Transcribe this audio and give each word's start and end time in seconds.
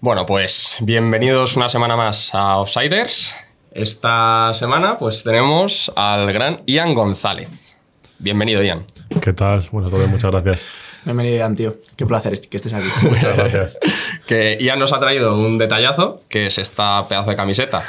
Bueno, 0.00 0.26
pues 0.26 0.76
bienvenidos 0.80 1.56
una 1.56 1.68
semana 1.68 1.96
más 1.96 2.32
a 2.32 2.58
Offsiders. 2.58 3.34
Esta 3.72 4.54
semana 4.54 4.96
pues 4.96 5.24
tenemos 5.24 5.90
al 5.96 6.32
gran 6.32 6.62
Ian 6.66 6.94
González. 6.94 7.48
Bienvenido, 8.20 8.62
Ian. 8.62 8.84
¿Qué 9.20 9.32
tal? 9.32 9.66
Buenas 9.72 9.90
tardes, 9.90 10.08
muchas 10.08 10.30
gracias. 10.30 10.66
Bienvenido, 11.04 11.38
Ian, 11.38 11.56
tío. 11.56 11.76
Qué 11.96 12.06
placer 12.06 12.38
que 12.48 12.58
estés 12.58 12.74
aquí. 12.74 12.86
Muchas 13.08 13.36
gracias. 13.36 13.78
que 14.28 14.56
Ian 14.60 14.78
nos 14.78 14.92
ha 14.92 15.00
traído 15.00 15.36
un 15.36 15.58
detallazo, 15.58 16.22
que 16.28 16.46
es 16.46 16.58
esta 16.58 17.04
pedazo 17.08 17.30
de 17.30 17.36
camiseta, 17.36 17.82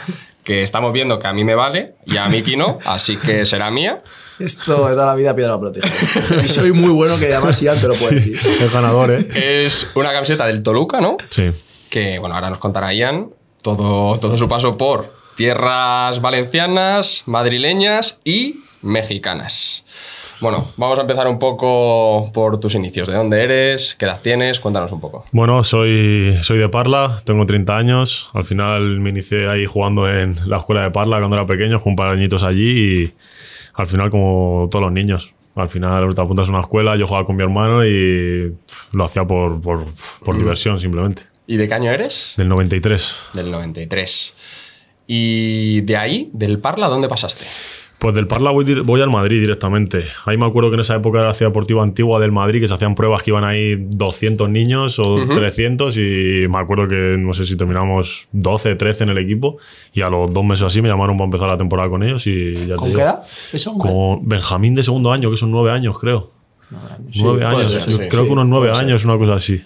que 0.44 0.64
estamos 0.64 0.92
viendo 0.92 1.20
que 1.20 1.28
a 1.28 1.34
mí 1.34 1.44
me 1.44 1.54
vale 1.54 1.94
y 2.08 2.18
a 2.18 2.28
Miki 2.28 2.58
no, 2.58 2.80
así 2.86 3.18
que 3.18 3.46
será 3.46 3.70
mía. 3.70 4.02
Esto 4.40 4.88
de 4.88 4.94
toda 4.94 5.06
la 5.06 5.16
vida 5.16 5.36
piedra 5.36 5.54
la 5.54 5.60
protege. 5.60 5.88
Y 6.44 6.48
soy 6.48 6.72
muy 6.72 6.92
bueno 6.92 7.20
que 7.20 7.32
además 7.32 7.62
Ian 7.62 7.80
te 7.80 7.88
lo 7.88 7.94
puede 7.94 8.16
decir. 8.16 8.40
Es 8.44 8.74
ganador, 8.74 9.12
¿eh? 9.12 9.66
Es 9.66 9.92
una 9.94 10.12
camiseta 10.12 10.48
del 10.48 10.64
Toluca, 10.64 11.00
¿no? 11.02 11.18
Sí. 11.30 11.52
Que, 11.90 12.20
bueno, 12.20 12.36
ahora 12.36 12.50
nos 12.50 12.60
contará 12.60 12.94
Ian 12.94 13.30
todo, 13.62 14.18
todo 14.20 14.38
su 14.38 14.48
paso 14.48 14.78
por 14.78 15.14
tierras 15.36 16.22
valencianas, 16.22 17.24
madrileñas 17.26 18.20
y 18.24 18.62
mexicanas. 18.82 19.86
Bueno, 20.42 20.68
vamos 20.78 20.98
a 20.98 21.02
empezar 21.02 21.28
un 21.28 21.38
poco 21.38 22.32
por 22.34 22.60
tus 22.62 22.74
inicios. 22.76 23.10
¿De 23.10 23.16
dónde 23.16 23.44
eres? 23.44 23.96
¿Qué 24.00 24.06
edad 24.06 24.22
tienes? 24.22 24.62
Cuéntanos 24.62 24.92
un 24.94 25.02
poco. 25.02 25.26
Bueno, 25.34 25.64
soy, 25.64 26.38
soy 26.42 26.60
de 26.60 26.70
Parla, 26.70 27.22
tengo 27.26 27.46
30 27.46 27.76
años. 27.76 28.30
Al 28.34 28.46
final 28.46 29.02
me 29.02 29.10
inicié 29.10 29.50
ahí 29.50 29.66
jugando 29.66 30.10
en 30.10 30.36
la 30.46 30.58
escuela 30.58 30.84
de 30.84 30.92
Parla 30.92 31.18
cuando 31.20 31.36
era 31.36 31.46
pequeño, 31.46 31.78
jugué 31.80 31.90
un 31.90 31.96
par 31.98 32.08
de 32.08 32.20
añitos 32.22 32.44
allí 32.44 33.04
y 33.04 33.14
al 33.74 33.88
final 33.88 34.10
como 34.10 34.70
todos 34.72 34.84
los 34.84 34.94
niños. 34.94 35.34
Al 35.56 35.68
final 35.68 36.16
te 36.16 36.22
apuntas 36.22 36.48
a 36.48 36.52
una 36.52 36.62
escuela, 36.62 36.96
yo 36.96 37.06
jugaba 37.06 37.26
con 37.26 37.36
mi 37.36 37.44
hermano 37.44 37.86
y 37.86 38.56
lo 38.94 39.04
hacía 39.04 39.26
por, 39.26 39.60
por, 39.60 39.86
por 40.24 40.38
diversión 40.38 40.80
simplemente. 40.80 41.29
¿Y 41.50 41.58
de 41.58 41.68
qué 41.68 41.74
año 41.74 41.90
eres? 41.90 42.36
Del 42.38 42.48
93. 42.48 43.16
Del 43.34 43.50
93. 43.50 44.34
¿Y 45.08 45.82
de 45.82 45.98
ahí, 45.98 46.30
del 46.32 46.60
Parla, 46.60 46.88
dónde 46.90 47.10
pasaste? 47.10 47.44
Pues 47.98 48.14
del 48.14 48.28
Parla 48.28 48.52
voy, 48.52 49.02
al 49.02 49.10
Madrid 49.10 49.42
directamente. 49.42 50.04
Ahí 50.28 50.38
me 50.38 50.46
acuerdo 50.46 50.70
que 50.70 50.76
en 50.76 50.82
esa 50.82 50.94
época 50.98 51.18
era 51.18 51.30
la 51.30 51.34
ciudad 51.34 51.50
deportiva 51.50 51.82
antigua 51.82 52.20
del 52.20 52.32
Madrid, 52.32 52.62
que 52.62 52.68
se 52.68 52.76
hacían 52.76 52.94
pruebas 52.94 53.24
que 53.24 53.32
iban 53.32 53.44
ahí 53.46 53.78
200 53.80 54.48
niños 54.48 55.00
o 55.00 55.26
300 55.28 55.98
y 55.98 56.46
me 56.48 56.60
acuerdo 56.60 56.88
que 56.88 57.16
no 57.18 57.34
sé 57.34 57.48
si 57.48 57.58
terminamos 57.58 58.28
12, 58.32 58.76
13 58.76 59.06
en 59.06 59.10
el 59.10 59.18
equipo 59.18 59.58
y 59.92 60.02
a 60.02 60.10
los 60.10 60.32
dos 60.32 60.46
meses 60.46 60.68
así 60.68 60.84
me 60.84 60.88
llamaron 60.88 61.18
para 61.18 61.26
empezar 61.26 61.48
la 61.48 61.58
temporada 61.58 61.90
con 61.90 62.04
ellos 62.04 62.28
y 62.28 62.54
ya 62.54 62.68
te 62.68 62.76
¿Con 62.76 62.90
digo, 62.90 62.98
qué 62.98 63.04
edad? 63.06 63.24
¿Eso 63.52 63.76
con 63.76 64.30
Benjamín 64.30 64.76
de 64.76 64.84
segundo 64.84 65.12
año, 65.12 65.32
que 65.32 65.38
son 65.38 65.50
nueve 65.50 65.72
años 65.72 65.98
creo. 65.98 66.32
Sí, 67.12 67.24
nueve 67.24 67.44
años, 67.44 67.72
ser, 67.72 67.90
yo 67.90 67.98
sí, 67.98 68.08
creo 68.08 68.22
sí, 68.22 68.28
que 68.28 68.34
unos 68.34 68.46
nueve 68.46 68.68
ser. 68.68 68.86
años, 68.86 69.04
una 69.04 69.18
cosa 69.18 69.34
así. 69.34 69.64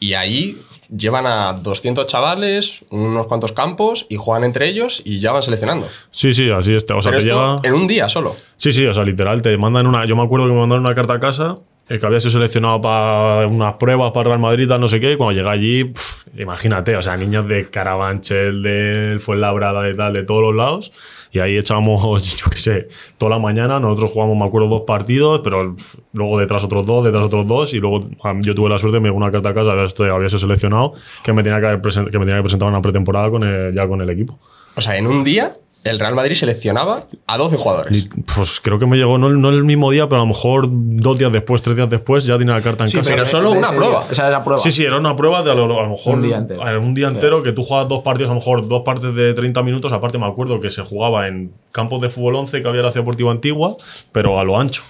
Y 0.00 0.14
ahí 0.14 0.58
llevan 0.88 1.26
a 1.26 1.52
200 1.54 2.06
chavales, 2.06 2.84
unos 2.90 3.26
cuantos 3.26 3.52
campos, 3.52 4.06
y 4.08 4.16
juegan 4.16 4.44
entre 4.44 4.68
ellos 4.68 5.02
y 5.04 5.20
ya 5.20 5.32
van 5.32 5.42
seleccionando. 5.42 5.88
Sí, 6.10 6.34
sí, 6.34 6.50
así 6.50 6.74
está. 6.74 6.96
O 6.96 7.02
sea, 7.02 7.12
Pero 7.12 7.22
te 7.22 7.28
esto 7.28 7.56
llega... 7.56 7.68
en 7.68 7.74
un 7.74 7.86
día 7.86 8.08
solo. 8.08 8.36
Sí, 8.56 8.72
sí, 8.72 8.86
o 8.86 8.92
sea, 8.94 9.04
literal, 9.04 9.42
te 9.42 9.56
mandan 9.56 9.86
una. 9.86 10.04
Yo 10.06 10.16
me 10.16 10.22
acuerdo 10.22 10.46
que 10.46 10.52
me 10.52 10.60
mandaron 10.60 10.84
una 10.84 10.94
carta 10.94 11.14
a 11.14 11.20
casa, 11.20 11.54
el 11.88 12.00
que 12.00 12.06
había 12.06 12.18
sido 12.20 12.32
seleccionado 12.32 12.80
para 12.80 13.46
unas 13.46 13.74
pruebas 13.74 14.10
para 14.12 14.28
Real 14.30 14.40
Madrid, 14.40 14.66
tal, 14.68 14.80
no 14.80 14.88
sé 14.88 14.98
qué, 15.00 15.12
y 15.12 15.16
cuando 15.16 15.38
llega 15.40 15.52
allí, 15.52 15.84
pf, 15.84 16.30
imagínate, 16.42 16.96
o 16.96 17.02
sea, 17.02 17.16
niños 17.16 17.46
de 17.46 17.70
Carabanchel, 17.70 18.62
de 18.62 19.18
Fuenlabrada, 19.20 19.82
de 19.82 19.94
tal, 19.94 20.12
de 20.12 20.24
todos 20.24 20.42
los 20.42 20.54
lados, 20.54 20.92
y 21.32 21.38
ahí 21.38 21.56
echábamos, 21.56 22.36
yo 22.38 22.46
qué 22.50 22.56
sé, 22.58 22.88
toda 23.18 23.30
la 23.30 23.38
mañana, 23.38 23.78
nosotros 23.78 24.10
jugamos, 24.10 24.36
me 24.36 24.44
acuerdo, 24.46 24.68
dos 24.68 24.82
partidos, 24.86 25.40
pero 25.44 25.76
luego 26.12 26.38
detrás 26.40 26.64
otros 26.64 26.86
dos, 26.86 27.04
detrás 27.04 27.24
otros 27.24 27.46
dos, 27.46 27.72
y 27.72 27.78
luego 27.78 28.00
yo 28.40 28.54
tuve 28.54 28.68
la 28.68 28.78
suerte, 28.78 28.98
me 28.98 29.08
llegó 29.08 29.18
una 29.18 29.30
carta 29.30 29.50
a 29.50 29.54
casa, 29.54 29.70
había, 29.70 29.84
había 30.14 30.28
sido 30.28 30.38
seleccionado, 30.40 30.94
que 31.22 31.32
me 31.32 31.42
tenía 31.44 31.60
que, 31.60 31.80
que 32.10 32.18
presentar 32.42 32.68
una 32.68 32.82
pretemporada 32.82 33.30
con 33.30 33.42
el- 33.44 33.72
ya 33.74 33.86
con 33.86 34.00
el 34.00 34.10
equipo. 34.10 34.38
O 34.74 34.80
sea, 34.80 34.96
en 34.98 35.06
un 35.06 35.22
día, 35.24 35.56
el 35.86 35.98
Real 35.98 36.14
Madrid 36.14 36.34
seleccionaba 36.34 37.04
a 37.26 37.38
12 37.38 37.56
jugadores. 37.56 37.96
Y, 37.96 38.08
Pues 38.34 38.60
creo 38.60 38.78
que 38.78 38.86
me 38.86 38.96
llegó, 38.96 39.18
no, 39.18 39.28
no 39.30 39.48
el 39.50 39.64
mismo 39.64 39.90
día, 39.90 40.08
pero 40.08 40.16
a 40.20 40.24
lo 40.24 40.28
mejor 40.28 40.66
dos 40.70 41.18
días 41.18 41.32
después, 41.32 41.62
tres 41.62 41.76
días 41.76 41.88
después, 41.88 42.24
ya 42.24 42.36
tenía 42.38 42.54
la 42.54 42.62
carta 42.62 42.84
en 42.84 42.90
Sí, 42.90 42.96
casa. 42.98 43.10
pero 43.10 43.24
de- 43.24 43.30
solo 43.30 43.50
de 43.52 43.58
una 43.58 43.68
prueba. 43.70 44.00
día. 44.00 44.10
Esa 44.12 44.22
era 44.22 44.30
la 44.38 44.44
prueba. 44.44 44.60
Sí, 44.62 44.70
sí, 44.70 44.84
era 44.84 44.96
una 44.98 45.14
prueba 45.16 45.42
de 45.42 45.50
a 45.52 45.54
lo, 45.54 45.64
a 45.64 45.82
lo 45.84 45.90
mejor 45.90 46.14
Un 46.16 46.22
día 46.22 46.36
entero. 46.38 46.62
a 46.66 46.78
un 46.78 46.94
día 46.94 47.08
entero 47.08 47.42
que 47.42 47.52
tú 47.52 47.62
jugabas 47.62 47.88
dos 47.88 48.02
partidos, 48.02 48.30
a 48.30 48.34
lo 48.34 48.40
mejor 48.40 48.68
dos 48.68 48.82
partes 48.84 49.14
de 49.14 49.34
30 49.34 49.62
minutos. 49.62 49.92
Aparte, 49.92 50.18
me 50.18 50.26
acuerdo 50.26 50.60
que 50.60 50.70
se 50.70 50.82
jugaba 50.82 51.26
en 51.28 51.52
campos 51.72 52.00
de 52.00 52.10
fútbol 52.10 52.36
11 52.36 52.62
que 52.62 52.68
había 52.68 52.80
en 52.80 52.86
la 52.86 52.92
Ciudad 52.92 53.04
Deportiva 53.04 53.30
Antigua, 53.30 53.76
pero 54.12 54.38
a 54.40 54.44
lo 54.44 54.58
ancho. 54.58 54.82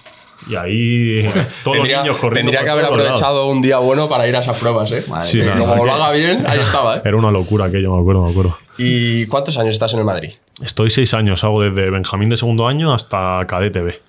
Y 0.49 0.55
ahí 0.55 1.23
todos 1.63 1.77
Tendría, 1.77 1.97
los 1.97 2.03
niños 2.05 2.17
corriendo. 2.17 2.51
tendría 2.51 2.63
que 2.63 2.69
haber 2.69 2.85
aprovechado 2.85 3.47
un 3.47 3.61
día 3.61 3.79
bueno 3.79 4.07
para 4.07 4.27
ir 4.27 4.35
a 4.35 4.39
esas 4.39 4.57
pruebas, 4.59 4.91
¿eh? 4.91 5.03
Madre 5.09 5.25
Sí, 5.25 5.41
la 5.41 5.55
Como 5.57 5.75
lo 5.77 5.83
que 5.83 5.89
haga 5.89 6.11
bien, 6.11 6.45
ahí 6.47 6.59
estaba, 6.59 6.97
¿eh? 6.97 7.01
Era 7.03 7.17
una 7.17 7.31
locura 7.31 7.65
aquello, 7.65 7.95
me 7.95 8.01
acuerdo, 8.01 8.23
me 8.23 8.29
acuerdo. 8.31 8.55
¿Y 8.77 9.25
cuántos 9.27 9.57
años 9.57 9.73
estás 9.73 9.93
en 9.93 9.99
el 9.99 10.05
Madrid? 10.05 10.31
Estoy 10.63 10.89
seis 10.89 11.13
años, 11.13 11.43
hago 11.43 11.61
desde 11.61 11.89
Benjamín 11.89 12.29
de 12.29 12.37
segundo 12.37 12.67
año 12.67 12.93
hasta 12.93 13.45
cadete 13.47 13.81
B. 13.81 13.99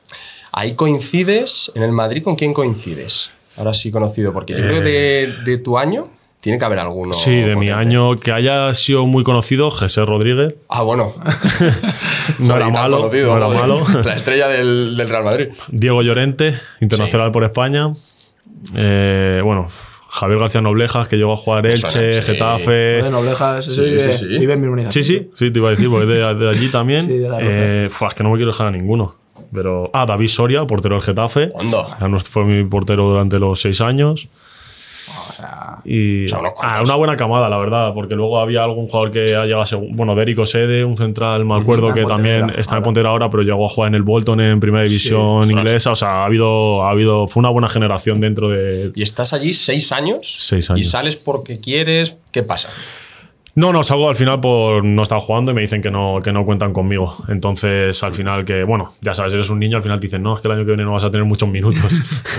Ahí 0.53 0.75
coincides, 0.75 1.71
en 1.75 1.83
el 1.83 1.93
Madrid, 1.93 2.23
¿con 2.23 2.37
quién 2.37 2.55
coincides? 2.55 3.31
Ahora 3.57 3.75
sí 3.75 3.91
conocido, 3.91 4.33
porque 4.33 4.55
yo 4.55 4.61
creo 4.61 4.83
que 4.83 4.89
de, 4.89 5.35
de 5.45 5.59
tu 5.59 5.79
año 5.79 6.09
tiene 6.41 6.59
que 6.59 6.65
haber 6.65 6.79
alguno. 6.79 7.13
Sí, 7.13 7.35
de 7.35 7.57
mi 7.57 7.71
año 7.71 8.15
que 8.17 8.33
haya 8.33 8.73
sido 8.73 9.07
muy 9.07 9.25
conocido, 9.25 9.71
José 9.71 10.05
Rodríguez. 10.05 10.55
Ah, 10.69 10.83
bueno. 10.83 11.13
No 12.39 12.57
era 12.57 12.69
malo, 12.69 12.99
conocido, 12.99 13.37
no 13.37 13.51
era 13.53 13.61
malo. 13.61 13.87
La 14.05 14.15
estrella 14.15 14.49
del, 14.49 14.97
del 14.97 15.09
Real 15.09 15.25
Madrid. 15.25 15.49
Diego 15.69 16.03
Llorente, 16.03 16.61
internacional 16.81 17.33
por 17.33 17.43
España. 17.43 17.93
Eh, 18.77 19.41
bueno, 19.43 19.69
Javier 20.09 20.39
García 20.39 20.61
Noblejas, 20.63 21.07
que 21.09 21.17
llegó 21.17 21.35
a 21.35 21.37
jugar 21.37 21.67
Elche, 21.67 22.23
sí. 22.23 22.33
Getafe. 22.33 22.71
De 23.03 23.11
Noblejas, 23.11 23.65
Sí, 23.65 23.81
vive, 23.83 24.01
sí, 24.01 24.13
sí. 24.13 24.39
vive 24.39 24.55
en 24.55 24.75
mi. 24.75 24.87
Sí, 24.87 25.05
sí, 25.05 25.31
sí, 25.35 25.51
te 25.51 25.59
iba 25.59 25.69
a 25.69 25.73
decir, 25.73 25.91
porque 25.91 26.07
de, 26.07 26.35
de 26.35 26.49
allí 26.51 26.69
también. 26.73 27.03
Sí, 27.05 27.19
de 27.19 27.29
la 27.29 27.39
eh, 27.41 27.87
es 27.87 28.15
que 28.15 28.23
no 28.23 28.31
me 28.31 28.37
quiero 28.37 28.51
dejar 28.53 28.69
a 28.69 28.71
ninguno. 28.71 29.15
Pero, 29.53 29.91
ah, 29.93 30.05
David 30.07 30.29
Soria, 30.29 30.65
portero 30.67 30.97
del 30.97 31.05
Getafe. 31.05 31.53
No 32.09 32.21
Fue 32.21 32.45
mi 32.45 32.65
portero 32.65 33.09
durante 33.09 33.39
los 33.39 33.61
seis 33.61 33.81
años. 33.81 34.29
O 35.29 35.33
sea, 35.33 35.68
Y 35.91 36.27
O 36.27 36.29
sea, 36.29 36.39
unos 36.41 36.53
cuantos. 36.53 36.83
una 36.85 36.95
buena 36.97 37.17
camada, 37.17 37.49
la 37.49 37.57
verdad, 37.57 37.95
porque 37.95 38.15
luego 38.15 38.39
había 38.41 38.63
algún 38.63 38.89
jugador 38.89 39.11
que 39.11 39.35
ha 39.35 39.45
llegado 39.45 39.63
a 39.63 39.65
seg- 39.65 39.89
Bueno, 39.91 40.15
Derico 40.15 40.45
Sede, 40.45 40.85
un 40.85 40.99
central, 40.99 41.47
me 41.47 41.55
acuerdo 41.57 41.95
que 41.95 42.05
también 42.05 42.53
está 42.59 42.77
en. 42.77 42.83
Pontera 42.83 43.09
ahora, 43.09 43.31
pero 43.31 43.43
llegó 43.43 43.65
a 43.65 43.69
jugar 43.71 43.89
en 43.89 43.95
el 43.95 44.03
Bolton 44.03 44.39
en 44.41 44.61
primera 44.61 44.85
división 44.85 45.51
inglesa. 45.51 45.91
O 45.93 45.97
sea, 45.97 46.23
ha 46.23 46.25
habido, 46.27 46.83
ha 46.85 46.91
habido. 46.91 47.27
Fue 47.27 47.41
una 47.41 47.49
buena 47.49 47.69
generación 47.71 48.21
dentro 48.21 48.51
de. 48.51 48.93
¿Y 48.95 49.03
estás 49.03 49.33
allí 49.33 49.55
seis 49.55 49.91
años? 49.93 50.19
Seis 50.39 50.69
años. 50.69 50.81
¿Y 50.81 50.85
sales 50.85 51.17
porque 51.17 51.59
quieres? 51.59 52.17
¿Qué 52.33 52.43
pasa? 52.43 52.69
No, 53.59 53.73
no, 53.73 53.83
salgo 53.83 54.09
al 54.09 54.15
final 54.15 54.41
por 54.41 54.85
no 54.85 55.03
estar 55.03 55.19
jugando 55.19 55.51
y 55.51 55.55
me 55.55 55.63
dicen 55.63 55.83
que 55.83 55.91
no, 55.91 56.21
que 56.23 56.33
no 56.33 56.45
cuentan 56.45 56.73
conmigo. 56.73 57.17
Entonces, 57.27 58.01
al 58.05 58.13
final, 58.13 58.45
que, 58.45 58.63
bueno, 58.63 58.93
ya 59.01 59.15
sabes, 59.15 59.33
eres 59.33 59.51
un 59.51 59.59
niño, 59.59 59.79
al 59.79 59.83
final 59.83 59.99
te 59.99 60.07
dicen, 60.07 60.23
no, 60.23 60.37
es 60.37 60.41
que 60.41 60.47
el 60.47 60.55
año 60.55 60.61
que 60.61 60.69
viene 60.69 60.85
no 60.85 60.93
vas 60.93 61.03
a 61.03 61.11
tener 61.11 61.27
muchos 61.27 61.49
minutos. 61.49 62.23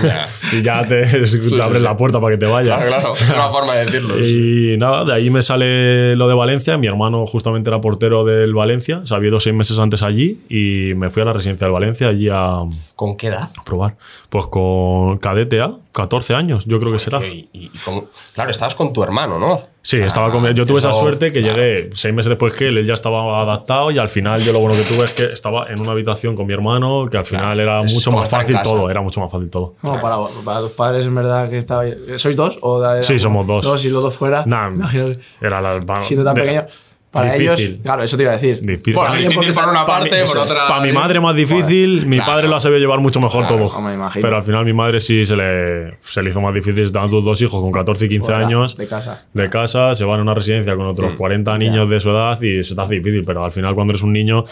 Y 0.52 0.62
ya 0.62 0.82
te, 0.82 1.02
te 1.04 1.62
abres 1.62 1.82
sí. 1.82 1.84
la 1.84 1.94
puerta 1.94 2.18
para 2.20 2.34
que 2.34 2.38
te 2.38 2.46
vayas. 2.46 2.82
Claro, 2.82 3.12
claro. 3.12 3.14
Es 3.14 3.28
una 3.28 3.48
forma 3.50 3.74
de 3.74 3.84
decirlo. 3.84 4.18
Y 4.26 4.78
nada, 4.78 5.04
de 5.04 5.12
ahí 5.12 5.28
me 5.28 5.42
sale 5.42 6.16
lo 6.16 6.26
de 6.26 6.34
Valencia. 6.34 6.78
Mi 6.78 6.86
hermano 6.86 7.26
justamente 7.26 7.68
era 7.68 7.82
portero 7.82 8.24
del 8.24 8.54
Valencia. 8.54 9.00
O 9.02 9.06
sea, 9.06 9.18
había 9.18 9.28
ido 9.28 9.40
seis 9.40 9.54
meses 9.54 9.78
antes 9.78 10.02
allí 10.02 10.40
y 10.48 10.94
me 10.94 11.10
fui 11.10 11.20
a 11.20 11.26
la 11.26 11.34
residencia 11.34 11.66
del 11.66 11.72
Valencia 11.72 12.08
allí 12.08 12.28
a 12.32 12.60
¿Con 12.96 13.18
qué 13.18 13.26
edad? 13.26 13.50
probar. 13.66 13.96
Pues 14.30 14.46
con 14.46 15.18
cadete 15.18 15.60
A, 15.60 15.74
14 16.02 16.34
años, 16.34 16.64
yo 16.66 16.78
creo 16.80 16.92
que 16.92 16.98
será. 16.98 17.24
Y, 17.24 17.48
y- 17.52 17.66
y 17.66 17.70
cómo- 17.84 18.06
Claro, 18.34 18.50
estabas 18.50 18.74
con 18.74 18.92
tu 18.92 19.02
hermano, 19.02 19.38
¿no? 19.38 19.60
Sí, 19.82 19.96
estaba 19.96 20.30
con, 20.30 20.46
yo 20.54 20.66
tuve 20.66 20.78
esa 20.78 20.92
suerte 20.92 21.32
que 21.32 21.40
claro. 21.40 21.56
llegué 21.56 21.90
seis 21.94 22.12
meses 22.14 22.28
después 22.28 22.52
que 22.52 22.68
él, 22.68 22.76
él 22.78 22.86
ya 22.86 22.92
estaba 22.94 23.40
adaptado 23.42 23.90
y 23.90 23.98
al 23.98 24.10
final 24.10 24.38
yo 24.42 24.52
lo 24.52 24.58
bueno 24.60 24.76
que 24.76 24.82
tuve 24.82 25.04
es 25.06 25.12
que 25.12 25.24
estaba 25.24 25.68
en 25.68 25.80
una 25.80 25.92
habitación 25.92 26.36
con 26.36 26.46
mi 26.46 26.52
hermano, 26.52 27.06
que 27.10 27.16
al 27.16 27.24
final 27.24 27.58
era 27.58 27.82
mucho 27.82 28.12
más 28.12 28.28
fácil 28.28 28.58
todo, 28.62 28.90
era 28.90 29.00
mucho 29.00 29.20
más 29.20 29.32
fácil 29.32 29.48
todo. 29.48 29.76
no, 29.82 29.98
para, 30.00 30.16
para 30.44 30.60
tus 30.60 30.72
padres, 30.72 31.06
en 31.06 31.14
verdad, 31.14 31.48
que 31.48 31.56
estaba. 31.56 31.84
¿Sois 32.16 32.36
dos? 32.36 32.58
¿O 32.60 32.82
Sí, 33.02 33.18
somos 33.18 33.46
dos. 33.46 33.64
Dos 33.64 33.82
y 33.84 33.88
los 33.88 34.02
dos 34.02 34.14
fuera. 34.14 34.44
Nah, 34.46 34.70
Imagino 34.70 35.10
que 35.10 35.18
Era 35.46 35.60
la, 35.62 35.80
siendo 36.02 36.24
tan 36.26 36.34
de- 36.34 36.42
pequeño. 36.42 36.66
Para 37.12 37.32
difícil. 37.34 37.66
ellos, 37.66 37.80
claro, 37.82 38.02
eso 38.04 38.16
te 38.16 38.22
iba 38.22 38.30
a 38.32 38.36
decir. 38.36 38.58
Difícil. 38.60 38.94
Bueno, 38.94 39.10
También 39.10 39.30
difícil 39.30 39.52
porque 39.54 39.60
por 39.60 39.70
una 39.72 39.84
para 39.84 39.98
parte, 40.00 40.16
mí- 40.22 40.28
por 40.28 40.36
eso, 40.38 40.42
otra. 40.42 40.68
Para 40.68 40.82
mi 40.84 40.92
madre 40.92 41.18
más 41.18 41.34
difícil, 41.34 42.06
mi 42.06 42.16
claro. 42.18 42.32
padre 42.32 42.48
lo 42.48 42.54
ha 42.54 42.60
sabido 42.60 42.78
llevar 42.78 43.00
mucho 43.00 43.20
mejor 43.20 43.48
Claro, 43.48 43.66
todo. 43.66 43.80
me 43.80 43.94
imagino. 43.94 44.22
Pero 44.22 44.36
al 44.36 44.44
final 44.44 44.64
mi 44.64 44.72
madre 44.72 45.00
sí 45.00 45.24
se 45.24 45.34
le, 45.34 45.96
se 45.98 46.22
le 46.22 46.30
hizo 46.30 46.40
más 46.40 46.54
difícil. 46.54 46.92
Tus 46.92 47.24
dos 47.24 47.42
hijos 47.42 47.60
con 47.60 47.72
14 47.72 48.04
y 48.04 48.08
15 48.10 48.26
Fuera, 48.30 48.46
años 48.46 48.76
de 48.76 48.86
casa. 48.86 49.26
de 49.34 49.50
casa, 49.50 49.94
se 49.96 50.04
van 50.04 50.20
a 50.20 50.22
una 50.22 50.34
residencia 50.34 50.76
con 50.76 50.86
otros 50.86 51.14
40 51.14 51.58
niños 51.58 51.90
de 51.90 51.98
su 51.98 52.10
edad 52.10 52.40
y 52.40 52.62
se 52.62 52.76
te 52.76 52.80
hace 52.80 52.94
difícil. 52.94 53.24
Pero 53.26 53.44
al 53.44 53.50
final 53.50 53.74
cuando 53.74 53.90
eres 53.92 54.02
un 54.04 54.12
niño 54.12 54.44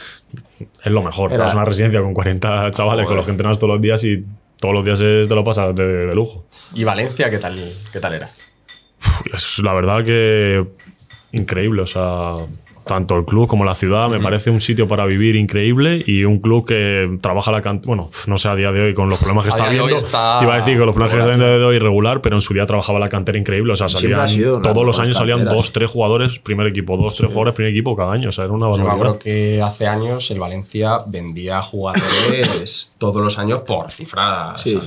es 0.82 0.92
lo 0.92 1.02
mejor. 1.02 1.28
Te 1.30 1.36
Era- 1.36 1.44
vas 1.44 1.52
a 1.54 1.56
una 1.58 1.64
residencia 1.64 2.00
con 2.02 2.12
40 2.12 2.72
chavales 2.72 3.06
con 3.06 3.14
los 3.16 3.24
que 3.24 3.30
entrenas 3.30 3.58
todos 3.60 3.74
los 3.74 3.80
días 3.80 4.02
y 4.02 4.24
todos 4.60 4.74
los 4.74 4.84
días 4.84 5.00
es- 5.00 5.28
te 5.28 5.34
lo 5.36 5.44
pasas 5.44 5.72
de, 5.76 5.86
de 5.86 6.14
lujo. 6.14 6.44
¿Y 6.74 6.82
Valencia 6.82 7.30
qué 7.30 7.38
tal, 7.38 7.72
qué 7.92 8.00
tal 8.00 8.14
era? 8.14 8.30
Uf, 8.98 9.32
Es 9.32 9.58
la 9.60 9.72
verdad 9.74 10.04
que 10.04 10.64
increíble. 11.32 11.82
O 11.82 11.86
sea, 11.86 12.34
tanto 12.88 13.16
el 13.16 13.24
club 13.24 13.46
como 13.46 13.64
la 13.64 13.74
ciudad. 13.74 14.08
Me 14.08 14.18
parece 14.18 14.50
un 14.50 14.60
sitio 14.60 14.88
para 14.88 15.06
vivir 15.06 15.36
increíble 15.36 16.02
y 16.04 16.24
un 16.24 16.40
club 16.40 16.66
que 16.66 17.18
trabaja 17.20 17.52
la 17.52 17.62
cantera. 17.62 17.86
Bueno, 17.86 18.10
no 18.26 18.36
sé 18.36 18.48
a 18.48 18.56
día 18.56 18.72
de 18.72 18.80
hoy 18.80 18.94
con 18.94 19.08
los 19.08 19.18
problemas 19.18 19.44
que 19.44 19.50
está 19.50 19.68
Te 19.68 19.76
iba 19.76 20.54
a 20.54 20.56
decir 20.56 20.76
que 20.78 20.84
los 20.84 20.94
problemas 20.94 21.12
que 21.14 21.20
está 21.20 21.36
de 21.36 21.64
hoy 21.64 21.76
irregular, 21.76 22.20
pero 22.20 22.36
en 22.36 22.40
su 22.40 22.52
día 22.52 22.66
trabajaba 22.66 22.98
la 22.98 23.08
cantera 23.08 23.38
increíble. 23.38 23.72
O 23.72 23.76
sea, 23.76 23.88
salían 23.88 24.28
sido 24.28 24.60
todos 24.60 24.84
los 24.84 24.98
años 24.98 25.16
salían 25.16 25.38
canteras. 25.38 25.56
dos, 25.56 25.72
tres 25.72 25.90
jugadores 25.90 26.38
primer 26.40 26.66
equipo, 26.66 26.96
dos, 26.96 27.14
tres 27.14 27.28
jugadores 27.30 27.54
primer 27.54 27.72
equipo 27.72 27.94
cada 27.94 28.12
año. 28.12 28.30
O 28.30 28.32
sea, 28.32 28.44
era 28.44 28.54
una 28.54 28.66
Yo 28.66 28.70
barbaridad. 28.70 28.94
acuerdo 28.94 29.18
que 29.18 29.62
hace 29.62 29.86
años 29.86 30.30
el 30.30 30.38
Valencia 30.40 31.00
vendía 31.06 31.62
jugadores 31.62 32.92
todos 32.98 33.22
los 33.22 33.38
años 33.38 33.62
por 33.62 33.90
cifras 33.90 34.60
Sí. 34.62 34.74
¿eh? 34.74 34.80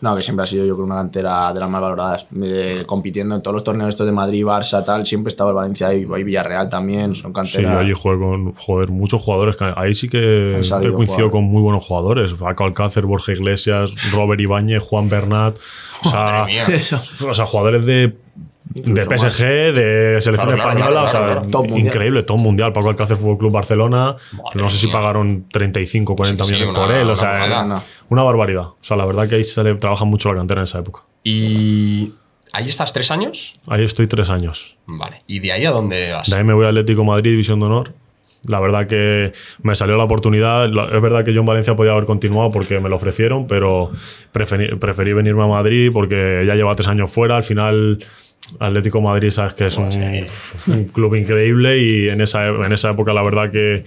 No, 0.00 0.14
que 0.14 0.22
siempre 0.22 0.44
ha 0.44 0.46
sido 0.46 0.64
yo 0.66 0.74
creo 0.74 0.86
una 0.86 0.96
cantera 0.96 1.52
de 1.52 1.60
las 1.60 1.68
más 1.70 1.80
valoradas. 1.80 2.26
Eh, 2.42 2.84
compitiendo 2.86 3.34
en 3.34 3.42
todos 3.42 3.54
los 3.54 3.64
torneos 3.64 3.88
estos 3.88 4.06
de 4.06 4.12
Madrid, 4.12 4.44
Barça, 4.44 4.84
tal, 4.84 5.06
siempre 5.06 5.28
estaba 5.28 5.50
el 5.50 5.56
Valencia 5.56 5.92
y, 5.94 6.02
y 6.02 6.22
Villarreal 6.24 6.68
también. 6.68 7.14
Son 7.14 7.32
Sí, 7.46 7.64
allí 7.64 7.92
jugué 7.94 8.18
con 8.18 8.52
joder, 8.54 8.90
muchos 8.90 9.22
jugadores. 9.22 9.56
que 9.56 9.72
Ahí 9.76 9.94
sí 9.94 10.08
que 10.08 10.58
he 10.58 10.62
jugadores. 11.06 11.30
con 11.30 11.44
muy 11.44 11.62
buenos 11.62 11.84
jugadores. 11.84 12.32
Paco 12.34 12.64
Alcácer, 12.64 13.06
Borja 13.06 13.32
Iglesias, 13.32 13.92
Robert 14.12 14.40
Ibáñez, 14.40 14.82
Juan 14.82 15.08
Bernat. 15.08 15.56
O 16.04 16.10
sea, 16.10 16.46
o 17.30 17.34
jugadores 17.46 17.86
de, 17.86 18.14
de 18.74 19.04
PSG, 19.04 19.42
de 19.72 20.18
selección 20.20 20.54
Claro, 20.54 20.56
española. 20.56 20.90
claro, 20.90 21.04
o 21.04 21.08
sea, 21.08 21.20
claro, 21.20 21.32
claro. 21.34 21.48
Top 21.50 21.66
mundial. 21.68 21.86
increíble, 21.86 22.22
todo 22.24 22.36
mundial. 22.38 22.72
Paco 22.72 22.88
Alcácer 22.90 23.16
Fútbol 23.16 23.38
Club 23.38 23.52
Barcelona. 23.52 24.16
Madre 24.32 24.50
no 24.54 24.68
sé 24.70 24.76
si 24.78 24.86
mía. 24.86 24.92
pagaron 24.94 25.44
35, 25.50 26.14
40 26.16 26.44
Sí, 26.44 26.48
sí, 26.48 26.54
millones 26.54 26.76
una- 26.76 26.86
por 26.86 26.94
él. 26.96 27.04
una 27.04 27.12
O 27.12 27.16
sea, 27.16 27.64
No. 27.64 27.82
una 28.10 28.22
barbaridad. 28.22 28.62
O 28.64 28.76
sea, 28.80 28.96
la 28.96 29.06
verdad 29.06 29.28
que 29.28 29.36
ahí 29.36 29.44
se 29.44 29.62
le 29.64 29.74
trabaja 29.76 30.04
mucho 30.04 30.28
la 30.30 30.36
cantera 30.36 30.60
en 30.60 30.64
esa 30.64 30.78
época. 30.80 31.00
¿Y 31.24 32.12
ahí 32.56 32.68
estás 32.70 32.92
tres 32.92 33.10
años? 33.10 33.52
Ahí 33.66 33.84
estoy 33.84 34.06
tres 34.06 34.30
años. 34.30 34.76
Vale. 34.86 35.22
¿Y 35.26 35.40
de 35.40 35.52
ahí 35.52 35.66
a 35.66 35.70
dónde 35.70 36.12
vas? 36.12 36.28
De 36.28 36.36
ahí 36.36 36.44
me 36.44 36.54
voy 36.54 36.64
a 36.64 36.70
Atlético 36.70 37.04
Madrid, 37.04 37.30
División 37.32 37.60
de 37.60 37.66
Honor. 37.66 37.92
La 38.48 38.60
verdad 38.60 38.86
que 38.86 39.32
me 39.62 39.74
salió 39.74 39.96
la 39.96 40.04
oportunidad. 40.04 40.64
Es 40.66 41.02
verdad 41.02 41.24
que 41.24 41.34
yo 41.34 41.40
en 41.40 41.46
Valencia 41.46 41.74
podía 41.74 41.92
haber 41.92 42.06
continuado 42.06 42.50
porque 42.50 42.80
me 42.80 42.88
lo 42.88 42.96
ofrecieron, 42.96 43.46
pero 43.46 43.90
preferí, 44.32 44.74
preferí 44.76 45.12
venirme 45.12 45.42
a 45.42 45.48
Madrid 45.48 45.90
porque 45.92 46.44
ya 46.46 46.54
lleva 46.54 46.74
tres 46.74 46.88
años 46.88 47.10
fuera. 47.10 47.36
Al 47.36 47.42
final, 47.42 47.98
Atlético 48.60 49.00
Madrid, 49.00 49.30
sabes 49.30 49.54
que 49.54 49.66
es 49.66 49.76
un, 49.76 49.88
un 50.72 50.84
club 50.84 51.14
increíble 51.16 51.78
y 51.82 52.08
en 52.08 52.20
esa, 52.20 52.46
en 52.46 52.72
esa 52.72 52.90
época 52.90 53.12
la 53.12 53.22
verdad 53.22 53.50
que 53.50 53.84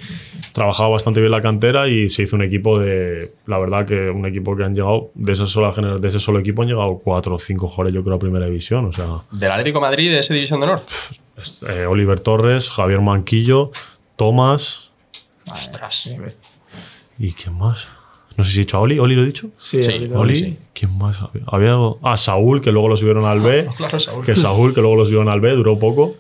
trabajaba 0.54 0.90
bastante 0.90 1.20
bien 1.22 1.32
la 1.32 1.42
cantera 1.42 1.88
y 1.88 2.10
se 2.10 2.24
hizo 2.24 2.36
un 2.36 2.44
equipo 2.44 2.78
de, 2.78 3.32
la 3.46 3.58
verdad 3.58 3.86
que 3.86 4.10
un 4.10 4.26
equipo 4.26 4.56
que 4.58 4.64
han 4.64 4.74
llegado, 4.76 5.12
de 5.16 5.32
esa 5.32 5.46
sola 5.46 5.72
gener- 5.72 6.00
de 6.00 6.08
ese 6.08 6.20
solo 6.20 6.40
equipo 6.40 6.62
han 6.64 6.68
llegado 6.68 7.00
cuatro 7.04 7.36
o 7.36 7.40
cinco 7.40 7.68
jugadores 7.68 7.94
yo 7.96 8.04
creo 8.04 8.16
a 8.16 8.20
primera 8.20 8.46
división. 8.48 8.86
O 8.86 8.94
sea, 8.94 9.06
¿Del 9.32 9.52
Atlético 9.52 9.80
Madrid, 9.80 10.10
de 10.12 10.20
esa 10.20 10.34
división 10.34 10.60
de 10.60 10.66
honor? 10.66 10.82
eh, 11.70 11.86
Oliver 11.86 12.20
Torres, 12.20 12.70
Javier 12.70 13.00
Manquillo, 13.02 13.72
Tomás 14.18 14.90
Ostras. 15.52 16.10
y 17.18 17.32
¿quién 17.34 17.58
más? 17.58 17.88
No 18.40 18.46
sé 18.46 18.52
si 18.52 18.58
he 18.60 18.62
dicho 18.62 18.78
a 18.78 18.80
Oli, 18.80 18.98
¿Oli 19.00 19.16
lo 19.16 19.24
he 19.24 19.26
dicho? 19.26 19.50
Sí, 19.58 19.82
Oli, 20.16 20.36
sí. 20.38 20.58
¿quién 20.74 20.98
más 20.98 21.22
había? 21.22 21.44
Había 21.48 21.76
ah, 22.04 22.16
Saúl, 22.16 22.62
que 22.62 22.72
luego 22.72 22.88
lo 22.88 22.96
subieron 22.96 23.26
al 23.26 23.42
B. 23.42 23.68
Claro, 23.76 24.00
Saúl. 24.00 24.26
que 24.26 24.34
Saúl, 24.34 24.74
que 24.74 24.80
luego 24.80 24.96
lo 24.96 25.04
subieron 25.04 25.28
al 25.28 25.42
B, 25.42 25.52
duró 25.58 25.78
poco. 25.78 26.16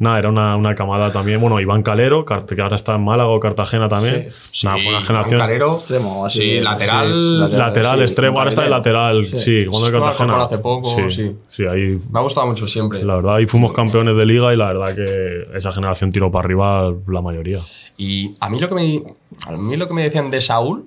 Nada, 0.00 0.18
era 0.18 0.30
una, 0.30 0.56
una 0.56 0.74
camada 0.74 1.12
también. 1.12 1.40
Bueno, 1.40 1.60
Iván 1.60 1.84
Calero, 1.84 2.24
que 2.24 2.34
ahora 2.60 2.74
está 2.74 2.96
en 2.96 3.04
Málaga 3.04 3.28
o 3.28 3.38
Cartagena 3.38 3.86
también. 3.86 4.30
Sí, 4.50 4.66
Nada, 4.66 4.78
fue 4.78 4.86
una 4.86 4.92
Iván 4.96 5.04
generación. 5.06 5.40
Calero. 5.40 5.74
Extremo, 5.76 6.26
así 6.26 6.40
Sí, 6.40 6.50
de- 6.54 6.60
lateral. 6.62 7.06
sí, 7.22 7.30
lateral. 7.38 7.58
Lateral, 7.68 7.96
sí, 7.98 8.02
extremo, 8.02 8.38
ahora 8.38 8.48
está 8.50 8.62
de 8.62 8.70
lateral. 8.70 9.24
Sí, 9.26 9.58
Estuvo 9.58 9.84
al 9.86 9.92
Cartagena. 9.92 10.42
Hace 10.42 10.58
poco, 10.58 11.08
sí. 11.08 11.36
sí, 11.46 11.64
ahí 11.66 11.98
Me 12.10 12.18
ha 12.18 12.22
gustado 12.22 12.48
mucho 12.48 12.66
siempre. 12.66 13.04
La 13.04 13.14
verdad, 13.14 13.36
ahí 13.36 13.46
fuimos 13.46 13.72
campeones 13.74 14.16
de 14.16 14.26
liga 14.26 14.52
y 14.52 14.56
la 14.56 14.72
verdad 14.72 14.92
que 14.96 15.56
esa 15.56 15.70
generación 15.70 16.10
tiró 16.10 16.32
para 16.32 16.46
arriba 16.46 16.92
la 17.06 17.20
mayoría. 17.20 17.60
Y 17.96 18.34
a 18.40 18.48
mí 18.50 18.58
lo 18.58 18.68
que 18.68 18.74
me, 18.74 19.02
a 19.46 19.52
mí 19.56 19.76
lo 19.76 19.86
que 19.86 19.94
me 19.94 20.02
decían 20.02 20.30
de 20.32 20.40
Saúl 20.40 20.86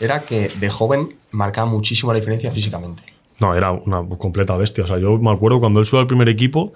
era 0.00 0.20
que 0.20 0.48
de 0.48 0.70
joven 0.70 1.16
marcaba 1.30 1.70
muchísimo 1.70 2.12
la 2.12 2.18
diferencia 2.18 2.50
físicamente. 2.50 3.02
No, 3.38 3.54
era 3.54 3.72
una 3.72 4.06
completa 4.18 4.56
bestia. 4.56 4.84
O 4.84 4.86
sea, 4.86 4.98
yo 4.98 5.18
me 5.18 5.30
acuerdo 5.30 5.60
cuando 5.60 5.80
él 5.80 5.86
sube 5.86 6.00
al 6.00 6.06
primer 6.06 6.28
equipo, 6.28 6.72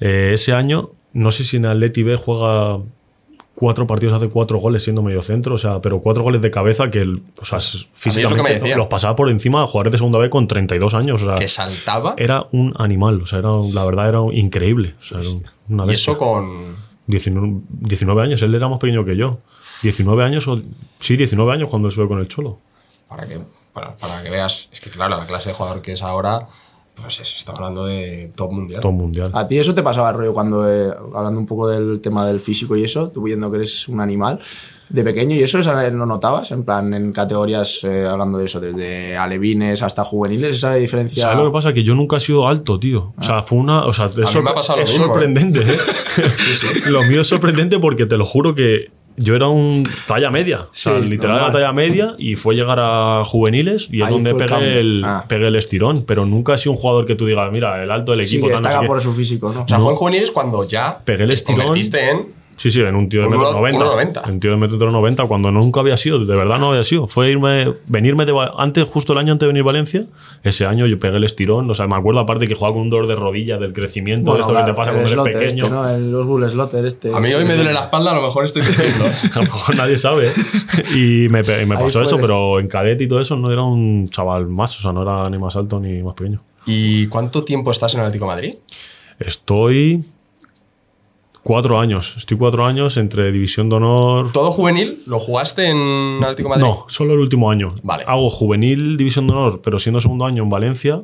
eh, 0.00 0.30
ese 0.34 0.52
año, 0.52 0.90
no 1.12 1.30
sé 1.30 1.44
si 1.44 1.58
en 1.58 1.66
Atleti 1.66 2.02
B 2.02 2.16
juega 2.16 2.78
cuatro 3.54 3.86
partidos, 3.86 4.14
hace 4.14 4.28
cuatro 4.28 4.58
goles 4.58 4.82
siendo 4.82 5.02
medio 5.02 5.22
centro, 5.22 5.54
o 5.54 5.58
sea, 5.58 5.80
pero 5.80 6.00
cuatro 6.00 6.22
goles 6.22 6.40
de 6.40 6.50
cabeza 6.50 6.90
que, 6.90 7.00
él, 7.00 7.22
o 7.40 7.44
sea, 7.44 7.58
lo 7.58 7.64
que 7.64 7.76
me 7.76 7.90
físicamente 7.94 8.76
los 8.76 8.86
pasaba 8.86 9.14
por 9.14 9.30
encima 9.30 9.62
a 9.62 9.66
jugadores 9.66 9.92
de 9.92 9.98
segunda 9.98 10.18
B 10.18 10.30
con 10.30 10.48
32 10.48 10.94
años. 10.94 11.22
O 11.22 11.26
sea, 11.26 11.34
Que 11.34 11.48
saltaba. 11.48 12.14
era 12.16 12.46
un 12.52 12.74
animal, 12.78 13.20
o 13.22 13.26
sea, 13.26 13.40
era, 13.40 13.50
la 13.72 13.84
verdad 13.84 14.08
era 14.08 14.20
increíble. 14.32 14.94
O 15.00 15.04
sea, 15.04 15.20
era 15.20 15.28
una 15.68 15.86
y 15.86 15.94
eso 15.94 16.16
con. 16.16 16.80
19, 17.06 17.60
19 17.68 18.22
años, 18.22 18.40
él 18.42 18.54
era 18.54 18.68
más 18.68 18.78
pequeño 18.78 19.04
que 19.04 19.16
yo. 19.16 19.40
19 19.82 20.24
años, 20.24 20.46
o, 20.48 20.56
sí, 21.00 21.16
19 21.16 21.52
años 21.52 21.68
cuando 21.68 21.88
él 21.88 21.94
sube 21.94 22.08
con 22.08 22.18
el 22.20 22.28
Cholo. 22.28 22.58
Para 23.08 23.26
que, 23.26 23.38
para, 23.72 23.96
para 23.96 24.22
que 24.22 24.30
veas. 24.30 24.68
Es 24.72 24.80
que, 24.80 24.90
claro, 24.90 25.16
la 25.16 25.26
clase 25.26 25.50
de 25.50 25.54
jugador 25.54 25.82
que 25.82 25.92
es 25.92 26.02
ahora. 26.02 26.46
Pues 26.94 27.14
se 27.14 27.22
está 27.22 27.52
hablando 27.52 27.86
de 27.86 28.30
top 28.36 28.52
mundial. 28.52 28.80
Todo 28.82 28.92
mundial. 28.92 29.30
A 29.32 29.48
ti 29.48 29.58
eso 29.58 29.74
te 29.74 29.82
pasaba, 29.82 30.12
rollo, 30.12 30.34
cuando, 30.34 30.70
eh, 30.70 30.90
hablando 31.14 31.40
un 31.40 31.46
poco 31.46 31.66
del 31.68 32.02
tema 32.02 32.26
del 32.26 32.38
físico 32.38 32.76
y 32.76 32.84
eso, 32.84 33.08
tú 33.08 33.22
viendo 33.22 33.50
que 33.50 33.56
eres 33.56 33.88
un 33.88 33.98
animal 34.02 34.38
de 34.90 35.02
pequeño, 35.02 35.34
¿y 35.34 35.42
eso 35.42 35.58
esa- 35.58 35.88
lo 35.90 36.04
notabas? 36.04 36.50
En 36.50 36.64
plan, 36.64 36.92
en 36.92 37.10
categorías, 37.12 37.82
eh, 37.84 38.04
hablando 38.06 38.36
de 38.36 38.44
eso, 38.44 38.60
desde 38.60 39.16
alevines 39.16 39.82
hasta 39.82 40.04
juveniles, 40.04 40.58
esa 40.58 40.74
diferencia. 40.74 41.22
¿Sabes 41.22 41.38
lo 41.38 41.44
que 41.46 41.50
pasa? 41.54 41.72
Que 41.72 41.82
yo 41.82 41.94
nunca 41.94 42.18
he 42.18 42.20
sido 42.20 42.46
alto, 42.46 42.78
tío. 42.78 43.14
O 43.16 43.22
sea, 43.22 43.40
fue 43.40 43.56
una. 43.58 43.86
O 43.86 43.94
sea, 43.94 44.06
es, 44.14 44.34
me 44.42 44.50
ha 44.50 44.54
pasado 44.54 44.76
lo 44.76 44.84
es 44.84 44.90
mismo, 44.90 45.06
¿eh? 45.06 45.08
sorprendente, 45.08 45.60
¿eh? 45.60 45.78
Lo 46.90 47.04
mío 47.04 47.22
es 47.22 47.26
sorprendente 47.26 47.78
porque 47.78 48.04
te 48.04 48.18
lo 48.18 48.26
juro 48.26 48.54
que 48.54 48.90
yo 49.16 49.34
era 49.36 49.48
un 49.48 49.88
talla 50.06 50.30
media. 50.30 50.62
O 50.62 50.68
sea, 50.72 51.00
Sí, 51.00 51.06
literal 51.06 51.36
era 51.36 51.44
normal. 51.46 51.52
talla 51.62 51.72
media 51.72 52.14
y 52.18 52.34
fue 52.36 52.54
llegar 52.54 52.78
a 52.80 53.22
juveniles 53.24 53.88
y 53.90 54.00
es 54.00 54.06
Ahí 54.06 54.12
donde 54.12 54.34
pegué 54.34 54.78
el, 54.80 55.02
Ah. 55.04 55.24
pegué 55.28 55.48
el 55.48 55.56
estirón. 55.56 56.04
Pero 56.06 56.24
nunca 56.26 56.54
he 56.54 56.58
sido 56.58 56.72
un 56.72 56.78
jugador 56.78 57.06
que 57.06 57.14
tú 57.14 57.26
digas, 57.26 57.50
mira, 57.52 57.82
el 57.82 57.90
alto 57.90 58.12
del 58.12 58.24
Sí, 58.24 58.36
equipo. 58.36 58.48
que 58.48 58.56
sé 58.56 58.62
destaca 58.62 58.80
qué. 58.82 58.86
por 58.86 59.00
su 59.00 59.12
físico, 59.12 59.52
¿no? 59.52 59.62
O 59.64 59.68
sea, 59.68 59.78
fue 59.78 59.90
en 59.92 59.96
juveniles 59.96 60.30
cuando 60.30 60.66
ya 60.66 60.98
Pegué 61.04 61.22
el 61.24 61.28
te 61.28 61.34
estirón. 61.34 61.60
convertiste 61.66 62.10
en. 62.10 62.41
Sí, 62.56 62.70
sí, 62.70 62.80
en 62.80 62.94
un 62.94 63.08
tío 63.08 63.20
de 63.22 63.26
Un 63.26 63.32
metro 63.32 63.50
uno- 63.50 63.58
90. 63.60 63.84
1,90. 64.22 64.28
Un 64.30 64.40
tío 64.40 64.50
de 64.52 64.56
metro 64.56 64.90
90 64.90 65.24
cuando 65.26 65.50
nunca 65.50 65.80
había 65.80 65.96
sido, 65.96 66.24
de 66.24 66.36
verdad 66.36 66.58
no 66.58 66.70
había 66.70 66.84
sido. 66.84 67.08
Fue 67.08 67.30
irme, 67.30 67.72
venirme 67.86 68.24
de 68.26 68.32
antes, 68.58 68.88
justo 68.88 69.14
el 69.14 69.18
año 69.18 69.32
antes 69.32 69.46
de 69.46 69.48
venir 69.48 69.62
a 69.62 69.66
Valencia, 69.66 70.04
ese 70.44 70.66
año 70.66 70.86
yo 70.86 70.98
pegué 70.98 71.16
el 71.16 71.24
estirón. 71.24 71.68
O 71.70 71.74
sea, 71.74 71.86
me 71.86 71.96
acuerdo 71.96 72.20
aparte 72.20 72.46
que 72.46 72.54
jugaba 72.54 72.74
con 72.74 72.82
un 72.82 72.90
dolor 72.90 73.06
de 73.08 73.14
rodilla 73.16 73.58
del 73.58 73.72
crecimiento, 73.72 74.32
de 74.32 74.38
Bueno, 74.40 74.42
esto 74.42 74.52
que 74.52 74.58
te 74.58 74.64
claro, 74.64 74.76
pasa 74.76 74.90
cuando 74.92 75.08
eres 75.08 75.12
Slotter 75.14 75.32
pequeño. 75.32 75.64
Este, 75.64 75.74
¿no? 75.74 75.88
El 75.88 76.14
Oswald 76.14 76.50
Slotter 76.50 76.86
este. 76.86 77.14
A 77.14 77.20
mí 77.20 77.32
hoy 77.32 77.44
me 77.44 77.54
duele 77.56 77.72
la 77.72 77.80
espalda, 77.82 78.12
a 78.12 78.14
lo 78.14 78.22
mejor 78.22 78.44
estoy 78.44 78.62
creciendo. 78.62 79.04
A 79.34 79.36
lo 79.38 79.42
mejor 79.44 79.74
nadie 79.76 79.96
sabe. 79.98 80.26
¿eh? 80.26 80.94
Y 80.94 81.28
me, 81.30 81.42
pasó 81.42 82.02
eso, 82.02 82.16
el- 82.16 82.20
pero 82.20 82.60
en 82.60 82.66
cadete 82.68 83.04
y 83.04 83.08
todo 83.08 83.20
eso 83.20 83.36
no 83.36 83.50
era 83.50 83.62
un 83.62 84.08
chaval 84.08 84.46
más, 84.48 84.78
o 84.78 84.82
sea, 84.82 84.92
no 84.92 85.02
era 85.02 85.28
ni 85.30 85.38
más 85.38 85.56
alto 85.56 85.80
ni 85.80 86.02
más 86.02 86.14
pequeño. 86.14 86.40
¿Y 86.66 87.06
cuánto 87.08 87.42
tiempo 87.42 87.70
estás 87.72 87.94
en 87.94 88.00
el 88.00 88.06
Atlético 88.06 88.26
de 88.26 88.34
Madrid? 88.34 88.54
Estoy 89.18 90.04
cuatro 91.42 91.78
años. 91.80 92.14
Estoy 92.16 92.36
cuatro 92.36 92.64
años 92.64 92.96
entre 92.96 93.32
División 93.32 93.68
de 93.68 93.76
Honor, 93.76 94.32
¿Todo 94.32 94.50
juvenil? 94.50 95.02
¿Lo 95.06 95.18
jugaste 95.18 95.66
en 95.68 96.18
Atlético 96.22 96.48
Madrid? 96.48 96.64
No, 96.64 96.84
solo 96.88 97.14
el 97.14 97.20
último 97.20 97.50
año. 97.50 97.68
Vale. 97.82 98.04
Hago 98.06 98.28
juvenil 98.30 98.96
División 98.96 99.26
de 99.26 99.32
Honor, 99.32 99.60
pero 99.62 99.78
siendo 99.78 100.00
segundo 100.00 100.24
año 100.24 100.42
en 100.42 100.50
Valencia. 100.50 101.02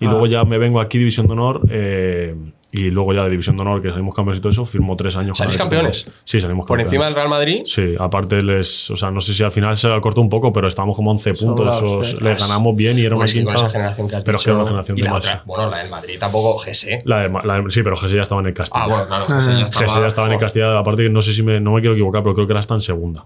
Y 0.00 0.06
Ah. 0.06 0.10
luego 0.10 0.26
ya 0.26 0.44
me 0.44 0.58
vengo 0.58 0.80
aquí 0.80 0.98
División 0.98 1.26
de 1.26 1.32
Honor. 1.34 1.60
eh, 1.70 2.34
y 2.76 2.90
luego 2.90 3.14
ya 3.14 3.22
de 3.22 3.30
División 3.30 3.54
de 3.56 3.62
Honor, 3.62 3.80
que 3.80 3.90
salimos 3.90 4.14
campeones 4.14 4.38
y 4.38 4.42
todo 4.42 4.50
eso, 4.50 4.64
firmo 4.66 4.96
tres 4.96 5.14
años. 5.16 5.38
¿Salís 5.38 5.56
campeones? 5.56 6.10
Sí, 6.24 6.40
salimos 6.40 6.66
Por 6.66 6.76
campeones. 6.78 6.86
encima 6.86 7.04
del 7.04 7.14
Real 7.14 7.28
Madrid. 7.28 7.62
Sí, 7.66 7.94
aparte 7.98 8.42
les. 8.42 8.90
O 8.90 8.96
sea, 8.96 9.10
no 9.12 9.20
sé 9.20 9.32
si 9.32 9.44
al 9.44 9.52
final 9.52 9.76
se 9.76 9.88
cortó 10.00 10.20
un 10.20 10.28
poco, 10.28 10.52
pero 10.52 10.66
estábamos 10.66 10.96
como 10.96 11.12
11 11.12 11.34
puntos. 11.34 11.76
Sobrados, 11.76 11.82
os- 12.06 12.10
sí. 12.10 12.16
les 12.20 12.38
ganamos 12.38 12.74
bien 12.74 12.98
y 12.98 13.02
era 13.02 13.14
una 13.14 13.26
quinta. 13.26 13.54
esa 13.54 13.70
generación 13.70 14.08
que 14.08 14.16
has 14.16 14.24
pero 14.24 14.36
es 14.38 14.42
que 14.44 14.50
dicho- 14.50 14.56
era 14.56 14.58
una 14.62 14.68
generación 14.68 14.98
y 14.98 15.00
de 15.02 15.06
la 15.06 15.12
más. 15.12 15.20
otra, 15.24 15.42
bueno, 15.46 15.70
la 15.70 15.78
del 15.78 15.90
Madrid 15.90 16.16
tampoco, 16.18 16.58
GC. 16.58 17.02
La 17.04 17.20
de- 17.20 17.28
la 17.44 17.60
de- 17.62 17.70
sí, 17.70 17.82
pero 17.84 17.96
Gese 17.96 18.16
ya 18.16 18.22
estaba 18.22 18.40
en 18.40 18.48
el 18.48 18.54
Castilla. 18.54 18.84
Ah, 18.84 18.88
bueno, 18.88 19.06
claro, 19.06 19.24
GC 19.26 19.52
ya 19.58 19.64
estaba. 19.64 19.86
Gese 19.86 20.00
ya 20.00 20.06
estaba 20.08 20.26
en 20.26 20.32
el 20.32 20.38
Castilla. 20.40 20.78
Aparte 20.78 21.02
que 21.04 21.10
no 21.10 21.22
sé 21.22 21.32
si 21.32 21.42
me, 21.44 21.60
no 21.60 21.72
me 21.72 21.80
quiero 21.80 21.94
equivocar, 21.94 22.22
pero 22.22 22.34
creo 22.34 22.46
que 22.48 22.52
era 22.54 22.60
hasta 22.60 22.74
en 22.74 22.80
segunda. 22.80 23.24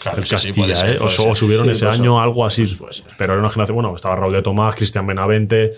Claro, 0.00 0.18
el 0.18 0.24
sí, 0.24 0.30
Castilla, 0.30 0.74
ser, 0.74 0.96
¿eh? 0.96 0.98
O, 1.00 1.34
subieron 1.34 1.66
Sí, 1.66 1.72
ese 1.72 1.86
año 1.86 2.20
algo 2.20 2.44
así. 2.44 2.64
Pero 3.18 3.32
era 3.34 3.40
una 3.40 3.50
generación, 3.50 3.74
bueno, 3.76 3.94
estaba 3.94 4.16
Raúl 4.16 4.32
de 4.32 4.42
Tomás, 4.42 4.74
Cristian 4.74 5.06
Benavente. 5.06 5.74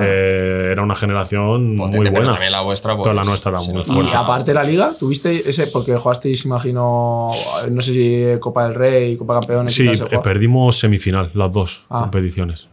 eh, 0.00 0.68
era 0.72 0.82
una 0.82 0.94
generación 0.94 1.76
Potente, 1.76 1.96
muy 1.98 2.04
pero 2.06 2.16
buena. 2.16 2.32
también 2.32 2.52
la 2.52 2.60
vuestra, 2.60 2.94
pues, 2.94 3.02
Toda 3.04 3.14
la 3.14 3.24
nuestra 3.24 3.50
era 3.50 3.60
muy 3.60 3.72
nota. 3.74 3.90
Y 3.90 3.94
fuerte. 3.94 4.16
aparte 4.16 4.44
de 4.46 4.54
la 4.54 4.64
liga, 4.64 4.92
¿tuviste 4.98 5.48
ese? 5.48 5.66
Porque 5.68 5.96
jugasteis, 5.96 6.44
imagino, 6.44 7.28
no 7.70 7.82
sé 7.82 7.92
si 7.94 8.24
Copa 8.40 8.64
del 8.64 8.74
Rey, 8.74 9.16
Copa 9.16 9.34
Campeones. 9.40 9.72
y 9.72 9.76
Sí, 9.76 9.98
tal, 9.98 10.08
se 10.08 10.14
eh, 10.14 10.20
perdimos 10.22 10.78
semifinal, 10.78 11.30
las 11.34 11.52
dos 11.52 11.84
Ah. 11.90 12.02
competiciones. 12.02 12.68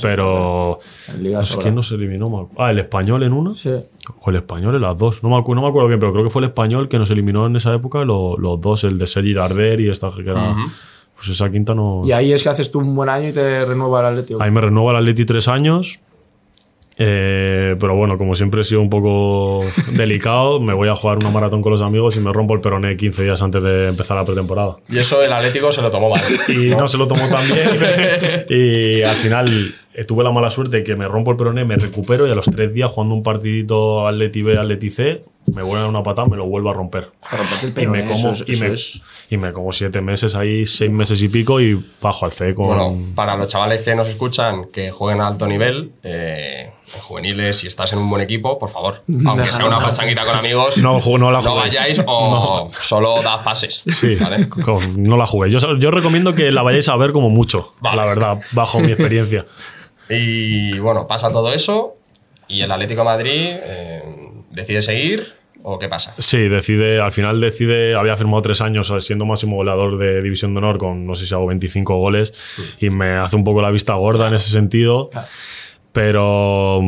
Pero. 0.00 0.78
En 1.08 1.22
liga 1.24 1.38
No 1.38 1.44
sé 1.44 1.50
sobra. 1.52 1.62
quién 1.64 1.74
nos 1.74 1.90
eliminó. 1.92 2.50
Ah, 2.56 2.70
el 2.70 2.78
español 2.78 3.22
en 3.22 3.32
una. 3.32 3.54
Sí. 3.54 3.70
O 4.20 4.30
el 4.30 4.36
español 4.36 4.74
en 4.76 4.82
las 4.82 4.96
dos. 4.96 5.22
No 5.22 5.30
me, 5.30 5.36
acu- 5.36 5.54
no 5.54 5.62
me 5.62 5.68
acuerdo 5.68 5.88
bien, 5.88 5.98
pero 6.00 6.12
creo 6.12 6.24
que 6.24 6.30
fue 6.30 6.40
el 6.42 6.48
español 6.48 6.88
que 6.88 6.98
nos 6.98 7.10
eliminó 7.10 7.46
en 7.46 7.56
esa 7.56 7.74
época, 7.74 8.04
lo- 8.04 8.36
los 8.38 8.60
dos, 8.60 8.84
el 8.84 8.98
de 8.98 9.06
Sergi 9.06 9.34
Darder 9.34 9.80
y 9.80 9.88
esta 9.90 10.10
que 10.10 10.22
era. 10.30 10.54
Pues 11.16 11.28
esa 11.28 11.50
quinta 11.50 11.74
no. 11.74 12.02
Y 12.04 12.12
ahí 12.12 12.32
es 12.32 12.42
que 12.42 12.48
haces 12.48 12.70
tú 12.72 12.80
un 12.80 12.94
buen 12.94 13.08
año 13.08 13.28
y 13.28 13.32
te 13.32 13.64
renueva 13.64 14.00
el 14.00 14.06
Atlético. 14.06 14.42
Ahí 14.42 14.50
me 14.50 14.60
renueva 14.60 14.90
el 14.92 14.96
Atleti 14.98 15.24
tres 15.24 15.46
años. 15.48 16.00
Eh, 16.96 17.74
pero 17.80 17.96
bueno, 17.96 18.16
como 18.16 18.34
siempre 18.34 18.60
he 18.60 18.64
sido 18.64 18.80
un 18.80 18.88
poco 18.88 19.64
delicado, 19.96 20.60
me 20.60 20.74
voy 20.74 20.88
a 20.88 20.94
jugar 20.94 21.18
una 21.18 21.30
maratón 21.30 21.62
con 21.62 21.72
los 21.72 21.82
amigos 21.82 22.16
y 22.16 22.20
me 22.20 22.32
rompo 22.32 22.54
el 22.54 22.60
peroné 22.60 22.96
15 22.96 23.24
días 23.24 23.42
antes 23.42 23.62
de 23.62 23.88
empezar 23.88 24.16
la 24.16 24.24
pretemporada. 24.24 24.76
Y 24.88 24.98
eso 24.98 25.22
el 25.22 25.32
Atlético 25.32 25.72
se 25.72 25.82
lo 25.82 25.90
tomó 25.90 26.10
mal. 26.10 26.20
Y 26.48 26.68
no, 26.68 26.86
se 26.86 26.98
lo 26.98 27.06
tomó 27.06 27.26
tan 27.28 27.46
bien. 27.46 28.46
y 28.48 29.02
al 29.02 29.16
final 29.16 29.74
tuve 30.06 30.24
la 30.24 30.32
mala 30.32 30.50
suerte 30.50 30.78
de 30.78 30.84
que 30.84 30.96
me 30.96 31.06
rompo 31.06 31.30
el 31.30 31.36
peroné, 31.36 31.64
me 31.64 31.76
recupero 31.76 32.26
y 32.26 32.30
a 32.30 32.34
los 32.34 32.46
tres 32.46 32.72
días 32.74 32.90
jugando 32.90 33.14
un 33.14 33.22
partidito 33.22 34.08
Atleti 34.08 34.42
B, 34.42 34.58
Atleti 34.58 34.90
C, 34.90 35.22
me 35.46 35.60
vuelven 35.62 35.76
a 35.76 35.80
dar 35.82 35.90
una 35.90 36.02
patada, 36.02 36.26
me 36.26 36.36
lo 36.36 36.46
vuelvo 36.46 36.70
a 36.70 36.72
romper. 36.72 37.10
El 37.62 37.68
Y 37.68 37.86
me, 37.86 37.98
peroné, 37.98 38.04
como, 38.06 38.14
eso 38.14 38.30
es- 38.30 38.44
y, 38.48 38.52
eso 38.52 38.64
me, 38.64 38.72
es- 38.74 39.02
y 39.30 39.36
me 39.36 39.52
como 39.52 39.72
siete 39.72 40.00
meses 40.00 40.34
ahí, 40.34 40.66
seis 40.66 40.90
meses 40.90 41.20
y 41.22 41.28
pico 41.28 41.60
y 41.60 41.78
bajo 42.00 42.24
al 42.24 42.32
C 42.32 42.54
con... 42.54 42.66
Bueno, 42.66 42.96
para 43.14 43.36
los 43.36 43.46
chavales 43.48 43.82
que 43.82 43.94
nos 43.94 44.08
escuchan, 44.08 44.64
que 44.72 44.90
jueguen 44.90 45.20
a 45.20 45.26
alto 45.28 45.46
nivel, 45.46 45.92
eh, 46.02 46.70
en 46.94 47.00
juveniles, 47.02 47.56
si 47.58 47.66
estás 47.66 47.92
en 47.92 47.98
un 48.00 48.08
buen 48.10 48.22
equipo, 48.22 48.58
por 48.58 48.70
favor, 48.70 49.02
aunque 49.26 49.46
sea 49.46 49.66
una 49.66 49.78
pachanguita 49.80 50.24
con 50.24 50.34
amigos, 50.36 50.78
No, 50.78 50.98
no 51.18 51.30
la 51.30 51.40
juguéis. 51.42 51.74
vayáis 51.76 52.04
o 52.06 52.70
solo 52.80 53.22
das 53.22 53.40
pases. 53.42 53.82
Sí, 53.86 54.16
¿vale? 54.16 54.48
co- 54.48 54.80
no 54.96 55.16
la 55.16 55.26
jugué. 55.26 55.50
Yo, 55.50 55.58
yo 55.78 55.90
recomiendo 55.90 56.34
que 56.34 56.50
la 56.52 56.62
vayáis 56.62 56.88
a 56.88 56.96
ver 56.96 57.12
como 57.12 57.28
mucho, 57.30 57.74
Vale. 57.80 57.96
la 57.98 58.06
verdad, 58.06 58.40
bajo 58.52 58.80
mi 58.80 58.88
experiencia. 58.90 59.44
Y 60.08 60.78
bueno, 60.78 61.06
pasa 61.06 61.30
todo 61.30 61.52
eso 61.52 61.96
y 62.48 62.62
el 62.62 62.70
Atlético 62.70 63.00
de 63.00 63.04
Madrid 63.04 63.46
eh, 63.48 64.02
decide 64.50 64.82
seguir 64.82 65.34
o 65.62 65.78
qué 65.78 65.88
pasa. 65.88 66.14
Sí, 66.18 66.48
decide, 66.48 67.00
al 67.00 67.10
final 67.10 67.40
decide, 67.40 67.94
había 67.94 68.16
firmado 68.16 68.42
tres 68.42 68.60
años 68.60 68.92
siendo 69.00 69.24
máximo 69.24 69.56
goleador 69.56 69.96
de 69.96 70.20
División 70.22 70.52
de 70.52 70.58
Honor 70.58 70.78
con 70.78 71.06
no 71.06 71.14
sé 71.14 71.26
si 71.26 71.34
hago 71.34 71.46
25 71.46 71.96
goles 71.96 72.34
y 72.80 72.90
me 72.90 73.12
hace 73.12 73.36
un 73.36 73.44
poco 73.44 73.62
la 73.62 73.70
vista 73.70 73.94
gorda 73.94 74.28
en 74.28 74.34
ese 74.34 74.50
sentido. 74.50 75.08
Pero 75.92 76.82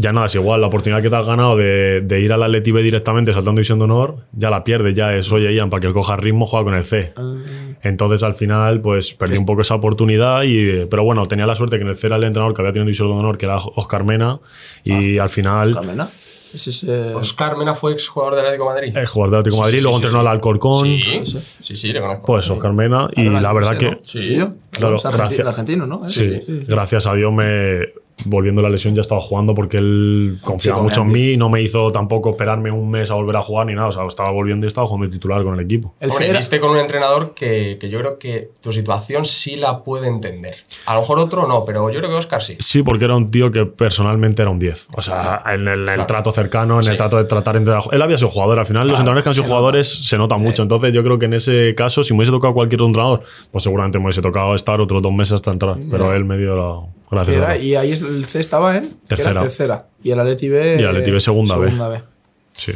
ya 0.00 0.12
nada, 0.12 0.26
es 0.26 0.34
igual, 0.36 0.60
la 0.60 0.68
oportunidad 0.68 1.02
que 1.02 1.10
te 1.10 1.16
has 1.16 1.26
ganado 1.26 1.56
de, 1.56 2.02
de 2.02 2.20
ir 2.20 2.32
al 2.32 2.40
Atleti 2.42 2.70
B 2.70 2.82
directamente 2.82 3.32
saltando 3.32 3.58
División 3.58 3.80
de 3.80 3.86
Honor, 3.86 4.18
ya 4.32 4.48
la 4.48 4.62
pierdes, 4.62 4.94
ya 4.94 5.12
es, 5.12 5.30
oye 5.32 5.52
Ian, 5.52 5.70
para 5.70 5.80
que 5.80 5.92
coja 5.92 6.16
ritmo 6.16 6.46
juega 6.46 6.64
con 6.64 6.74
el 6.74 6.84
C. 6.84 7.12
Entonces 7.82 8.22
al 8.22 8.34
final 8.34 8.80
pues 8.80 9.14
perdí 9.14 9.38
un 9.38 9.46
poco 9.46 9.62
esa 9.62 9.74
oportunidad, 9.74 10.44
y, 10.44 10.86
pero 10.86 11.02
bueno, 11.02 11.26
tenía 11.26 11.46
la 11.46 11.56
suerte 11.56 11.78
que 11.78 11.82
en 11.82 11.88
el 11.88 11.96
C 11.96 12.06
era 12.06 12.16
el 12.16 12.22
entrenador 12.22 12.54
que 12.54 12.62
había 12.62 12.72
tenido 12.72 12.86
División 12.86 13.08
de 13.08 13.14
Honor, 13.14 13.38
que 13.38 13.46
era 13.46 13.56
Oscar 13.56 14.04
Mena, 14.04 14.38
y 14.84 15.18
al 15.18 15.30
final... 15.30 15.78
Es, 16.54 16.82
eh, 16.88 17.12
Oscar 17.14 17.58
Mena 17.58 17.74
fue 17.74 17.92
exjugador 17.92 18.36
del 18.36 18.46
Atlético 18.46 18.68
de 18.68 18.74
Madrid. 18.74 18.96
El 18.96 19.06
jugador 19.06 19.30
del 19.32 19.40
Atlético 19.40 19.56
de 19.56 19.66
Madrid, 19.66 19.78
sí, 19.78 19.82
luego 19.82 19.98
sí, 19.98 20.04
entrenó 20.04 20.22
sí. 20.22 20.26
al 20.26 20.32
Alcorcón, 20.32 20.86
Sí, 20.86 21.22
sí, 21.60 21.76
sí, 21.76 21.92
le 21.92 22.00
conozco. 22.00 22.24
pues 22.24 22.48
Oscar 22.48 22.72
Mena, 22.72 23.10
y 23.16 23.24
la 23.24 23.40
no 23.40 23.54
verdad 23.54 23.76
que... 23.76 23.98
Sí. 24.02 24.36
¿Yo? 24.36 24.54
Claro, 24.70 24.96
gracias. 25.02 25.40
el 25.40 25.48
argentino, 25.48 25.86
¿no? 25.86 26.08
Sí, 26.08 26.40
gracias 26.66 27.06
a 27.06 27.14
Dios 27.14 27.32
me 27.32 27.80
volviendo 28.24 28.62
la 28.62 28.68
lesión 28.68 28.94
ya 28.94 29.00
estaba 29.00 29.20
jugando 29.20 29.54
porque 29.54 29.78
él 29.78 30.38
confiaba 30.42 30.78
Sí, 30.78 30.84
mucho 30.84 31.02
en 31.02 31.08
mí 31.12 31.32
y 31.32 31.36
no 31.36 31.48
me 31.48 31.62
hizo 31.62 31.90
tampoco 31.90 32.30
esperarme 32.30 32.70
un 32.70 32.90
mes 32.90 33.10
a 33.10 33.14
volver 33.14 33.36
a 33.36 33.42
jugar 33.42 33.66
ni 33.66 33.74
nada. 33.74 33.88
O 33.88 33.92
sea, 33.92 34.06
estaba 34.06 34.30
volviendo 34.30 34.66
y 34.66 34.68
estaba 34.68 34.86
jugando 34.86 35.06
de 35.06 35.12
titular 35.12 35.42
con 35.44 35.54
el 35.54 35.60
equipo. 35.60 35.94
El 36.00 36.10
Hombre, 36.10 36.24
C 36.24 36.30
era- 36.30 36.38
viste 36.38 36.60
con 36.60 36.70
un 36.72 36.78
entrenador 36.78 37.34
que, 37.34 37.78
que 37.80 37.88
yo 37.88 37.98
creo 38.00 38.18
que 38.18 38.50
tu 38.60 38.72
situación 38.72 39.24
sí 39.24 39.56
la 39.56 39.82
puede 39.84 40.08
entender. 40.08 40.54
A 40.86 40.94
lo 40.94 41.00
mejor 41.00 41.18
otro 41.20 41.46
no, 41.46 41.64
pero 41.64 41.90
yo 41.90 41.98
creo 42.00 42.10
que 42.12 42.18
Oscar 42.18 42.42
sí. 42.42 42.56
Sí, 42.58 42.82
porque 42.82 43.04
era 43.04 43.16
un 43.16 43.30
tío 43.30 43.50
que 43.52 43.66
personalmente 43.66 44.42
era 44.42 44.50
un 44.50 44.58
10. 44.58 44.88
O 44.96 45.02
sea, 45.02 45.42
en 45.52 45.68
el, 45.68 45.88
el 45.88 46.06
trato 46.06 46.32
cercano, 46.32 46.80
en 46.80 46.88
el 46.88 46.96
trato 46.96 47.16
de 47.16 47.24
tratar 47.24 47.56
entre. 47.56 47.74
Él 47.92 48.02
había 48.02 48.18
sido 48.18 48.30
jugador. 48.30 48.58
Al 48.58 48.66
final, 48.66 48.84
los 48.88 48.98
entrenadores 48.98 49.22
que 49.24 49.28
han 49.30 49.34
sido 49.34 49.46
jugadores 49.46 49.88
se 50.06 50.18
nota 50.18 50.36
mucho. 50.36 50.62
Entonces, 50.62 50.92
yo 50.92 51.02
creo 51.04 51.18
que 51.18 51.26
en 51.26 51.34
ese 51.34 51.74
caso, 51.74 52.02
si 52.02 52.12
me 52.12 52.18
hubiese 52.18 52.32
tocado 52.32 52.54
cualquier 52.54 52.80
otro 52.80 52.86
entrenador, 52.88 53.20
pues 53.52 53.62
seguramente 53.64 53.98
me 53.98 54.04
hubiese 54.06 54.22
tocado 54.22 54.54
estar 54.54 54.80
otros 54.80 55.02
dos 55.02 55.12
meses 55.12 55.34
hasta 55.34 55.50
entrar. 55.50 55.76
Pero 55.90 56.12
él 56.14 56.24
me 56.24 56.36
dio 56.36 56.56
la. 56.56 56.97
Gracias. 57.10 57.36
era- 57.36 57.56
y 57.56 57.74
ahí 57.74 57.92
es- 57.92 58.02
el 58.02 58.24
C 58.26 58.40
estaba 58.40 58.76
en 58.76 58.84
era 58.84 58.94
Tercera. 59.08 59.40
tercera. 59.42 59.86
Y 60.02 60.10
el 60.10 60.20
Atleti 60.20 60.48
B. 60.48 60.76
Y 60.78 60.82
el 60.82 60.88
Atleti 60.88 61.10
B 61.10 61.20
segunda 61.20 61.56
B. 61.56 61.70
B. 61.70 62.02
Sí. 62.52 62.72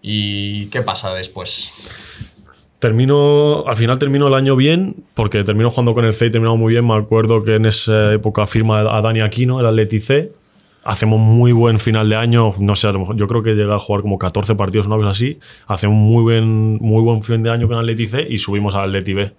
¿Y 0.00 0.66
qué 0.66 0.82
pasa 0.82 1.12
después? 1.14 1.72
Termino, 2.78 3.64
al 3.68 3.76
final 3.76 3.98
termino 3.98 4.26
el 4.26 4.34
año 4.34 4.56
bien, 4.56 4.96
porque 5.14 5.44
termino 5.44 5.70
jugando 5.70 5.94
con 5.94 6.04
el 6.04 6.12
C 6.14 6.26
y 6.26 6.30
terminamos 6.30 6.58
muy 6.58 6.72
bien. 6.72 6.84
Me 6.86 6.94
acuerdo 6.94 7.44
que 7.44 7.54
en 7.54 7.66
esa 7.66 8.12
época 8.12 8.44
firma 8.48 8.80
a 8.80 9.00
Dani 9.00 9.20
Aquino, 9.20 9.60
el 9.60 9.66
Atleti 9.66 10.00
C. 10.00 10.32
Hacemos 10.84 11.20
muy 11.20 11.52
buen 11.52 11.78
final 11.78 12.08
de 12.08 12.16
año. 12.16 12.52
No 12.58 12.74
sé, 12.74 12.88
a 12.88 12.92
lo 12.92 12.98
mejor 12.98 13.16
yo 13.16 13.28
creo 13.28 13.40
que 13.44 13.50
llega 13.54 13.76
a 13.76 13.78
jugar 13.78 14.02
como 14.02 14.18
14 14.18 14.56
partidos, 14.56 14.88
una 14.88 14.96
cosa 14.96 15.10
así. 15.10 15.38
Hacemos 15.68 15.96
muy 15.96 16.22
buen, 16.24 16.78
muy 16.78 17.02
buen 17.02 17.22
fin 17.22 17.44
de 17.44 17.50
año 17.50 17.68
con 17.68 17.76
el 17.76 17.82
Atleti 17.84 18.08
C 18.08 18.26
y 18.28 18.38
subimos 18.38 18.74
al 18.74 18.88
Atleti 18.88 19.14
B. 19.14 19.32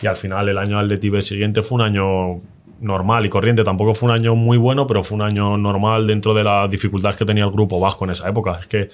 Y 0.00 0.06
al 0.06 0.14
final, 0.14 0.48
el 0.48 0.56
año 0.58 0.78
Atleti 0.78 1.08
B 1.10 1.20
siguiente 1.22 1.62
fue 1.62 1.76
un 1.76 1.82
año 1.82 2.36
normal 2.84 3.26
y 3.26 3.28
corriente. 3.28 3.64
Tampoco 3.64 3.94
fue 3.94 4.10
un 4.10 4.14
año 4.14 4.34
muy 4.36 4.56
bueno, 4.58 4.86
pero 4.86 5.02
fue 5.02 5.16
un 5.16 5.22
año 5.22 5.56
normal 5.58 6.06
dentro 6.06 6.34
de 6.34 6.44
las 6.44 6.70
dificultades 6.70 7.16
que 7.16 7.24
tenía 7.24 7.44
el 7.44 7.50
grupo 7.50 7.80
vasco 7.80 8.04
en 8.04 8.10
esa 8.12 8.28
época. 8.28 8.58
Es 8.60 8.66
que 8.66 8.90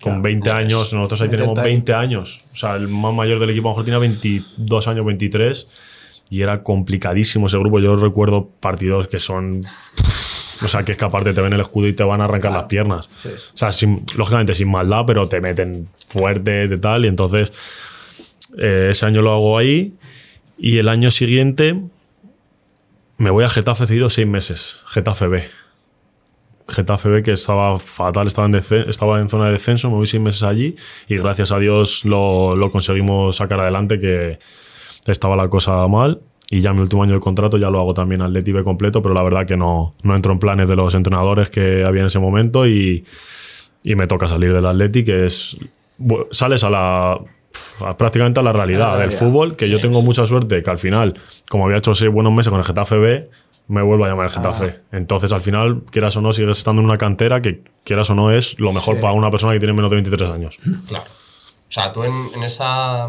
con 0.00 0.22
20 0.22 0.50
años, 0.50 0.92
nosotros 0.92 1.20
ahí 1.22 1.28
tenemos 1.28 1.58
ahí. 1.58 1.64
20 1.64 1.92
años. 1.94 2.42
O 2.52 2.56
sea, 2.56 2.76
el 2.76 2.88
más 2.88 3.12
mayor 3.14 3.38
del 3.38 3.50
equipo 3.50 3.68
a 3.68 3.70
lo 3.70 3.74
mejor 3.74 3.84
tenía 3.84 3.98
22 3.98 4.88
años, 4.88 5.04
23. 5.04 5.66
Y 6.30 6.42
era 6.42 6.62
complicadísimo 6.62 7.46
ese 7.46 7.58
grupo. 7.58 7.78
Yo 7.80 7.94
recuerdo 7.96 8.48
partidos 8.60 9.06
que 9.08 9.18
son. 9.20 9.60
O 10.64 10.68
sea, 10.68 10.84
que 10.84 10.92
es 10.92 10.98
que 10.98 11.04
aparte 11.04 11.32
te 11.34 11.40
ven 11.40 11.52
el 11.52 11.60
escudo 11.60 11.86
y 11.86 11.92
te 11.92 12.02
van 12.02 12.20
a 12.20 12.24
arrancar 12.24 12.50
las 12.52 12.64
piernas. 12.64 13.08
Sí, 13.16 13.28
sí. 13.36 13.50
O 13.54 13.56
sea, 13.58 13.72
sin- 13.72 14.04
lógicamente 14.16 14.54
sin 14.54 14.70
maldad, 14.70 15.04
pero 15.06 15.28
te 15.28 15.40
meten 15.40 15.88
fuerte 16.08 16.66
de 16.68 16.78
tal. 16.78 17.04
Y 17.04 17.08
entonces, 17.08 17.52
eh, 18.58 18.88
ese 18.90 19.06
año 19.06 19.22
lo 19.22 19.32
hago 19.32 19.58
ahí. 19.58 19.94
Y 20.58 20.78
el 20.78 20.88
año 20.88 21.10
siguiente 21.10 21.78
me 23.18 23.30
voy 23.30 23.44
a 23.44 23.48
Getafe 23.48 23.86
seis 23.86 24.26
meses. 24.26 24.82
Getafe 24.86 25.26
B. 25.26 25.44
Getafe 26.68 27.08
B, 27.08 27.22
que 27.22 27.32
estaba 27.32 27.76
fatal, 27.78 28.26
estaba 28.26 28.46
en, 28.46 28.54
en 28.54 29.28
zona 29.28 29.46
de 29.46 29.52
descenso, 29.52 29.88
me 29.88 29.96
voy 29.96 30.06
seis 30.06 30.22
meses 30.22 30.42
allí 30.42 30.74
y 31.08 31.16
gracias 31.16 31.52
a 31.52 31.58
Dios 31.58 32.04
lo, 32.04 32.56
lo 32.56 32.70
conseguimos 32.70 33.36
sacar 33.36 33.60
adelante, 33.60 34.00
que 34.00 34.38
estaba 35.06 35.36
la 35.36 35.48
cosa 35.48 35.86
mal. 35.86 36.20
Y 36.48 36.60
ya 36.60 36.72
mi 36.72 36.80
último 36.80 37.02
año 37.02 37.14
de 37.14 37.20
contrato 37.20 37.58
ya 37.58 37.70
lo 37.70 37.80
hago 37.80 37.92
también 37.92 38.22
al 38.22 38.32
B 38.32 38.62
completo, 38.62 39.02
pero 39.02 39.14
la 39.14 39.22
verdad 39.22 39.46
que 39.46 39.56
no, 39.56 39.94
no 40.02 40.14
entro 40.14 40.32
en 40.32 40.38
planes 40.38 40.68
de 40.68 40.76
los 40.76 40.94
entrenadores 40.94 41.50
que 41.50 41.84
había 41.84 42.02
en 42.02 42.06
ese 42.06 42.20
momento 42.20 42.68
y, 42.68 43.04
y 43.82 43.94
me 43.96 44.06
toca 44.06 44.28
salir 44.28 44.52
del 44.52 44.66
Atleti, 44.66 45.04
que 45.04 45.26
es. 45.26 45.56
Sales 46.30 46.62
a 46.62 46.70
la. 46.70 47.20
A- 47.84 47.96
prácticamente 47.96 48.40
a 48.40 48.42
la 48.42 48.52
realidad, 48.52 48.86
la 48.86 48.90
del 48.98 49.10
realidad. 49.10 49.18
fútbol, 49.20 49.56
que 49.56 49.68
yo 49.68 49.80
tengo 49.80 50.02
mucha 50.02 50.24
suerte 50.26 50.62
que 50.62 50.70
al 50.70 50.78
final, 50.78 51.18
como 51.48 51.64
había 51.66 51.78
hecho 51.78 51.94
seis 51.94 52.10
buenos 52.12 52.32
meses 52.32 52.50
con 52.50 52.58
el 52.60 52.64
Getafe 52.66 52.96
B, 52.98 53.30
me 53.68 53.82
vuelvo 53.82 54.04
a 54.04 54.08
llamar 54.08 54.26
el 54.26 54.30
Getafe. 54.32 54.80
Entonces, 54.92 55.32
al 55.32 55.40
final, 55.40 55.82
quieras 55.90 56.16
o 56.16 56.20
no, 56.20 56.32
sigues 56.32 56.56
estando 56.58 56.80
en 56.80 56.86
una 56.86 56.98
cantera 56.98 57.42
que, 57.42 57.62
quieras 57.84 58.08
o 58.10 58.14
no, 58.14 58.30
es 58.30 58.58
lo 58.60 58.72
mejor 58.72 58.96
Sí. 58.96 59.00
para 59.02 59.12
una 59.12 59.30
persona 59.30 59.52
que 59.54 59.58
tiene 59.58 59.72
menos 59.74 59.90
de 59.90 59.96
23 59.96 60.30
años. 60.30 60.58
Claro. 60.86 61.04
O 61.08 61.72
sea, 61.72 61.90
tú 61.92 62.04
en, 62.04 62.12
en 62.36 62.42
esa. 62.44 63.08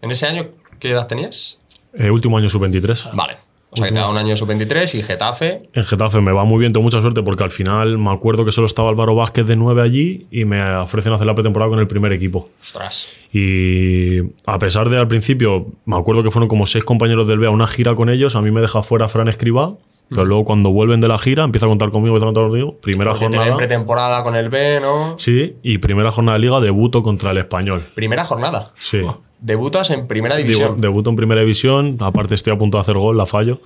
En 0.00 0.10
ese 0.12 0.26
año, 0.26 0.50
¿qué 0.78 0.90
edad 0.92 1.08
tenías? 1.08 1.58
Eh, 1.94 2.10
último 2.10 2.38
año 2.38 2.48
sub-23. 2.48 3.10
Vale. 3.14 3.38
O 3.76 3.78
sea, 3.78 3.88
que 3.88 3.94
te 3.94 4.00
da 4.00 4.08
un 4.08 4.16
año 4.16 4.36
sub-23 4.36 4.98
y 4.98 5.02
Getafe. 5.02 5.58
En 5.72 5.84
Getafe 5.84 6.20
me 6.20 6.32
va 6.32 6.44
muy 6.44 6.58
bien, 6.58 6.72
tengo 6.72 6.82
mucha 6.84 7.00
suerte 7.00 7.22
porque 7.22 7.44
al 7.44 7.50
final 7.50 7.98
me 7.98 8.10
acuerdo 8.10 8.44
que 8.44 8.52
solo 8.52 8.66
estaba 8.66 8.88
Álvaro 8.88 9.14
Vázquez 9.14 9.46
de 9.46 9.56
9 9.56 9.82
allí 9.82 10.26
y 10.30 10.44
me 10.44 10.62
ofrecen 10.76 11.12
hacer 11.12 11.26
la 11.26 11.34
pretemporada 11.34 11.70
con 11.70 11.78
el 11.78 11.86
primer 11.86 12.12
equipo. 12.12 12.48
Ostras. 12.60 13.12
Y 13.32 14.20
a 14.46 14.58
pesar 14.58 14.88
de 14.88 14.96
al 14.98 15.08
principio, 15.08 15.66
me 15.84 15.96
acuerdo 15.96 16.22
que 16.22 16.30
fueron 16.30 16.48
como 16.48 16.66
seis 16.66 16.84
compañeros 16.84 17.28
del 17.28 17.38
B 17.38 17.46
a 17.46 17.50
una 17.50 17.66
gira 17.66 17.94
con 17.94 18.08
ellos, 18.08 18.34
a 18.34 18.42
mí 18.42 18.50
me 18.50 18.60
deja 18.60 18.82
fuera 18.82 19.08
Fran 19.08 19.28
Escribá, 19.28 19.74
pero 20.08 20.24
luego 20.24 20.44
cuando 20.44 20.70
vuelven 20.70 21.00
de 21.00 21.08
la 21.08 21.18
gira 21.18 21.44
empieza 21.44 21.66
a 21.66 21.68
contar 21.68 21.90
conmigo, 21.90 22.16
empieza 22.16 22.26
a 22.26 22.32
contar 22.32 22.44
conmigo, 22.44 22.76
primera 22.80 23.10
Porque 23.10 23.26
jornada. 23.26 23.56
pretemporada 23.56 24.22
con 24.22 24.36
el 24.36 24.48
B, 24.48 24.80
¿no? 24.80 25.18
Sí, 25.18 25.56
y 25.62 25.78
primera 25.78 26.10
jornada 26.12 26.38
de 26.38 26.44
liga 26.44 26.60
debuto 26.60 27.02
contra 27.02 27.32
el 27.32 27.38
español. 27.38 27.84
Primera 27.94 28.24
jornada. 28.24 28.70
Sí. 28.76 29.02
Debutas 29.38 29.90
en 29.90 30.06
primera 30.06 30.34
Digo, 30.36 30.46
división. 30.48 30.80
debuto 30.80 31.10
en 31.10 31.16
primera 31.16 31.42
división, 31.42 31.98
aparte 32.00 32.34
estoy 32.34 32.54
a 32.54 32.58
punto 32.58 32.78
de 32.78 32.80
hacer 32.82 32.96
gol, 32.96 33.16
la 33.18 33.26
fallo. 33.26 33.60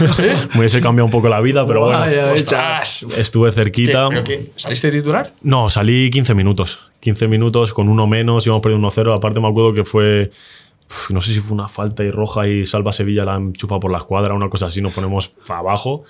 me 0.54 0.60
hubiese 0.60 0.80
cambiado 0.80 1.06
un 1.06 1.10
poco 1.10 1.28
la 1.28 1.40
vida, 1.40 1.66
pero 1.66 1.80
bueno, 1.80 1.98
Vaya, 1.98 2.32
Ostras. 2.32 3.02
estuve 3.18 3.50
¿Qué? 3.50 3.54
cerquita. 3.56 4.08
¿Pero 4.08 4.22
qué? 4.24 4.50
¿Saliste 4.54 4.90
titular? 4.92 5.32
No, 5.42 5.68
salí 5.68 6.10
15 6.10 6.34
minutos. 6.34 6.78
15 7.00 7.26
minutos 7.28 7.72
con 7.72 7.88
uno 7.88 8.06
menos, 8.06 8.46
íbamos 8.46 8.62
perdiendo 8.62 8.88
1-0. 8.88 9.16
Aparte 9.16 9.40
me 9.40 9.48
acuerdo 9.48 9.74
que 9.74 9.84
fue, 9.84 10.30
no 11.10 11.20
sé 11.20 11.34
si 11.34 11.40
fue 11.40 11.54
una 11.54 11.66
falta 11.68 12.04
y 12.04 12.10
roja 12.12 12.46
y 12.48 12.64
Salva 12.64 12.92
Sevilla 12.92 13.24
la 13.24 13.34
enchufa 13.34 13.80
por 13.80 13.90
la 13.90 13.98
escuadra, 13.98 14.32
una 14.32 14.48
cosa 14.48 14.66
así, 14.66 14.80
nos 14.80 14.94
ponemos 14.94 15.32
abajo. 15.48 16.04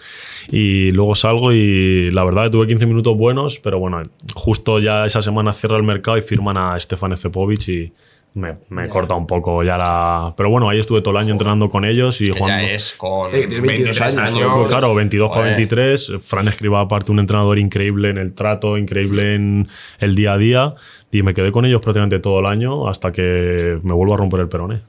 Y 0.52 0.92
luego 0.92 1.14
salgo 1.14 1.52
y 1.52 2.10
la 2.10 2.22
verdad 2.22 2.50
tuve 2.50 2.66
15 2.66 2.84
minutos 2.86 3.16
buenos, 3.16 3.58
pero 3.60 3.78
bueno, 3.78 4.02
justo 4.34 4.78
ya 4.78 5.06
esa 5.06 5.22
semana 5.22 5.54
cierra 5.54 5.78
el 5.78 5.84
mercado 5.84 6.18
y 6.18 6.22
firman 6.22 6.58
a 6.58 6.78
Stefan 6.78 7.16
Cepovic 7.16 7.68
y 7.68 7.92
me, 8.36 8.54
me 8.68 8.86
corta 8.88 9.14
un 9.14 9.26
poco 9.26 9.62
ya 9.64 9.78
la... 9.78 10.34
Pero 10.36 10.50
bueno, 10.50 10.68
ahí 10.68 10.78
estuve 10.78 11.00
todo 11.00 11.12
el 11.12 11.16
año 11.16 11.32
entrenando 11.32 11.70
con 11.70 11.86
ellos 11.86 12.20
y 12.20 12.30
Que 12.30 12.38
jugando... 12.38 12.66
ya 12.66 12.72
es 12.72 12.92
con 12.92 13.34
Eh, 13.34 13.46
tienes 13.46 13.62
22 13.62 13.98
23 13.98 14.00
años, 14.02 14.34
años. 14.34 14.52
Pues 14.54 14.68
claro, 14.68 14.94
22 14.94 15.28
para 15.30 15.40
Joder. 15.40 15.56
23. 15.56 16.12
Fran 16.20 16.46
Escriba, 16.46 16.82
aparte, 16.82 17.12
un 17.12 17.18
entrenador 17.18 17.58
increíble 17.58 18.10
en 18.10 18.18
el 18.18 18.34
trato, 18.34 18.76
increíble 18.76 19.34
en 19.34 19.68
el 19.98 20.14
día 20.14 20.34
a 20.34 20.38
día. 20.38 20.74
Y 21.10 21.22
me 21.22 21.32
quedé 21.32 21.50
con 21.50 21.64
ellos 21.64 21.80
prácticamente 21.80 22.18
todo 22.18 22.40
el 22.40 22.46
año 22.46 22.88
hasta 22.88 23.10
que 23.10 23.78
me 23.82 23.94
vuelvo 23.94 24.12
a 24.14 24.16
romper 24.18 24.40
el 24.40 24.48
peroné. 24.48 24.82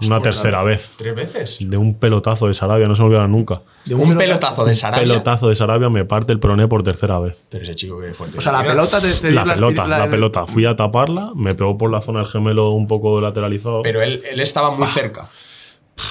Una 0.00 0.20
tercera 0.20 0.62
vez. 0.62 0.92
¿Tres 0.96 1.14
veces? 1.14 1.58
De 1.70 1.76
un 1.76 1.94
pelotazo 1.98 2.46
de 2.48 2.54
Sarabia, 2.54 2.86
no 2.88 2.94
se 2.96 3.02
me 3.02 3.06
olvidará 3.06 3.28
nunca. 3.28 3.62
De 3.84 3.94
Un 3.94 4.16
pelotazo 4.16 4.64
de 4.64 4.74
Sarabia. 4.74 5.02
Pelotazo 5.06 5.48
de 5.48 5.54
Sarabia 5.56 5.88
me 5.90 6.04
parte 6.04 6.32
el 6.32 6.40
proné 6.40 6.66
por 6.68 6.82
tercera 6.82 7.18
vez. 7.20 7.46
Pero 7.50 7.62
ese 7.64 7.74
chico 7.74 8.00
que 8.00 8.12
fuerte. 8.14 8.38
O 8.38 8.40
sea, 8.40 8.52
la 8.52 8.64
pelota 8.64 9.00
te, 9.00 9.12
te 9.12 9.30
La 9.30 9.44
pelota, 9.44 9.86
la 9.86 10.04
el- 10.04 10.10
pelota. 10.10 10.46
Fui 10.46 10.66
a 10.66 10.74
taparla, 10.76 11.32
me 11.34 11.54
pegó 11.54 11.76
por 11.78 11.90
la 11.90 12.00
zona 12.00 12.20
del 12.20 12.28
gemelo 12.28 12.70
un 12.70 12.86
poco 12.86 13.20
lateralizado. 13.20 13.82
Pero 13.82 14.02
él, 14.02 14.22
él 14.30 14.40
estaba 14.40 14.70
muy 14.70 14.88
cerca. 14.88 15.28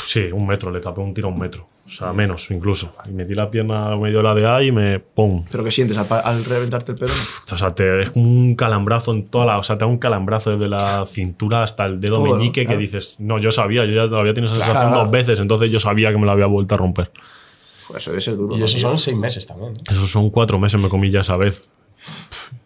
Sí, 0.05 0.29
un 0.31 0.47
metro, 0.47 0.71
le 0.71 0.79
tapé 0.79 1.01
un 1.01 1.13
tiro 1.13 1.27
a 1.27 1.31
un 1.31 1.39
metro. 1.39 1.67
O 1.85 1.89
sea, 1.89 2.13
menos 2.13 2.49
incluso. 2.49 2.93
Y 3.05 3.11
metí 3.11 3.33
la 3.33 3.51
pierna 3.51 3.95
medio 3.97 4.21
la 4.23 4.33
de 4.33 4.47
A 4.47 4.63
y 4.63 4.71
me. 4.71 4.99
¡Pum! 4.99 5.43
Pero 5.51 5.65
que 5.65 5.71
sientes 5.71 5.97
al, 5.97 6.45
reventarte 6.45 6.93
el 6.93 6.97
pedo. 6.97 7.11
O 7.51 7.57
sea, 7.57 7.75
te, 7.75 8.01
es 8.01 8.11
como 8.11 8.25
un 8.29 8.55
calambrazo 8.55 9.11
en 9.11 9.27
toda 9.27 9.45
la. 9.45 9.57
O 9.57 9.63
sea, 9.63 9.77
te 9.77 9.83
da 9.83 9.87
un 9.91 9.97
calambrazo 9.97 10.51
desde 10.51 10.69
la 10.69 11.05
cintura 11.05 11.61
hasta 11.61 11.85
el 11.85 11.99
dedo 11.99 12.15
Todo, 12.15 12.27
¿no? 12.27 12.35
meñique 12.37 12.63
Claro. 12.63 12.79
que 12.79 12.85
dices. 12.85 13.15
No, 13.19 13.37
yo 13.37 13.51
sabía, 13.51 13.83
yo 13.85 13.93
ya 14.07 14.17
había 14.17 14.33
tenido 14.33 14.53
esa 14.53 14.63
sensación 14.63 14.91
Claro. 14.91 15.03
dos 15.03 15.11
veces, 15.11 15.39
entonces 15.41 15.69
yo 15.71 15.79
sabía 15.81 16.11
que 16.11 16.17
me 16.17 16.25
la 16.25 16.31
había 16.31 16.45
vuelto 16.45 16.73
a 16.75 16.77
romper. 16.77 17.11
Pues 17.89 18.01
eso 18.01 18.11
debe 18.11 18.21
ser 18.21 18.37
duro. 18.37 18.55
Y 18.55 18.59
¿no, 18.59 18.65
esos 18.65 18.79
tío? 18.79 18.87
son 18.89 18.97
seis 18.97 19.17
meses 19.17 19.45
también. 19.45 19.73
Esos 19.91 20.09
son 20.09 20.29
cuatro 20.29 20.57
meses, 20.59 20.79
me 20.79 20.87
comí 20.87 21.11
ya 21.11 21.19
esa 21.19 21.35
vez. 21.35 21.69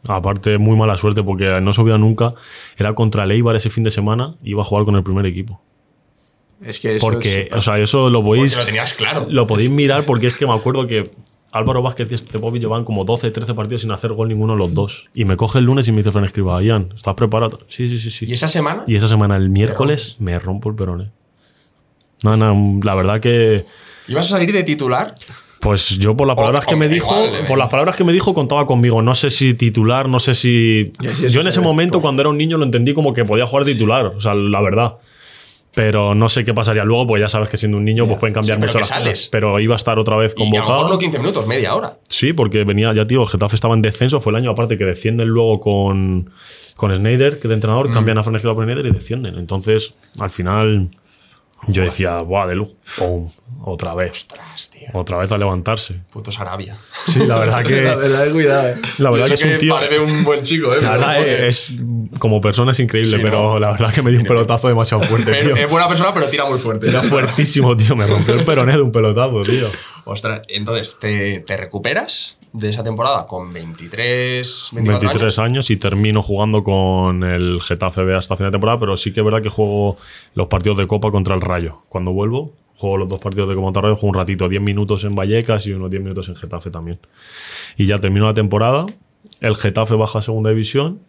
Aparte, 0.07 0.57
muy 0.57 0.77
mala 0.77 0.95
suerte 0.95 1.23
porque 1.23 1.59
no 1.59 1.73
sabía 1.73 1.97
nunca. 1.97 2.33
Era 2.77 2.93
contra 2.93 3.23
el 3.23 3.31
Eibar 3.31 3.55
ese 3.55 3.69
fin 3.71 3.83
de 3.83 3.89
semana, 3.91 4.35
iba 4.43 4.61
a 4.61 4.65
jugar 4.65 4.85
con 4.85 4.95
el 4.95 5.03
primer 5.03 5.25
equipo. 5.25 5.61
Es 6.63 6.79
que 6.79 6.95
eso 6.95 7.05
Porque, 7.05 7.49
es- 7.51 7.57
o 7.57 7.61
sea, 7.61 7.77
eso 7.77 8.09
lo 8.09 8.23
podéis. 8.23 8.57
lo 8.57 8.65
tenías 8.65 8.93
claro. 8.93 9.27
Lo 9.29 9.45
podéis 9.47 9.69
mirar 9.69 10.03
porque 10.05 10.27
es 10.27 10.33
que 10.35 10.45
me 10.47 10.53
acuerdo 10.53 10.87
que 10.87 11.09
Álvaro 11.51 11.81
Vázquez 11.81 12.11
y 12.11 12.15
Estepovic 12.15 12.61
llevan 12.61 12.83
como 12.83 13.05
12, 13.05 13.31
13 13.31 13.53
partidos 13.53 13.81
sin 13.81 13.91
hacer 13.91 14.11
gol 14.13 14.27
ninguno 14.27 14.55
los 14.55 14.73
dos. 14.73 15.07
Y 15.13 15.25
me 15.25 15.35
coge 15.37 15.59
el 15.59 15.65
lunes 15.65 15.87
y 15.87 15.91
me 15.91 15.97
dice 15.99 16.11
Fran 16.11 16.25
Escriba, 16.25 16.61
Ian, 16.61 16.89
¿estás 16.95 17.13
preparado? 17.15 17.59
Sí, 17.67 17.87
sí, 17.87 17.99
sí, 17.99 18.11
sí. 18.11 18.25
¿Y 18.27 18.33
esa 18.33 18.47
semana? 18.47 18.83
Y 18.87 18.95
esa 18.95 19.07
semana, 19.07 19.37
el 19.37 19.49
miércoles, 19.49 20.15
me 20.19 20.37
rompo 20.39 20.69
el 20.69 20.75
peroné. 20.75 21.09
No, 22.23 22.35
no, 22.35 22.79
la 22.83 22.95
verdad 22.95 23.19
que. 23.19 23.65
¿Ibas 24.07 24.25
a 24.27 24.29
salir 24.29 24.51
de 24.51 24.63
titular? 24.63 25.15
Pues 25.59 25.89
yo 25.97 26.15
por 26.15 26.27
las 26.27 26.35
palabras 26.35 26.65
que 26.65 26.75
me 26.75 26.87
dijo, 26.87 27.13
igual, 27.25 27.29
eh. 27.41 27.45
por 27.47 27.57
las 27.57 27.69
palabras 27.69 27.95
que 27.95 28.03
me 28.03 28.13
dijo 28.13 28.33
contaba 28.33 28.65
conmigo. 28.65 29.01
No 29.01 29.15
sé 29.15 29.29
si 29.29 29.53
titular, 29.53 30.07
no 30.07 30.19
sé 30.19 30.35
si. 30.35 30.91
Yo 31.01 31.09
en 31.09 31.43
se 31.43 31.49
ese 31.49 31.59
ve. 31.59 31.65
momento 31.65 31.99
cuando 32.01 32.21
era 32.21 32.29
un 32.29 32.37
niño 32.37 32.57
lo 32.57 32.65
entendí 32.65 32.93
como 32.93 33.13
que 33.13 33.25
podía 33.25 33.45
jugar 33.47 33.65
titular, 33.65 34.05
o 34.07 34.21
sea, 34.21 34.33
la 34.35 34.61
verdad. 34.61 34.95
Pero 35.77 36.15
no 36.15 36.27
sé 36.27 36.43
qué 36.43 36.55
pasaría 36.55 36.83
luego, 36.83 37.05
porque 37.05 37.21
ya 37.21 37.29
sabes 37.29 37.49
que 37.49 37.57
siendo 37.57 37.77
un 37.77 37.85
niño 37.85 38.07
pues 38.07 38.17
pueden 38.17 38.33
cambiar 38.33 38.57
Sí, 38.57 38.65
mucho 38.65 38.79
las 38.79 38.87
sales. 38.87 39.13
cosas. 39.13 39.29
Pero 39.31 39.59
iba 39.59 39.75
a 39.75 39.77
estar 39.77 39.99
otra 39.99 40.17
vez 40.17 40.33
Y 40.35 40.41
a 40.41 40.45
lo 40.45 40.51
mejor 40.51 40.65
convocado. 40.67 40.93
no 40.93 40.97
15 40.99 41.19
minutos, 41.19 41.45
media 41.45 41.75
hora. 41.75 41.97
Sí, 42.09 42.33
porque 42.33 42.63
venía, 42.63 42.91
ya 42.95 43.05
tío, 43.05 43.27
Getafe 43.27 43.55
estaba 43.55 43.75
en 43.75 43.83
descenso, 43.83 44.19
fue 44.19 44.31
el 44.31 44.37
año 44.37 44.49
aparte 44.49 44.75
que 44.75 44.85
descienden 44.85 45.27
luego 45.27 45.59
con, 45.59 46.31
con 46.75 46.95
Snyder, 46.95 47.39
que 47.39 47.47
de 47.47 47.53
Mm. 47.53 47.57
entrenador, 47.57 47.91
cambian 47.93 48.17
a 48.17 48.21
Escribá 48.21 48.55
por 48.55 48.63
Snyder 48.65 48.87
y 48.87 48.91
descienden. 48.91 49.35
Entonces, 49.37 49.93
al 50.19 50.31
final, 50.31 50.89
yo 51.67 51.83
decía, 51.83 52.17
buah, 52.19 52.47
de 52.47 52.55
lujo. 52.55 52.73
Pum, 52.97 53.29
otra 53.63 53.93
vez. 53.95 54.11
Ostras, 54.11 54.69
tío. 54.69 54.87
Otra 54.93 55.17
vez 55.17 55.31
a 55.31 55.37
levantarse. 55.37 56.01
Puto 56.11 56.31
Sarabia. 56.31 56.77
Sí, 57.07 57.19
la 57.25 57.39
verdad 57.39 57.65
que. 57.65 57.81
La 57.87 57.95
verdad, 57.95 58.31
cuidado, 58.31 58.67
eh. 58.69 58.75
La 58.99 59.09
verdad 59.09 59.27
que 59.27 59.33
es 59.33 59.43
un 59.43 59.57
tío. 59.57 59.73
Parece 59.73 59.99
un 59.99 60.23
buen 60.23 60.43
chico, 60.43 60.73
¿eh? 60.73 60.81
La 60.81 60.91
verdad 60.91 61.27
es, 61.27 61.71
como 62.19 62.39
persona 62.39 62.71
es 62.71 62.79
increíble, 62.79 63.17
Sí, 63.17 63.19
pero 63.23 63.53
¿no? 63.53 63.59
la 63.59 63.71
verdad 63.71 63.93
que 63.93 64.01
me 64.01 64.11
dio 64.11 64.19
un 64.19 64.25
pelotazo 64.25 64.67
demasiado 64.67 65.03
fuerte, 65.07 65.31
tío. 65.41 65.55
es 65.55 65.69
buena 65.69 65.87
persona, 65.87 66.13
pero 66.13 66.27
tira 66.27 66.45
muy 66.45 66.59
fuerte. 66.59 66.89
Era 66.89 67.01
fuertísimo, 67.03 67.75
tío. 67.75 67.95
Me 67.95 68.05
rompió 68.07 68.35
el 68.35 68.45
peroné 68.45 68.73
de 68.73 68.81
un 68.81 68.91
pelotazo, 68.91 69.41
tío. 69.43 69.67
Ostras, 70.05 70.41
entonces, 70.47 70.97
¿te, 70.99 71.39
te 71.41 71.57
recuperas 71.57 72.37
de 72.57 72.69
esa 72.69 72.83
temporada 72.83 73.27
con 73.27 73.53
23, 73.53 74.69
24 74.73 75.09
23 75.09 75.39
años? 75.39 75.39
años 75.39 75.69
y 75.69 75.77
termino 75.77 76.21
jugando 76.21 76.63
con 76.63 77.23
el 77.23 77.61
Getafe 77.61 78.03
B 78.03 78.15
hasta 78.15 78.35
final 78.35 78.51
de 78.51 78.55
temporada, 78.55 78.79
pero 78.79 78.97
sí 78.97 79.13
que 79.13 79.19
es 79.19 79.23
verdad 79.23 79.41
que 79.41 79.49
juego 79.49 79.97
los 80.33 80.47
partidos 80.47 80.77
de 80.77 80.87
Copa 80.87 81.11
contra 81.11 81.35
el 81.35 81.41
Rayo. 81.41 81.83
Cuando 81.89 82.11
vuelvo, 82.11 82.53
juego 82.75 82.97
los 82.97 83.09
dos 83.09 83.19
partidos 83.19 83.49
de 83.49 83.55
Copa 83.55 83.65
contra 83.67 83.79
el 83.81 83.83
Rayo, 83.85 83.95
juego 83.95 84.09
un 84.09 84.15
ratito, 84.15 84.49
10 84.49 84.61
minutos 84.61 85.03
en 85.03 85.15
Vallecas 85.15 85.67
y 85.67 85.73
unos 85.73 85.91
10 85.91 86.01
minutos 86.01 86.29
en 86.29 86.35
Getafe 86.35 86.71
también. 86.71 86.99
Y 87.77 87.85
ya 87.85 87.99
termino 87.99 88.25
la 88.25 88.33
temporada, 88.33 88.85
el 89.39 89.55
Getafe 89.55 89.95
baja 89.95 90.19
a 90.19 90.21
segunda 90.21 90.49
división, 90.49 90.99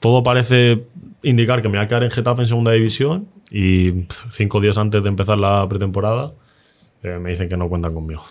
todo 0.00 0.22
parece 0.22 0.84
indicar 1.22 1.62
que 1.62 1.68
me 1.68 1.78
voy 1.78 1.84
a 1.84 1.88
quedar 1.88 2.04
en 2.04 2.10
Getafe 2.10 2.42
en 2.42 2.48
segunda 2.48 2.72
división 2.72 3.28
y 3.50 4.06
cinco 4.30 4.60
días 4.60 4.78
antes 4.78 5.02
de 5.02 5.08
empezar 5.08 5.38
la 5.38 5.68
pretemporada 5.68 6.32
eh, 7.02 7.18
me 7.18 7.30
dicen 7.30 7.48
que 7.48 7.56
no 7.56 7.68
cuentan 7.68 7.94
conmigo. 7.94 8.24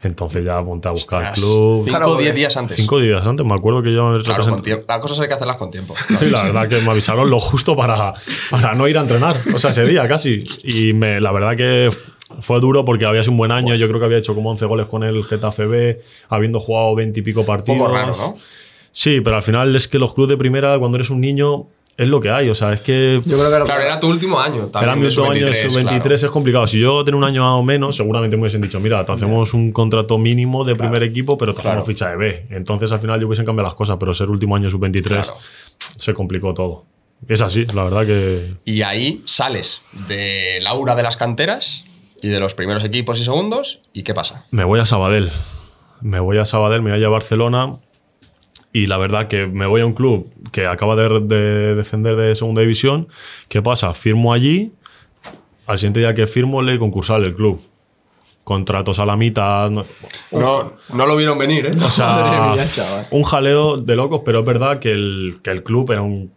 Entonces 0.00 0.44
ya 0.44 0.60
monté 0.60 0.86
a 0.88 0.92
buscar 0.92 1.22
Ostras, 1.22 1.40
club. 1.40 1.84
Cinco 1.88 2.10
o 2.12 2.16
10 2.18 2.30
eh, 2.30 2.34
días 2.36 2.56
antes. 2.56 2.76
Cinco 2.76 3.00
días 3.00 3.26
antes, 3.26 3.44
me 3.44 3.54
acuerdo 3.54 3.82
que 3.82 3.92
yo 3.92 4.10
me 4.10 4.22
Claro, 4.22 4.44
represent- 4.44 4.50
con 4.50 4.62
tiempo. 4.62 4.84
Las 4.88 4.98
cosas 5.00 5.20
hay 5.20 5.28
que 5.28 5.34
hacerlas 5.34 5.56
con 5.56 5.70
tiempo. 5.72 5.94
Sí, 6.20 6.26
la 6.26 6.44
verdad 6.44 6.68
que 6.68 6.80
me 6.80 6.90
avisaron 6.92 7.28
lo 7.28 7.40
justo 7.40 7.74
para, 7.76 8.14
para 8.50 8.74
no 8.74 8.86
ir 8.86 8.96
a 8.96 9.00
entrenar. 9.00 9.36
O 9.54 9.58
sea, 9.58 9.70
ese 9.70 9.84
día 9.86 10.06
casi. 10.06 10.44
Y 10.62 10.92
me, 10.92 11.20
la 11.20 11.32
verdad 11.32 11.56
que 11.56 11.88
fue 12.40 12.60
duro 12.60 12.84
porque 12.84 13.06
había 13.06 13.22
sido 13.22 13.32
un 13.32 13.38
buen 13.38 13.50
año. 13.50 13.74
Yo 13.74 13.88
creo 13.88 13.98
que 13.98 14.06
había 14.06 14.18
hecho 14.18 14.34
como 14.36 14.50
11 14.50 14.66
goles 14.66 14.86
con 14.86 15.02
el 15.02 15.24
Getafe 15.24 15.66
B, 15.66 16.00
habiendo 16.28 16.60
jugado 16.60 16.94
20 16.94 17.18
y 17.18 17.22
pico 17.24 17.40
Un 17.40 17.46
partidos. 17.46 17.78
poco 17.80 17.92
raro, 17.92 18.14
¿no? 18.16 18.36
Sí, 18.92 19.20
pero 19.20 19.36
al 19.36 19.42
final 19.42 19.74
es 19.74 19.88
que 19.88 19.98
los 19.98 20.14
clubes 20.14 20.30
de 20.30 20.36
primera, 20.36 20.78
cuando 20.78 20.96
eres 20.96 21.10
un 21.10 21.20
niño, 21.20 21.66
es 21.98 22.08
lo 22.08 22.20
que 22.20 22.30
hay. 22.30 22.48
O 22.48 22.54
sea, 22.54 22.72
es 22.72 22.80
que 22.80 23.20
Yo 23.26 23.36
creo 23.38 23.50
que 23.50 23.64
Claro, 23.66 23.82
era 23.82 24.00
tu 24.00 24.08
último 24.08 24.40
año. 24.40 24.68
También 24.68 24.84
era 24.84 24.96
mi 24.96 25.02
de 25.02 25.08
último 25.08 25.30
año, 25.30 25.46
sub-23, 25.48 25.70
sub-23 25.70 26.00
claro. 26.00 26.14
es 26.14 26.24
complicado. 26.30 26.66
Si 26.68 26.78
yo 26.80 27.04
tenía 27.04 27.18
un 27.18 27.24
año 27.24 27.58
o 27.58 27.62
menos, 27.62 27.96
seguramente 27.96 28.36
me 28.36 28.42
hubiesen 28.42 28.60
dicho, 28.62 28.78
mira, 28.80 29.04
te 29.04 29.12
hacemos 29.12 29.52
un 29.52 29.72
contrato 29.72 30.16
mínimo 30.16 30.64
de 30.64 30.74
primer 30.76 31.02
equipo, 31.02 31.36
pero 31.36 31.52
te 31.52 31.60
hacemos 31.60 31.84
Claro. 31.84 31.86
ficha 31.86 32.08
de 32.10 32.16
B. 32.16 32.46
Entonces 32.50 32.90
al 32.92 33.00
final 33.00 33.20
yo 33.20 33.26
hubiesen 33.26 33.44
cambiado 33.44 33.66
las 33.68 33.74
cosas, 33.74 33.96
pero 34.00 34.14
ser 34.14 34.30
último 34.30 34.54
año 34.56 34.70
sub-23 34.70 35.02
Claro. 35.02 35.34
se 35.96 36.14
complicó 36.14 36.54
todo. 36.54 36.84
Es 37.26 37.42
así, 37.42 37.66
la 37.74 37.82
verdad 37.82 38.06
que 38.06 38.54
Y 38.64 38.82
ahí 38.82 39.22
sales 39.26 39.82
del 40.06 40.64
aura 40.68 40.94
de 40.94 41.02
las 41.02 41.16
canteras 41.16 41.84
y 42.22 42.28
de 42.28 42.38
los 42.38 42.54
primeros 42.54 42.84
equipos 42.84 43.18
y 43.18 43.24
segundos. 43.24 43.80
¿Y 43.92 44.04
qué 44.04 44.14
pasa? 44.14 44.44
Me 44.52 44.62
voy 44.62 44.78
a 44.78 44.86
Sabadell. 44.86 45.30
Me 46.00 46.20
voy 46.20 46.38
a 46.38 46.44
Sabadell, 46.44 46.80
me 46.80 46.92
voy 46.92 47.02
a 47.04 47.08
Barcelona. 47.08 47.74
Y 48.72 48.86
la 48.86 48.98
verdad 48.98 49.28
que 49.28 49.46
me 49.46 49.66
voy 49.66 49.80
a 49.80 49.86
un 49.86 49.94
club 49.94 50.30
que 50.52 50.66
acaba 50.66 50.94
de, 50.94 51.20
de 51.20 51.74
descender 51.74 52.16
de 52.16 52.34
segunda 52.36 52.60
división. 52.60 53.08
¿Qué 53.48 53.62
pasa? 53.62 53.92
Firmo 53.94 54.32
allí. 54.32 54.72
Al 55.66 55.78
siguiente 55.78 56.00
día 56.00 56.14
que 56.14 56.26
firmo, 56.26 56.62
le 56.62 56.78
concursal 56.78 57.24
el 57.24 57.34
club. 57.34 57.60
Contratos 58.44 58.98
a 58.98 59.04
la 59.06 59.16
mitad. 59.16 59.68
no- 59.70 59.84
No, 60.32 60.72
no 60.94 61.06
lo 61.06 61.16
vieron 61.16 61.38
venir, 61.38 61.66
¿eh? 61.66 61.70
o 61.82 61.90
sea, 61.90 62.52
mía, 62.54 62.64
un 63.10 63.22
jaleo 63.22 63.76
de 63.76 63.94
locos, 63.96 64.22
pero 64.24 64.40
es 64.40 64.44
verdad 64.46 64.78
que 64.78 64.92
el, 64.92 65.38
que 65.42 65.50
el 65.50 65.62
club 65.62 65.90
era 65.92 66.00
un, 66.02 66.30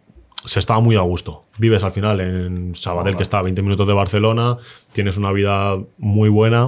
se 0.44 0.58
estaba 0.58 0.80
muy 0.80 0.96
a 0.96 1.00
gusto. 1.00 1.44
Vives 1.58 1.82
al 1.82 1.92
final 1.92 2.20
en 2.20 2.74
Sabadell, 2.74 3.16
que 3.16 3.22
está 3.22 3.38
a 3.38 3.42
20 3.42 3.62
minutos 3.62 3.86
de 3.86 3.94
Barcelona, 3.94 4.56
tienes 4.92 5.16
una 5.16 5.32
vida 5.32 5.76
muy 5.98 6.28
buena, 6.28 6.66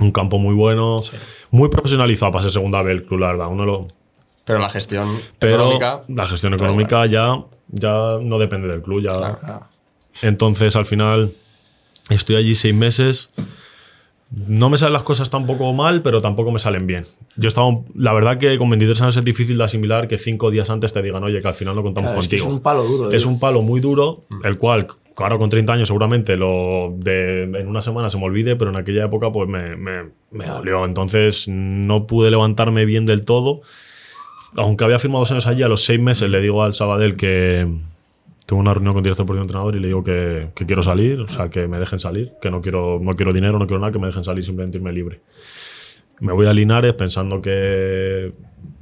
un 0.00 0.12
campo 0.12 0.38
muy 0.38 0.54
bueno, 0.54 1.00
muy 1.50 1.68
profesionalizado 1.68 2.32
para 2.32 2.42
ser 2.44 2.52
segunda 2.52 2.80
vez 2.82 2.96
el 3.00 3.02
club, 3.04 3.20
la 3.20 3.26
verdad. 3.28 3.48
Uno 3.48 3.66
lo, 3.66 3.86
Pero 4.44 4.58
la 4.58 4.68
gestión 4.68 5.08
pero 5.38 5.54
económica. 5.54 6.02
la 6.08 6.26
gestión 6.26 6.54
económica 6.54 7.06
ya, 7.06 7.36
ya 7.68 8.18
no 8.20 8.38
depende 8.38 8.68
del 8.68 8.82
club. 8.82 9.02
Ya, 9.02 9.68
entonces, 10.22 10.76
al 10.76 10.84
final, 10.86 11.32
estoy 12.10 12.36
allí 12.36 12.54
seis 12.54 12.74
meses. 12.74 13.30
No 14.30 14.68
me 14.68 14.78
salen 14.78 14.94
las 14.94 15.04
cosas 15.04 15.30
tampoco 15.30 15.72
mal, 15.72 16.02
pero 16.02 16.20
tampoco 16.20 16.50
me 16.50 16.58
salen 16.58 16.86
bien. 16.86 17.04
Yo 17.36 17.46
estaba, 17.48 17.68
la 17.94 18.12
verdad 18.12 18.36
que 18.38 18.58
con 18.58 18.68
23 18.68 19.00
años 19.02 19.16
es 19.16 19.24
difícil 19.24 19.56
de 19.58 19.64
asimilar 19.64 20.08
que 20.08 20.18
cinco 20.18 20.50
días 20.50 20.70
antes 20.70 20.92
te 20.92 21.02
digan, 21.02 21.22
oye, 21.22 21.40
que 21.40 21.46
al 21.48 21.54
final 21.54 21.76
no 21.76 21.82
contamos 21.82 22.08
Claro, 22.10 22.20
es 22.20 22.28
que 22.28 22.38
contigo. 22.38 22.48
es 22.50 22.54
un 22.56 22.60
palo 22.62 22.82
duro, 22.82 23.10
Es 23.10 23.22
tío. 23.22 23.28
un 23.30 23.38
palo 23.38 23.62
muy 23.62 23.80
duro, 23.80 24.24
el 24.42 24.58
cual, 24.58 24.88
ahora 25.16 25.38
con 25.38 25.50
30 25.50 25.72
años 25.74 25.88
seguramente 25.88 26.36
lo 26.36 26.92
de, 26.96 27.44
en 27.44 27.68
una 27.68 27.80
semana 27.80 28.10
se 28.10 28.18
me 28.18 28.24
olvide, 28.24 28.56
pero 28.56 28.70
en 28.72 28.76
aquella 28.76 29.04
época 29.04 29.30
pues 29.30 29.48
me, 29.48 29.76
me, 29.76 30.10
me 30.32 30.46
dolió. 30.46 30.84
Entonces 30.84 31.46
no 31.46 32.06
pude 32.08 32.30
levantarme 32.32 32.84
bien 32.86 33.06
del 33.06 33.24
todo. 33.24 33.60
Aunque 34.56 34.84
había 34.84 34.98
firmado 34.98 35.20
dos 35.20 35.30
años 35.32 35.46
allí, 35.46 35.62
a 35.62 35.68
los 35.68 35.84
seis 35.84 36.00
meses 36.00 36.30
le 36.30 36.40
digo 36.40 36.62
al 36.62 36.74
Sabadell 36.74 37.16
que 37.16 37.66
tengo 38.46 38.60
una 38.60 38.74
reunión 38.74 38.94
con 38.94 39.00
el 39.00 39.04
director 39.04 39.36
y 39.36 39.40
entrenador 39.40 39.74
y 39.76 39.80
le 39.80 39.86
digo 39.88 40.04
que, 40.04 40.50
que 40.54 40.66
quiero 40.66 40.82
salir, 40.82 41.20
o 41.20 41.28
sea, 41.28 41.48
que 41.48 41.66
me 41.66 41.78
dejen 41.78 41.98
salir, 41.98 42.32
que 42.40 42.50
no 42.50 42.60
quiero, 42.60 42.98
no 43.00 43.16
quiero 43.16 43.32
dinero, 43.32 43.58
no 43.58 43.66
quiero 43.66 43.80
nada, 43.80 43.92
que 43.92 43.98
me 43.98 44.06
dejen 44.06 44.24
salir, 44.24 44.44
simplemente 44.44 44.78
irme 44.78 44.92
libre. 44.92 45.20
Me 46.20 46.32
voy 46.32 46.46
a 46.46 46.52
Linares 46.52 46.92
pensando 46.94 47.40
que 47.40 48.32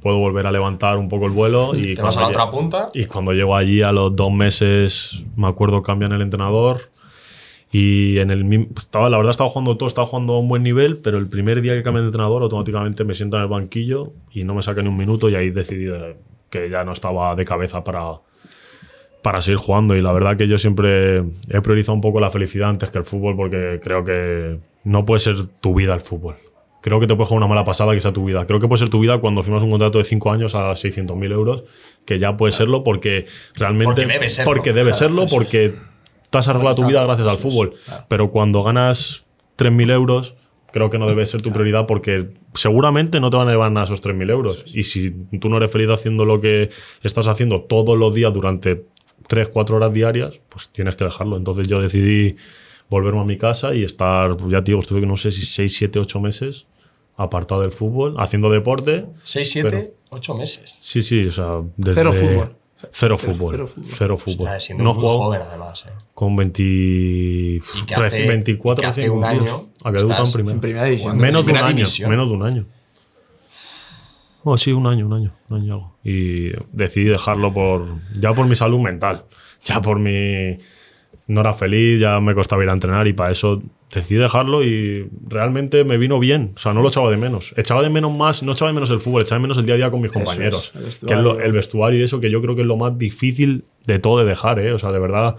puedo 0.01 0.17
volver 0.17 0.45
a 0.45 0.51
levantar 0.51 0.97
un 0.97 1.09
poco 1.09 1.25
el 1.25 1.31
vuelo 1.31 1.75
y 1.75 1.95
Te 1.95 2.01
vas 2.01 2.17
a 2.17 2.21
la 2.21 2.27
otra 2.27 2.51
punta. 2.51 2.89
y 2.93 3.05
cuando 3.05 3.31
llego 3.31 3.55
allí 3.55 3.81
a 3.81 3.91
los 3.91 4.15
dos 4.15 4.31
meses, 4.31 5.23
me 5.35 5.47
acuerdo, 5.47 5.81
cambian 5.81 6.11
el 6.11 6.21
entrenador. 6.21 6.91
Y 7.73 8.19
en 8.19 8.29
el 8.29 8.45
mim- 8.45 8.69
estaba, 8.77 9.09
la 9.09 9.17
verdad 9.17 9.31
estaba 9.31 9.49
jugando 9.49 9.75
todo, 9.77 9.87
estaba 9.87 10.05
jugando 10.07 10.33
a 10.35 10.39
un 10.39 10.47
buen 10.47 10.61
nivel, 10.63 10.97
pero 10.97 11.17
el 11.17 11.27
primer 11.27 11.59
día 11.61 11.73
que 11.73 11.81
cambian 11.81 12.03
de 12.05 12.09
entrenador, 12.09 12.43
automáticamente 12.43 13.03
me 13.03 13.15
siento 13.15 13.35
en 13.37 13.43
el 13.43 13.49
banquillo 13.49 14.13
y 14.31 14.43
no 14.43 14.53
me 14.53 14.61
saca 14.61 14.81
ni 14.83 14.89
un 14.89 14.95
minuto 14.97 15.27
y 15.27 15.35
ahí 15.35 15.49
decidí 15.49 15.85
de- 15.85 16.15
que 16.51 16.69
ya 16.69 16.83
no 16.83 16.91
estaba 16.93 17.35
de 17.35 17.43
cabeza 17.45 17.83
para, 17.83 18.11
para 19.23 19.41
seguir 19.41 19.57
jugando. 19.57 19.95
Y 19.95 20.01
la 20.01 20.11
verdad 20.13 20.37
que 20.37 20.47
yo 20.47 20.59
siempre 20.59 21.17
he 21.49 21.61
priorizado 21.63 21.95
un 21.95 22.01
poco 22.01 22.19
la 22.19 22.29
felicidad 22.29 22.69
antes 22.69 22.91
que 22.91 22.99
el 22.99 23.05
fútbol 23.05 23.35
porque 23.35 23.79
creo 23.81 24.03
que 24.05 24.59
no 24.83 25.03
puede 25.03 25.19
ser 25.19 25.35
tu 25.59 25.73
vida 25.73 25.95
el 25.95 26.01
fútbol. 26.01 26.35
Creo 26.81 26.99
que 26.99 27.07
te 27.07 27.15
puede 27.15 27.27
jugar 27.27 27.37
una 27.39 27.47
mala 27.47 27.63
pasada 27.63 27.93
que 27.93 28.01
sea 28.01 28.11
tu 28.13 28.25
vida. 28.25 28.45
Creo 28.45 28.59
que 28.59 28.67
puede 28.67 28.79
ser 28.81 28.89
tu 28.89 28.99
vida 28.99 29.17
cuando 29.19 29.41
firmas 29.41 29.63
un 29.63 29.71
contrato 29.71 29.97
de 29.97 30.03
5 30.03 30.31
años 30.31 30.53
a 30.53 30.75
600.000 30.75 31.31
euros, 31.31 31.63
que 32.05 32.19
ya 32.19 32.35
puede 32.37 32.51
serlo 32.51 32.83
porque 32.83 33.25
realmente... 33.55 34.01
Porque 34.03 34.13
debe 34.13 34.29
serlo. 34.29 34.51
Porque 34.53 34.73
debe 34.73 34.93
serlo, 34.93 35.25
porque 35.27 35.73
te 36.33 36.39
has 36.39 36.47
arreglado 36.47 36.75
tu 36.75 36.87
vida 36.87 37.03
gracias 37.03 37.27
al 37.27 37.37
fútbol. 37.37 37.75
claro. 37.85 38.05
Pero 38.09 38.31
cuando 38.31 38.63
ganas 38.63 39.23
3.000 39.59 39.91
euros, 39.91 40.33
creo 40.71 40.89
que 40.89 40.97
no 40.97 41.05
debe 41.05 41.27
ser 41.27 41.43
tu 41.43 41.51
prioridad 41.51 41.85
porque 41.85 42.31
seguramente 42.55 43.19
no 43.19 43.29
te 43.29 43.37
van 43.37 43.47
a 43.49 43.51
llevar 43.51 43.71
nada 43.71 43.85
esos 43.85 44.01
3.000 44.01 44.31
euros. 44.31 44.65
Y 44.73 44.81
si 44.81 45.11
tú 45.39 45.47
no 45.47 45.57
eres 45.57 45.69
feliz 45.71 45.89
haciendo 45.91 46.25
lo 46.25 46.41
que 46.41 46.71
estás 47.03 47.27
haciendo 47.27 47.61
todos 47.61 47.95
los 47.99 48.15
días 48.15 48.33
durante 48.33 48.87
3, 49.27 49.49
4 49.49 49.75
horas 49.75 49.93
diarias, 49.93 50.41
pues 50.49 50.69
tienes 50.69 50.95
que 50.95 51.03
dejarlo. 51.03 51.37
Entonces 51.37 51.67
yo 51.67 51.79
decidí 51.79 52.35
volverme 52.89 53.21
a 53.21 53.25
mi 53.25 53.37
casa 53.37 53.75
y 53.75 53.83
estar, 53.83 54.35
ya 54.49 54.63
te 54.63 54.71
digo, 54.71 54.79
estuve 54.79 55.05
no 55.05 55.17
sé 55.17 55.29
si 55.29 55.45
6, 55.45 55.75
7, 55.77 55.99
8 55.99 56.19
meses 56.19 56.65
apartado 57.15 57.61
del 57.61 57.71
fútbol, 57.71 58.15
haciendo 58.17 58.49
deporte. 58.49 59.05
6, 59.23 59.51
7, 59.51 59.93
8 60.09 60.35
meses. 60.35 60.79
Sí, 60.81 61.03
sí, 61.03 61.27
o 61.27 61.31
sea, 61.31 61.61
desde... 61.77 62.01
Cero 62.01 62.11
fútbol. 62.11 62.55
Cero 62.91 63.17
Cero- 63.19 63.33
fútbol. 63.33 63.53
cero 63.55 63.67
fútbol. 63.67 63.85
Cero 63.97 64.17
fútbol. 64.17 64.61
Siendo 64.61 64.83
No 64.83 64.93
muy 64.93 65.01
juego 65.01 65.17
joven 65.19 65.41
además. 65.47 65.85
¿eh? 65.87 65.91
con 66.13 66.35
20, 66.35 66.61
Y 66.63 67.59
que 67.87 67.95
hace- 67.95 68.23
reci- 68.23 68.27
24, 68.27 68.81
y 68.81 68.85
que 68.85 68.87
hace 68.89 69.01
recién 69.01 69.17
un 69.17 69.21
cumplidos. 69.23 69.47
año 69.59 69.69
Había 69.83 69.99
debutado 69.99 70.25
en 70.25 70.31
primera. 70.33 70.53
En 70.55 70.61
primera 70.61 70.85
división. 70.85 71.03
Jugando 71.11 71.23
Menos 71.23 71.45
de 71.45 71.51
un 71.51 71.57
año. 71.57 71.67
división. 71.69 72.09
Menos 72.09 72.29
de 72.29 72.35
un 72.35 72.43
año. 72.43 72.65
Oh, 74.45 74.57
sí, 74.57 74.71
un 74.73 74.85
año, 74.87 75.05
un 75.07 75.13
año, 75.13 75.33
un 75.49 75.57
año 75.57 75.65
y 75.65 75.69
algo. 75.71 75.95
Y 76.03 76.51
decidí 76.73 77.05
dejarlo 77.05 77.53
por 77.53 77.85
ya 78.19 78.33
por 78.33 78.45
mi 78.45 78.55
salud 78.55 78.79
mental. 78.79 79.25
Ya 79.63 79.81
por 79.81 79.99
mi. 79.99 80.57
No 81.27 81.41
era 81.41 81.53
feliz, 81.53 81.99
ya 82.01 82.19
me 82.19 82.35
costaba 82.35 82.63
ir 82.63 82.69
a 82.69 82.73
entrenar 82.73 83.07
y 83.07 83.13
para 83.13 83.31
eso 83.31 83.61
decidí 83.93 84.19
dejarlo 84.19 84.63
y 84.63 85.07
realmente 85.27 85.83
me 85.85 85.97
vino 85.97 86.19
bien. 86.19 86.51
O 86.55 86.59
sea, 86.59 86.73
no 86.73 86.81
lo 86.81 86.89
echaba 86.89 87.09
de 87.11 87.17
menos. 87.17 87.53
Echaba 87.55 87.81
de 87.81 87.89
menos 87.89 88.11
más, 88.11 88.43
no 88.43 88.51
echaba 88.51 88.69
de 88.69 88.73
menos 88.73 88.89
el 88.91 88.99
fútbol, 88.99 89.21
echaba 89.21 89.37
de 89.39 89.43
menos 89.43 89.57
el 89.57 89.65
día 89.65 89.75
a 89.75 89.77
día 89.77 89.91
con 89.91 90.01
mis 90.01 90.11
compañeros. 90.11 90.73
es, 90.75 90.75
el 90.75 90.81
que 90.81 90.87
es 90.87 90.99
vestuario. 91.01 91.23
lo- 91.23 91.39
el 91.39 91.51
vestuario 91.53 91.99
y 91.99 92.03
eso 92.03 92.19
que 92.19 92.29
yo 92.29 92.41
creo 92.41 92.55
que 92.55 92.61
es 92.61 92.67
lo 92.67 92.75
más 92.75 92.97
difícil 92.97 93.63
de 93.87 93.99
todo 93.99 94.19
de 94.19 94.25
dejar, 94.25 94.59
¿eh? 94.59 94.73
O 94.73 94.79
sea, 94.79 94.91
de 94.91 94.99
verdad. 94.99 95.35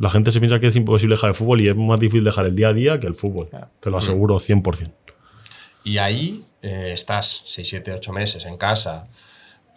La 0.00 0.10
gente 0.10 0.32
se 0.32 0.40
piensa 0.40 0.58
que 0.58 0.66
es 0.66 0.74
imposible 0.76 1.14
dejar 1.14 1.28
el 1.30 1.34
fútbol 1.34 1.60
y 1.60 1.68
es 1.68 1.76
más 1.76 1.98
difícil 2.00 2.24
dejar 2.24 2.46
el 2.46 2.56
día 2.56 2.68
a 2.68 2.72
día 2.72 2.98
que 3.00 3.06
el 3.06 3.14
fútbol. 3.14 3.48
Te 3.80 3.88
lo 3.90 3.98
aseguro 3.98 4.36
100%. 4.40 4.90
Y 5.84 5.98
ahí 5.98 6.44
eh, 6.62 6.90
estás 6.92 7.42
6, 7.46 7.68
7, 7.68 7.92
8 7.94 8.12
meses 8.12 8.44
en 8.46 8.56
casa, 8.58 9.06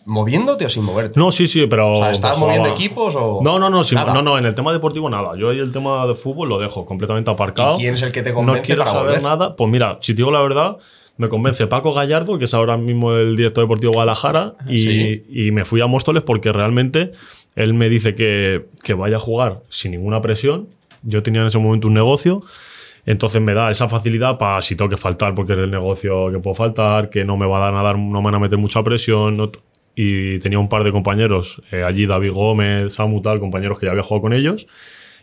moviéndote 0.05 0.65
o 0.65 0.69
sin 0.69 0.83
moverte. 0.83 1.19
No, 1.19 1.31
sí, 1.31 1.47
sí, 1.47 1.65
pero. 1.67 1.93
o 1.93 1.95
sea, 1.97 2.11
¿estás 2.11 2.37
moviendo 2.37 2.69
equipos 2.69 3.15
o.? 3.15 3.39
No, 3.43 3.59
no, 3.59 3.69
no, 3.69 3.83
sí, 3.83 3.95
no, 3.95 4.21
no, 4.21 4.37
en 4.37 4.45
el 4.45 4.55
tema 4.55 4.71
deportivo 4.73 5.09
nada. 5.09 5.35
Yo 5.37 5.49
ahí 5.49 5.59
el 5.59 5.71
tema 5.71 6.05
de 6.07 6.15
fútbol 6.15 6.49
lo 6.49 6.59
dejo 6.59 6.85
completamente 6.85 7.29
aparcado. 7.31 7.75
¿Y 7.77 7.81
quién 7.81 7.95
es 7.95 8.01
el 8.01 8.11
que 8.11 8.21
te 8.21 8.33
convence 8.33 8.61
No 8.61 8.65
quiero 8.65 8.81
para 8.83 8.91
saber 8.91 9.05
volver? 9.07 9.23
nada. 9.23 9.55
Pues 9.55 9.69
mira, 9.69 9.97
si 10.01 10.13
te 10.13 10.17
digo 10.17 10.31
la 10.31 10.41
verdad, 10.41 10.77
me 11.17 11.29
convence 11.29 11.67
Paco 11.67 11.93
Gallardo, 11.93 12.37
que 12.37 12.45
es 12.45 12.53
ahora 12.53 12.77
mismo 12.77 13.13
el 13.13 13.35
director 13.35 13.63
deportivo 13.63 13.91
de 13.91 13.95
Guadalajara, 13.97 14.53
y, 14.67 14.79
Sí. 14.79 15.25
y 15.29 15.51
me 15.51 15.63
fui 15.65 15.79
a 15.81 15.87
Móstoles 15.87 16.23
porque 16.23 16.51
realmente 16.51 17.11
él 17.55 17.73
me 17.73 17.87
dice 17.89 18.15
que, 18.15 18.65
que 18.83 18.93
vaya 18.95 19.17
a 19.17 19.19
jugar 19.19 19.61
sin 19.69 19.91
ninguna 19.91 20.21
presión. 20.21 20.69
Yo 21.03 21.21
tenía 21.21 21.41
en 21.41 21.47
ese 21.47 21.59
momento 21.59 21.87
un 21.87 21.93
negocio. 21.93 22.41
Entonces 23.05 23.41
me 23.41 23.53
da 23.53 23.69
esa 23.69 23.89
facilidad 23.89 24.37
para 24.37 24.61
si 24.61 24.77
tengo 24.77 24.87
que 24.89 24.95
faltar 24.95 25.35
porque 25.35 25.51
es 25.51 25.59
el 25.59 25.69
negocio 25.69 26.31
que 26.31 26.39
puedo 26.39 26.53
faltar, 26.55 27.09
que 27.09 27.25
no 27.25 27.35
me 27.35 27.45
va 27.45 27.67
a 27.67 27.71
dar, 27.83 27.99
no 27.99 28.19
me 28.21 28.23
van 28.23 28.35
a 28.35 28.39
meter 28.39 28.57
mucha 28.57 28.81
presión. 28.81 29.35
no 29.35 29.51
y 29.95 30.39
tenía 30.39 30.59
un 30.59 30.69
par 30.69 30.83
de 30.83 30.91
compañeros, 30.91 31.61
eh, 31.71 31.83
allí 31.83 32.05
David 32.05 32.31
Gómez, 32.31 32.93
Samu, 32.93 33.21
tal, 33.21 33.39
compañeros 33.39 33.79
que 33.79 33.85
ya 33.85 33.91
había 33.91 34.03
jugado 34.03 34.21
con 34.23 34.33
ellos. 34.33 34.67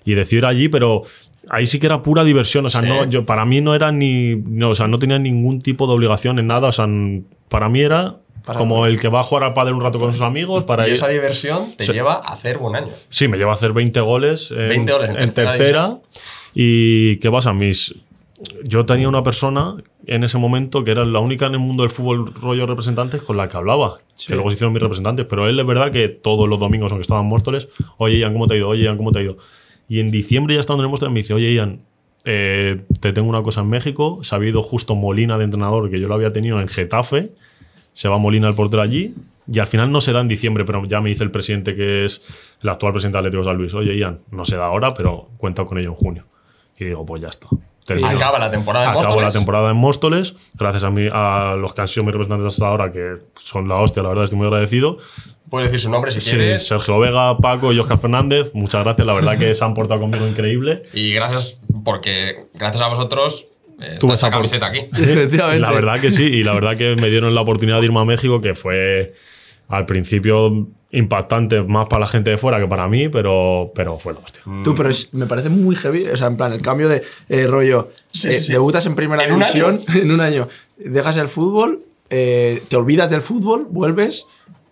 Y 0.05 0.15
decidí 0.15 0.39
ir 0.39 0.47
allí, 0.47 0.69
pero 0.69 1.03
ahí 1.49 1.67
sí 1.67 1.79
que 1.79 1.87
era 1.87 2.03
pura 2.03 2.25
diversión. 2.25 2.65
O 2.67 2.69
sea, 2.71 2.81
Sí. 2.81 2.87
no, 2.89 3.05
yo, 3.05 3.27
para 3.27 3.45
mí 3.45 3.61
no 3.61 3.75
era 3.75 3.93
ni. 3.93 4.37
No, 4.37 4.71
o 4.71 4.75
sea, 4.75 4.87
no 4.89 4.99
tenía 4.99 5.19
ningún 5.19 5.61
tipo 5.61 5.87
de 5.87 5.93
obligación 5.95 6.39
en 6.39 6.47
nada. 6.47 6.69
O 6.69 6.73
sea, 6.73 6.87
para 7.49 7.69
mí 7.69 7.81
era 7.83 8.17
Para- 8.47 8.59
como 8.59 8.87
el 8.87 8.99
que 8.99 9.09
va 9.09 9.21
a 9.21 9.23
jugar 9.23 9.45
al 9.45 9.53
padre 9.53 9.75
un 9.75 9.83
rato 9.83 9.99
con 9.99 10.13
sus 10.13 10.23
amigos 10.23 10.65
para 10.65 10.85
y 10.87 10.91
ir. 10.91 10.95
esa 10.95 11.09
diversión 11.09 11.77
te 11.77 11.85
Sí. 11.85 11.93
lleva 11.93 12.15
a 12.15 12.33
hacer 12.33 12.57
buen 12.57 12.77
año. 12.77 12.89
Sí, 13.11 13.29
me 13.29 13.37
lleva 13.37 13.51
a 13.51 13.55
hacer 13.55 13.73
20 13.75 14.01
goles 14.01 14.51
en, 14.53 14.69
20 14.71 14.93
goles 14.93 15.11
en 15.11 15.17
en 15.19 15.33
tercera 15.33 15.51
tercera. 15.59 15.99
Y 16.55 17.17
¿qué 17.17 17.31
pasa? 17.31 17.53
Mis, 17.53 17.95
yo 18.65 18.87
tenía 18.87 19.09
una 19.09 19.23
persona 19.23 19.75
en 20.11 20.25
ese 20.25 20.39
momento 20.39 20.83
que 20.83 20.91
era 20.91 21.05
la 21.05 21.21
única 21.21 21.47
en 21.47 21.53
el 21.53 21.61
mundo 21.61 21.85
del 21.85 21.91
fútbol 21.91 22.35
rollo 22.35 22.67
representantes 22.67 23.23
con 23.23 23.37
la 23.37 23.49
que 23.49 23.57
hablaba. 23.57 23.99
Que 24.27 24.35
luego 24.35 24.51
se 24.51 24.55
hicieron 24.55 24.73
mis 24.73 24.83
representantes. 24.83 25.25
Pero 25.27 25.49
él 25.49 25.59
es 25.59 25.65
verdad 25.65 25.93
que 25.93 26.09
todos 26.09 26.49
los 26.49 26.59
domingos, 26.59 26.91
aunque 26.91 27.03
estaban 27.03 27.27
Móstoles, 27.27 27.69
oye 27.97 28.19
Ian, 28.19 28.33
¿cómo 28.33 28.49
te 28.49 28.55
ha 28.55 28.57
ido? 28.57 28.69
Oye 28.69 28.83
Ian, 28.83 28.97
¿cómo 28.97 29.13
te 29.13 29.21
ha 29.21 29.23
ido? 29.23 29.39
Y 29.89 30.01
en 30.01 30.11
diciembre 30.11 30.57
ya 30.57 30.61
estando 30.61 30.83
en 30.83 30.87
el 30.87 30.91
Móstoles 30.91 31.15
me 31.15 31.21
dice, 31.21 31.33
oye 31.33 31.55
Ian, 31.55 31.83
eh, 32.25 32.83
te 32.99 33.13
tengo 33.13 33.29
una 33.29 33.45
cosa 33.45 33.61
en 33.61 33.69
México. 33.69 34.19
Se 34.25 34.35
ha 34.35 34.39
habido 34.39 34.63
justo 34.63 34.97
Molina 34.97 35.39
de 35.39 35.45
entrenador, 35.45 35.89
que 35.89 36.01
yo 36.01 36.09
lo 36.09 36.15
había 36.17 36.33
tenido 36.33 36.61
en 36.61 36.67
Getafe. 36.67 37.31
Se 37.93 38.09
va 38.09 38.19
Molina 38.19 38.49
el 38.49 38.57
portero 38.57 38.83
allí. 38.83 39.15
Y 39.47 39.61
al 39.61 39.69
final 39.69 39.93
no 39.93 40.01
se 40.01 40.13
da 40.13 40.21
en 40.21 40.29
diciembre, 40.29 40.65
pero 40.65 40.85
ya 40.87 41.01
me 41.01 41.11
dice 41.11 41.23
el 41.23 41.31
presidente 41.31 41.77
que 41.77 42.05
es 42.05 42.21
el 42.61 42.69
actual 42.69 42.93
presidente 42.93 43.15
de 43.15 43.21
Atlético 43.21 43.43
de 43.43 43.49
San 43.49 43.57
Luis. 43.57 43.75
Oye, 43.75 43.97
Ian, 43.97 44.19
no 44.33 44.45
se 44.45 44.57
da 44.57 44.67
ahora, 44.67 44.93
pero 44.93 45.29
cuenta 45.37 45.65
con 45.65 45.79
ello 45.79 45.91
en 45.91 45.95
junio. 45.95 46.25
Y 46.81 46.87
digo, 46.87 47.07
pues 47.07 47.23
ya 47.23 47.29
está. 47.29 47.47
Termino. 47.87 48.09
Acaba 48.09 48.39
la 48.39 48.51
temporada 48.51 48.85
en 48.87 48.91
Acabo 48.91 49.05
Móstoles. 49.05 49.27
la 49.29 49.33
temporada 49.33 49.71
en 49.71 49.77
Móstoles, 49.77 50.35
gracias 50.59 50.85
a, 50.85 50.91
mí, 50.91 51.09
a 51.13 51.57
los 51.59 51.75
que 51.75 51.81
han 51.81 51.89
sido 51.89 52.05
mis 52.05 52.13
representantes 52.13 52.53
hasta 52.55 52.67
ahora, 52.69 52.93
que 52.93 53.15
son 53.35 53.69
la 53.69 53.77
hostia, 53.77 54.03
la 54.03 54.11
verdad, 54.11 54.25
estoy 54.25 54.39
muy 54.39 54.47
agradecido. 54.47 54.99
Puedes 55.49 55.69
decir 55.71 55.81
su 55.81 55.91
nombre 55.91 56.13
si 56.13 56.21
Sí, 56.21 56.31
quieres. 56.31 56.67
Sergio 56.67 56.99
Vega, 57.01 57.37
Paco 57.39 57.73
y 57.73 57.79
Oscar 57.81 57.99
Fernández, 57.99 58.53
muchas 58.55 58.85
gracias, 58.85 59.05
la 59.07 59.15
verdad 59.15 59.37
que 59.39 59.53
se 59.55 59.65
han 59.65 59.75
portado 59.75 60.01
conmigo 60.01 60.27
increíble. 60.29 60.83
Y 60.93 61.13
gracias, 61.15 61.59
porque 61.85 62.47
gracias 62.55 62.83
a 62.83 62.89
vosotros 62.89 63.49
eh, 63.81 63.97
Tuve 63.99 64.15
esa 64.15 64.27
esa 64.27 64.27
por- 64.29 64.39
camiseta 64.39 64.67
aquí. 64.67 64.81
Efectivamente. 64.97 65.61
La 65.61 65.73
verdad 65.73 65.99
que 66.01 66.11
sí, 66.13 66.25
y 66.25 66.45
la 66.45 66.53
verdad 66.55 66.77
que 66.77 66.95
me 66.97 67.09
dieron 67.11 67.35
la 67.35 67.41
oportunidad 67.41 67.81
de 67.81 67.87
irme 67.87 67.99
a 68.01 68.05
México, 68.05 68.41
que 68.41 68.55
fue 68.55 69.15
al 69.71 69.87
principio 69.87 70.69
impactante 70.93 71.63
más 71.63 71.89
para 71.89 72.01
la 72.01 72.07
gente 72.09 72.31
de 72.31 72.37
fuera 72.39 72.59
que 72.59 72.67
para 72.67 72.89
mí, 72.89 73.09
pero, 73.09 73.71
pero 73.75 73.97
fue 73.97 74.13
la 74.13 74.19
hostia. 74.21 74.43
Tú, 74.65 74.75
pero 74.75 74.89
es- 74.91 75.15
me 75.15 75.27
parece 75.27 75.49
muy 75.49 75.77
heavy. 75.77 76.07
O 76.09 76.17
sea, 76.17 76.27
en 76.27 76.37
plan, 76.37 76.53
el 76.53 76.61
cambio 76.63 76.89
de 76.89 77.03
eh, 77.29 77.47
rollo. 77.47 77.91
Sí, 78.13 78.29
eh, 78.29 78.33
sí, 78.33 78.45
sí. 78.47 78.53
Debutas 78.53 78.85
en 78.87 78.95
primera 78.97 79.25
¿En 79.25 79.33
un 79.33 79.39
división 79.39 79.81
en 79.95 80.11
un 80.11 80.21
año. 80.21 80.49
Dejas 80.77 81.17
el 81.17 81.29
fútbol, 81.29 81.83
eh, 82.11 82.63
te 82.69 82.77
olvidas 82.77 83.09
del 83.09 83.23
fútbol, 83.23 83.67
vuelves 83.71 84.27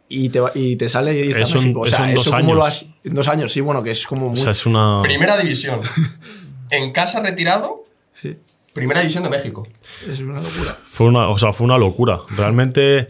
y 0.08 0.30
te, 0.30 0.40
va- 0.40 0.50
y 0.54 0.74
te 0.76 0.88
sale 0.88 1.30
Eso 1.40 1.58
México. 1.60 1.80
O 1.82 1.86
sea, 1.86 1.98
eso 1.98 2.04
en 2.08 2.14
dos 2.16 2.26
eso 2.26 2.36
cómo 2.36 2.54
lo 2.54 2.64
años. 2.64 2.82
has. 2.82 2.86
En 3.04 3.14
dos 3.14 3.28
años, 3.28 3.52
sí, 3.52 3.60
bueno, 3.60 3.82
que 3.84 3.92
es 3.92 4.04
como 4.06 4.26
O 4.26 4.30
muy. 4.30 4.38
sea, 4.38 4.50
es 4.50 4.66
una... 4.66 5.00
Primera 5.02 5.38
división. 5.38 5.80
En 6.70 6.92
casa 6.92 7.20
retirado, 7.20 7.84
sí, 8.12 8.36
primera 8.74 9.00
división 9.00 9.22
de 9.24 9.30
México. 9.30 9.66
es 10.06 10.20
una 10.20 10.34
locura. 10.40 10.78
Fue 10.84 11.06
una, 11.06 11.28
o 11.30 11.38
sea, 11.38 11.50
fue 11.52 11.64
una 11.64 11.78
locura. 11.78 12.20
Realmente, 12.36 13.08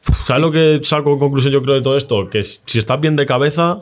¿sabes 0.00 0.42
lo 0.42 0.50
que 0.50 0.80
saco 0.82 1.12
en 1.12 1.18
conclusión 1.18 1.52
yo 1.52 1.62
creo 1.62 1.74
de 1.76 1.82
todo 1.82 1.96
esto? 1.96 2.28
Que 2.28 2.42
si 2.42 2.78
estás 2.78 3.00
bien 3.00 3.16
de 3.16 3.26
cabeza, 3.26 3.80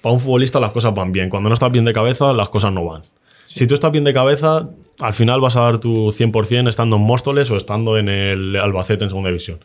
para 0.00 0.14
un 0.14 0.20
futbolista 0.20 0.60
las 0.60 0.72
cosas 0.72 0.94
van 0.94 1.12
bien. 1.12 1.30
Cuando 1.30 1.48
no 1.48 1.54
estás 1.54 1.70
bien 1.72 1.84
de 1.84 1.92
cabeza, 1.92 2.32
las 2.32 2.48
cosas 2.48 2.72
no 2.72 2.84
van. 2.84 3.02
Si 3.46 3.66
tú 3.66 3.74
estás 3.74 3.92
bien 3.92 4.04
de 4.04 4.14
cabeza, 4.14 4.68
al 5.00 5.12
final 5.12 5.40
vas 5.40 5.56
a 5.56 5.60
dar 5.60 5.78
tu 5.78 6.10
100% 6.10 6.68
estando 6.68 6.96
en 6.96 7.02
Móstoles 7.02 7.50
o 7.50 7.56
estando 7.56 7.98
en 7.98 8.08
el 8.08 8.56
Albacete 8.56 9.04
en 9.04 9.10
segunda 9.10 9.28
división. 9.28 9.58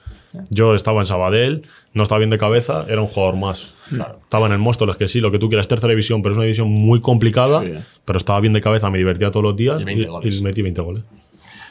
Yo 0.50 0.76
estaba 0.76 1.00
en 1.00 1.06
Sabadell, 1.06 1.64
no 1.94 2.04
estaba 2.04 2.20
bien 2.20 2.30
de 2.30 2.38
cabeza, 2.38 2.86
era 2.90 3.02
un 3.02 3.08
jugador 3.08 3.38
más. 3.38 3.74
Estaba 3.90 4.46
en 4.48 4.52
el 4.52 4.58
Móstoles, 4.60 4.98
que 4.98 5.08
sí, 5.08 5.22
lo 5.22 5.32
que 5.32 5.40
tú 5.40 5.48
quieras, 5.48 5.68
tercera 5.70 5.90
división, 5.92 6.22
pero 6.22 6.34
es 6.34 6.38
una 6.38 6.44
división 6.46 6.70
muy 6.70 7.00
complicada, 7.00 7.62
Sí. 7.62 7.72
pero 8.04 8.18
estaba 8.18 8.40
bien 8.42 8.52
de 8.54 8.60
cabeza, 8.62 8.90
me 8.90 8.98
divertía 8.98 9.32
todos 9.32 9.44
los 9.46 9.56
días 9.56 9.82
Y 9.82 9.86
20 9.86 10.04
y, 10.04 10.06
goles. 10.06 10.36
y 10.38 10.44
metí 10.44 10.62
20 10.62 10.82
goles. 10.82 11.04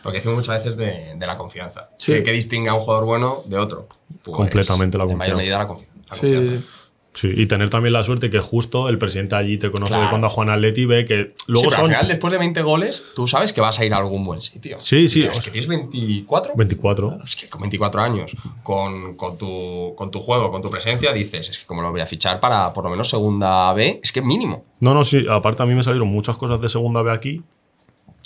Lo 0.07 0.12
que 0.12 0.19
decimos 0.19 0.37
muchas 0.38 0.59
veces 0.59 0.77
de, 0.77 1.14
de 1.16 1.27
la 1.27 1.37
confianza. 1.37 1.90
Sí. 1.99 2.12
¿Qué, 2.12 2.23
qué 2.23 2.33
distingue 2.33 2.71
a 2.71 2.75
un 2.75 2.81
jugador 2.81 3.05
bueno 3.05 3.42
de 3.47 3.59
otro? 3.59 3.88
Pues, 4.23 4.37
Completamente 4.37 4.97
la 4.99 5.05
En 5.05 5.16
mayor 5.19 5.35
confianza. 5.37 5.37
medida 5.37 5.59
la, 5.59 5.69
confi- 5.69 6.09
la 6.09 6.14
Sí, 6.16 6.35
confianza. 6.35 6.66
sí, 7.14 7.29
y 7.35 7.47
tener 7.47 7.71
también 7.71 7.92
la 7.92 8.05
suerte 8.05 8.29
que 8.31 8.38
justo 8.40 8.88
el 8.88 8.99
presidente 8.99 9.35
allí 9.37 9.59
te 9.59 9.71
conoce 9.71 9.90
Claro. 9.90 10.05
de 10.05 10.09
cuando 10.11 10.29
Juan 10.29 10.51
Atleti 10.51 10.85
ve 10.87 11.05
que 11.05 11.33
Sí, 11.37 11.45
luego 11.47 11.69
pero 11.71 11.77
son 11.83 11.85
al 11.87 11.90
final, 11.97 12.09
después 12.09 12.31
de 12.33 12.38
20 12.38 12.62
goles, 12.62 13.03
tú 13.16 13.27
sabes 13.27 13.53
que 13.53 13.61
vas 13.61 13.79
a 13.81 13.85
ir 13.85 13.92
a 13.95 13.97
algún 13.99 14.25
buen 14.25 14.40
sitio. 14.40 14.79
Sí, 14.81 15.09
sí, 15.09 15.21
Pero 15.23 15.33
Es 15.33 15.40
que 15.40 15.51
tienes 15.51 15.66
24. 15.69 16.53
24. 16.57 17.19
Es 17.25 17.37
que 17.37 17.49
con 17.49 17.61
24 17.62 18.01
años, 18.03 18.37
con, 18.62 19.16
con 19.16 19.37
tu, 19.38 19.95
con 19.97 20.11
tu 20.11 20.21
juego, 20.21 20.51
con 20.51 20.62
tu 20.62 20.71
presencia, 20.71 21.12
dices, 21.12 21.49
es 21.51 21.59
que 21.59 21.66
como 21.66 21.83
lo 21.83 21.90
voy 21.90 22.01
a 22.01 22.07
fichar 22.07 22.38
para 22.38 22.73
por 22.73 22.85
lo 22.85 22.90
menos 22.90 23.09
segunda 23.09 23.73
B, 23.73 23.99
es 24.03 24.12
que 24.12 24.23
mínimo. 24.23 24.64
No, 24.81 24.95
no, 24.95 25.03
sí, 25.05 25.25
aparte 25.29 25.62
a 25.62 25.66
mí 25.66 25.75
me 25.75 25.83
salieron 25.83 26.09
muchas 26.09 26.37
cosas 26.37 26.61
de 26.61 26.69
segunda 26.69 27.03
B 27.03 27.11
aquí, 27.11 27.42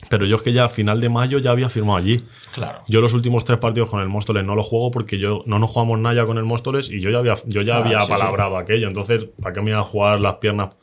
pero 0.08 0.24
yo 0.26 0.36
es 0.36 0.42
que 0.42 0.52
ya 0.52 0.64
a 0.64 0.68
final 0.68 1.00
de 1.00 1.08
mayo 1.08 1.38
ya 1.38 1.50
había 1.50 1.68
firmado 1.68 1.98
allí. 1.98 2.22
Claro. 2.52 2.82
Yo 2.88 3.00
los 3.00 3.12
últimos 3.12 3.44
tres 3.44 3.58
partidos 3.58 3.90
con 3.90 4.00
el 4.00 4.08
Móstoles 4.08 4.44
no 4.44 4.54
los 4.54 4.66
juego 4.66 4.90
porque 4.90 5.18
yo 5.18 5.42
no 5.46 5.58
nos 5.58 5.70
jugamos 5.70 5.98
nada 5.98 6.14
ya 6.14 6.26
con 6.26 6.38
el 6.38 6.44
Móstoles 6.44 6.88
y 6.90 7.00
yo 7.00 7.10
ya 7.10 7.18
había, 7.18 7.34
yo 7.46 7.62
ya 7.62 7.76
Ah, 7.76 7.80
había 7.80 8.00
sí, 8.00 8.06
sí. 8.06 8.12
palabrado 8.12 8.56
aquello. 8.56 8.88
Entonces, 8.88 9.26
¿para 9.40 9.52
qué 9.54 9.60
me 9.60 9.70
iba 9.70 9.80
a 9.80 9.84
jugar 9.84 10.20
las 10.20 10.34
piernas? 10.36 10.74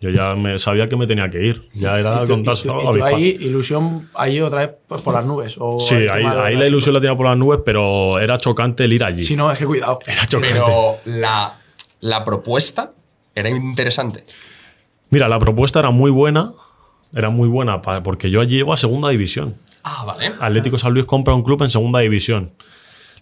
Yo 0.00 0.10
ya 0.10 0.34
me, 0.34 0.58
sabía 0.58 0.86
que 0.88 0.96
me 0.96 1.06
tenía 1.06 1.30
que 1.30 1.46
ir. 1.46 1.68
Ya 1.72 1.98
era 1.98 2.24
contarse 2.26 2.68
ahí, 3.02 3.38
ilusión, 3.40 4.08
ahí 4.14 4.38
otra 4.40 4.60
vez 4.66 4.70
por 4.86 5.02
por 5.02 5.14
las 5.14 5.24
nubes. 5.24 5.54
O 5.58 5.80
Sí, 5.80 5.94
ahí, 5.94 6.22
las- 6.24 6.34
la 6.54 6.66
ilusión 6.66 6.94
la 6.94 7.00
tenía 7.00 7.16
por 7.16 7.26
las 7.26 7.38
nubes, 7.38 7.60
pero 7.64 8.18
era 8.18 8.36
chocante 8.36 8.84
el 8.84 8.92
ir 8.92 9.02
allí. 9.04 9.22
Si 9.22 9.34
no, 9.36 9.50
es 9.50 9.56
que 9.58 9.64
cuidado. 9.66 10.00
Era 10.06 10.26
chocante. 10.26 10.52
Pero 10.52 10.96
la, 11.06 11.58
la 12.00 12.22
propuesta 12.24 12.92
era 13.34 13.48
interesante. 13.48 14.24
Mira, 15.08 15.28
la 15.28 15.38
propuesta 15.38 15.78
era 15.78 15.90
muy 15.90 16.10
buena. 16.10 16.52
Era 17.14 17.30
muy 17.30 17.48
buena 17.48 17.80
porque 17.80 18.30
yo 18.30 18.40
allí 18.40 18.56
llego 18.56 18.72
a 18.72 18.76
segunda 18.76 19.08
división. 19.10 19.54
Ah, 19.84 20.04
vale. 20.04 20.32
Atlético 20.40 20.78
San 20.78 20.92
Luis 20.92 21.04
compra 21.04 21.34
un 21.34 21.42
club 21.42 21.62
en 21.62 21.70
segunda 21.70 22.00
división. 22.00 22.52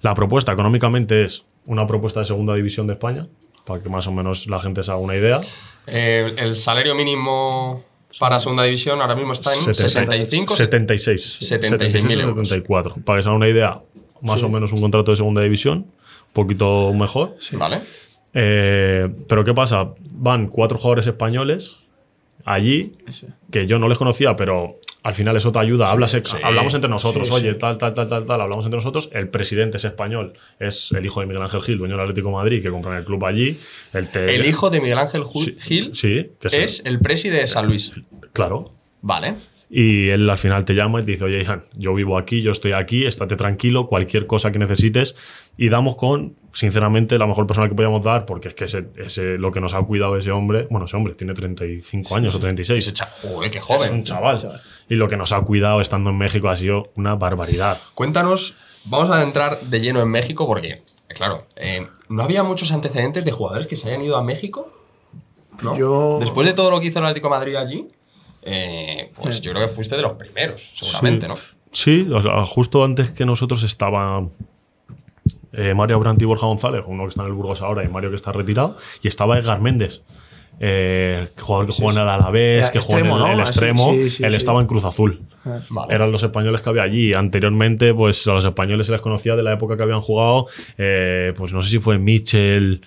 La 0.00 0.14
propuesta 0.14 0.52
económicamente 0.52 1.24
es 1.24 1.44
una 1.66 1.86
propuesta 1.86 2.20
de 2.20 2.26
segunda 2.26 2.54
división 2.54 2.86
de 2.86 2.94
España, 2.94 3.26
para 3.66 3.82
que 3.82 3.88
más 3.88 4.06
o 4.06 4.12
menos 4.12 4.46
la 4.46 4.60
gente 4.60 4.82
se 4.82 4.90
haga 4.90 5.00
una 5.00 5.16
idea. 5.16 5.40
Eh, 5.86 6.34
el 6.38 6.56
salario 6.56 6.94
mínimo 6.94 7.84
para 8.18 8.38
segunda 8.38 8.64
división 8.64 9.00
ahora 9.00 9.14
mismo 9.14 9.32
está 9.32 9.54
en 9.54 9.74
65. 9.74 10.54
76. 10.54 11.38
76 11.40 12.04
mil 12.04 12.20
euros. 12.20 12.48
74. 12.48 12.96
Para 13.04 13.18
que 13.18 13.22
se 13.22 13.28
haga 13.28 13.36
una 13.36 13.48
idea, 13.48 13.80
más 14.20 14.42
o 14.42 14.48
menos 14.48 14.72
un 14.72 14.80
contrato 14.80 15.10
de 15.10 15.16
segunda 15.16 15.42
división, 15.42 15.78
un 15.78 16.32
poquito 16.32 16.92
mejor. 16.94 17.36
Vale. 17.52 17.80
Eh, 18.34 19.08
pero 19.28 19.44
¿qué 19.44 19.52
pasa? 19.52 19.90
Van 20.00 20.46
cuatro 20.46 20.78
jugadores 20.78 21.06
españoles 21.06 21.76
allí, 22.44 22.92
que 23.50 23.66
yo 23.66 23.78
no 23.78 23.88
les 23.88 23.98
conocía, 23.98 24.34
pero 24.36 24.78
al 25.04 25.14
final 25.14 25.36
eso 25.36 25.50
te 25.52 25.58
ayuda. 25.58 25.90
Hablas, 25.90 26.14
Hablamos 26.44 26.74
entre 26.74 26.88
nosotros, 26.90 27.30
oye, 27.32 27.54
tal, 27.54 27.76
tal, 27.78 27.92
tal, 27.94 28.08
tal, 28.08 28.26
tal, 28.26 28.40
hablamos 28.40 28.64
entre 28.64 28.78
nosotros. 28.78 29.10
El 29.12 29.28
presidente 29.28 29.76
es 29.78 29.84
español, 29.84 30.32
es 30.60 30.92
el 30.92 31.04
hijo 31.04 31.20
de 31.20 31.26
Miguel 31.26 31.42
Ángel 31.42 31.62
Gil, 31.62 31.78
dueño 31.78 31.94
del 31.94 32.02
Atlético 32.02 32.28
de 32.28 32.34
Madrid, 32.34 32.62
que 32.62 32.70
compran 32.70 32.96
el 32.98 33.04
club 33.04 33.24
allí. 33.24 33.56
El, 33.92 34.08
te- 34.10 34.34
El 34.34 34.46
hijo 34.46 34.70
de 34.70 34.80
Miguel 34.80 34.98
Ángel 34.98 35.24
Gil 35.60 35.94
sí, 35.94 36.30
que 36.40 36.48
es 36.62 36.82
el 36.86 37.00
preside 37.00 37.38
de 37.38 37.46
San 37.46 37.66
Luis. 37.66 37.92
Claro. 38.32 38.64
Vale. 39.00 39.34
Y 39.74 40.10
él 40.10 40.28
al 40.28 40.36
final 40.36 40.66
te 40.66 40.74
llama 40.74 41.00
y 41.00 41.04
te 41.06 41.12
dice, 41.12 41.24
oye, 41.24 41.40
Ihan, 41.40 41.64
yo 41.74 41.94
vivo 41.94 42.18
aquí, 42.18 42.42
yo 42.42 42.52
estoy 42.52 42.72
aquí, 42.72 43.06
estate 43.06 43.36
tranquilo, 43.36 43.86
cualquier 43.86 44.26
cosa 44.26 44.52
que 44.52 44.58
necesites. 44.58 45.16
Y 45.56 45.70
damos 45.70 45.96
con, 45.96 46.36
sinceramente, 46.52 47.18
la 47.18 47.26
mejor 47.26 47.46
persona 47.46 47.70
que 47.70 47.74
podíamos 47.74 48.04
dar, 48.04 48.26
porque 48.26 48.48
es 48.48 48.54
que 48.54 48.64
ese, 48.64 48.88
ese- 48.96 49.38
lo 49.38 49.50
que 49.50 49.62
nos 49.62 49.72
ha 49.72 49.80
cuidado 49.82 50.18
ese 50.18 50.30
hombre, 50.30 50.66
bueno, 50.68 50.84
ese 50.84 50.94
hombre 50.98 51.14
tiene 51.14 51.32
35 51.32 52.14
años 52.16 52.34
o 52.34 52.38
36. 52.38 52.86
Ese 52.86 53.04
Joder, 53.22 53.50
qué 53.50 53.58
Es 53.58 53.64
joven. 53.64 53.92
un 53.94 54.04
chaval. 54.04 54.60
Y 54.90 54.96
lo 54.96 55.08
que 55.08 55.16
nos 55.16 55.32
ha 55.32 55.40
cuidado 55.40 55.80
estando 55.80 56.10
en 56.10 56.18
México 56.18 56.50
ha 56.50 56.56
sido 56.56 56.92
una 56.96 57.14
barbaridad. 57.14 57.78
Cuéntanos, 57.94 58.54
vamos 58.84 59.10
a 59.16 59.22
entrar 59.22 59.58
de 59.58 59.80
lleno 59.80 60.02
en 60.02 60.08
México 60.08 60.46
porque, 60.46 60.82
claro, 61.08 61.46
eh, 61.56 61.86
¿no 62.10 62.22
había 62.22 62.42
muchos 62.42 62.72
antecedentes 62.72 63.24
de 63.24 63.32
jugadores 63.32 63.66
que 63.66 63.76
se 63.76 63.88
hayan 63.88 64.02
ido 64.02 64.18
a 64.18 64.22
México? 64.22 64.70
¿No? 65.62 65.78
Yo- 65.78 66.18
Después 66.20 66.46
de 66.46 66.52
todo 66.52 66.70
lo 66.70 66.78
que 66.78 66.88
hizo 66.88 66.98
el 66.98 67.06
Atlético 67.06 67.28
de 67.28 67.30
Madrid 67.38 67.56
allí, 67.56 67.88
eh, 68.42 69.10
pues 69.14 69.40
yo 69.40 69.52
creo 69.52 69.66
que 69.66 69.72
fuiste 69.72 69.96
de 69.96 70.02
los 70.02 70.14
primeros, 70.14 70.72
seguramente, 70.74 71.28
¿no? 71.28 71.34
Sí, 71.70 72.08
o 72.12 72.20
sea, 72.20 72.44
justo 72.44 72.84
antes 72.84 73.10
que 73.12 73.24
nosotros 73.24 73.62
estaba 73.62 74.26
eh, 75.52 75.74
Mario 75.74 75.98
Brandt 76.00 76.20
y 76.22 76.24
Borja 76.24 76.46
González, 76.46 76.84
uno 76.86 77.04
que 77.04 77.10
está 77.10 77.22
en 77.22 77.28
el 77.28 77.34
Burgos 77.34 77.62
ahora 77.62 77.84
y 77.84 77.88
Mario 77.88 78.10
que 78.10 78.16
está 78.16 78.32
retirado, 78.32 78.76
y 79.02 79.08
estaba 79.08 79.38
Edgar 79.38 79.60
Méndez. 79.60 80.02
eh, 80.60 81.28
jugador 81.40 81.66
que 81.66 81.72
juega 81.72 81.92
en 81.92 82.06
el 82.06 82.08
Alavés, 82.08 82.70
que 82.70 82.78
juega 82.78 83.00
en 83.00 83.06
el, 83.06 83.10
extremo, 83.10 83.26
¿no? 83.26 83.32
el 83.32 83.40
extremo, 83.40 83.92
sí, 83.92 84.10
sí, 84.10 84.24
él 84.24 84.30
sí. 84.30 84.36
estaba 84.36 84.60
en 84.60 84.66
Cruz 84.66 84.84
Azul. 84.84 85.20
Vale. 85.44 85.94
Eran 85.94 86.12
los 86.12 86.22
españoles 86.22 86.62
que 86.62 86.68
había 86.68 86.82
allí. 86.82 87.14
Anteriormente, 87.14 87.92
pues 87.94 88.26
a 88.28 88.32
los 88.32 88.44
españoles 88.44 88.86
se 88.86 88.92
les 88.92 89.00
conocía 89.00 89.34
de 89.34 89.42
la 89.42 89.54
época 89.54 89.76
que 89.76 89.82
habían 89.82 90.00
jugado, 90.00 90.46
eh, 90.78 91.32
pues 91.36 91.52
no 91.52 91.62
sé 91.62 91.70
si 91.70 91.78
fue 91.78 91.98
Michel 91.98 92.82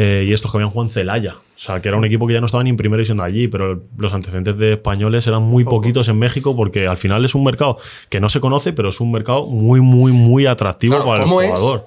eh, 0.00 0.24
y 0.28 0.32
estos 0.32 0.50
que 0.52 0.58
habían 0.58 0.70
jugado 0.70 0.88
en 0.88 0.94
Celaya. 0.94 1.34
O 1.34 1.58
sea, 1.60 1.82
que 1.82 1.88
era 1.88 1.96
un 1.98 2.04
equipo 2.04 2.26
que 2.28 2.34
ya 2.34 2.40
no 2.40 2.46
estaba 2.46 2.62
ni 2.62 2.70
en 2.70 2.76
primera 2.76 2.98
división 2.98 3.18
de 3.18 3.24
allí, 3.24 3.48
pero 3.48 3.82
los 3.96 4.12
antecedentes 4.14 4.56
de 4.56 4.74
españoles 4.74 5.26
eran 5.26 5.42
muy 5.42 5.64
poquitos 5.64 6.06
en 6.06 6.16
México 6.18 6.54
porque 6.54 6.86
al 6.86 6.96
final 6.96 7.24
es 7.24 7.34
un 7.34 7.42
mercado 7.42 7.78
que 8.08 8.20
no 8.20 8.28
se 8.28 8.38
conoce, 8.40 8.72
pero 8.72 8.90
es 8.90 9.00
un 9.00 9.10
mercado 9.10 9.46
muy, 9.46 9.80
muy, 9.80 10.12
muy 10.12 10.46
atractivo 10.46 10.94
Claro, 10.96 11.06
para 11.10 11.22
el 11.24 11.28
¿cómo 11.28 11.42
es? 11.42 11.50
jugador. 11.58 11.84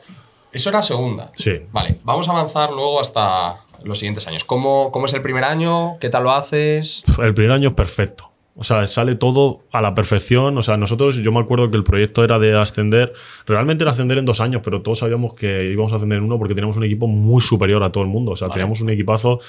Eso 0.51 0.69
era 0.69 0.81
segunda. 0.81 1.31
Sí. 1.35 1.53
Vale, 1.71 1.99
vamos 2.03 2.27
a 2.27 2.31
avanzar 2.31 2.71
luego 2.71 2.99
hasta 2.99 3.59
los 3.85 3.97
siguientes 3.97 4.27
años. 4.27 4.43
¿Cómo, 4.43 4.91
cómo 4.91 5.05
es 5.05 5.13
el 5.13 5.21
primer 5.21 5.45
año? 5.45 5.97
¿Qué 6.01 6.09
tal 6.09 6.23
lo 6.23 6.31
haces? 6.31 7.03
El 7.17 7.33
primer 7.33 7.53
año 7.53 7.69
es 7.69 7.75
perfecto. 7.75 8.30
O 8.55 8.63
sea, 8.63 8.85
sale 8.85 9.15
todo 9.15 9.61
a 9.71 9.81
la 9.81 9.95
perfección. 9.95 10.57
O 10.57 10.63
sea, 10.63 10.77
nosotros, 10.77 11.15
yo 11.15 11.31
me 11.31 11.39
acuerdo 11.39 11.71
que 11.71 11.77
el 11.77 11.83
proyecto 11.83 12.23
era 12.23 12.37
de 12.37 12.57
ascender. 12.57 13.13
Realmente 13.45 13.83
era 13.83 13.91
ascender 13.91 14.17
en 14.17 14.25
dos 14.25 14.41
años, 14.41 14.61
pero 14.63 14.81
todos 14.81 14.99
sabíamos 14.99 15.33
que 15.33 15.71
íbamos 15.71 15.93
a 15.93 15.95
ascender 15.95 16.17
en 16.17 16.25
uno 16.25 16.37
porque 16.37 16.53
teníamos 16.53 16.77
un 16.77 16.83
equipo 16.83 17.07
muy 17.07 17.41
superior 17.41 17.81
a 17.83 17.91
todo 17.91 18.03
el 18.03 18.09
mundo. 18.09 18.33
O 18.33 18.35
sea, 18.35 18.47
Vale. 18.47 18.59
teníamos 18.59 18.81
un 18.81 18.89
equipazo, 18.89 19.39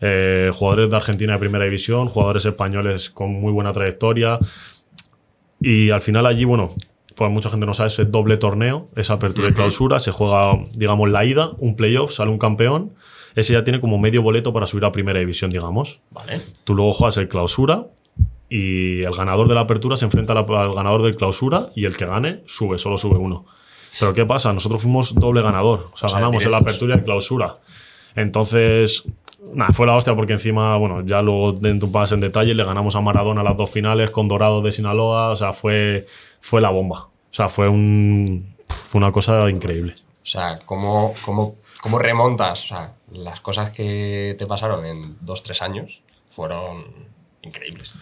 eh, 0.00 0.50
jugadores 0.54 0.90
de 0.90 0.96
Argentina 0.96 1.34
de 1.34 1.38
primera 1.38 1.64
división, 1.64 2.08
jugadores 2.08 2.46
españoles 2.46 3.10
con 3.10 3.30
muy 3.32 3.52
buena 3.52 3.72
trayectoria. 3.72 4.38
Y 5.60 5.90
al 5.90 6.00
final 6.00 6.24
allí, 6.26 6.44
bueno, 6.44 6.74
pues 7.14 7.30
mucha 7.30 7.50
gente 7.50 7.66
no 7.66 7.74
sabe, 7.74 7.88
es 7.88 8.10
doble 8.10 8.36
torneo, 8.36 8.88
esa 8.96 9.14
apertura 9.14 9.48
y 9.48 9.52
clausura, 9.52 10.00
se 10.00 10.12
juega, 10.12 10.58
digamos, 10.74 11.10
la 11.10 11.24
ida, 11.24 11.50
un 11.58 11.76
playoff, 11.76 12.12
sale 12.12 12.30
un 12.30 12.38
campeón. 12.38 12.92
Ese 13.34 13.52
ya 13.52 13.64
tiene 13.64 13.80
como 13.80 13.98
medio 13.98 14.22
boleto 14.22 14.52
para 14.54 14.66
subir 14.66 14.86
a 14.86 14.92
primera 14.92 15.18
división, 15.18 15.50
digamos. 15.50 16.00
Vale. 16.10 16.40
Tú 16.64 16.74
luego 16.74 16.94
juegas 16.94 17.18
el 17.18 17.28
clausura 17.28 17.86
y 18.48 19.02
el 19.02 19.12
ganador 19.14 19.48
de 19.48 19.54
la 19.54 19.62
apertura 19.62 19.96
se 19.96 20.04
enfrenta 20.04 20.32
a 20.32 20.36
la- 20.36 20.60
al 20.62 20.72
ganador 20.74 21.02
del 21.02 21.16
clausura 21.16 21.70
y 21.74 21.84
el 21.84 21.96
que 21.96 22.06
gane 22.06 22.42
sube, 22.46 22.78
solo 22.78 22.96
sube 22.98 23.16
uno. 23.18 23.44
Pero 23.98 24.12
¿qué 24.14 24.24
pasa? 24.26 24.52
Nosotros 24.52 24.82
fuimos 24.82 25.14
doble 25.14 25.42
ganador. 25.42 25.88
O 25.92 25.96
sea, 25.96 26.08
sea, 26.08 26.18
ganamos 26.18 26.44
en 26.44 26.50
la 26.52 26.58
apertura 26.58 26.94
y 26.94 26.98
en 26.98 27.04
clausura. 27.04 27.56
Entonces, 28.14 29.04
nada, 29.52 29.72
fue 29.72 29.86
la 29.86 29.94
hostia 29.96 30.14
porque 30.14 30.34
encima, 30.34 30.76
bueno, 30.76 31.02
ya 31.04 31.22
luego 31.22 31.52
dentro 31.52 31.88
más 31.88 32.12
en 32.12 32.20
detalle 32.20 32.54
le 32.54 32.64
ganamos 32.64 32.94
a 32.96 33.00
Maradona 33.00 33.42
las 33.42 33.56
dos 33.56 33.70
finales 33.70 34.10
con 34.10 34.28
Dorado 34.28 34.60
de 34.62 34.72
Sinaloa. 34.72 35.30
O 35.30 35.36
sea, 35.36 35.52
fue, 35.52 36.06
fue 36.40 36.60
la 36.60 36.70
bomba. 36.70 37.04
O 37.04 37.34
sea, 37.36 37.48
fue 37.48 37.68
un, 37.68 38.54
fue 38.68 38.98
una 39.00 39.12
cosa 39.12 39.48
increíble. 39.50 39.94
O 40.22 40.26
sea, 40.28 40.58
¿cómo, 40.64 41.14
cómo, 41.24 41.54
cómo 41.80 41.98
remontas? 41.98 42.64
O 42.64 42.68
sea, 42.68 42.92
las 43.12 43.40
cosas 43.40 43.70
que 43.70 44.34
te 44.38 44.46
pasaron 44.46 44.84
en 44.84 45.16
dos, 45.20 45.42
tres 45.42 45.62
años 45.62 46.00
fueron 46.28 46.84
increíbles. 47.42 47.92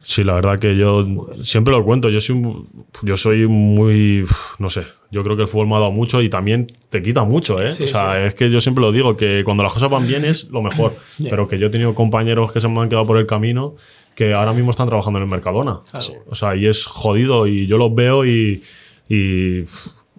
Sí, 0.00 0.24
la 0.24 0.34
verdad 0.34 0.58
que 0.58 0.76
yo 0.76 1.04
siempre 1.42 1.74
lo 1.74 1.84
cuento. 1.84 2.08
Yo 2.08 2.20
soy, 2.20 2.36
un- 2.36 2.68
yo 3.02 3.16
soy 3.16 3.46
muy. 3.46 4.24
No 4.58 4.70
sé. 4.70 4.82
Yo 5.10 5.22
creo 5.22 5.36
que 5.36 5.42
el 5.42 5.48
fútbol 5.48 5.66
me 5.68 5.76
ha 5.76 5.78
dado 5.80 5.90
mucho 5.92 6.20
y 6.22 6.28
también 6.28 6.66
te 6.90 7.02
quita 7.02 7.24
mucho, 7.24 7.60
¿eh? 7.62 7.72
Sí, 7.72 7.84
o 7.84 7.88
sea, 7.88 8.26
es 8.26 8.34
que 8.34 8.50
yo 8.50 8.60
siempre 8.60 8.82
lo 8.84 8.92
digo, 8.92 9.16
que 9.16 9.42
cuando 9.44 9.62
las 9.62 9.72
cosas 9.72 9.90
van 9.90 10.06
bien 10.06 10.24
es 10.24 10.48
lo 10.50 10.62
mejor. 10.62 10.94
Pero 11.30 11.48
que 11.48 11.58
yo 11.58 11.66
he 11.68 11.70
tenido 11.70 11.94
compañeros 11.94 12.52
que 12.52 12.60
se 12.60 12.68
me 12.68 12.80
han 12.80 12.88
quedado 12.88 13.06
por 13.06 13.16
el 13.18 13.26
camino 13.26 13.74
que 14.14 14.34
ahora 14.34 14.52
mismo 14.52 14.70
están 14.72 14.88
trabajando 14.88 15.18
en 15.18 15.24
el 15.24 15.30
Mercadona. 15.30 15.80
O 16.28 16.34
sea, 16.34 16.56
y 16.56 16.66
es 16.66 16.84
jodido 16.86 17.46
y 17.46 17.66
yo 17.66 17.78
los 17.78 17.94
veo 17.94 18.24
y. 18.26 18.62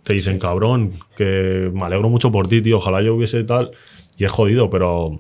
te 0.04 0.14
dicen, 0.14 0.40
cabrón, 0.40 0.94
que 1.18 1.70
me 1.74 1.84
alegro 1.84 2.10
mucho 2.10 2.32
por 2.32 2.48
ti, 2.48 2.62
tío. 2.62 2.78
Ojalá 2.78 3.02
yo 3.02 3.16
hubiese 3.16 3.44
tal. 3.44 3.72
Y 4.18 4.26
es 4.26 4.32
jodido, 4.32 4.70
pero. 4.70 5.20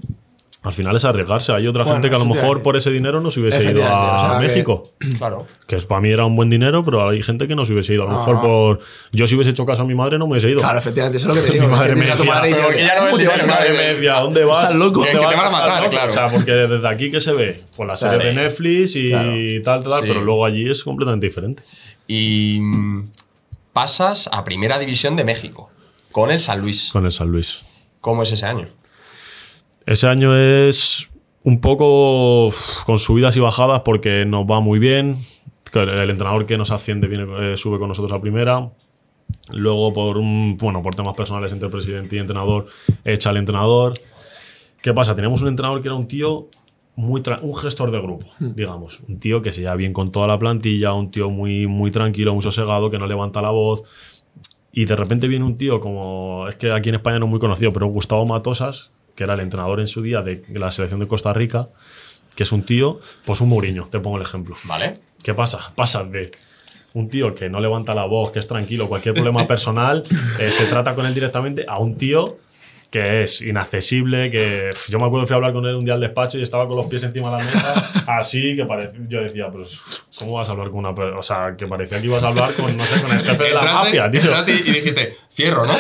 Al 0.61 0.73
final 0.73 0.93
es 0.93 1.05
arriesgarse. 1.05 1.53
Hay 1.53 1.67
otra 1.67 1.83
Bueno, 1.83 1.95
gente 1.95 2.09
que 2.09 2.15
a 2.15 2.19
lo 2.19 2.25
mejor 2.25 2.61
por 2.63 2.75
ese 2.75 2.91
dinero 2.91 3.21
no 3.21 3.31
se 3.31 3.39
hubiese 3.39 3.63
ido 3.71 3.85
a 3.85 4.15
o 4.15 4.19
sea 4.29 4.39
que- 4.39 4.45
México. 4.45 4.91
Claro. 5.17 5.47
Que 5.65 5.77
es- 5.77 5.85
para 5.85 6.01
mí 6.01 6.11
era 6.11 6.25
un 6.25 6.35
buen 6.35 6.49
dinero, 6.49 6.83
pero 6.83 7.07
hay 7.07 7.23
gente 7.23 7.47
que 7.47 7.55
no 7.55 7.63
se 7.63 7.71
hubiese 7.71 7.93
ido. 7.93 8.03
A 8.03 8.05
lo 8.07 8.11
No, 8.11 8.17
mejor 8.19 8.35
no. 8.35 8.41
por. 8.41 8.79
Yo, 9.13 9.25
si 9.25 9.35
hubiese 9.35 9.51
hecho 9.51 9.65
caso 9.65 9.83
a 9.83 9.85
mi 9.85 9.95
madre, 9.95 10.17
no 10.19 10.25
me 10.27 10.31
hubiese 10.33 10.49
ido. 10.49 10.59
Claro, 10.59 10.79
efectivamente, 10.79 11.17
eso 11.17 11.29
es 11.31 11.35
lo 11.37 11.41
que 11.41 11.47
te 11.47 11.53
digo. 11.53 11.67
Mi 11.67 11.71
madre 11.77 11.95
me 11.95 12.05
decía, 12.07 12.25
madre 12.25 12.49
y 12.49 12.53
pero 12.53 12.67
dices, 12.67 12.75
que 12.81 12.85
ya 12.87 12.95
no 12.95 13.01
"¿Cómo 13.05 13.17
es 13.17 13.23
te 13.23 13.27
vas 13.29 13.41
a 13.41 13.45
dinero, 13.45 13.63
ir?". 13.63 13.71
Madre 13.71 13.71
me 13.87 13.93
decía, 13.93 14.17
¿a 14.17 14.21
dónde 14.21 14.43
vas? 14.43 14.63
Estás 14.65 14.75
loco. 14.75 15.01
Que- 15.01 15.09
te 15.11 15.17
van 15.17 15.39
a 15.39 15.49
matar, 15.49 15.89
claro. 15.89 16.07
O 16.07 16.09
sea, 16.13 16.27
porque 16.27 16.51
desde 16.51 16.87
aquí, 16.89 17.09
¿qué 17.11 17.19
se 17.21 17.31
ve? 17.31 17.61
Pues 17.77 17.87
la 17.87 17.95
serie 17.95 18.17
Sí. 18.17 18.23
de 18.25 18.33
Netflix 18.33 18.95
y 18.97 19.09
Claro. 19.11 19.31
tal, 19.63 19.83
tal, 19.85 20.01
Sí. 20.03 20.07
pero 20.09 20.21
luego 20.25 20.45
allí 20.45 20.69
es 20.69 20.83
completamente 20.83 21.25
diferente. 21.25 21.63
Y 22.05 22.59
mm, 22.61 23.09
pasas 23.71 24.27
a 24.31 24.43
Primera 24.43 24.77
División 24.77 25.15
de 25.15 25.23
México 25.23 25.69
con 26.11 26.31
el 26.31 26.41
San 26.41 26.59
Luis. 26.59 26.89
Con 26.91 27.05
el 27.05 27.13
San 27.13 27.29
Luis. 27.31 27.61
¿Cómo 28.01 28.23
es 28.23 28.31
ese 28.33 28.45
año? 28.45 28.67
Ese 29.89 30.05
año 30.05 30.37
es 30.37 31.09
un 31.43 31.61
poco 31.61 32.51
con 32.85 32.99
subidas 32.99 33.35
y 33.37 33.39
bajadas 33.39 33.81
porque 33.81 34.23
nos 34.23 34.45
va 34.45 34.59
muy 34.59 34.77
bien. 34.77 35.17
El, 35.73 36.11
entrenador 36.11 36.45
que 36.45 36.59
nos 36.59 36.69
asciende 36.69 37.07
viene, 37.07 37.25
eh, 37.53 37.57
sube 37.57 37.79
con 37.79 37.87
nosotros 37.87 38.11
a 38.11 38.21
primera. 38.21 38.69
Luego, 39.51 39.91
por 39.91 40.19
un, 40.19 40.57
bueno, 40.57 40.83
por 40.83 40.93
temas 40.93 41.15
personales 41.15 41.51
entre 41.53 41.69
presidente 41.69 42.15
y 42.15 42.19
entrenador, 42.19 42.67
echa 43.03 43.31
al 43.31 43.37
entrenador. 43.37 43.93
¿Qué 44.83 44.93
pasa? 44.93 45.15
Teníamos 45.15 45.41
un 45.41 45.47
entrenador 45.47 45.81
que 45.81 45.87
era 45.87 45.95
un 45.95 46.07
tío 46.07 46.49
muy 46.95 47.23
un 47.41 47.55
gestor 47.55 47.89
de 47.89 47.99
grupo, 47.99 48.27
digamos. 48.39 48.99
Un 49.07 49.19
tío 49.19 49.41
que 49.41 49.51
se 49.51 49.61
lleva 49.61 49.75
bien 49.75 49.91
con 49.91 50.11
toda 50.11 50.27
la 50.27 50.37
plantilla, 50.37 50.93
un 50.93 51.09
tío 51.09 51.31
muy, 51.31 51.65
muy 51.65 51.89
tranquilo, 51.89 52.35
muy 52.35 52.43
sosegado, 52.43 52.91
que 52.91 52.99
no 52.99 53.07
levanta 53.07 53.41
la 53.41 53.49
voz. 53.49 53.81
Y 54.71 54.85
de 54.85 54.95
repente 54.95 55.27
viene 55.27 55.45
un 55.45 55.57
tío 55.57 55.79
como. 55.79 56.47
Es 56.47 56.57
que 56.57 56.71
aquí 56.71 56.89
en 56.89 56.95
España 56.95 57.17
no 57.17 57.25
es 57.25 57.31
muy 57.31 57.39
conocido, 57.39 57.73
pero 57.73 57.87
Gustavo 57.87 58.27
Matosas, 58.27 58.91
que 59.19 59.25
era 59.25 59.33
el 59.33 59.41
entrenador 59.41 59.81
en 59.81 59.87
su 59.87 60.01
día 60.01 60.21
de 60.21 60.45
la 60.53 60.71
selección 60.71 61.01
de 61.01 61.05
Costa 61.05 61.33
Rica, 61.33 61.67
que 62.35 62.43
es 62.43 62.53
un 62.53 62.63
tío, 62.63 63.01
pues 63.25 63.41
un 63.41 63.49
Mourinho, 63.49 63.89
te 63.91 63.99
pongo 63.99 64.15
el 64.15 64.23
ejemplo. 64.23 64.55
¿Vale? 64.63 64.93
¿Qué 65.21 65.33
pasa? 65.33 65.73
Pasas 65.75 66.09
de 66.09 66.31
un 66.93 67.09
tío 67.09 67.35
que 67.35 67.49
no 67.49 67.59
levanta 67.59 67.93
la 67.93 68.05
voz, 68.05 68.31
que 68.31 68.39
es 68.39 68.47
tranquilo, 68.47 68.87
cualquier 68.87 69.15
problema 69.15 69.45
personal, 69.45 70.05
eh, 70.39 70.51
se 70.51 70.67
trata 70.67 70.95
con 70.95 71.05
él 71.05 71.13
directamente, 71.13 71.65
a 71.67 71.79
un 71.79 71.97
tío 71.97 72.37
que 72.91 73.21
es 73.23 73.41
inaccesible, 73.41 74.31
que 74.31 74.71
yo 74.89 74.97
me 74.97 75.05
acuerdo 75.05 75.25
que 75.25 75.27
fui 75.27 75.33
a 75.33 75.37
hablar 75.37 75.53
con 75.53 75.65
él 75.67 75.75
un 75.75 75.85
día 75.85 75.93
al 75.93 75.99
despacho 75.99 76.39
y 76.39 76.41
estaba 76.41 76.67
con 76.67 76.75
los 76.77 76.87
pies 76.87 77.03
encima 77.03 77.29
de 77.29 77.37
la 77.37 77.43
mesa, 77.43 78.03
así 78.17 78.55
que 78.55 78.65
parecía, 78.65 78.99
yo 79.07 79.21
decía, 79.21 79.49
pues, 79.51 79.79
¿cómo 80.17 80.33
vas 80.33 80.49
a 80.49 80.53
hablar 80.53 80.69
con 80.69 80.79
una 80.79 80.95
persona? 80.95 81.19
O 81.19 81.21
sea, 81.21 81.55
que 81.55 81.67
parecía 81.67 81.99
que 81.99 82.07
ibas 82.07 82.23
a 82.23 82.29
hablar 82.29 82.53
con, 82.55 82.75
no 82.75 82.83
sé, 82.83 82.99
con 83.01 83.11
el 83.11 83.19
jefe 83.19 83.43
de 83.43 83.53
la 83.53 83.61
Entraste- 83.61 83.73
mafia, 83.73 84.11
tío. 84.11 84.21
y 84.47 84.71
dijiste, 84.71 85.13
cierro, 85.31 85.67
¿no? 85.67 85.75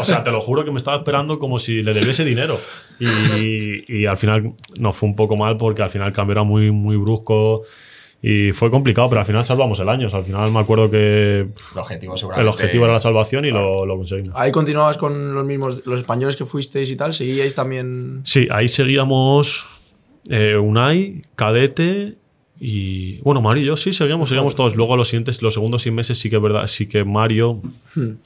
O 0.00 0.04
sea, 0.04 0.24
te 0.24 0.32
lo 0.32 0.40
juro 0.40 0.64
que 0.64 0.72
me 0.72 0.78
estaba 0.78 0.96
esperando 0.96 1.38
como 1.38 1.60
si 1.60 1.82
le 1.82 1.94
debiese 1.94 2.24
dinero. 2.24 2.58
Y, 2.98 3.84
y 4.00 4.06
al 4.06 4.16
final 4.16 4.52
nos 4.76 4.96
fue 4.96 5.08
un 5.08 5.14
poco 5.14 5.36
mal 5.36 5.56
porque 5.56 5.82
al 5.82 5.90
final 5.90 6.08
el 6.08 6.12
cambio 6.14 6.32
era 6.32 6.42
muy, 6.42 6.72
muy 6.72 6.96
brusco 6.96 7.62
y 8.20 8.50
fue 8.52 8.70
complicado, 8.70 9.08
pero 9.08 9.20
al 9.20 9.26
final 9.26 9.44
salvamos 9.44 9.78
el 9.80 9.88
año. 9.88 10.08
O 10.08 10.10
sea, 10.10 10.18
al 10.18 10.24
final 10.24 10.50
me 10.50 10.58
acuerdo 10.58 10.90
que 10.90 11.40
El 11.72 11.78
objetivo 11.78 12.16
seguramente. 12.16 12.42
el 12.42 12.48
objetivo 12.48 12.84
era 12.84 12.94
la 12.94 13.00
salvación 13.00 13.44
y 13.44 13.50
lo, 13.50 13.86
lo 13.86 13.96
conseguimos. 13.96 14.34
Ahí 14.36 14.50
continuabas 14.50 14.96
con 14.96 15.34
los 15.34 15.46
mismos, 15.46 15.86
los 15.86 16.00
españoles 16.00 16.36
que 16.36 16.44
fuisteis 16.44 16.90
y 16.90 16.96
tal, 16.96 17.14
seguíais 17.14 17.54
también. 17.54 18.20
Sí, 18.24 18.48
ahí 18.50 18.68
seguíamos 18.68 19.66
eh, 20.30 20.56
Unai, 20.56 21.22
Cadete 21.36 22.16
Y 22.58 23.18
bueno, 23.22 23.40
Mario 23.40 23.62
y 23.62 23.66
yo 23.66 23.76
sí 23.76 23.92
seguimos, 23.92 24.30
seguimos 24.30 24.56
todos. 24.56 24.74
Luego 24.74 24.94
a 24.94 24.96
los 24.96 25.06
siguientes, 25.08 25.40
los 25.40 25.54
segundos 25.54 25.82
seis 25.82 25.94
meses 25.94 26.18
sí 26.18 26.28
que 26.28 26.36
es 26.36 26.42
verdad, 26.42 26.66
sí 26.66 26.88
que 26.88 27.04
Mario 27.04 27.62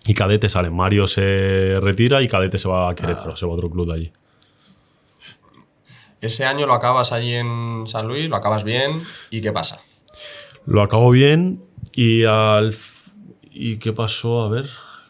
y 0.07 0.15
Cadete 0.15 0.49
salen. 0.49 0.75
Mario 0.75 1.07
se 1.07 1.75
retira 1.83 2.23
y 2.23 2.29
Cadete 2.29 2.57
se 2.57 2.67
va 2.67 2.89
a 2.89 2.95
Querétaro, 2.95 3.37
se 3.37 3.45
va 3.45 3.53
a 3.53 3.57
otro 3.57 3.69
club 3.69 3.89
de 3.89 3.93
allí. 3.95 4.13
Ese 6.23 6.45
año 6.45 6.67
lo 6.67 6.73
acabas 6.73 7.13
allí 7.13 7.35
en 7.35 7.85
San 7.89 8.07
Luis, 8.07 8.31
lo 8.31 8.37
acabas 8.37 8.63
bien. 8.63 9.03
¿Y 9.29 9.43
qué 9.43 9.53
pasa? 9.53 9.81
Lo 10.65 10.81
acabo 10.81 11.11
bien 11.11 11.61
y 11.93 12.23
al. 12.23 12.73
¿Y 13.51 13.79
qué 13.79 13.93
pasó? 13.93 14.43
A 14.43 14.49
ver, 14.49 14.67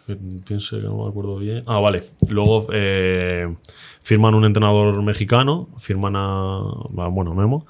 que 0.07 0.17
piense 0.17 0.77
que 0.77 0.83
no 0.83 1.05
me 1.05 1.09
acuerdo 1.11 1.37
bien. 1.37 1.65
Ah, 1.67 1.81
vale. 1.81 2.05
Luego 2.29 2.67
eh, 2.73 3.55
firman 4.01 4.35
un 4.35 4.47
entrenador 4.47 5.03
mexicano, 5.03 5.69
firman 5.79 6.15
a. 6.17 6.63
Bueno, 6.89 7.35
Memo, 7.35 7.67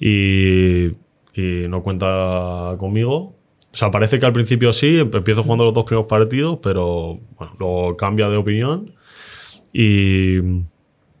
y, 0.00 0.86
y 1.34 1.68
no 1.68 1.82
cuenta 1.82 2.76
conmigo. 2.78 3.34
O 3.72 3.78
sea, 3.78 3.90
parece 3.90 4.18
que 4.18 4.24
al 4.24 4.32
principio 4.32 4.72
sí, 4.72 5.00
empiezo 5.00 5.42
jugando 5.42 5.64
los 5.64 5.74
dos 5.74 5.84
primeros 5.84 6.08
partidos, 6.08 6.60
pero 6.62 7.18
bueno, 7.36 7.56
luego 7.58 7.94
cambia 7.98 8.30
de 8.30 8.38
opinión. 8.38 8.94
Y 9.70 10.38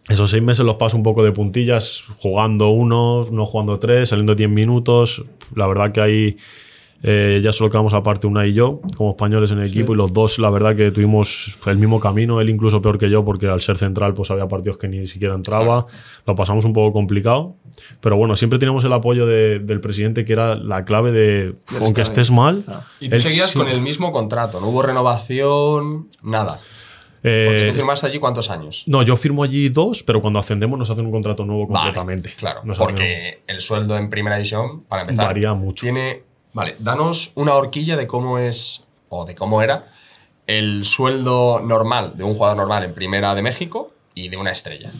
esos 0.08 0.30
seis 0.30 0.42
meses 0.42 0.64
los 0.64 0.76
paso 0.76 0.96
un 0.96 1.02
poco 1.02 1.24
de 1.24 1.32
puntillas, 1.32 2.04
jugando 2.18 2.68
uno, 2.70 3.26
no 3.30 3.44
jugando 3.46 3.78
tres, 3.78 4.08
saliendo 4.10 4.34
10 4.34 4.48
minutos. 4.50 5.24
La 5.54 5.66
verdad 5.66 5.90
que 5.92 6.00
ahí 6.00 6.36
eh, 7.02 7.40
ya 7.42 7.52
solo 7.52 7.70
quedamos 7.70 7.92
aparte 7.92 8.26
una 8.26 8.46
y 8.46 8.52
yo, 8.54 8.80
como 8.96 9.10
españoles 9.10 9.50
en 9.50 9.58
el 9.58 9.68
equipo, 9.68 9.92
y 9.92 9.96
los 9.96 10.12
dos, 10.12 10.38
la 10.38 10.48
verdad 10.50 10.74
que 10.76 10.90
tuvimos 10.90 11.58
el 11.66 11.76
mismo 11.76 12.00
camino, 12.00 12.40
él 12.40 12.48
incluso 12.50 12.80
peor 12.80 12.98
que 12.98 13.10
yo, 13.10 13.24
porque 13.24 13.46
al 13.48 13.60
ser 13.60 13.76
central, 13.78 14.14
pues 14.14 14.30
había 14.30 14.48
partidos 14.48 14.78
que 14.78 14.88
ni 14.88 15.06
siquiera 15.06 15.34
entraba. 15.34 15.86
Lo 16.26 16.34
pasamos 16.34 16.64
un 16.64 16.72
poco 16.72 16.92
complicado. 16.92 17.56
Pero 18.00 18.16
bueno, 18.16 18.34
siempre 18.36 18.58
teníamos 18.58 18.84
el 18.84 18.92
apoyo 18.92 19.26
de- 19.26 19.58
del 19.58 19.80
presidente, 19.80 20.24
que 20.24 20.32
era 20.32 20.54
la 20.54 20.84
clave 20.84 21.12
de, 21.12 21.54
aunque 21.80 22.00
estés 22.02 22.30
mal. 22.30 22.64
Y 23.00 23.08
tú 23.08 23.16
él 23.16 23.20
seguías 23.22 23.52
con 23.52 23.68
el 23.68 23.80
mismo 23.82 24.10
contrato, 24.12 24.60
no 24.60 24.68
hubo 24.68 24.82
renovación, 24.82 26.08
nada. 26.22 26.60
Porque 27.22 27.64
eh, 27.66 27.68
tú 27.70 27.74
firmaste 27.74 28.06
allí 28.06 28.18
cuántos 28.18 28.50
años. 28.50 28.84
no, 28.86 29.02
yo 29.02 29.16
firmo 29.16 29.42
allí 29.42 29.68
dos, 29.68 30.02
pero 30.02 30.20
cuando 30.20 30.38
ascendemos 30.38 30.78
nos 30.78 30.88
hacen 30.90 31.04
un 31.06 31.12
contrato 31.12 31.44
nuevo 31.44 31.66
Vale, 31.66 31.74
completamente. 31.92 32.32
claro, 32.36 32.60
Nos 32.64 32.78
hacen 32.78 32.86
porque 32.86 33.42
el 33.46 33.60
sueldo 33.60 33.96
en 33.96 34.08
primera 34.10 34.36
división, 34.36 34.82
para 34.84 35.02
empezar, 35.02 35.26
Varía 35.26 35.54
mucho. 35.54 35.82
Tiene, 35.82 36.22
vale, 36.52 36.76
danos 36.78 37.32
una 37.34 37.54
horquilla 37.54 37.96
de 37.96 38.06
cómo 38.06 38.38
es 38.38 38.84
o 39.08 39.24
de 39.24 39.34
cómo 39.34 39.62
era 39.62 39.86
el 40.46 40.84
sueldo 40.84 41.60
normal 41.60 42.12
de 42.16 42.22
un 42.24 42.34
jugador 42.34 42.56
normal 42.56 42.84
en 42.84 42.94
primera 42.94 43.34
de 43.34 43.42
México 43.42 43.92
y 44.14 44.28
de 44.28 44.36
una 44.36 44.52
estrella. 44.52 44.90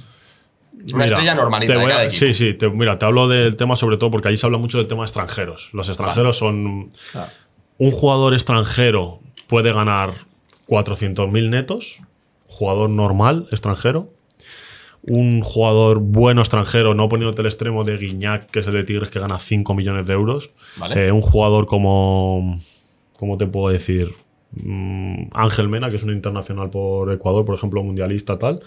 Una 0.72 0.84
Mira, 1.04 1.04
estrella 1.06 1.34
normalita 1.34 1.72
te 1.72 1.78
de 1.78 1.84
voy 1.84 1.92
a- 1.92 1.94
cada 1.96 2.06
equipo. 2.06 2.18
Sí, 2.18 2.34
sí, 2.34 2.54
te- 2.54 2.68
mira, 2.68 2.98
te 2.98 3.06
hablo 3.06 3.28
del 3.28 3.56
tema 3.56 3.76
sobre 3.76 3.96
todo 3.96 4.10
porque 4.10 4.28
ahí 4.28 4.36
se 4.36 4.44
habla 4.44 4.58
mucho 4.58 4.78
del 4.78 4.88
tema 4.88 5.02
de 5.02 5.06
extranjeros. 5.06 5.70
Los 5.72 5.88
extranjeros 5.88 6.36
son. 6.36 6.90
Claro. 7.12 7.30
Un 7.78 7.90
jugador 7.92 8.34
extranjero 8.34 9.20
puede 9.46 9.72
ganar 9.72 10.10
400.000 10.68 11.48
netos, 11.50 12.02
jugador 12.48 12.90
normal 12.90 13.48
extranjero. 13.50 14.12
Un 15.08 15.40
jugador 15.40 16.00
bueno 16.00 16.40
extranjero, 16.40 16.94
no 16.94 17.08
poniéndote 17.08 17.42
el 17.42 17.46
extremo 17.46 17.84
de 17.84 17.96
Guiñac, 17.96 18.50
que 18.50 18.58
es 18.60 18.66
el 18.66 18.72
de 18.72 18.82
Tigres, 18.82 19.10
que 19.10 19.20
gana 19.20 19.38
5 19.38 19.72
millones 19.74 20.06
de 20.08 20.14
euros. 20.14 20.50
Vale. 20.78 21.06
Eh, 21.06 21.12
un 21.12 21.22
jugador 21.22 21.66
como. 21.66 22.58
¿Cómo 23.16 23.38
te 23.38 23.46
puedo 23.46 23.72
decir? 23.72 24.12
Mm, 24.52 25.28
Ángel 25.32 25.68
Mena, 25.68 25.90
que 25.90 25.96
es 25.96 26.02
un 26.02 26.12
internacional 26.12 26.70
por 26.70 27.12
Ecuador, 27.12 27.44
por 27.44 27.54
ejemplo, 27.54 27.82
mundialista, 27.84 28.36
tal. 28.38 28.60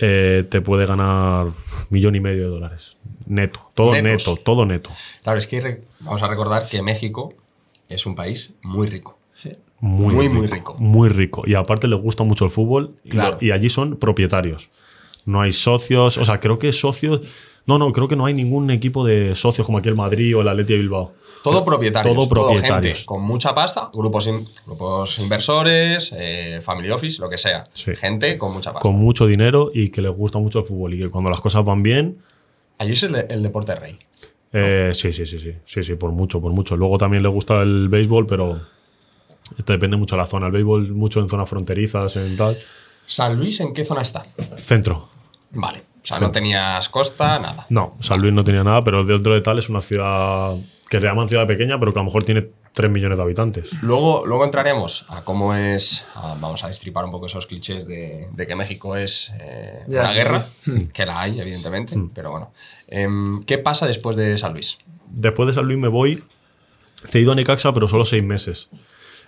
eh, 0.00 0.44
te 0.50 0.60
puede 0.62 0.84
ganar 0.86 1.48
millón 1.90 2.16
y 2.16 2.20
medio 2.20 2.42
de 2.44 2.48
dólares. 2.48 2.96
Neto. 3.26 3.60
Todo 3.74 3.92
Netos. 3.92 4.26
neto, 4.26 4.36
todo 4.42 4.66
neto. 4.66 4.90
Claro, 5.22 5.38
es 5.38 5.46
que 5.46 5.84
vamos 6.00 6.22
a 6.24 6.28
recordar 6.28 6.62
que 6.68 6.82
México 6.82 7.34
es 7.88 8.04
un 8.04 8.16
país 8.16 8.52
muy 8.62 8.88
rico. 8.88 9.16
Muy, 9.82 10.14
Muy, 10.14 10.28
rico, 10.28 10.34
muy 10.38 10.46
rico. 10.46 10.76
Muy 10.78 11.08
rico. 11.08 11.42
Y 11.44 11.54
aparte 11.54 11.88
les 11.88 12.00
gusta 12.00 12.22
mucho 12.24 12.44
el 12.44 12.50
fútbol. 12.50 12.94
y 13.04 13.10
Claro. 13.10 13.36
lo- 13.40 13.46
Y, 13.46 13.50
allí 13.50 13.68
son 13.68 13.96
propietarios. 13.96 14.70
No 15.26 15.40
hay 15.40 15.50
socios. 15.52 16.18
O 16.18 16.24
sea, 16.24 16.38
creo 16.40 16.58
que 16.58 16.72
socios. 16.72 17.20
No, 17.66 17.78
no, 17.78 17.92
creo 17.92 18.06
que 18.08 18.14
no 18.16 18.24
hay 18.26 18.32
ningún 18.34 18.70
equipo 18.70 19.04
de 19.04 19.34
socios 19.34 19.66
como 19.66 19.78
aquí 19.78 19.88
el 19.88 19.94
Madrid 19.96 20.36
o 20.36 20.40
el 20.40 20.48
Atleti 20.48 20.72
de 20.74 20.78
Bilbao. 20.80 21.12
Todo 21.44 21.64
propietarios. 21.64 22.14
Todo 22.14 22.28
propietarios. 22.28 22.92
gente 22.98 23.06
con 23.06 23.22
mucha 23.22 23.52
pasta, 23.54 23.90
grupos, 23.92 24.26
in- 24.28 24.46
grupos 24.66 25.18
inversores, 25.18 26.12
eh, 26.16 26.60
family 26.62 26.90
office, 26.90 27.20
lo 27.20 27.28
que 27.28 27.36
sea. 27.38 27.64
Sí. 27.74 27.92
Gente 27.96 28.38
con 28.38 28.52
mucha 28.52 28.72
pasta. 28.72 28.88
Con 28.88 28.96
mucho 28.98 29.26
dinero 29.26 29.70
y 29.74 29.88
que 29.88 30.00
les 30.02 30.12
gusta 30.14 30.38
mucho 30.38 30.60
el 30.60 30.64
fútbol. 30.64 30.94
Y 30.94 30.98
que 30.98 31.08
cuando 31.10 31.28
las 31.30 31.40
cosas 31.40 31.64
van 31.64 31.82
bien, 31.82 32.18
Allí 32.78 32.92
es 32.92 33.02
el, 33.04 33.14
el 33.16 33.42
deporte 33.42 33.74
rey. 33.76 33.96
Eh, 34.52 34.90
sí, 34.94 35.12
sí, 35.12 35.24
sí, 35.26 35.38
sí, 35.40 35.52
sí, 35.64 35.82
sí, 35.84 35.94
por 35.96 36.10
mucho, 36.12 36.40
por 36.40 36.52
mucho. 36.52 36.76
Luego 36.76 36.98
también 36.98 37.22
le 37.22 37.28
gusta 37.28 37.62
el 37.62 37.88
béisbol, 37.88 38.26
pero 38.26 38.60
depende 39.66 39.96
mucho 39.96 40.16
de 40.16 40.22
la 40.22 40.26
zona. 40.26 40.46
El 40.46 40.52
béisbol 40.52 40.92
mucho 40.92 41.20
en 41.20 41.28
zonas 41.28 41.48
fronterizas, 41.48 42.16
en 42.16 42.36
tal. 42.36 42.56
¿San 43.06 43.36
Luis 43.36 43.60
en 43.60 43.72
qué 43.74 43.84
zona 43.84 44.02
está? 44.02 44.24
Centro. 44.56 45.08
Vale. 45.50 45.82
O 46.02 46.06
sea, 46.06 46.18
no 46.18 46.32
tenías 46.32 46.88
costa, 46.88 47.38
nada. 47.38 47.66
No, 47.68 47.96
San 48.00 48.20
Luis 48.20 48.32
no 48.32 48.42
tenía 48.42 48.64
nada, 48.64 48.82
pero 48.82 49.04
dentro 49.04 49.34
de 49.34 49.40
tal 49.40 49.58
es 49.58 49.68
una 49.68 49.80
ciudad 49.80 50.56
que 50.90 51.00
se 51.00 51.06
llama 51.06 51.28
ciudad 51.28 51.46
pequeña, 51.46 51.78
pero 51.78 51.92
que 51.92 51.98
a 52.00 52.02
lo 52.02 52.06
mejor 52.06 52.24
tiene 52.24 52.48
3 52.72 52.90
millones 52.90 53.18
de 53.18 53.24
habitantes. 53.24 53.70
Luego, 53.82 54.26
luego 54.26 54.44
entraremos 54.44 55.04
a 55.08 55.22
cómo 55.22 55.54
es. 55.54 56.04
a- 56.14 56.34
vamos 56.40 56.64
a 56.64 56.68
destripar 56.68 57.04
un 57.04 57.12
poco 57.12 57.26
esos 57.26 57.46
clichés 57.46 57.86
de, 57.86 58.28
de 58.32 58.46
que 58.46 58.56
México 58.56 58.96
es 58.96 59.30
eh, 59.40 59.84
una 59.86 60.12
guerra, 60.12 60.46
que 60.92 61.06
la 61.06 61.20
hay, 61.20 61.38
evidentemente. 61.40 61.96
Pero 62.14 62.30
bueno. 62.32 62.52
Em, 62.88 63.42
¿Qué 63.44 63.58
pasa 63.58 63.86
después 63.86 64.16
de 64.16 64.36
San 64.38 64.54
Luis? 64.54 64.78
Después 65.08 65.46
de 65.46 65.54
San 65.54 65.66
Luis 65.66 65.78
me 65.78 65.88
voy 65.88 66.22
cedido 67.04 67.32
a 67.32 67.34
Necaxa, 67.36 67.72
pero 67.72 67.86
solo 67.88 68.04
6 68.04 68.22
meses. 68.24 68.68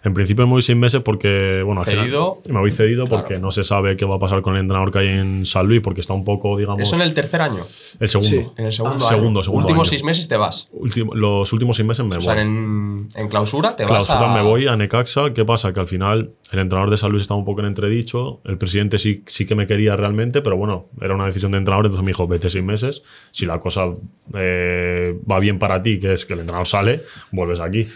En 0.04 0.12
principio 0.14 0.46
me 0.46 0.52
voy 0.52 0.62
6 0.62 0.76
meses 0.76 1.00
porque, 1.02 1.62
bueno, 1.64 1.80
al 1.80 1.86
final 1.86 2.04
Cedido, 2.04 2.38
me 2.50 2.60
voy 2.60 2.70
cedido 2.70 3.06
claro. 3.06 3.22
porque 3.24 3.38
no 3.40 3.50
se 3.50 3.64
sabe 3.64 3.96
qué 3.96 4.04
va 4.04 4.16
a 4.16 4.18
pasar 4.18 4.42
con 4.42 4.54
el 4.54 4.60
entrenador 4.60 4.90
que 4.92 4.98
hay 4.98 5.08
en 5.08 5.46
San 5.46 5.66
Luis, 5.66 5.80
porque 5.80 6.02
está 6.02 6.12
un 6.12 6.24
poco, 6.24 6.56
digamos, 6.58 6.82
¿Eso 6.82 6.94
en 6.96 7.00
el 7.02 7.14
tercer 7.14 7.40
año? 7.40 7.64
el 8.00 8.08
segundo. 8.08 8.28
Sí. 8.30 8.46
En 8.58 8.66
el 8.66 8.72
segundo 8.74 8.98
Ah, 9.04 9.08
año. 9.08 9.16
segundo, 9.18 9.42
segundo 9.42 9.66
Últimos 9.66 9.86
año. 9.86 9.90
seis 9.90 10.04
meses 10.04 10.28
te 10.28 10.36
vas. 10.36 10.68
Último- 10.72 11.14
los 11.14 11.50
últimos 11.54 11.76
seis 11.76 11.86
meses 11.88 12.04
me 12.04 12.16
O 12.16 12.18
voy. 12.18 12.24
sea, 12.24 12.40
en, 12.42 13.08
en 13.16 13.28
clausura 13.28 13.74
te 13.76 13.84
Clausura 13.86 14.18
vas 14.20 14.30
a. 14.30 14.34
me 14.34 14.42
voy 14.42 14.66
a 14.68 14.76
Necaxa. 14.76 15.32
¿Qué 15.32 15.44
pasa? 15.46 15.72
Que 15.72 15.80
al 15.80 15.86
final 15.88 16.32
el 16.52 16.58
entrenador 16.58 16.90
de 16.90 16.98
San 16.98 17.10
Luis 17.10 17.22
estaba 17.22 17.38
un 17.38 17.46
poco 17.46 17.60
en 17.60 17.66
entredicho. 17.66 18.40
El 18.44 18.58
presidente 18.58 18.98
sí, 18.98 19.22
sí 19.26 19.46
que 19.46 19.54
me 19.54 19.66
quería 19.66 19.96
realmente, 19.96 20.42
pero 20.42 20.56
bueno, 20.58 20.86
era 21.00 21.14
una 21.14 21.24
decisión 21.24 21.52
de 21.52 21.58
entrenador. 21.58 21.86
Entonces 21.86 22.04
me 22.04 22.10
dijo, 22.10 22.28
vete 22.28 22.50
seis 22.50 22.62
meses. 22.64 23.02
Si 23.30 23.46
la 23.46 23.58
cosa 23.58 23.86
eh, 24.34 25.18
va 25.30 25.38
bien 25.40 25.58
para 25.58 25.82
ti, 25.82 25.98
que 25.98 26.12
es 26.12 26.26
que 26.26 26.34
el 26.34 26.40
entrenador 26.40 26.66
sale, 26.66 27.02
vuelves 27.32 27.60
aquí. 27.60 27.86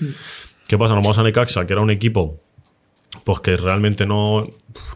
¿Qué 0.68 0.76
pasa? 0.76 0.94
Nos 0.94 1.02
vamos 1.02 1.18
a 1.18 1.22
Necaxa, 1.22 1.66
que 1.66 1.72
era 1.72 1.80
un 1.80 1.90
equipo 1.90 2.40
pues 3.24 3.40
que 3.40 3.56
realmente 3.56 4.04
no, 4.04 4.44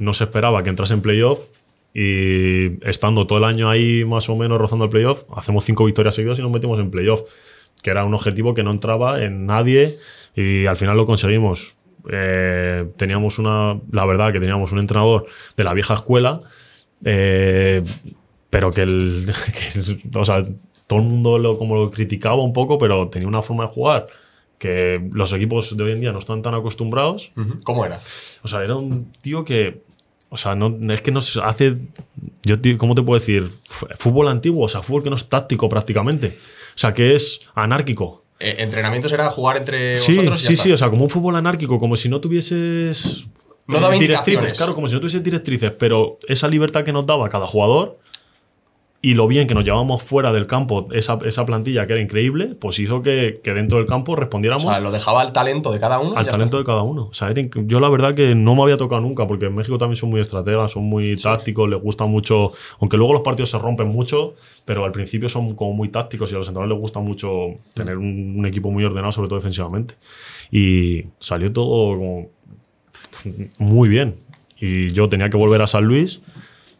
no 0.00 0.12
se 0.12 0.24
esperaba 0.24 0.62
que 0.62 0.68
entrase 0.68 0.92
en 0.92 1.00
playoff. 1.00 1.46
Y 1.94 2.86
estando 2.86 3.26
todo 3.26 3.38
el 3.38 3.44
año 3.44 3.70
ahí 3.70 4.04
más 4.04 4.28
o 4.28 4.36
menos 4.36 4.58
rozando 4.58 4.84
el 4.84 4.90
playoff, 4.90 5.24
hacemos 5.34 5.64
cinco 5.64 5.86
victorias 5.86 6.14
seguidas 6.14 6.38
y 6.38 6.42
nos 6.42 6.50
metimos 6.50 6.78
en 6.78 6.90
playoff. 6.90 7.22
Que 7.82 7.90
era 7.90 8.04
un 8.04 8.12
objetivo 8.12 8.52
que 8.52 8.62
no 8.62 8.70
entraba 8.70 9.22
en 9.22 9.46
nadie 9.46 9.98
y 10.36 10.66
al 10.66 10.76
final 10.76 10.98
lo 10.98 11.06
conseguimos. 11.06 11.76
Eh, 12.10 12.86
teníamos 12.98 13.38
una, 13.38 13.80
la 13.92 14.04
verdad 14.04 14.30
que 14.30 14.40
teníamos 14.40 14.72
un 14.72 14.78
entrenador 14.78 15.24
de 15.56 15.64
la 15.64 15.72
vieja 15.72 15.94
escuela, 15.94 16.42
eh, 17.02 17.82
pero 18.50 18.72
que, 18.72 18.82
el, 18.82 19.32
o 20.14 20.24
sea, 20.26 20.44
todo 20.86 20.98
el 20.98 21.06
mundo 21.06 21.38
lo, 21.38 21.56
como 21.56 21.76
lo 21.76 21.90
criticaba 21.90 22.42
un 22.42 22.52
poco, 22.52 22.76
pero 22.78 23.08
tenía 23.08 23.26
una 23.26 23.40
forma 23.40 23.64
de 23.64 23.70
jugar 23.70 24.06
que 24.62 25.02
los 25.12 25.32
equipos 25.32 25.76
de 25.76 25.82
hoy 25.82 25.90
en 25.90 26.00
día 26.00 26.12
no 26.12 26.20
están 26.20 26.40
tan 26.40 26.54
acostumbrados. 26.54 27.32
¿Cómo 27.64 27.84
era? 27.84 28.00
O 28.44 28.48
sea, 28.48 28.62
era 28.62 28.76
un 28.76 29.10
tío 29.20 29.44
que. 29.44 29.82
O 30.28 30.36
sea, 30.36 30.54
no, 30.54 30.78
es 30.94 31.02
que 31.02 31.10
nos 31.10 31.36
hace. 31.36 31.78
Yo, 32.44 32.60
tío, 32.60 32.78
¿cómo 32.78 32.94
te 32.94 33.02
puedo 33.02 33.18
decir? 33.18 33.50
Fútbol 33.98 34.28
antiguo, 34.28 34.64
o 34.64 34.68
sea, 34.68 34.80
fútbol 34.80 35.02
que 35.02 35.10
no 35.10 35.16
es 35.16 35.28
táctico 35.28 35.68
prácticamente. 35.68 36.28
O 36.76 36.78
sea, 36.78 36.94
que 36.94 37.16
es 37.16 37.40
anárquico. 37.56 38.22
Eh, 38.38 38.54
¿Entrenamientos 38.58 39.10
era 39.10 39.28
jugar 39.30 39.56
entre 39.56 39.96
Sí, 39.98 40.14
vosotros 40.14 40.40
y 40.40 40.44
ya 40.44 40.48
sí, 40.48 40.54
está? 40.54 40.62
sí, 40.64 40.72
o 40.72 40.76
sea, 40.76 40.90
como 40.90 41.02
un 41.04 41.10
fútbol 41.10 41.34
anárquico, 41.34 41.78
como 41.80 41.96
si 41.96 42.08
no 42.08 42.20
tuvieses. 42.20 43.26
No 43.66 43.80
daba 43.80 43.94
directrices, 43.94 44.56
claro, 44.56 44.74
como 44.76 44.86
si 44.86 44.94
no 44.94 45.00
tuvieses 45.00 45.22
directrices, 45.24 45.72
pero 45.72 46.18
esa 46.28 46.46
libertad 46.46 46.84
que 46.84 46.92
nos 46.92 47.04
daba 47.04 47.28
cada 47.28 47.46
jugador 47.46 47.98
y 49.04 49.14
lo 49.14 49.26
bien 49.26 49.48
que 49.48 49.54
nos 49.54 49.64
llevábamos 49.64 50.00
fuera 50.04 50.32
del 50.32 50.46
campo, 50.46 50.86
esa, 50.92 51.18
esa 51.24 51.44
plantilla 51.44 51.88
que 51.88 51.94
era 51.94 52.00
increíble, 52.00 52.54
pues 52.54 52.78
hizo 52.78 53.02
que, 53.02 53.40
que 53.42 53.52
dentro 53.52 53.78
del 53.78 53.86
campo 53.88 54.14
respondiéramos 54.14 54.64
O 54.64 54.70
sea, 54.70 54.78
lo 54.78 54.92
dejaba 54.92 55.22
al 55.22 55.32
talento 55.32 55.72
de 55.72 55.80
cada 55.80 55.98
uno. 55.98 56.16
al 56.16 56.24
talento 56.24 56.56
de 56.56 56.62
cada 56.62 56.82
uno. 56.82 57.08
O 57.10 57.14
sea, 57.14 57.34
yo 57.34 57.80
la 57.80 57.88
verdad 57.88 58.14
que 58.14 58.36
no 58.36 58.54
me 58.54 58.62
había 58.62 58.76
tocado 58.76 59.00
nunca, 59.00 59.26
porque 59.26 59.46
en 59.46 59.56
México 59.56 59.76
también 59.76 59.96
son 59.96 60.10
muy 60.10 60.20
estrategas, 60.20 60.70
son 60.70 60.84
muy 60.84 61.16
tácticos, 61.16 61.68
les 61.68 61.82
gusta 61.82 62.06
mucho, 62.06 62.52
aunque 62.78 62.96
luego 62.96 63.12
los 63.12 63.22
partidos 63.22 63.50
se 63.50 63.58
rompen 63.58 63.88
mucho, 63.88 64.34
pero 64.64 64.84
al 64.84 64.92
principio 64.92 65.28
son 65.28 65.56
como 65.56 65.72
muy 65.72 65.88
tácticos 65.88 66.30
y 66.30 66.36
a 66.36 66.38
los 66.38 66.46
entrenadores 66.46 66.76
les 66.76 66.80
gusta 66.80 67.00
mucho 67.00 67.56
tener 67.74 67.98
un, 67.98 68.36
un 68.38 68.46
equipo 68.46 68.70
muy 68.70 68.84
ordenado, 68.84 69.10
sobre 69.10 69.28
todo 69.28 69.40
defensivamente. 69.40 69.96
Y 70.52 71.06
salió 71.18 71.52
todo 71.52 71.98
como 71.98 72.28
muy 73.58 73.88
bien. 73.88 74.14
Y 74.60 74.92
yo 74.92 75.08
tenía 75.08 75.28
que 75.28 75.36
volver 75.36 75.60
a 75.60 75.66
San 75.66 75.84
Luis, 75.86 76.20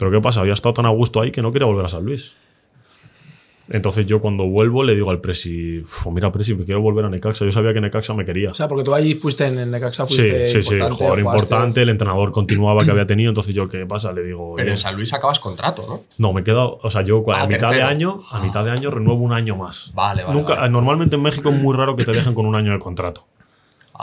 pero 0.02 0.10
¿qué 0.10 0.20
pasa? 0.20 0.40
Había 0.40 0.54
estado 0.54 0.72
tan 0.72 0.86
a 0.86 0.90
gusto 0.90 1.20
ahí 1.20 1.30
que 1.30 1.42
no 1.42 1.52
quería 1.52 1.66
volver 1.66 1.84
a 1.84 1.88
San 1.88 2.04
Luis. 2.04 2.34
Entonces 3.70 4.04
yo 4.06 4.20
cuando 4.20 4.44
vuelvo 4.44 4.82
le 4.82 4.94
digo 4.94 5.10
al 5.10 5.20
Presi, 5.20 5.78
"Uf, 5.78 6.06
mira 6.08 6.32
Presi, 6.32 6.54
me 6.54 6.64
quiero 6.64 6.82
volver 6.82 7.04
a 7.04 7.08
Necaxa. 7.08 7.44
Yo 7.44 7.52
sabía 7.52 7.72
que 7.72 7.80
Necaxa 7.80 8.12
me 8.12 8.24
quería. 8.24 8.50
O 8.50 8.54
sea, 8.54 8.66
porque 8.66 8.82
tú 8.84 8.92
ahí 8.92 9.14
fuiste 9.14 9.46
en 9.46 9.56
el 9.56 9.70
Necaxa, 9.70 10.04
Sí, 10.06 10.16
fuiste 10.16 10.46
sí, 10.46 10.52
sí, 10.52 10.58
importante, 10.74 10.94
jugador 10.96 11.18
jugaste- 11.20 11.20
importante, 11.44 11.82
el 11.82 11.88
entrenador 11.88 12.32
continuaba 12.32 12.84
que 12.84 12.90
había 12.90 13.06
tenido, 13.06 13.28
entonces 13.30 13.54
yo, 13.54 13.68
¿qué 13.68 13.86
pasa? 13.86 14.12
Le 14.12 14.24
digo, 14.24 14.54
Pero 14.56 14.66
"Oye, 14.66 14.72
en 14.72 14.78
San 14.78 14.96
Luis 14.96 15.12
acabas 15.14 15.38
contrato, 15.38 15.84
¿no? 15.88 16.00
no, 16.18 16.32
me 16.32 16.40
he 16.40 16.44
quedado, 16.44 16.80
o 16.82 16.90
sea, 16.90 17.02
yo 17.02 17.22
a 17.32 17.42
Ah, 17.42 17.46
mitad 17.46 17.70
de 17.70 17.82
año, 17.82 18.20
a 18.30 18.40
mitad 18.40 18.64
de 18.64 18.72
año 18.72 18.90
renuevo 18.90 19.22
un 19.22 19.32
año 19.32 19.54
más. 19.56 19.92
Vale, 19.94 20.22
vale, 20.24 20.34
Nunca, 20.36 20.56
vale. 20.56 20.68
Normalmente 20.68 21.14
en 21.16 21.22
México 21.22 21.48
es 21.50 21.54
muy 21.56 21.74
raro 21.76 21.94
que 21.94 22.04
te 22.04 22.12
dejen 22.12 22.34
con 22.34 22.46
un 22.46 22.56
año 22.56 22.72
de 22.72 22.80
contrato. 22.80 23.24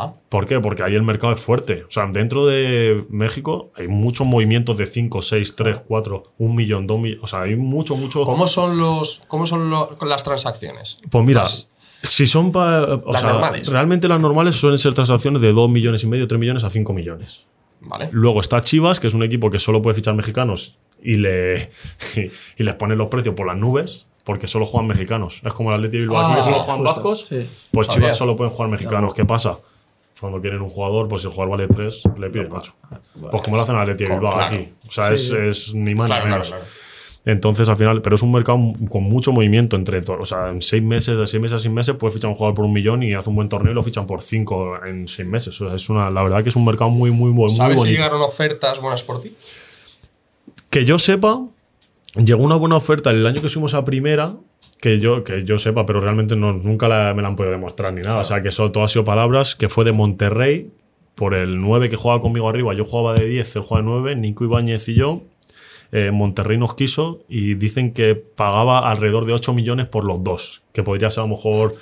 Ah, 0.02 0.14
¿Por 0.30 0.46
qué? 0.46 0.60
Porque 0.62 0.84
ahí 0.84 0.96
el 0.96 1.04
mercado 1.04 1.34
es 1.34 1.42
fuerte. 1.42 1.84
O 1.88 1.92
sea, 1.92 2.08
dentro 2.08 2.46
de 2.48 3.06
México 3.10 3.72
hay 3.76 3.88
muchos 3.90 4.26
movimientos 4.26 4.78
de 4.78 4.86
5, 4.86 5.22
6, 5.22 5.56
3, 5.58 5.82
4, 5.86 6.24
1 6.38 6.54
millón, 6.54 6.88
2 6.88 7.00
millones. 7.00 7.24
O 7.24 7.28
sea, 7.28 7.42
hay 7.42 7.56
mucho, 7.56 7.96
mucho. 7.98 8.24
¿Cómo 8.24 8.48
son, 8.48 8.78
los, 8.80 9.22
cómo 9.28 9.46
son 9.46 9.70
las 9.72 10.24
transacciones? 10.24 10.98
Pues 11.10 11.26
mira, 11.26 11.44
Las- 11.44 11.68
si 12.02 12.28
son 12.28 12.52
para. 12.54 12.88
Las 13.12 13.24
normales. 13.24 13.68
Realmente 13.68 14.08
las 14.08 14.22
normales 14.22 14.56
suelen 14.56 14.78
ser 14.78 14.94
transacciones 14.94 15.42
de 15.42 15.52
2 15.52 15.70
millones 15.70 16.02
y 16.04 16.08
medio, 16.08 16.28
3 16.28 16.40
millones 16.40 16.64
a 16.64 16.70
5 16.70 16.94
millones. 16.94 17.46
Vale. 17.82 18.08
Luego 18.12 18.40
está 18.40 18.62
Chivas, 18.62 19.00
que 19.00 19.08
es 19.08 19.14
un 19.14 19.24
equipo 19.24 19.50
que 19.50 19.60
solo 19.60 19.82
puede 19.82 19.96
fichar 19.96 20.14
mexicanos 20.14 20.78
y, 21.02 21.16
le, 21.16 21.70
y, 22.58 22.64
les 22.64 22.76
pone 22.76 22.96
los 22.96 23.10
precios 23.10 23.36
por 23.36 23.48
las 23.48 23.56
nubes, 23.58 24.08
porque 24.26 24.48
solo 24.48 24.66
juegan 24.66 24.88
mexicanos. 24.88 25.42
Es 25.46 25.54
como 25.54 25.70
el 25.72 25.76
Atleti 25.78 25.98
Bilbao 26.00 26.20
aquí, 26.26 26.34
Ah, 26.34 26.38
que 26.38 26.44
solo 26.44 26.60
juegan 26.60 26.84
vascos. 26.84 27.26
sí. 27.30 27.50
Pues. 27.72 27.88
Chivas 27.90 28.18
solo 28.18 28.36
pueden 28.36 28.54
jugar 28.54 28.70
mexicanos. 28.70 29.14
¿Qué 29.14 29.24
pasa? 29.26 29.60
Cuando 30.20 30.42
quieren 30.42 30.62
un 30.62 30.70
jugador, 30.70 31.08
pues 31.08 31.22
si 31.22 31.28
el 31.28 31.34
jugador 31.34 31.58
vale 31.58 31.68
3, 31.68 32.04
le 32.18 32.30
piden 32.30 32.50
8. 32.52 32.74
Pues 33.32 33.44
como 33.44 33.56
lo 33.58 33.64
hacen 33.64 33.76
al 33.76 33.82
Atleti 33.84 34.04
de 34.06 34.10
Bilbao 34.12 34.34
Claro. 34.34 34.54
aquí. 34.56 34.70
O 34.88 34.92
sea, 34.92 35.06
Sí, 35.08 35.14
es, 35.14 35.28
sí. 35.30 35.36
es 35.70 35.74
ni 35.76 35.96
más 35.96 36.08
Claro, 36.08 36.26
ni 36.26 36.32
menos. 36.32 36.48
claro. 36.50 36.64
Entonces, 37.26 37.68
al 37.70 37.76
final, 37.78 38.02
pero 38.02 38.16
es 38.16 38.22
un 38.24 38.32
mercado 38.32 38.58
con 38.90 39.04
mucho 39.04 39.32
movimiento 39.32 39.76
entre 39.76 40.02
todos. 40.02 40.20
O 40.22 40.26
sea, 40.26 40.50
en 40.50 40.62
seis 40.62 40.82
meses, 40.82 41.18
de 41.18 41.28
seis 41.28 41.40
meses 41.42 41.56
a 41.56 41.60
seis 41.60 41.72
meses, 41.74 41.96
puedes 41.96 42.14
fichar 42.16 42.30
un 42.30 42.36
jugador 42.36 42.56
por 42.56 42.66
un 42.66 42.74
millón 42.74 43.04
y 43.04 43.14
hace 43.14 43.30
un 43.30 43.36
buen 43.36 43.50
torneo 43.50 43.72
y 43.72 43.76
lo 43.76 43.84
fichan 43.84 44.08
por 44.08 44.22
cinco 44.22 44.84
en 44.86 45.08
seis 45.08 45.28
meses. 45.28 45.60
O 45.62 45.68
sea, 45.68 45.76
es 45.76 45.90
una, 45.90 46.10
la 46.10 46.24
verdad 46.24 46.42
que 46.44 46.50
es 46.50 46.56
un 46.56 46.66
mercado 46.66 46.90
muy, 46.90 47.12
muy, 47.12 47.30
muy, 47.32 47.48
muy 47.48 47.56
¿Sabes 47.56 47.82
si 47.82 47.90
llegaron 47.90 48.22
ofertas 48.22 48.80
buenas 48.82 49.04
por 49.04 49.22
ti? 49.22 49.34
Que 50.70 50.86
yo 50.86 50.98
sepa, 50.98 51.42
llegó 52.16 52.42
una 52.44 52.56
buena 52.56 52.78
oferta 52.78 53.12
el 53.12 53.26
año 53.28 53.42
que 53.42 53.50
subimos 53.50 53.74
a 53.74 53.84
primera, 53.86 54.34
que 54.82 55.00
yo, 55.00 55.24
que 55.24 55.44
yo 55.44 55.60
sepa, 55.60 55.86
pero 55.86 56.00
realmente 56.02 56.36
no, 56.36 56.54
nunca 56.54 56.88
la- 56.88 57.14
me 57.14 57.22
la 57.22 57.28
han 57.30 57.36
podido 57.36 57.52
demostrar 57.52 57.94
ni 57.94 58.02
nada. 58.02 58.20
O 58.20 58.24
sea, 58.24 58.42
que 58.42 58.50
eso 58.50 58.72
todo 58.72 58.84
ha 58.84 58.88
sido 58.88 59.04
palabras, 59.06 59.56
que 59.56 59.68
fue 59.70 59.84
de 59.86 59.92
Monterrey, 59.92 60.72
por 61.16 61.34
el 61.34 61.60
9 61.60 61.90
que 61.90 61.98
jugaba 61.98 62.22
conmigo 62.22 62.48
arriba. 62.48 62.74
Yo 62.74 62.86
jugaba 62.86 63.14
de 63.14 63.26
10, 63.28 63.56
él 63.58 63.62
jugaba 63.62 63.82
de 63.84 63.92
9, 63.92 64.16
Nico 64.16 64.46
Ibáñez 64.46 64.88
y 64.88 64.94
yo. 64.96 65.24
Eh, 65.92 66.12
Monterrey 66.12 66.58
nos 66.58 66.76
quiso 66.76 67.24
y 67.28 67.56
dicen 67.56 67.94
que 67.94 68.16
pagaba 68.16 68.90
alrededor 68.90 69.26
de 69.26 69.34
8 69.34 69.54
millones 69.54 69.88
por 69.88 70.06
los 70.06 70.24
dos, 70.24 70.62
que 70.72 70.82
podría 70.84 71.10
ser 71.12 71.22
a 71.22 71.28
lo 71.28 71.30
mejor 71.36 71.76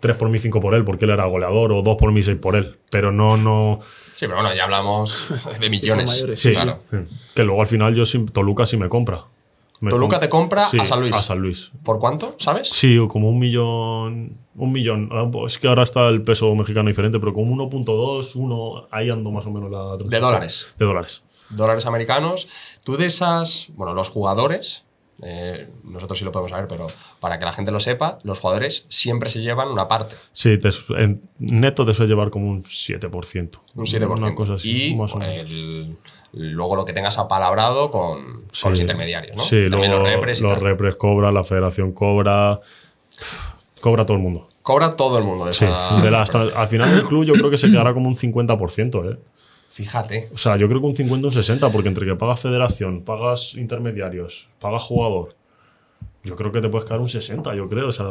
3 0.00 0.16
por 0.16 0.28
mí, 0.28 0.38
5 0.38 0.60
por 0.60 0.74
él, 0.74 0.84
porque 0.84 1.04
él 1.04 1.10
era 1.10 1.26
goleador, 1.26 1.72
o 1.72 1.82
2 1.82 1.96
por 1.98 2.12
mí, 2.12 2.22
6 2.22 2.38
por 2.40 2.54
él. 2.56 2.76
Pero 2.90 3.10
no, 3.12 3.36
no. 3.36 3.80
Sí, 4.14 4.26
pero 4.26 4.36
bueno, 4.36 4.54
ya 4.54 4.64
hablamos 4.64 5.26
de 5.60 5.68
millones. 5.70 6.06
mayores. 6.06 6.40
Sí, 6.40 6.52
claro. 6.52 6.78
sí. 6.90 6.96
Que 7.34 7.42
luego 7.42 7.60
al 7.60 7.66
final 7.66 7.94
yo 7.94 8.04
Toluca 8.32 8.64
sí 8.64 8.76
me 8.76 8.88
compra. 8.88 9.24
Me 9.80 9.90
Toluca 9.90 10.18
te 10.18 10.28
compra 10.28 10.64
Sí, 10.64 10.78
a 10.80 10.84
San 10.84 11.00
Luis. 11.00 11.14
A 11.14 11.22
San 11.22 11.38
Luis. 11.38 11.70
¿Por 11.84 11.98
cuánto? 11.98 12.34
¿Sabes? 12.38 12.68
Sí, 12.68 12.98
como 13.08 13.28
un 13.28 13.38
millón. 13.38 14.38
Un 14.56 14.72
millón. 14.72 15.08
Ah, 15.12 15.28
pues 15.30 15.52
Es 15.52 15.58
que 15.58 15.68
ahora 15.68 15.84
está 15.84 16.08
el 16.08 16.22
peso 16.22 16.52
mexicano 16.54 16.88
diferente, 16.88 17.20
pero 17.20 17.32
como 17.32 17.54
1.2, 17.54 18.32
1, 18.34 18.88
ahí 18.90 19.08
ando 19.10 19.30
más 19.30 19.46
o 19.46 19.50
menos 19.50 19.70
la 19.70 19.96
transacción. 19.96 20.20
dólares. 20.22 20.66
De 20.78 20.84
dólares. 20.84 21.22
Dólares 21.50 21.86
americanos. 21.86 22.48
Tú 22.84 22.96
de 22.96 23.06
esas, 23.06 23.68
bueno, 23.74 23.94
los 23.94 24.08
jugadores, 24.08 24.84
eh, 25.22 25.68
nosotros 25.84 26.18
sí 26.18 26.24
lo 26.24 26.30
podemos 26.32 26.50
saber, 26.52 26.68
pero 26.68 26.86
para 27.20 27.38
que 27.38 27.44
la 27.44 27.52
gente 27.52 27.70
lo 27.72 27.80
sepa, 27.80 28.18
los 28.22 28.38
jugadores 28.40 28.86
siempre 28.88 29.28
se 29.28 29.40
llevan 29.40 29.68
una 29.68 29.88
parte, 29.88 30.14
Sí, 30.32 30.58
te 30.58 30.70
su- 30.70 30.94
en 30.94 31.22
neto 31.38 31.84
te 31.84 31.94
suele 31.94 32.10
llevar 32.12 32.30
como 32.30 32.48
un 32.48 32.62
7%. 32.64 33.60
un 33.74 33.86
7%. 33.86 34.26
Una 34.26 34.34
cosa 34.34 34.54
así. 34.54 34.88
y 34.92 34.96
más 34.96 35.12
o 35.14 35.18
menos. 35.18 35.50
el- 35.50 35.96
luego 36.32 36.76
lo 36.76 36.84
que 36.84 36.92
tengas 36.92 37.16
apalabrado 37.18 37.90
con, 37.90 38.44
Sí. 38.52 38.62
con 38.62 38.72
los 38.72 38.80
intermediarios, 38.80 39.36
¿no? 39.36 39.42
Sí, 39.42 39.66
También 39.70 39.90
luego 39.90 40.04
los 40.04 40.12
repres 40.14 40.40
los 40.40 40.58
repres 40.58 40.96
cobra, 40.96 41.32
la 41.32 41.42
federación 41.42 41.92
cobra. 41.92 42.60
Cobra 43.80 44.04
todo 44.04 44.16
el 44.16 44.22
mundo. 44.22 44.48
Cobra 44.62 44.94
todo 44.96 45.18
el 45.18 45.24
mundo 45.24 45.46
de 45.46 45.52
Sí. 45.52 45.64
esa- 45.64 46.00
De 46.00 46.10
las 46.10 46.30
tra- 46.30 46.52
al 46.54 46.68
final 46.68 46.92
el 46.92 47.04
club 47.04 47.24
yo 47.24 47.32
creo 47.32 47.48
que 47.50 47.56
se 47.58 47.70
quedará 47.70 47.94
como 47.94 48.08
un 48.08 48.16
50%, 48.16 49.10
¿eh? 49.10 49.18
Fíjate. 49.78 50.28
O 50.34 50.38
sea, 50.38 50.56
yo 50.56 50.66
creo 50.68 50.80
que 50.80 50.86
un 50.88 50.96
50 50.96 51.24
o 51.26 51.28
un 51.28 51.32
60, 51.34 51.68
porque 51.70 51.86
entre 51.88 52.04
que 52.04 52.16
pagas 52.16 52.40
federación, 52.40 53.02
pagas 53.04 53.54
intermediarios, 53.54 54.48
pagas 54.60 54.82
jugador, 54.82 55.36
yo 56.24 56.34
creo 56.34 56.50
que 56.50 56.60
te 56.60 56.68
puedes 56.68 56.84
quedar 56.84 56.98
un 57.00 57.08
60, 57.08 57.54
yo 57.54 57.68
creo. 57.68 57.86
O 57.86 57.92
sea, 57.92 58.04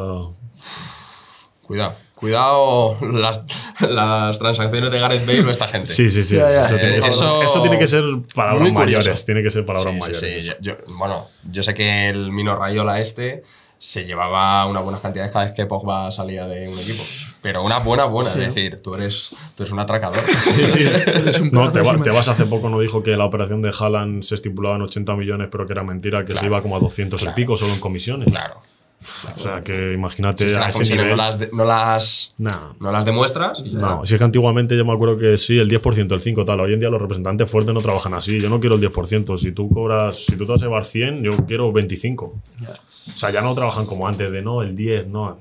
Cuidado. 1.62 1.94
Cuidado 2.14 2.96
las, 3.12 3.42
las 3.80 4.38
transacciones 4.38 4.90
de 4.90 4.98
Gareth 4.98 5.26
Bale 5.26 5.42
o 5.44 5.50
esta 5.50 5.68
gente. 5.68 5.88
sí, 5.92 6.10
sí, 6.10 6.24
sí. 6.24 6.36
Ya, 6.36 6.50
ya. 6.50 6.60
Eso, 6.62 6.76
tiene, 6.76 6.96
Eh, 6.96 6.98
eso- 7.00 7.08
eso- 7.10 7.42
eso 7.42 7.60
tiene 7.60 7.78
que 7.78 7.86
ser 7.86 8.04
palabras 8.34 8.72
mayores. 8.72 9.24
Tiene 9.26 9.42
que 9.42 9.50
ser 9.50 9.66
palabras 9.66 9.92
Sí, 9.94 10.00
sí, 10.00 10.08
mayores. 10.10 10.44
sí. 10.46 10.50
Yo- 10.50 10.54
yo- 10.62 10.76
bueno, 10.96 11.26
yo 11.50 11.62
sé 11.62 11.74
que 11.74 12.08
el 12.08 12.32
Mino 12.32 12.56
Rayola 12.56 12.98
este 13.00 13.42
se 13.76 14.06
llevaba 14.06 14.64
unas 14.66 14.82
buenas 14.82 15.02
cantidades 15.02 15.30
cada 15.30 15.44
vez 15.44 15.54
que 15.54 15.66
Pogba 15.66 16.10
salía 16.10 16.46
de 16.48 16.68
un 16.68 16.78
equipo. 16.78 17.02
Pero 17.48 17.62
una 17.64 17.78
buena, 17.78 18.04
buena. 18.04 18.28
Sí. 18.30 18.40
Es 18.40 18.54
decir, 18.54 18.82
tú 18.82 18.94
eres, 18.94 19.30
tú 19.56 19.62
eres 19.62 19.72
un 19.72 19.78
atracador. 19.80 20.18
Eres 21.06 21.40
un 21.40 21.48
No, 21.50 21.72
te, 21.72 21.80
va- 21.80 21.96
te 22.02 22.10
vas 22.10 22.28
hace 22.28 22.44
poco, 22.44 22.68
no 22.68 22.78
dijo 22.78 23.02
que 23.02 23.16
la 23.16 23.24
operación 23.24 23.62
de 23.62 23.72
Haaland 23.78 24.22
se 24.22 24.34
estipulaba 24.34 24.76
en 24.76 24.82
80 24.82 25.16
millones, 25.16 25.48
pero 25.50 25.64
que 25.64 25.72
era 25.72 25.82
mentira, 25.82 26.26
que 26.26 26.36
se 26.36 26.44
iba 26.44 26.60
como 26.60 26.76
a 26.76 26.78
200 26.78 27.18
Claro. 27.22 27.32
y 27.32 27.34
pico 27.42 27.56
solo 27.56 27.72
en 27.72 27.80
comisiones. 27.80 28.28
claro. 28.28 28.60
O 29.00 29.38
sea, 29.38 29.60
que 29.62 29.92
imagínate 29.94 30.44
Si 30.44 30.50
es 30.50 30.52
que 30.52 30.56
a 30.56 30.60
las 30.66 30.80
ese 30.80 30.94
nivel. 30.96 31.10
no 31.10 31.16
las, 31.16 31.38
de- 31.38 31.50
no 31.52 31.64
las, 31.64 32.34
Nah. 32.36 32.72
no 32.80 32.90
las 32.90 33.04
demuestras. 33.04 33.60
y 33.64 33.70
ya 33.72 33.78
No, 33.78 34.04
si 34.04 34.14
es 34.14 34.18
que 34.18 34.24
antiguamente 34.24 34.76
yo 34.76 34.84
me 34.84 34.92
acuerdo 34.92 35.16
que 35.16 35.38
sí, 35.38 35.56
el 35.56 35.68
10%, 35.68 36.14
el 36.14 36.20
5%, 36.20 36.44
tal. 36.44 36.58
Hoy 36.60 36.74
en 36.74 36.80
día 36.80 36.90
los 36.90 37.00
representantes 37.00 37.48
fuertes 37.48 37.72
no 37.72 37.80
trabajan 37.80 38.14
así. 38.14 38.40
Yo 38.40 38.50
no 38.50 38.58
quiero 38.58 38.74
el 38.74 38.80
10%. 38.80 39.36
Si 39.38 39.52
tú 39.52 39.70
cobras, 39.70 40.16
si 40.26 40.32
tú 40.36 40.46
te 40.46 40.52
vas 40.52 40.62
a 40.62 40.64
llevar 40.66 40.84
100, 40.84 41.22
yo 41.22 41.30
quiero 41.46 41.72
25. 41.72 42.34
Ya. 42.60 42.70
O 42.70 43.18
sea, 43.18 43.30
ya 43.30 43.40
no 43.40 43.54
trabajan 43.54 43.86
como 43.86 44.08
antes 44.08 44.32
de 44.32 44.42
no, 44.42 44.62
el 44.62 44.74
10, 44.74 45.06
no. 45.08 45.38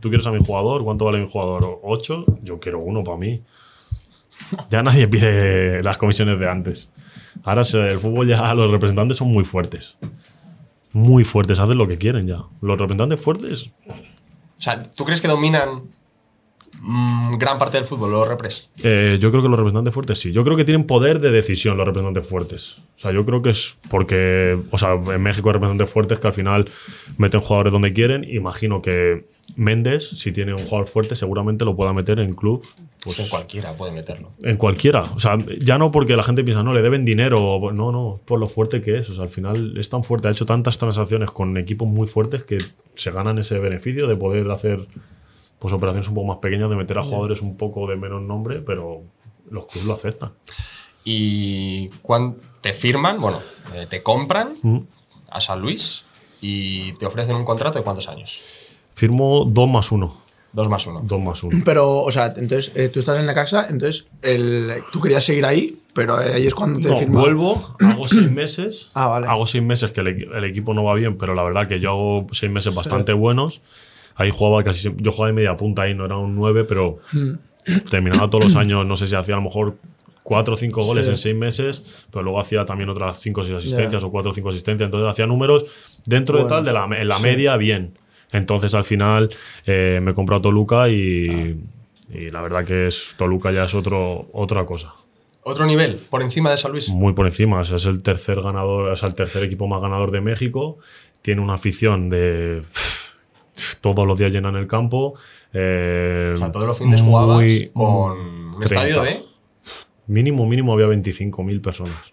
Tú 0.00 0.08
quieres 0.08 0.26
a 0.28 0.30
mi 0.32 0.38
jugador, 0.38 0.84
¿cuánto 0.84 1.04
vale 1.06 1.18
mi 1.18 1.26
jugador? 1.28 1.80
¿8? 1.82 2.38
Yo 2.42 2.60
quiero 2.60 2.78
uno 2.78 3.02
para 3.02 3.18
mí. 3.18 3.42
Ya 4.70 4.82
nadie 4.82 5.08
pide 5.08 5.82
las 5.82 5.98
comisiones 5.98 6.38
de 6.38 6.48
antes. 6.48 6.88
Ahora 7.42 7.62
el 7.62 7.98
fútbol 7.98 8.28
ya, 8.28 8.54
los 8.54 8.70
representantes 8.70 9.16
son 9.16 9.28
muy 9.28 9.44
fuertes. 9.44 9.96
Muy 10.96 11.24
fuertes, 11.24 11.58
hacen 11.58 11.76
lo 11.76 11.86
que 11.86 11.98
quieren 11.98 12.26
ya. 12.26 12.44
Los 12.62 12.78
representantes 12.78 13.20
fuertes, 13.20 13.70
O 13.86 13.92
sea, 14.56 14.82
¿tú 14.82 15.04
crees 15.04 15.20
que 15.20 15.28
dominan 15.28 15.82
mm, 16.80 17.36
gran 17.38 17.58
parte 17.58 17.76
del 17.78 17.86
fútbol 17.86 18.10
los 18.12 18.26
repres? 18.28 18.68
Eh, 18.82 19.18
yo 19.20 19.30
creo 19.30 19.42
que 19.42 19.48
los 19.48 19.58
representantes 19.58 19.94
fuertes 19.94 20.18
sí. 20.18 20.32
Yo 20.32 20.44
creo 20.44 20.56
que 20.56 20.64
tienen 20.64 20.86
poder 20.86 21.20
de 21.20 21.30
decisión 21.30 21.76
los 21.76 21.86
representantes 21.86 22.26
fuertes. 22.28 22.78
O 22.96 23.00
sea, 23.00 23.12
yo 23.12 23.24
creo 23.26 23.42
que 23.42 23.50
es 23.50 23.76
porque, 23.90 24.58
o 24.70 24.78
sea, 24.78 24.94
en 24.94 25.22
México 25.22 25.48
hay 25.48 25.54
representantes 25.54 25.92
fuertes 25.92 26.20
que 26.20 26.26
al 26.26 26.32
final 26.32 26.70
meten 27.18 27.40
jugadores 27.40 27.72
donde 27.72 27.92
quieren. 27.92 28.24
Imagino 28.24 28.80
que 28.82 29.26
Méndez, 29.56 30.08
si 30.10 30.32
tiene 30.32 30.52
un 30.52 30.58
jugador 30.58 30.86
fuerte, 30.86 31.16
seguramente 31.16 31.64
lo 31.64 31.76
pueda 31.76 31.92
meter 31.92 32.18
en 32.18 32.34
club, 32.34 32.66
Pues 33.04 33.18
en 33.20 33.28
cualquiera 33.28 33.72
puede 33.74 33.92
meterlo. 33.92 34.32
en 34.42 34.56
cualquiera. 34.56 35.02
O 35.14 35.18
sea, 35.20 35.36
ya 35.60 35.78
no 35.78 35.90
porque 35.90 36.16
la 36.16 36.22
gente 36.22 36.42
piensa, 36.42 36.62
no, 36.62 36.72
le 36.74 36.82
deben 36.82 37.04
dinero. 37.04 37.60
No, 37.72 37.92
no, 37.92 38.20
por 38.24 38.40
lo 38.40 38.48
fuerte 38.48 38.82
que 38.82 38.96
es. 38.96 39.08
O 39.10 39.14
sea, 39.14 39.22
al 39.24 39.28
final 39.30 39.76
es 39.78 39.88
tan 39.88 40.02
fuerte, 40.02 40.28
ha 40.28 40.30
hecho 40.32 40.46
tantas 40.46 40.78
transacciones 40.78 41.30
con 41.30 41.56
equipos 41.56 41.86
muy 41.86 42.06
fuertes 42.06 42.42
que 42.44 42.58
se 42.94 43.10
ganan 43.10 43.38
ese 43.38 43.58
beneficio 43.58 44.06
de 44.08 44.16
poder 44.16 44.50
hacer 44.50 44.80
pues 45.58 45.72
operaciones 45.74 46.08
un 46.08 46.14
poco 46.14 46.26
más 46.28 46.38
pequeñas, 46.38 46.68
de 46.70 46.76
meter 46.76 46.98
a 46.98 47.02
jugadores 47.02 47.40
un 47.42 47.56
poco 47.56 47.86
de 47.86 47.96
menos 47.96 48.22
nombre, 48.22 48.60
pero 48.60 49.02
los 49.50 49.66
clubes 49.66 49.86
lo 49.86 49.94
aceptan. 49.94 50.32
Y 51.04 51.88
cuando 52.02 52.36
te 52.60 52.72
firman, 52.72 53.20
bueno, 53.20 53.38
eh, 53.74 53.86
te 53.88 54.02
compran 54.02 54.54
Mm. 54.62 54.78
a 55.30 55.40
San 55.40 55.60
Luis 55.60 56.04
y 56.40 56.92
te 56.94 57.06
ofrecen 57.06 57.36
un 57.36 57.44
contrato 57.44 57.78
de 57.78 57.84
cuántos 57.84 58.08
años? 58.08 58.40
Firmo 58.94 59.44
2 59.46 59.68
más 59.70 59.92
1. 59.92 60.26
Dos 60.52 60.68
más 60.70 60.86
uno. 60.86 61.02
2 61.04 61.20
más 61.20 61.42
1. 61.42 61.62
Pero, 61.66 61.98
o 62.00 62.10
sea, 62.10 62.32
entonces 62.36 62.72
eh, 62.74 62.88
tú 62.88 62.98
estás 63.00 63.18
en 63.18 63.26
Necaxa, 63.26 63.66
entonces 63.68 64.06
el, 64.22 64.72
tú 64.90 65.00
querías 65.02 65.22
seguir 65.22 65.44
ahí, 65.44 65.78
pero 65.92 66.16
ahí 66.16 66.46
es 66.46 66.54
cuando 66.54 66.80
te 66.80 66.88
No, 67.06 67.20
vuelvo, 67.20 67.76
hago 67.78 68.08
seis 68.08 68.30
meses. 68.30 68.90
Ah, 68.94 69.06
vale. 69.08 69.26
Hago 69.26 69.46
seis 69.46 69.62
meses 69.62 69.92
que 69.92 70.00
el, 70.00 70.08
el 70.32 70.44
equipo 70.44 70.72
no 70.72 70.82
va 70.82 70.94
bien, 70.94 71.18
pero 71.18 71.34
la 71.34 71.42
verdad 71.42 71.68
que 71.68 71.78
yo 71.78 71.90
hago 71.90 72.26
seis 72.32 72.50
meses 72.50 72.74
bastante 72.74 73.12
buenos. 73.12 73.60
Ahí 74.16 74.30
jugaba 74.32 74.62
casi 74.64 74.80
siempre- 74.80 75.04
Yo 75.04 75.12
jugaba 75.12 75.28
de 75.28 75.32
media 75.34 75.56
punta 75.56 75.82
ahí, 75.82 75.94
no 75.94 76.04
era 76.06 76.16
un 76.16 76.34
9, 76.34 76.64
pero 76.64 76.98
Hmm. 77.12 77.34
terminaba 77.90 78.28
todos 78.30 78.44
los 78.44 78.56
años, 78.62 78.84
no 78.86 78.96
sé 78.96 79.06
si 79.06 79.14
hacía 79.14 79.34
a 79.34 79.38
lo 79.38 79.42
mejor 79.44 79.76
cuatro 80.22 80.54
o 80.54 80.56
cinco 80.56 80.82
goles 80.84 81.06
Sí. 81.06 81.10
en 81.10 81.16
seis 81.18 81.36
meses, 81.36 82.06
pero 82.10 82.22
luego 82.24 82.40
hacía 82.40 82.64
también 82.64 82.88
otras 82.90 83.20
cinco 83.20 83.42
o 83.42 83.44
seis 83.44 83.56
asistencias 83.56 84.02
o 84.02 84.10
cuatro 84.10 84.32
o 84.32 84.34
cinco 84.34 84.48
asistencias. 84.48 84.86
Entonces 84.86 85.08
hacía 85.08 85.26
números 85.26 85.66
dentro 86.04 86.38
de 86.42 86.48
tal, 86.48 86.64
de 86.64 86.72
la, 86.72 86.84
en 86.86 87.06
la 87.08 87.18
media, 87.20 87.56
bien. 87.56 87.96
Entonces 88.32 88.74
al 88.74 88.82
final 88.84 89.30
eh, 89.66 90.00
me 90.02 90.10
he 90.10 90.14
comprado 90.14 90.42
Toluca 90.42 90.88
y, 90.88 91.28
Ah. 91.30 92.16
y 92.18 92.30
la 92.30 92.40
verdad 92.42 92.64
que 92.64 92.88
es 92.88 93.14
Toluca 93.16 93.52
ya 93.52 93.64
es 93.64 93.74
otro, 93.74 94.28
otra 94.32 94.64
cosa. 94.66 94.94
Otro 95.44 95.64
nivel, 95.64 96.00
por 96.10 96.22
encima 96.22 96.50
de 96.50 96.56
San 96.56 96.72
Luis. 96.72 96.88
Muy 96.88 97.12
por 97.12 97.26
encima. 97.26 97.60
o 97.60 97.64
sea, 97.64 97.76
es 97.76 97.86
el 97.86 98.02
tercer 98.02 98.40
ganador, 98.42 98.92
es 98.92 99.02
el 99.04 99.14
tercer 99.14 99.44
equipo 99.44 99.68
más 99.68 99.80
ganador 99.80 100.10
de 100.10 100.20
México. 100.20 100.78
tiene 101.22 101.40
una 101.40 101.54
afición 101.54 102.08
de 102.08 102.62
todos 103.80 104.06
los 104.06 104.18
días 104.18 104.32
llenan 104.32 104.56
el 104.56 104.66
campo. 104.66 105.14
eh, 105.52 106.32
O 106.34 106.38
sea, 106.38 106.52
todos 106.52 106.66
los 106.66 106.78
fines 106.78 107.00
jugabas 107.02 107.44
con 107.72 108.12
un 108.18 108.60
30. 108.60 108.64
estadio 108.64 109.02
de. 109.02 109.22
Mínimo, 110.08 110.46
mínimo 110.46 110.72
había 110.72 110.86
25.000 110.86 111.60
personas. 111.60 112.12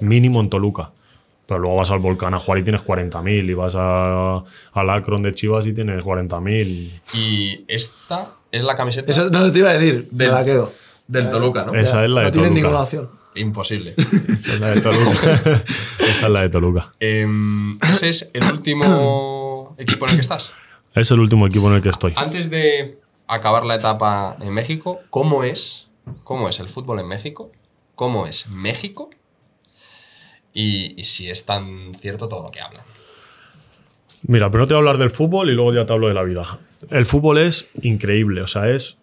Mínimo 0.00 0.40
en 0.40 0.50
Toluca. 0.50 0.90
Pero 1.46 1.60
luego 1.60 1.76
vas 1.78 1.90
al 1.90 1.98
Volcán 1.98 2.34
a 2.34 2.38
jugar 2.38 2.58
y 2.60 2.62
tienes 2.62 2.84
40.000. 2.84 3.50
Y 3.50 3.54
vas 3.54 3.74
a, 3.76 4.36
al 4.72 4.90
Akron 4.90 5.22
de 5.22 5.32
Chivas 5.32 5.66
y 5.66 5.72
tienes 5.72 6.02
40.000. 6.04 6.90
Y 7.14 7.64
esta 7.68 8.32
es 8.50 8.62
la 8.64 8.76
camiseta 8.76 9.10
Eso 9.10 9.28
no 9.30 9.50
te 9.50 9.58
iba 9.58 9.70
a 9.70 9.74
decir, 9.78 10.08
me 10.12 10.24
Del- 10.24 10.34
la 10.34 10.44
quedo. 10.44 10.72
del 11.08 11.28
Toluca, 11.30 11.64
¿no? 11.64 11.74
Esa 11.74 12.04
es 12.04 12.10
la 12.10 12.20
de 12.20 12.26
no 12.26 12.32
tienes 12.32 12.50
Toluca. 12.50 12.54
ninguna 12.68 12.80
opción. 12.82 13.10
Imposible. 13.34 13.94
Esa 14.28 14.52
es 14.54 14.60
la 14.60 14.70
de 14.70 14.80
Toluca. 14.82 15.64
Esa 15.98 16.26
es 16.26 16.30
la 16.30 16.40
de 16.42 16.48
Toluca. 16.50 16.92
Em, 17.00 17.78
ese 17.82 18.08
es 18.10 18.30
el 18.34 18.44
último 18.52 19.74
equipo 19.78 20.04
en 20.04 20.10
el 20.10 20.16
que 20.16 20.20
estás. 20.20 20.52
Es 20.94 21.10
el 21.10 21.20
último 21.20 21.46
equipo 21.46 21.68
en 21.68 21.76
el 21.76 21.82
que 21.82 21.88
estoy. 21.88 22.12
Antes 22.16 22.50
de 22.50 22.98
acabar 23.26 23.64
la 23.64 23.76
etapa 23.76 24.36
en 24.40 24.52
México, 24.52 25.00
¿cómo 25.10 25.44
es? 25.44 25.88
¿Cómo 26.24 26.48
es 26.48 26.60
el 26.60 26.68
fútbol 26.68 27.00
en 27.00 27.08
México? 27.08 27.50
¿Cómo 27.94 28.26
es 28.26 28.48
México? 28.48 29.10
Y, 30.52 31.00
y 31.00 31.04
si 31.04 31.30
es 31.30 31.46
tan 31.46 31.94
cierto 31.94 32.28
todo 32.28 32.42
lo 32.44 32.50
que 32.50 32.60
hablan. 32.60 32.82
Mira, 34.22 34.50
pero 34.50 34.64
no 34.64 34.68
te 34.68 34.74
voy 34.74 34.78
a 34.78 34.82
hablar 34.82 34.98
del 34.98 35.10
fútbol 35.10 35.48
y 35.48 35.52
luego 35.52 35.72
ya 35.72 35.86
te 35.86 35.92
hablo 35.92 36.08
de 36.08 36.14
la 36.14 36.22
vida. 36.22 36.58
El 36.90 37.06
fútbol 37.06 37.38
es 37.38 37.68
increíble, 37.80 38.42
o 38.42 38.46
sea, 38.46 38.68
es... 38.68 38.98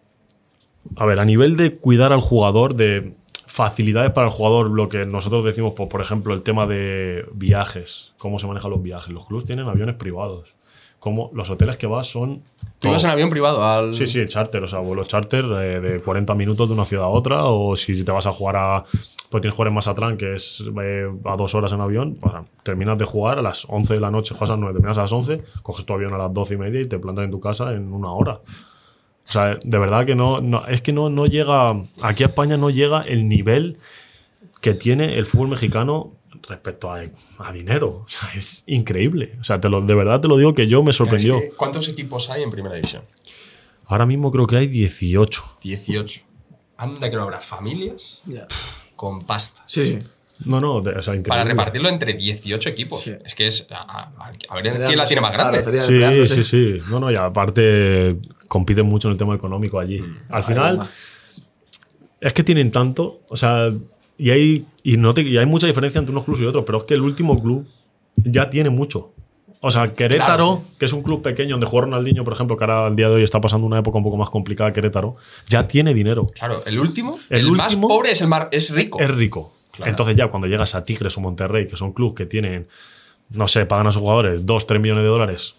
A 0.95 1.05
ver, 1.05 1.19
a 1.19 1.25
nivel 1.25 1.57
de 1.57 1.75
cuidar 1.75 2.13
al 2.13 2.21
jugador, 2.21 2.75
de 2.75 3.13
facilidades 3.45 4.11
para 4.11 4.27
el 4.27 4.33
jugador, 4.33 4.69
lo 4.69 4.87
que 4.87 5.05
nosotros 5.05 5.43
decimos, 5.43 5.73
pues, 5.75 5.89
por 5.89 6.01
ejemplo, 6.01 6.33
el 6.33 6.41
tema 6.41 6.67
de 6.67 7.25
viajes, 7.33 8.13
cómo 8.17 8.39
se 8.39 8.47
manejan 8.47 8.71
los 8.71 8.81
viajes. 8.81 9.09
Los 9.09 9.25
clubes 9.25 9.45
tienen 9.45 9.67
aviones 9.67 9.95
privados. 9.95 10.53
Como 10.99 11.31
los 11.33 11.49
hoteles 11.49 11.77
que 11.77 11.87
vas 11.87 12.07
son... 12.07 12.43
¿Tú 12.79 12.89
ibas 12.89 13.03
en 13.03 13.09
avión 13.09 13.29
privado 13.29 13.65
al...? 13.65 13.93
Sí, 13.93 14.05
sí, 14.05 14.25
charter, 14.27 14.63
o 14.63 14.67
sea, 14.67 14.79
vuelos 14.79 15.07
charter 15.07 15.45
eh, 15.45 15.79
de 15.79 15.99
40 15.99 16.35
minutos 16.35 16.67
de 16.67 16.73
una 16.73 16.85
ciudad 16.85 17.05
a 17.05 17.09
otra, 17.09 17.45
o 17.45 17.75
si 17.75 18.03
te 18.03 18.11
vas 18.11 18.25
a 18.25 18.31
jugar 18.31 18.57
a. 18.57 18.83
Pues 19.29 19.41
tienes 19.41 19.53
que 19.53 19.57
jugar 19.57 19.67
en 19.67 19.73
Mazatlán, 19.75 20.17
que 20.17 20.33
es 20.33 20.63
eh, 20.81 21.07
a 21.25 21.35
dos 21.35 21.53
horas 21.55 21.71
en 21.71 21.81
avión, 21.81 22.17
pues, 22.19 22.33
terminas 22.63 22.97
de 22.97 23.05
jugar 23.05 23.37
a 23.37 23.41
las 23.41 23.65
11 23.69 23.93
de 23.93 23.99
la 23.99 24.09
noche, 24.09 24.33
juegas 24.33 24.49
a 24.49 24.53
las 24.53 24.59
9, 24.59 24.73
terminas 24.73 24.97
a 24.97 25.01
las 25.01 25.13
11, 25.13 25.37
coges 25.61 25.85
tu 25.85 25.93
avión 25.93 26.13
a 26.13 26.17
las 26.17 26.33
12 26.33 26.53
y 26.55 26.57
media 26.57 26.81
y 26.81 26.85
te 26.85 26.97
plantas 26.99 27.25
en 27.25 27.31
tu 27.31 27.39
casa 27.39 27.73
en 27.73 27.93
una 27.93 28.11
hora. 28.11 28.39
O 29.29 29.31
sea, 29.31 29.53
de 29.63 29.77
verdad 29.77 30.07
que 30.07 30.15
no, 30.15 30.41
no 30.41 30.65
es 30.65 30.81
que 30.81 30.91
no, 30.91 31.11
no 31.11 31.27
llega, 31.27 31.79
aquí 32.01 32.23
a 32.23 32.27
España 32.27 32.57
no 32.57 32.71
llega 32.71 33.01
el 33.01 33.27
nivel 33.27 33.77
que 34.61 34.73
tiene 34.73 35.17
el 35.19 35.27
fútbol 35.27 35.49
mexicano 35.49 36.13
respecto 36.47 36.91
a, 36.91 37.03
a 37.39 37.51
dinero. 37.51 38.03
O 38.05 38.07
sea, 38.07 38.29
es 38.35 38.63
increíble. 38.67 39.37
O 39.39 39.43
sea, 39.43 39.59
te 39.59 39.69
lo, 39.69 39.81
de 39.81 39.95
verdad 39.95 40.21
te 40.21 40.27
lo 40.27 40.37
digo 40.37 40.53
que 40.53 40.67
yo 40.67 40.83
me 40.83 40.91
es 40.91 40.97
sorprendió. 40.97 41.39
que, 41.39 41.49
¿Cuántos 41.49 41.87
equipos 41.89 42.29
hay 42.29 42.43
en 42.43 42.51
primera 42.51 42.75
división? 42.75 43.03
Ahora 43.85 44.05
mismo 44.05 44.31
creo 44.31 44.45
que 44.47 44.57
hay 44.57 44.67
18. 44.67 45.43
18. 45.63 46.21
Anda 46.77 47.09
que 47.09 47.15
no 47.15 47.23
habrá 47.23 47.41
familias 47.41 48.21
con 48.95 49.21
pasta. 49.21 49.63
Sí, 49.65 49.85
sí. 49.85 49.99
No, 50.45 50.61
no, 50.61 50.79
de- 50.79 50.91
o 50.91 51.01
sea, 51.01 51.13
increíble. 51.15 51.29
Para 51.29 51.43
repartirlo 51.43 51.89
entre 51.89 52.13
18 52.13 52.69
equipos. 52.69 53.01
Sí. 53.01 53.11
Es 53.25 53.35
que 53.35 53.47
es. 53.47 53.67
A, 53.71 54.09
a- 54.15 54.31
a 54.49 54.55
ver 54.61 54.85
quién 54.85 54.97
la 54.97 55.05
tiene 55.05 55.21
más 55.21 55.33
grande. 55.33 55.61
Sí, 56.27 56.35
sí, 56.35 56.43
sí. 56.45 56.77
No, 56.89 56.99
no, 57.01 57.11
y 57.11 57.15
aparte 57.15 58.17
compiten 58.47 58.85
mucho 58.85 59.09
en 59.09 59.13
el 59.13 59.17
tema 59.17 59.35
económico 59.35 59.79
allí. 59.79 59.99
Mm. 59.99 60.17
Al 60.29 60.43
final, 60.43 60.89
es 62.21 62.33
que 62.33 62.43
tienen 62.43 62.71
tanto, 62.71 63.21
o 63.27 63.35
sea, 63.35 63.69
y 64.19 64.29
hay, 64.29 64.65
y 64.83 64.97
no 64.97 65.13
te- 65.15 65.21
y 65.23 65.37
hay 65.37 65.45
mucha 65.47 65.65
diferencia 65.65 65.97
entre 65.97 66.11
unos 66.11 66.25
clubes 66.25 66.41
y 66.43 66.45
otros, 66.45 66.63
pero 66.65 66.77
es 66.77 66.83
que 66.83 66.93
el 66.93 67.01
último 67.01 67.41
club 67.41 67.67
ya 68.15 68.49
tiene 68.51 68.69
mucho. 68.69 69.13
O 69.61 69.71
sea, 69.71 69.91
Querétaro, 69.91 70.35
Claro, 70.35 70.63
que 70.77 70.85
es 70.85 70.93
un 70.93 71.01
club 71.03 71.21
pequeño 71.21 71.51
donde 71.55 71.65
juega 71.65 71.85
Ronaldinho, 71.87 72.23
por 72.23 72.33
ejemplo, 72.33 72.55
que 72.55 72.63
ahora 72.63 72.85
al 72.87 72.95
día 72.95 73.09
de 73.09 73.15
hoy 73.15 73.23
está 73.23 73.41
pasando 73.41 73.65
una 73.67 73.79
época 73.79 73.97
un 73.97 74.03
poco 74.03 74.15
más 74.17 74.29
complicada, 74.29 74.71
Querétaro, 74.71 75.15
ya 75.49 75.67
tiene 75.67 75.93
dinero. 75.93 76.27
Claro, 76.27 76.61
el 76.65 76.79
último, 76.79 77.17
El 77.29 77.39
el, 77.47 77.51
más 77.51 77.75
pobre 77.75 78.11
es 78.11 78.21
el 78.21 78.27
más 78.27 78.47
es 78.51 78.69
rico. 78.69 78.99
Es 79.01 79.09
rico. 79.09 79.53
Claro. 79.71 79.89
Entonces 79.89 80.15
ya 80.15 80.27
cuando 80.27 80.47
llegas 80.47 80.75
a 80.75 80.85
Tigres 80.85 81.17
o 81.17 81.21
Monterrey, 81.21 81.67
que 81.67 81.75
son 81.77 81.91
clubes 81.93 82.15
que 82.15 82.25
tienen, 82.25 82.67
no 83.31 83.47
sé, 83.47 83.65
pagan 83.65 83.87
a 83.87 83.91
sus 83.91 84.01
jugadores 84.01 84.45
2, 84.45 84.65
3 84.67 84.81
millones 84.81 85.03
de 85.03 85.09
dólares. 85.09 85.55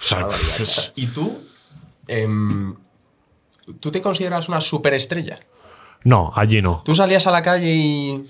O 0.00 0.04
sea, 0.04 0.26
es- 0.60 0.92
Y 0.96 1.06
tú. 1.06 1.38
em, 2.08 2.74
¿Tú 3.80 3.90
te 3.90 4.00
consideras 4.00 4.48
una 4.48 4.60
superestrella? 4.60 5.40
No, 6.06 6.32
allí 6.34 6.62
no. 6.62 6.82
Tú 6.84 6.94
salías 6.94 7.26
a 7.26 7.30
la 7.30 7.42
calle 7.42 7.72
y. 7.74 8.24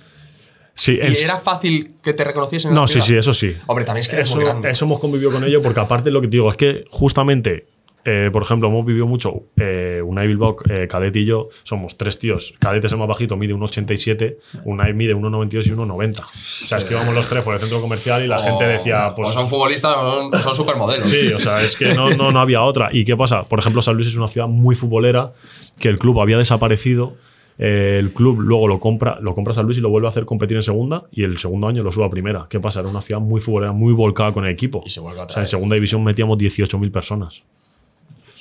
Sí, 0.75 0.99
y 1.01 1.07
es- 1.07 1.25
era 1.25 1.39
fácil 1.39 1.95
que 2.03 2.13
te 2.13 2.23
reconociesen 2.25 2.71
en 2.71 2.75
No, 2.75 2.83
la 2.83 2.89
sí, 2.89 3.01
sí, 3.01 3.17
eso 3.17 3.33
sí. 3.33 3.55
Hombre, 3.67 3.85
también 3.87 4.03
es 4.03 4.09
que 4.09 4.17
eres 4.17 4.29
Eso, 4.29 4.37
muy 4.37 4.45
grande. 4.45 4.71
eso 4.71 4.85
hemos 4.85 4.99
convivido 5.01 5.31
con 5.31 5.43
ello 5.45 5.63
porque 5.63 5.81
aparte 5.81 6.11
lo 6.11 6.21
que 6.21 6.27
te 6.29 6.33
digo 6.33 6.51
es 6.51 6.57
que 6.59 6.85
justamente, 6.91 7.67
eh, 8.05 8.29
por 8.31 8.43
ejemplo, 8.43 8.69
hemos 8.69 8.85
vivido 8.85 9.07
mucho, 9.07 9.45
eh, 9.57 10.03
Unai 10.05 10.27
Bilbao, 10.27 10.55
eh, 10.69 10.87
Cadet 10.87 11.17
y 11.17 11.25
yo, 11.25 11.49
somos 11.63 11.97
tres 11.97 12.19
tíos. 12.19 12.53
Cadet 12.59 12.85
es 12.85 12.93
el 12.93 12.99
más 12.99 13.09
bajito, 13.09 13.39
mide 13.39 13.55
1,87, 13.55 14.37
Unai 14.65 14.93
mide 14.93 15.15
1,92 15.15 15.67
y 15.67 15.71
1,90. 15.71 16.21
O 16.21 16.67
sea, 16.67 16.77
es 16.77 16.85
que 16.85 16.93
íbamos 16.93 17.15
los 17.15 17.27
tres 17.27 17.43
por 17.43 17.55
el 17.55 17.61
centro 17.61 17.81
comercial 17.81 18.23
y 18.23 18.27
la 18.29 18.39
gente 18.39 18.67
O- 18.67 18.69
decía, 18.69 19.15
pues... 19.17 19.31
o 19.31 19.33
son 19.33 19.49
futbolistas 19.49 19.97
o 19.97 20.31
son, 20.31 20.43
son 20.43 20.55
supermodelos. 20.57 21.07
Sí, 21.07 21.33
o 21.33 21.41
sea, 21.41 21.63
es 21.63 21.75
que 21.75 21.95
no, 21.95 22.11
no, 22.11 22.31
no 22.33 22.39
había 22.41 22.61
otra. 22.61 22.91
¿Y 22.93 23.07
qué 23.07 23.17
pasa? 23.17 23.45
Por 23.45 23.59
ejemplo, 23.61 23.81
San 23.81 23.95
Luis 23.95 24.09
es 24.09 24.17
una 24.17 24.29
ciudad 24.29 24.47
muy 24.47 24.75
futbolera, 24.77 25.33
que 25.81 25.89
el 25.89 25.99
club 25.99 26.21
había 26.21 26.37
desaparecido. 26.37 27.17
Eh, 27.59 27.99
el 27.99 28.13
club 28.13 28.41
luego 28.41 28.69
lo 28.69 28.79
compra, 28.79 29.19
lo 29.21 29.35
compra 29.35 29.55
San 29.55 29.65
Luis 29.65 29.79
y 29.79 29.81
lo 29.81 29.89
vuelve 29.89 30.09
a 30.09 30.11
hacer 30.11 30.27
competir 30.27 30.57
en 30.57 30.63
segunda 30.63 31.05
y 31.11 31.23
el 31.23 31.39
segundo 31.39 31.69
año 31.69 31.83
lo 31.83 31.91
sube 31.93 32.05
a 32.05 32.11
primera. 32.11 32.47
¿Qué 32.49 32.61
pasa? 32.61 32.81
Era 32.81 32.89
una 32.89 33.01
ciudad 33.01 33.21
muy 33.21 33.41
futbolera, 33.41 33.73
muy 33.73 33.93
volcada 33.93 34.33
con 34.33 34.45
el 34.45 34.53
equipo. 34.53 34.83
Y 34.85 34.91
se 34.91 35.01
vuelve 35.01 35.21
O 35.21 35.29
sea, 35.29 35.43
en 35.43 35.49
segunda 35.49 35.75
división 35.75 36.05
metíamos 36.05 36.39
18.000 36.39 36.91
personas. 36.91 37.43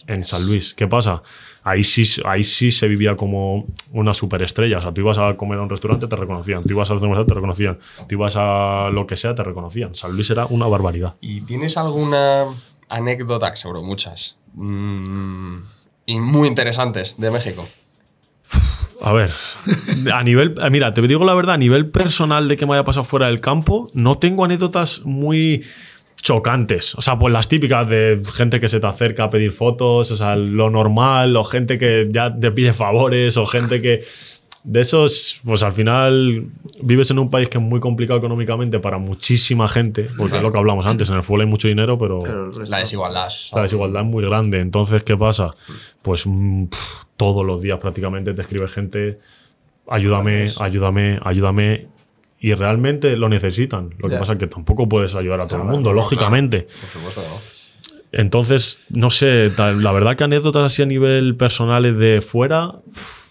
En 0.07 0.24
San 0.24 0.45
Luis. 0.45 0.76
¿Qué 0.76 0.88
pasa? 0.88 1.24
Ahí 1.63 1.84
sí, 1.84 2.22
ahí 2.26 2.43
sí 2.43 2.70
se 2.70 2.88
vivía 2.88 3.16
como 3.16 3.66
una 3.91 4.13
superestrella. 4.13 4.78
O 4.78 4.82
sea, 4.82 4.93
tú 4.93 5.01
ibas 5.01 5.18
a 5.18 5.36
comer 5.36 5.57
a 5.57 5.63
un 5.63 5.70
restaurante, 5.70 6.05
te 6.05 6.16
reconocían. 6.16 6.61
Tú 6.61 6.74
ibas 6.74 6.91
a 6.91 6.93
hacer 6.93 7.07
un 7.07 7.26
te 7.26 7.34
reconocían. 7.34 7.80
Tú 8.07 8.16
ibas 8.16 8.36
a 8.38 8.89
lo 8.91 9.07
que 9.07 9.16
sea, 9.16 9.34
te 9.34 9.41
reconocían. 9.41 9.95
San 9.95 10.11
Luis 10.11 10.30
era 10.30 10.45
una 10.45 10.68
barbaridad. 10.68 11.16
¿Y 11.22 11.41
tienes 11.41 11.76
alguna 11.78 12.45
anécdota, 12.88 13.55
seguro 13.55 13.82
muchas, 13.82 14.38
mm, 14.53 15.55
y 16.05 16.20
muy 16.20 16.49
interesantes 16.49 17.20
de 17.20 17.32
México? 17.32 17.68
A 19.02 19.12
ver, 19.14 19.32
a 20.14 20.24
nivel, 20.24 20.56
eh, 20.62 20.70
mira, 20.70 20.93
te 20.93 21.02
digo 21.02 21.24
la 21.26 21.34
verdad, 21.34 21.56
a 21.56 21.58
nivel 21.58 21.89
personal 21.89 22.48
de 22.48 22.58
que 22.58 22.66
me 22.66 22.74
haya 22.74 22.84
pasado 22.84 23.04
fuera 23.04 23.28
del 23.28 23.41
campo, 23.41 23.88
no 23.93 24.18
tengo 24.18 24.46
anécdotas 24.46 25.02
muy 25.04 25.64
chocantes. 26.22 26.96
O 26.96 27.02
sea, 27.02 27.20
pues 27.20 27.32
las 27.32 27.48
típicas 27.48 27.88
de 27.88 28.22
gente 28.34 28.60
que 28.60 28.68
se 28.68 28.80
te 28.80 28.88
acerca 28.88 29.26
a 29.26 29.30
pedir 29.30 29.52
fotos, 29.52 30.10
o 30.12 30.18
sea, 30.18 30.36
lo 30.36 30.70
normal, 30.70 31.36
o 31.36 31.43
gente 31.43 31.78
que 31.78 32.08
ya 32.12 32.34
te 32.36 32.52
pide 32.52 32.74
favores, 32.74 33.38
o 33.38 33.46
gente 33.46 33.82
que... 33.82 34.04
De 34.68 34.82
esos, 34.82 35.41
pues 35.46 35.62
al 35.62 35.74
final 35.74 36.48
vives 36.82 37.12
en 37.12 37.20
un 37.20 37.30
país 37.30 37.50
que 37.50 37.60
es 37.60 37.64
muy 37.64 37.80
complicado 37.80 38.18
económicamente 38.18 38.80
para 38.80 38.98
muchísima 38.98 39.68
gente, 39.68 40.10
porque 40.18 40.38
es 40.38 40.41
lo 40.41 40.52
que 40.52 40.58
hablamos 40.58 40.88
antes, 40.88 41.08
en 41.10 41.18
el 41.18 41.22
fútbol 41.22 41.41
hay 41.41 41.46
mucho 41.48 41.68
dinero, 41.68 42.00
pero, 42.00 42.18
Pero 42.24 42.52
resto- 42.52 42.72
La 42.72 42.80
desigualdad. 42.80 43.30
la 43.54 43.62
desigualdad 43.62 44.02
es 44.02 44.08
muy 44.08 44.26
grande. 44.26 44.60
Entonces, 44.62 45.04
¿qué 45.04 45.16
pasa? 45.16 45.52
Pues 46.02 46.26
mm, 46.26 46.64
todos 47.18 47.45
los 47.45 47.61
días 47.61 47.80
prácticamente 47.80 48.34
te 48.34 48.41
escribe 48.41 48.68
gente, 48.68 49.18
ayúdame, 49.88 50.47
ayúdame, 50.59 51.20
ayúdame. 51.24 51.88
Y 52.39 52.53
realmente 52.53 53.16
lo 53.18 53.28
necesitan. 53.30 53.91
Lo 53.97 54.09
que 54.09 54.18
pasa 54.18 54.34
es 54.34 54.39
que 54.39 54.47
tampoco 54.47 54.88
puedes 54.88 55.16
ayudar 55.16 55.41
a 55.41 55.47
todo 55.47 55.61
el 55.61 55.68
mundo, 55.68 55.93
lógicamente. 55.93 56.68
Por 56.82 56.89
supuesto 56.89 57.22
no. 57.22 57.55
Entonces, 58.11 58.80
no 58.89 59.09
sé, 59.09 59.51
la 59.57 59.91
verdad 59.91 60.16
que 60.16 60.24
anécdotas 60.24 60.63
así 60.63 60.82
a 60.82 60.86
nivel 60.86 61.36
personales 61.36 61.97
de 61.97 62.22
fuera, 62.22 62.76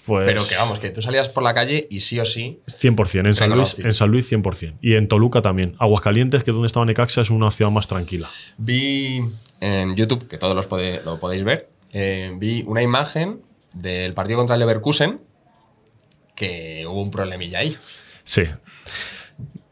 pues... 0.04 0.26
Pero 0.26 0.46
que 0.46 0.56
vamos, 0.56 0.78
que 0.78 0.90
tú 0.90 1.00
salías 1.00 1.30
por 1.30 1.42
la 1.42 1.54
calle 1.54 1.86
y 1.90 2.00
sí 2.00 2.18
o 2.20 2.24
sí. 2.24 2.58
100%, 2.66 3.26
en 3.28 3.34
San, 3.34 3.50
Luis, 3.50 3.78
en 3.78 3.92
San 3.92 4.10
Luis 4.10 4.30
100%. 4.30 4.74
Y 4.82 4.94
en 4.94 5.08
Toluca 5.08 5.40
también. 5.40 5.74
Aguascalientes, 5.78 6.44
que 6.44 6.50
es 6.50 6.54
donde 6.54 6.66
estaba 6.66 6.84
Necaxa, 6.84 7.22
es 7.22 7.30
una 7.30 7.50
ciudad 7.50 7.70
más 7.70 7.86
tranquila. 7.88 8.28
Vi 8.58 9.22
en 9.60 9.96
YouTube, 9.96 10.28
que 10.28 10.36
todos 10.36 10.54
los 10.54 10.68
pode- 10.68 11.02
lo 11.04 11.18
podéis 11.18 11.44
ver, 11.44 11.70
eh, 11.92 12.32
vi 12.36 12.62
una 12.66 12.82
imagen 12.82 13.40
del 13.74 14.14
partido 14.14 14.38
contra 14.38 14.54
el 14.54 14.60
Leverkusen 14.60 15.20
que 16.34 16.84
hubo 16.86 17.02
un 17.02 17.10
problemilla 17.10 17.60
ahí. 17.60 17.76
Sí. 18.24 18.42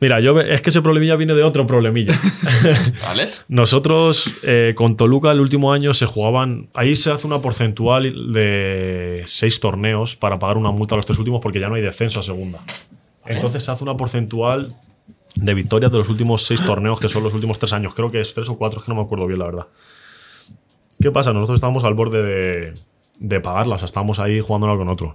Mira, 0.01 0.19
yo 0.19 0.39
es 0.41 0.63
que 0.63 0.71
ese 0.71 0.83
problemilla 0.83 1.15
viene 1.15 1.35
de 1.35 1.45
otro 1.45 1.65
problemilla. 1.65 2.19
¿Vale? 3.03 3.29
Nosotros 3.49 4.41
eh, 4.43 4.75
con 4.77 4.97
Toluca 4.97 5.31
el 5.31 5.41
último 5.41 5.73
año 5.73 5.95
se 5.95 6.07
jugaban. 6.07 6.71
Ahí 6.75 6.97
se 6.97 7.13
hace 7.13 7.27
una 7.27 7.41
porcentual 7.41 8.33
de 8.33 9.23
seis 9.27 9.61
torneos 9.61 10.17
para 10.17 10.41
pagar 10.41 10.57
una 10.57 10.73
multa 10.73 10.95
a 10.95 10.97
los 10.97 11.07
tres 11.07 11.19
últimos 11.19 11.41
porque 11.41 11.61
ya 11.61 11.69
no 11.69 11.77
hay 11.77 11.83
descenso 11.83 12.19
a 12.19 12.25
segunda. 12.25 12.61
Entonces 13.27 13.63
se 13.65 13.71
hace 13.71 13.85
una 13.85 13.97
porcentual 13.97 14.75
de 15.37 15.55
victorias 15.55 15.93
de 15.93 15.99
los 15.99 16.09
últimos 16.09 16.43
seis 16.43 16.61
torneos, 16.65 16.99
que 16.99 17.09
son 17.09 17.23
los 17.23 17.33
últimos 17.33 17.61
tres 17.61 17.73
años. 17.73 17.95
Creo 17.95 18.11
que 18.11 18.21
es 18.21 18.35
tres 18.35 18.49
o 18.49 18.57
cuatro, 18.57 18.81
es 18.81 18.85
que 18.85 18.91
no 18.91 18.97
me 18.97 19.03
acuerdo 19.03 19.27
bien, 19.27 19.39
la 19.39 19.47
verdad. 19.47 19.67
¿Qué 21.01 21.13
pasa? 21.13 21.33
Nosotros 21.33 21.59
estábamos 21.59 21.85
al 21.85 21.95
borde 21.95 22.23
de, 22.23 22.75
de 23.23 23.41
pagarlas, 23.41 23.77
o 23.77 23.79
sea, 23.79 23.87
estábamos 23.87 24.19
ahí 24.19 24.41
jugándola 24.41 24.77
con 24.77 24.89
otros. 24.89 25.15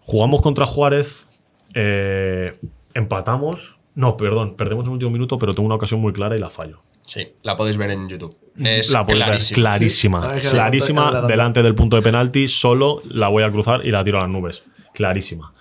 Jugamos 0.00 0.42
contra 0.42 0.66
Juárez, 0.66 1.26
eh, 1.74 2.58
empatamos. 2.94 3.76
No, 3.94 4.16
perdón, 4.16 4.56
perdemos 4.56 4.84
el 4.86 4.92
último 4.92 5.10
minuto, 5.10 5.38
pero 5.38 5.54
tengo 5.54 5.66
una 5.66 5.76
ocasión 5.76 6.00
muy 6.00 6.12
clara 6.12 6.36
y 6.36 6.38
la 6.38 6.50
fallo. 6.50 6.82
Sí, 7.06 7.34
la 7.42 7.56
podéis 7.56 7.76
ver 7.76 7.90
en 7.90 8.08
YouTube. 8.08 8.36
Es 8.58 8.90
la 8.90 9.06
clarísima. 9.06 9.54
clarísima. 9.54 10.34
Clarísima. 10.40 11.22
delante 11.22 11.62
del 11.62 11.74
punto 11.74 11.96
de 11.96 12.02
penalti, 12.02 12.48
solo 12.48 13.00
la 13.04 13.28
voy 13.28 13.44
a 13.44 13.50
cruzar 13.50 13.84
y 13.84 13.90
la 13.90 14.04
tiro 14.04 14.18
a 14.18 14.22
las 14.22 14.30
nubes. 14.30 14.64
Clarísima. 14.92 15.52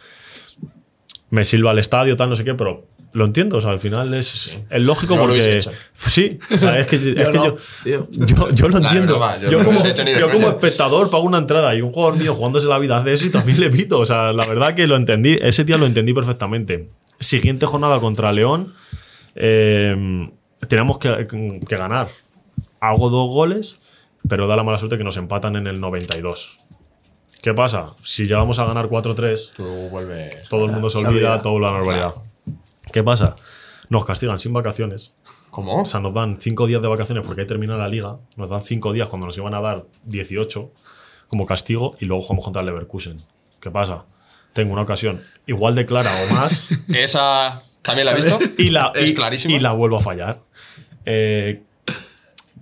Me 1.30 1.46
silba 1.46 1.72
al 1.72 1.80
estadio, 1.80 2.16
tal, 2.16 2.30
no 2.30 2.36
sé 2.36 2.44
qué, 2.44 2.54
pero 2.54 2.86
lo 3.18 3.26
entiendo. 3.26 3.58
O 3.58 3.62
sea, 3.62 3.72
al 3.72 3.80
final 3.80 4.14
es, 4.14 4.58
es 4.70 4.82
lógico 4.82 5.16
Yo 5.16 5.22
porque. 5.22 5.58
hecho. 5.58 5.72
Sí, 5.94 6.40
o 6.54 6.58
sea, 6.58 6.80
es 6.80 6.88
que, 6.88 6.96
es 6.96 7.04
Yo 7.16 7.32
que 7.32 7.38
no, 7.38 7.46
yo, 7.46 7.56
tío. 7.84 8.08
yo, 8.12 8.50
yo 8.52 8.70
lo 8.70 8.78
entiendo. 8.78 9.20
yo 9.50 9.64
como, 9.64 9.82
de 9.82 10.48
espectador 10.48 11.10
pago 11.10 11.24
una 11.24 11.40
entrada 11.40 11.76
y 11.76 11.82
un 11.82 11.92
jugador 11.92 12.18
mío 12.18 12.34
jugándose 12.34 12.68
la 12.68 12.80
vida 12.80 12.98
hace 12.98 13.14
eso 13.14 13.26
y 13.26 13.30
también 13.30 13.60
le 13.60 13.70
pito. 13.70 14.00
O 14.00 14.06
sea, 14.06 14.32
la 14.34 14.46
verdad 14.46 14.74
que 14.76 14.88
lo 14.88 14.96
entendí. 14.96 15.38
Ese 15.42 15.64
día 15.66 15.78
lo 15.78 15.86
entendí 15.86 16.14
perfectamente. 16.14 16.90
Siguiente 17.20 17.66
jornada 17.66 18.00
contra 18.00 18.32
León. 18.32 18.74
eh, 19.36 20.30
tenemos 20.68 20.98
que, 20.98 21.28
que 21.68 21.76
ganar. 21.78 22.08
Hago 22.80 23.10
dos 23.10 23.30
goles, 23.30 23.78
pero 24.28 24.48
da 24.48 24.56
la 24.56 24.64
mala 24.64 24.78
suerte 24.78 24.98
que 24.98 25.04
nos 25.04 25.18
empatan 25.18 25.56
en 25.56 25.68
el 25.68 25.80
92. 25.80 26.60
¿Qué 27.42 27.54
pasa? 27.54 27.94
Si 28.04 28.26
llegamos 28.26 28.58
a 28.60 28.66
ganar 28.66 28.88
4-3, 28.88 29.52
Tú 29.56 29.64
vuelves. 29.90 30.48
todo 30.50 30.66
el 30.66 30.72
mundo 30.72 30.90
se 30.90 31.00
se 31.00 31.06
olvida, 31.08 31.30
olvida. 31.34 31.42
todo 31.42 31.60
la 31.60 31.72
normalidad. 31.72 32.14
¿Qué 32.92 33.04
pasa? 33.04 33.36
Nos 33.90 34.06
castigan 34.06 34.38
sin 34.38 34.54
vacaciones. 34.54 35.14
¿Cómo? 35.50 35.82
O 35.84 35.86
sea, 35.86 36.00
nos 36.00 36.14
dan 36.14 36.38
cinco 36.42 36.68
días 36.68 36.82
de 36.82 36.88
vacaciones 36.88 37.26
porque 37.26 37.42
ahí 37.42 37.48
termina 37.48 37.78
la 37.78 37.88
liga. 37.88 38.18
Nos 38.36 38.50
dan 38.50 38.62
cinco 38.62 38.92
días 38.94 39.08
cuando 39.08 39.28
nos 39.28 39.38
iban 39.38 39.54
a 39.54 39.62
dar 39.62 39.86
18 40.04 40.72
como 41.30 41.46
castigo 41.46 41.96
y 42.00 42.06
luego 42.06 42.22
jugamos 42.22 42.46
contra 42.46 42.60
el 42.62 42.66
Leverkusen. 42.68 43.18
¿Qué 43.60 43.72
pasa? 43.72 44.06
Tengo 44.54 44.74
una 44.74 44.82
ocasión 44.84 45.22
igual 45.46 45.76
de 45.76 45.86
clara 45.86 46.12
o 46.30 46.34
más 46.34 46.68
Esa 46.90 47.62
también 47.82 48.06
la 48.06 48.12
he 48.12 48.16
visto. 48.16 48.38
y 48.58 48.70
la, 48.70 48.92
es 48.96 49.10
y- 49.10 49.14
clarísima. 49.14 49.54
y 49.56 49.60
la 49.60 49.72
vuelvo 49.72 49.98
a 49.98 50.02
fallar. 50.02 50.40
Eh, 51.06 51.64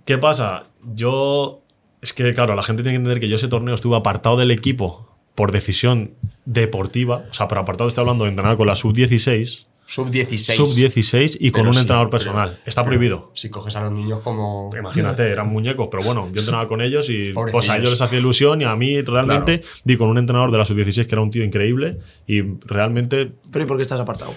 ¿Qué 0.05 0.17
pasa? 0.17 0.65
Yo. 0.93 1.61
Es 2.01 2.13
que, 2.13 2.31
claro, 2.33 2.53
la 2.55 2.61
gente 2.61 2.83
tiene 2.83 2.93
que 2.93 2.97
entender 2.97 3.19
que 3.19 3.27
yo 3.27 3.35
ese 3.37 3.47
torneo 3.47 3.73
estuve 3.73 3.97
apartado 3.97 4.37
del 4.37 4.51
equipo 4.51 5.09
por 5.33 5.51
decisión 5.51 6.13
deportiva. 6.45 7.23
O 7.31 7.33
sea, 7.33 7.47
pero 7.47 7.61
apartado 7.61 7.87
estoy 7.87 8.03
hablando 8.03 8.25
de 8.25 8.29
entrenar 8.29 8.57
con 8.57 8.67
la 8.67 8.75
sub-16, 8.75 9.65
Sub 9.87 10.09
16. 10.09 10.57
sub-16 10.57 11.37
y 11.39 11.51
con 11.51 11.59
Pero 11.61 11.69
un 11.69 11.73
sí, 11.75 11.79
entrenador 11.81 12.09
pero- 12.09 12.17
personal. 12.19 12.57
Está 12.65 12.83
prohibido. 12.83 13.31
Si 13.35 13.49
coges 13.49 13.75
a 13.75 13.81
los 13.81 13.91
niños 13.91 14.21
como. 14.23 14.71
Imagínate, 14.77 15.23
eran 15.31 15.47
muñecos, 15.47 15.87
pero 15.91 16.01
bueno, 16.03 16.29
yo 16.33 16.39
entrenaba 16.39 16.67
con 16.67 16.81
ellos 16.81 17.07
y 17.09 17.33
pues 17.33 17.69
a 17.69 17.77
ellos 17.77 17.91
les 17.91 18.01
hacía 18.01 18.17
ilusión 18.19 18.61
y 18.61 18.63
a 18.65 18.75
mí 18.75 19.01
realmente 19.01 19.61
di 19.83 19.95
con 19.95 20.09
un 20.09 20.17
entrenador 20.17 20.51
de 20.51 20.57
la 20.57 20.65
sub-16 20.65 21.05
que 21.05 21.13
era 21.15 21.21
un 21.21 21.29
tío 21.31 21.43
increíble 21.43 21.99
y 22.25 22.41
realmente 22.65 23.31
Pero 23.51 23.65
¿y 23.65 23.67
por 23.67 23.77
qué 23.77 23.83
estás 23.83 23.99
apartado? 23.99 24.33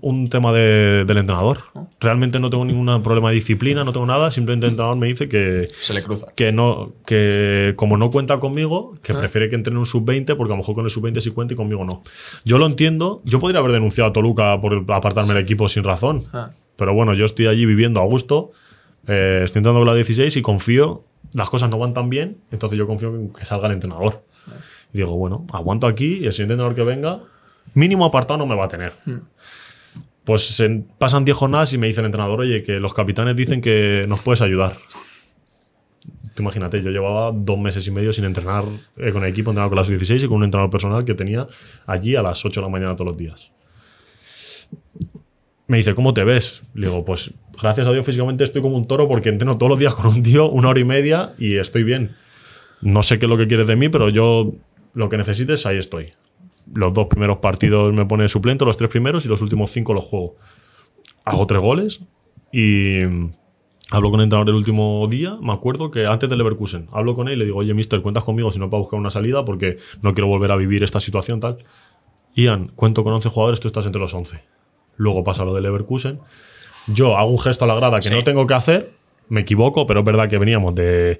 Un 0.00 0.28
tema 0.28 0.52
de- 0.52 1.04
del 1.04 1.16
entrenador. 1.18 1.58
Realmente 2.00 2.38
no 2.38 2.50
tengo 2.50 2.64
ningún 2.64 3.02
problema 3.02 3.30
de 3.30 3.34
disciplina, 3.34 3.82
no 3.82 3.92
tengo 3.92 4.06
nada, 4.06 4.30
simplemente 4.30 4.66
el 4.66 4.72
entrenador 4.72 4.96
me 4.96 5.08
dice 5.08 5.28
que, 5.28 5.66
Se 5.82 5.92
le 5.92 6.02
cruza. 6.04 6.26
que 6.36 6.52
no 6.52 6.92
que 7.04 7.74
como 7.76 7.96
no 7.96 8.10
cuenta 8.12 8.38
conmigo, 8.38 8.92
que 9.02 9.12
prefiere 9.12 9.48
que 9.48 9.56
entrene 9.56 9.78
un 9.80 9.86
sub-20 9.86 10.36
porque 10.36 10.52
a 10.52 10.56
lo 10.56 10.58
mejor 10.58 10.76
con 10.76 10.84
el 10.84 10.90
sub-20 10.90 11.20
sí 11.20 11.30
cuenta 11.32 11.54
y 11.54 11.56
conmigo 11.56 11.84
no. 11.84 12.02
Yo 12.44 12.58
lo 12.58 12.66
entiendo, 12.66 13.20
yo 13.24 13.40
podría 13.40 13.58
haber 13.58 13.72
denunciado 13.72 14.10
a 14.10 14.12
Toluca 14.12 14.60
por 14.60 14.84
apartarme 14.92 15.34
del 15.34 15.42
equipo 15.42 15.68
sin 15.68 15.82
razón. 15.82 16.24
Ah. 16.32 16.50
Pero 16.76 16.94
bueno, 16.94 17.12
yo 17.14 17.24
estoy 17.24 17.46
allí 17.48 17.66
viviendo 17.66 18.00
a 18.00 18.04
gusto, 18.04 18.50
eh, 19.08 19.42
estoy 19.44 19.60
entrando 19.60 19.80
con 19.80 19.88
la 19.88 19.94
16 19.94 20.36
y 20.36 20.42
confío, 20.42 21.02
las 21.34 21.50
cosas 21.50 21.70
no 21.70 21.78
van 21.78 21.92
tan 21.92 22.08
bien, 22.08 22.38
entonces 22.52 22.78
yo 22.78 22.86
confío 22.86 23.08
en 23.14 23.32
que 23.32 23.44
salga 23.44 23.66
el 23.66 23.72
entrenador. 23.74 24.22
Y 24.94 24.98
digo, 24.98 25.16
bueno, 25.16 25.44
aguanto 25.52 25.86
aquí 25.88 26.18
y 26.20 26.26
el 26.26 26.32
siguiente 26.32 26.54
entrenador 26.54 26.74
que 26.74 26.82
venga, 26.84 27.20
mínimo 27.74 28.04
apartado 28.04 28.38
no 28.38 28.46
me 28.46 28.54
va 28.54 28.66
a 28.66 28.68
tener. 28.68 28.92
Pues 30.24 30.46
se- 30.46 30.84
pasan 30.98 31.24
10 31.24 31.36
jornadas 31.36 31.72
y 31.72 31.78
me 31.78 31.86
dice 31.88 32.00
el 32.00 32.06
entrenador, 32.06 32.40
oye, 32.40 32.62
que 32.62 32.78
los 32.78 32.94
capitanes 32.94 33.34
dicen 33.36 33.60
que 33.60 34.04
nos 34.08 34.20
puedes 34.20 34.40
ayudar. 34.42 34.76
Imagínate, 36.38 36.82
yo 36.82 36.90
llevaba 36.90 37.30
dos 37.32 37.58
meses 37.58 37.86
y 37.86 37.90
medio 37.90 38.12
sin 38.12 38.24
entrenar 38.24 38.64
eh, 38.96 39.12
con 39.12 39.22
el 39.22 39.30
equipo, 39.30 39.50
entrenar 39.50 39.68
con 39.68 39.76
las 39.78 39.88
16 39.88 40.22
y 40.22 40.26
con 40.28 40.38
un 40.38 40.44
entrenador 40.44 40.70
personal 40.70 41.04
que 41.04 41.14
tenía 41.14 41.46
allí 41.86 42.16
a 42.16 42.22
las 42.22 42.44
8 42.44 42.60
de 42.60 42.66
la 42.66 42.70
mañana 42.70 42.94
todos 42.96 43.08
los 43.10 43.16
días. 43.18 43.50
Me 45.66 45.76
dice, 45.78 45.94
¿cómo 45.94 46.14
te 46.14 46.24
ves? 46.24 46.62
Le 46.74 46.88
digo, 46.88 47.04
pues 47.04 47.32
gracias 47.60 47.86
a 47.86 47.92
Dios 47.92 48.04
físicamente 48.04 48.44
estoy 48.44 48.62
como 48.62 48.76
un 48.76 48.84
toro 48.86 49.08
porque 49.08 49.28
entreno 49.28 49.58
todos 49.58 49.70
los 49.70 49.78
días 49.78 49.94
con 49.94 50.06
un 50.06 50.22
tío 50.22 50.48
una 50.48 50.68
hora 50.68 50.80
y 50.80 50.84
media 50.84 51.34
y 51.38 51.56
estoy 51.56 51.82
bien. 51.82 52.14
No 52.80 53.02
sé 53.02 53.18
qué 53.18 53.26
es 53.26 53.30
lo 53.30 53.36
que 53.38 53.46
quieres 53.46 53.66
de 53.66 53.76
mí, 53.76 53.88
pero 53.88 54.08
yo 54.08 54.52
lo 54.94 55.08
que 55.08 55.16
necesites, 55.16 55.64
ahí 55.66 55.78
estoy. 55.78 56.10
Los 56.74 56.92
dos 56.92 57.06
primeros 57.06 57.38
partidos 57.38 57.92
me 57.92 58.04
pone 58.06 58.24
de 58.24 58.28
suplente, 58.28 58.64
los 58.64 58.76
tres 58.76 58.90
primeros 58.90 59.24
y 59.24 59.28
los 59.28 59.40
últimos 59.42 59.70
cinco 59.70 59.94
los 59.94 60.04
juego. 60.04 60.36
Hago 61.24 61.46
tres 61.46 61.60
goles 61.60 62.00
y 62.52 62.98
mm, 63.06 63.30
hablo 63.90 64.10
con 64.10 64.20
el 64.20 64.24
entrenador 64.24 64.48
el 64.50 64.56
último 64.56 65.06
día. 65.08 65.36
Me 65.40 65.52
acuerdo 65.52 65.90
que 65.90 66.06
antes 66.06 66.28
del 66.28 66.38
Leverkusen, 66.38 66.88
hablo 66.92 67.14
con 67.14 67.28
él 67.28 67.34
y 67.34 67.36
le 67.38 67.44
digo, 67.46 67.58
oye, 67.58 67.74
mister, 67.74 68.00
cuentas 68.02 68.24
conmigo 68.24 68.50
si 68.52 68.58
no 68.58 68.70
para 68.70 68.80
buscar 68.80 68.98
una 68.98 69.10
salida 69.10 69.44
porque 69.44 69.76
no 70.02 70.14
quiero 70.14 70.28
volver 70.28 70.52
a 70.52 70.56
vivir 70.56 70.82
esta 70.82 71.00
situación 71.00 71.40
tal. 71.40 71.58
Ian, 72.34 72.68
cuento 72.74 73.04
con 73.04 73.12
11 73.12 73.28
jugadores, 73.28 73.60
tú 73.60 73.68
estás 73.68 73.84
entre 73.86 74.00
los 74.00 74.14
11. 74.14 74.42
Luego 74.96 75.22
pasa 75.24 75.44
lo 75.44 75.52
del 75.54 75.64
Leverkusen. 75.64 76.20
Yo 76.88 77.16
hago 77.16 77.30
un 77.30 77.38
gesto 77.38 77.64
a 77.64 77.68
la 77.68 77.74
grada 77.74 78.00
que 78.00 78.08
Sí. 78.08 78.14
no 78.14 78.24
tengo 78.24 78.46
que 78.46 78.54
hacer, 78.54 78.90
me 79.28 79.42
equivoco, 79.42 79.86
pero 79.86 80.00
es 80.00 80.06
verdad 80.06 80.28
que 80.28 80.38
veníamos 80.38 80.74
de 80.74 81.18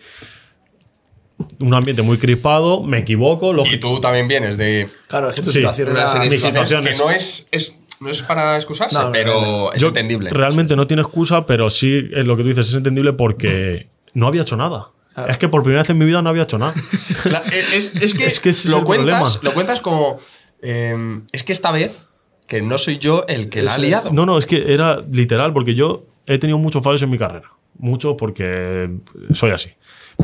un 1.60 1.74
ambiente 1.74 2.02
muy 2.02 2.18
crispado, 2.18 2.82
me 2.82 2.98
equivoco, 2.98 3.52
lo 3.52 3.64
Y 3.66 3.78
tú 3.78 4.00
también 4.00 4.28
vienes 4.28 4.56
de 4.56 4.88
Claro, 5.08 5.30
es 5.30 5.36
que 5.36 5.42
tu 5.42 5.50
Sí, 5.50 5.58
situación 5.58 5.90
una 5.90 6.00
era. 6.00 6.12
serie 6.12 6.28
de 6.28 6.34
mi 6.34 6.38
situaciones 6.40 6.68
situación 6.68 6.84
que 6.84 6.90
es- 6.90 6.98
no 7.00 7.10
es, 7.10 7.48
es- 7.50 7.78
no 8.00 8.10
es 8.10 8.22
para 8.22 8.56
excusarse, 8.56 8.96
No, 8.96 9.04
no, 9.04 9.12
pero 9.12 9.40
no, 9.40 9.72
es 9.72 9.80
Yo- 9.80 9.88
entendible. 9.88 10.30
Realmente 10.30 10.74
no 10.76 10.86
tiene 10.86 11.02
excusa, 11.02 11.46
pero 11.46 11.70
sí 11.70 12.08
es 12.12 12.26
lo 12.26 12.36
que 12.36 12.42
tú 12.42 12.48
dices, 12.48 12.68
es 12.68 12.74
entendible 12.74 13.12
porque 13.12 13.88
no 14.14 14.26
había 14.26 14.42
hecho 14.42 14.56
nada. 14.56 14.88
Claro. 15.14 15.30
Es 15.30 15.38
que 15.38 15.48
por 15.48 15.62
primera 15.62 15.82
vez 15.82 15.90
en 15.90 15.98
mi 15.98 16.06
vida 16.06 16.22
no 16.22 16.30
había 16.30 16.42
hecho 16.44 16.58
nada. 16.58 16.72
Cla- 17.24 17.42
es, 17.74 17.94
es 18.00 18.14
que, 18.14 18.24
Es 18.26 18.40
que 18.40 18.50
ese 18.50 18.68
es 18.68 18.72
lo, 18.72 18.78
el 18.78 18.84
cuentas, 18.84 19.38
lo 19.42 19.52
cuentas 19.54 19.80
como. 19.80 20.18
eh, 20.62 21.20
es 21.32 21.42
que 21.44 21.52
esta 21.52 21.70
vez 21.72 22.08
que 22.46 22.60
no 22.62 22.76
soy 22.78 22.98
yo 22.98 23.24
el 23.28 23.48
que 23.48 23.62
la 23.62 23.72
ha 23.72 23.76
es. 23.76 23.80
liado. 23.82 24.10
No, 24.12 24.26
no, 24.26 24.38
es 24.38 24.46
que 24.46 24.72
era 24.74 25.00
literal, 25.10 25.52
porque 25.52 25.74
yo 25.74 26.04
he 26.26 26.38
tenido 26.38 26.58
muchos 26.58 26.82
fallos 26.82 27.02
en 27.02 27.10
mi 27.10 27.18
carrera. 27.18 27.50
Muchos 27.78 28.14
porque 28.18 28.90
soy 29.34 29.50
así. 29.50 29.70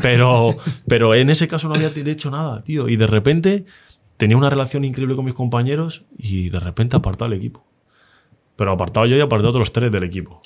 Pero, 0.01 0.55
pero 0.87 1.15
en 1.15 1.29
ese 1.29 1.47
caso 1.47 1.67
no 1.67 1.75
había 1.75 1.89
hecho 1.95 2.29
nada, 2.31 2.63
tío. 2.63 2.87
Y 2.89 2.95
de 2.95 3.07
repente 3.07 3.65
tenía 4.17 4.37
una 4.37 4.49
relación 4.49 4.85
increíble 4.85 5.15
con 5.15 5.25
mis 5.25 5.33
compañeros 5.33 6.03
y 6.17 6.49
de 6.49 6.59
repente 6.59 6.95
apartado 6.97 7.31
el 7.31 7.37
equipo. 7.37 7.65
Pero 8.55 8.71
apartado 8.73 9.05
yo 9.05 9.15
y 9.17 9.21
apartado 9.21 9.49
otros 9.49 9.71
tres 9.71 9.91
del 9.91 10.03
equipo. 10.03 10.41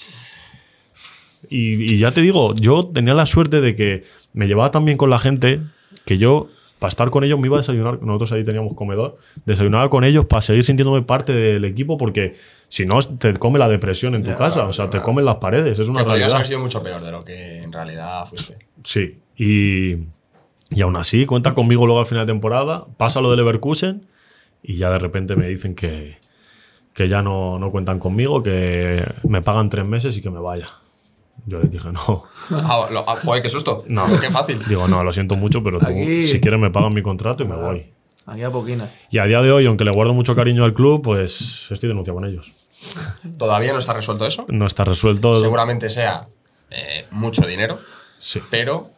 Y, 1.50 1.94
y 1.94 1.98
ya 1.98 2.12
te 2.12 2.22
digo, 2.22 2.56
yo 2.56 2.86
tenía 2.94 3.14
la 3.14 3.26
suerte 3.26 3.60
de 3.62 3.76
que 3.76 4.04
me 4.34 4.48
llevaba 4.48 4.72
tan 4.72 4.86
bien 4.86 4.98
con 4.98 5.10
la 5.10 5.18
gente 5.18 5.60
que 6.06 6.18
yo, 6.18 6.48
para 6.80 6.90
estar 6.90 7.10
con 7.10 7.24
ellos, 7.24 7.40
me 7.40 7.48
iba 7.48 7.58
a 7.58 7.60
desayunar. 7.60 8.02
Nosotros 8.02 8.32
ahí 8.32 8.44
teníamos 8.46 8.74
comedor. 8.76 9.18
Desayunaba 9.46 9.90
con 9.90 10.04
ellos 10.04 10.26
para 10.26 10.42
seguir 10.42 10.64
sintiéndome 10.64 11.02
parte 11.02 11.34
del 11.34 11.66
equipo 11.66 11.98
porque 11.98 12.36
si 12.70 12.86
no, 12.86 13.00
te 13.02 13.34
come 13.34 13.60
la 13.60 13.68
depresión 13.68 14.16
en 14.16 14.24
tu 14.24 14.30
Ya, 14.30 14.38
casa. 14.38 14.54
claro, 14.56 14.70
O 14.70 14.74
sea, 14.74 14.86
te 14.86 14.92
claro. 14.92 15.06
comen 15.06 15.26
las 15.26 15.36
paredes. 15.36 15.78
Es 15.80 15.88
una 15.90 16.00
que 16.04 16.06
realidad. 16.10 16.34
haber 16.34 16.48
sido 16.48 16.60
mucho 16.60 16.82
peor 16.82 17.02
de 17.02 17.12
lo 17.12 17.22
que 17.22 17.64
en 17.64 17.72
realidad 17.72 18.26
fuiste. 18.28 18.58
Sí, 18.84 19.18
y, 19.38 19.96
y 20.70 20.82
aún 20.82 20.96
así 20.96 21.26
cuenta 21.26 21.54
conmigo 21.54 21.86
luego 21.86 22.00
al 22.00 22.06
final 22.06 22.26
de 22.26 22.34
temporada, 22.34 22.86
pasa 22.98 23.22
lo 23.22 23.30
del 23.30 23.38
Leverkusen 23.38 24.06
y 24.62 24.76
ya 24.76 24.90
de 24.90 25.00
repente 25.00 25.36
me 25.36 25.48
dicen 25.48 25.76
que, 25.76 26.18
que 26.94 27.08
ya 27.10 27.22
no, 27.22 27.60
no 27.60 27.72
cuentan 27.72 28.00
conmigo, 28.00 28.42
que 28.44 29.04
me 29.28 29.42
pagan 29.42 29.70
tres 29.70 29.86
meses 29.86 30.16
y 30.18 30.22
que 30.22 30.30
me 30.30 30.40
vaya. 30.40 30.68
Yo 31.48 31.60
les 31.60 31.72
dije, 31.72 31.90
no, 31.92 32.24
Ah, 32.52 32.88
lo- 32.92 33.04
ah, 33.10 33.16
joder, 33.24 33.42
qué 33.42 33.50
susto. 33.50 33.84
No. 33.88 34.06
Qué 34.22 34.30
fácil. 34.30 34.62
digo, 34.68 34.88
no, 34.88 35.04
lo 35.04 35.12
siento 35.12 35.36
mucho, 35.36 35.64
pero 35.64 35.80
tú, 35.80 35.86
Aquí- 35.88 36.26
si 36.28 36.40
quieres 36.40 36.60
me 36.60 36.70
pagan 36.70 36.94
mi 36.94 37.02
contrato 37.02 37.44
y 37.44 37.48
me 37.48 37.56
voy. 37.56 37.86
Aquí 38.26 38.42
a 38.44 38.50
poquina. 38.52 38.90
Y 39.10 39.18
a 39.18 39.26
día 39.26 39.42
de 39.42 39.52
hoy, 39.52 39.66
aunque 39.66 39.84
le 39.84 39.92
guardo 39.92 40.14
mucho 40.14 40.34
cariño 40.34 40.64
al 40.64 40.74
club, 40.74 41.02
pues 41.02 41.68
estoy 41.72 41.90
denunciado 41.90 42.18
con 42.20 42.30
ellos. 42.30 42.54
Todavía 43.38 43.74
no 43.74 43.80
está 43.80 43.92
resuelto 43.94 44.26
eso. 44.26 44.46
No 44.48 44.66
está 44.66 44.86
resuelto. 44.86 45.36
Seguramente 45.36 45.90
sea 45.90 46.28
eh, 46.70 47.06
mucho 47.12 47.46
dinero, 47.46 47.80
Sí. 48.18 48.40
pero 48.50 48.92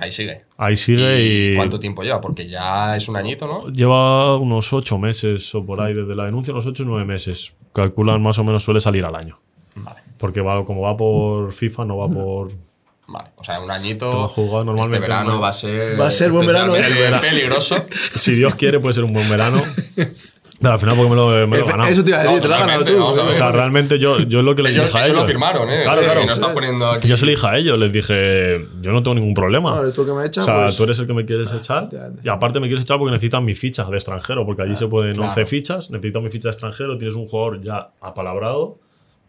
ahí 0.00 0.10
sigue. 0.12 0.44
Ahí 0.56 0.76
sigue 0.76 1.22
y, 1.52 1.56
¿Cuánto 1.56 1.78
tiempo 1.78 2.02
lleva? 2.02 2.20
Porque 2.20 2.48
ya 2.48 2.96
es 2.96 3.08
un 3.08 3.16
añito, 3.16 3.46
¿no? 3.46 3.68
lleva 3.70 4.36
unos 4.36 4.72
ocho 4.72 4.98
meses 4.98 5.54
o 5.54 5.64
por 5.64 5.80
ahí, 5.80 5.94
desde 5.94 6.14
la 6.14 6.24
denuncia, 6.24 6.52
unos 6.52 6.66
ocho 6.66 6.82
o 6.82 6.86
nueve 6.86 7.04
meses. 7.04 7.54
Calculan 7.72 8.22
más 8.22 8.38
o 8.38 8.44
menos 8.44 8.62
suele 8.62 8.80
salir 8.80 9.04
al 9.04 9.14
año. 9.14 9.38
Vale, 9.74 10.00
Porque 10.18 10.40
va, 10.40 10.64
como 10.64 10.80
va 10.80 10.96
por 10.96 11.52
FIFA, 11.52 11.84
no 11.84 11.98
va 11.98 12.08
por. 12.08 12.50
vale. 13.06 13.28
O 13.36 13.44
sea, 13.44 13.60
un 13.60 13.70
añito. 13.70 14.26
Jugado 14.28 14.64
normalmente, 14.64 15.04
Este 15.04 15.10
verano 15.10 15.34
¿no? 15.34 15.40
va 15.40 15.48
a 15.48 15.52
ser. 15.52 16.00
Va 16.00 16.06
a 16.06 16.10
ser 16.10 16.30
buen 16.30 16.46
verano, 16.46 16.74
¿eh? 16.74 16.82
Peligroso. 17.20 17.76
Si 18.14 18.34
Dios 18.34 18.54
quiere, 18.54 18.80
puede 18.80 18.94
ser 18.94 19.04
un 19.04 19.12
buen 19.12 19.28
verano. 19.28 19.60
Pero 20.58 20.72
al 20.72 20.78
final, 20.78 20.96
porque 20.96 21.10
me 21.10 21.16
lo, 21.16 21.28
me 21.46 21.58
lo 21.58 21.64
he 21.64 21.68
ganado. 21.68 21.88
Eso 21.90 22.02
te 22.02 22.10
iba 22.10 22.18
a 22.20 22.22
decir, 22.22 22.36
No, 22.36 22.42
te 22.42 22.48
lo 22.48 22.54
has 22.54 22.60
ganado 22.60 22.84
tú. 22.84 23.02
O 23.04 23.32
sea, 23.34 23.52
realmente 23.52 23.98
yo, 23.98 24.20
yo 24.20 24.40
lo 24.42 24.54
que 24.56 24.62
les 24.62 24.72
Ellos, 24.72 24.86
dije 24.86 24.98
a 24.98 25.00
ellos 25.04 25.10
ellos. 25.16 25.22
lo 25.22 25.28
firmaron, 25.28 25.70
¿eh? 25.70 25.82
Claro, 25.82 26.00
claro. 26.02 26.20
que 26.20 26.26
no 26.26 26.32
están 26.32 26.54
poniendo 26.54 26.86
aquí. 26.90 27.08
Yo 27.08 27.16
se 27.18 27.24
lo 27.26 27.30
dije 27.32 27.46
a 27.46 27.56
ellos, 27.58 27.78
les 27.78 27.92
dije, 27.92 28.66
yo 28.80 28.90
no 28.92 29.02
tengo 29.02 29.16
ningún 29.16 29.34
problema. 29.34 29.78
Eres 29.80 29.92
tú 29.94 30.06
que 30.06 30.12
me 30.12 30.24
echas, 30.24 30.44
o 30.44 30.46
sea, 30.46 30.62
pues- 30.64 30.76
tú 30.76 30.84
eres 30.84 30.98
el 30.98 31.06
que 31.06 31.12
me 31.14 31.24
quieres 31.26 31.52
echar. 31.52 31.78
efectivamente. 31.84 32.22
Y 32.24 32.28
aparte 32.30 32.58
me 32.60 32.68
quieres 32.68 32.84
echar 32.84 32.96
porque 32.98 33.12
necesitan 33.12 33.44
mi 33.44 33.54
ficha 33.54 33.84
de 33.84 33.96
extranjero, 33.96 34.46
porque 34.46 34.62
allí 34.62 34.76
se 34.76 34.86
pueden 34.86 35.14
claro. 35.14 35.28
11 35.28 35.44
fichas, 35.46 35.90
necesitan 35.90 36.22
mi 36.22 36.30
ficha 36.30 36.48
de 36.48 36.52
extranjero, 36.52 36.96
tienes 36.96 37.16
un 37.16 37.26
jugador 37.26 37.60
ya 37.60 37.90
apalabrado, 38.00 38.78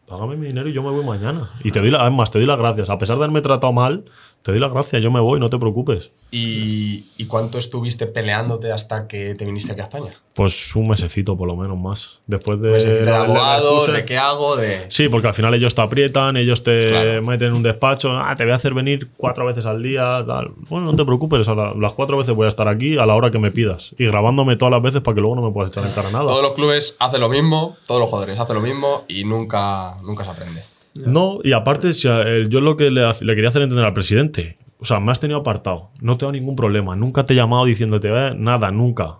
págame 0.08 0.38
mi 0.38 0.48
dinero 0.48 0.70
y 0.70 0.74
yo 0.74 0.82
me 0.82 0.92
voy 0.92 1.04
mañana. 1.04 1.50
Y 1.64 1.72
te 1.72 1.82
doy 1.82 1.92
la, 1.92 2.00
además, 2.04 2.32
te 2.32 2.38
doy 2.40 2.48
las 2.48 2.58
gracias. 2.58 2.90
A 2.90 2.98
pesar 2.98 3.18
de 3.18 3.24
haberme 3.26 3.42
tratado 3.42 3.74
mal, 3.74 4.06
te 4.48 4.54
doy 4.54 4.62
las 4.62 4.72
gracias, 4.72 5.02
yo 5.02 5.12
me 5.12 5.20
voy, 5.20 5.41
no 5.41 5.50
te 5.50 5.60
preocupes. 5.60 6.10
¿Y, 6.32 7.04
y 7.18 7.26
cuánto 7.26 7.58
estuviste 7.58 8.06
peleándote 8.08 8.72
hasta 8.72 9.06
que 9.06 9.36
te 9.36 9.43
viniste 9.43 9.74
aquí 9.74 9.82
a 9.82 9.84
España? 9.84 10.14
Pues 10.34 10.74
un 10.74 10.88
mesecito 10.88 11.36
por 11.36 11.50
lo 11.50 11.58
menos 11.58 11.78
más. 11.78 12.20
Después 12.28 12.62
de. 12.62 12.70
Pues 12.70 12.86
de, 12.86 13.04
la- 13.04 13.12
la 13.12 13.24
abogado, 13.26 13.72
excusa. 13.80 13.91
de 13.91 14.06
qué 14.06 14.18
hago, 14.18 14.56
de... 14.56 14.86
Sí, 14.88 15.10
porque 15.10 15.28
al 15.28 15.34
final 15.34 15.54
ellos 15.54 15.76
te 15.76 15.82
aprietan, 15.82 16.38
ellos 16.38 16.64
te 16.64 16.88
Claro. 16.91 17.22
meten 17.24 17.48
en 17.50 17.54
un 17.56 17.64
despacho, 17.64 18.12
ah, 18.12 18.34
te 18.38 18.45
voy 18.45 18.54
a 18.54 18.56
hacer 18.56 18.74
venir 18.74 19.10
cuatro 19.18 19.45
veces 19.45 19.66
al 19.66 19.84
día, 19.84 20.24
tal. 20.26 20.52
Bueno, 20.70 20.86
no 20.91 20.95
te 20.95 21.04
preocupes, 21.04 21.45
a 21.50 21.54
la- 21.54 21.74
las 21.74 21.93
cuatro 21.93 22.16
veces 22.18 22.34
voy 22.34 22.45
a 22.45 22.50
estar 22.50 22.70
aquí 22.70 22.98
a 22.98 23.06
la 23.06 23.16
hora 23.16 23.30
que 23.32 23.39
me 23.39 23.52
pidas. 23.52 23.93
Y 23.98 24.06
grabándome 24.06 24.56
todas 24.56 24.72
las 24.72 24.82
veces 24.82 25.02
para 25.02 25.16
que 25.16 25.20
luego 25.22 25.36
no 25.36 25.41
me 25.41 25.52
puedas 25.52 25.72
echar 25.72 25.86
en 25.86 25.91
cara 25.91 26.10
nada. 26.10 26.28
Todos 26.28 26.41
los 26.43 26.54
clubes 26.54 26.95
hacen 27.00 27.20
lo 27.20 27.28
mismo, 27.28 27.76
todos 27.86 28.00
los 28.00 28.10
jugadores 28.10 28.39
hacen 28.39 28.56
lo 28.56 28.62
mismo 28.62 29.04
y 29.10 29.26
nunca, 29.26 29.98
nunca 30.04 30.24
se 30.24 30.32
aprende. 30.32 30.62
No, 31.06 31.39
y 31.43 31.52
aparte, 31.54 31.91
eh, 32.04 32.45
yo 32.50 32.62
lo 32.62 32.78
que 32.78 32.89
le, 32.91 33.10
quería 33.20 33.48
hacer 33.50 33.62
entender 33.62 33.86
al 33.86 33.93
presidente, 33.93 34.58
o 34.80 34.86
sea, 34.86 35.00
me 35.00 35.12
has 35.12 35.20
tenido 35.20 35.39
apartado, 35.39 35.89
no 36.02 36.18
tengo 36.18 36.32
ningún 36.32 36.56
problema, 36.56 36.95
nunca 36.95 37.26
te 37.26 37.34
he 37.34 37.36
llamado 37.36 37.66
diciéndote 37.66 38.10
"Eh, 38.10 38.36
nada, 38.38 38.72
nunca. 38.72 39.18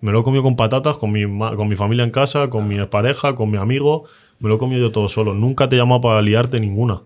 Me 0.00 0.12
lo 0.12 0.20
he 0.20 0.22
comido 0.22 0.42
con 0.42 0.56
patatas, 0.56 0.98
con 0.98 1.10
mi, 1.12 1.24
con 1.56 1.68
mi 1.68 1.74
familia 1.76 2.04
en 2.04 2.10
casa, 2.10 2.50
con 2.50 2.68
mi 2.68 2.84
pareja, 2.86 3.34
con 3.34 3.50
mi 3.50 3.56
amigo, 3.58 4.04
me 4.40 4.48
lo 4.48 4.56
he 4.56 4.58
comido 4.58 4.80
yo 4.82 4.92
todo 4.92 5.08
solo, 5.08 5.32
nunca 5.34 5.68
te 5.68 5.76
he 5.76 5.78
llamado 5.78 6.00
para 6.02 6.20
liarte 6.22 6.60
ninguna. 6.60 7.02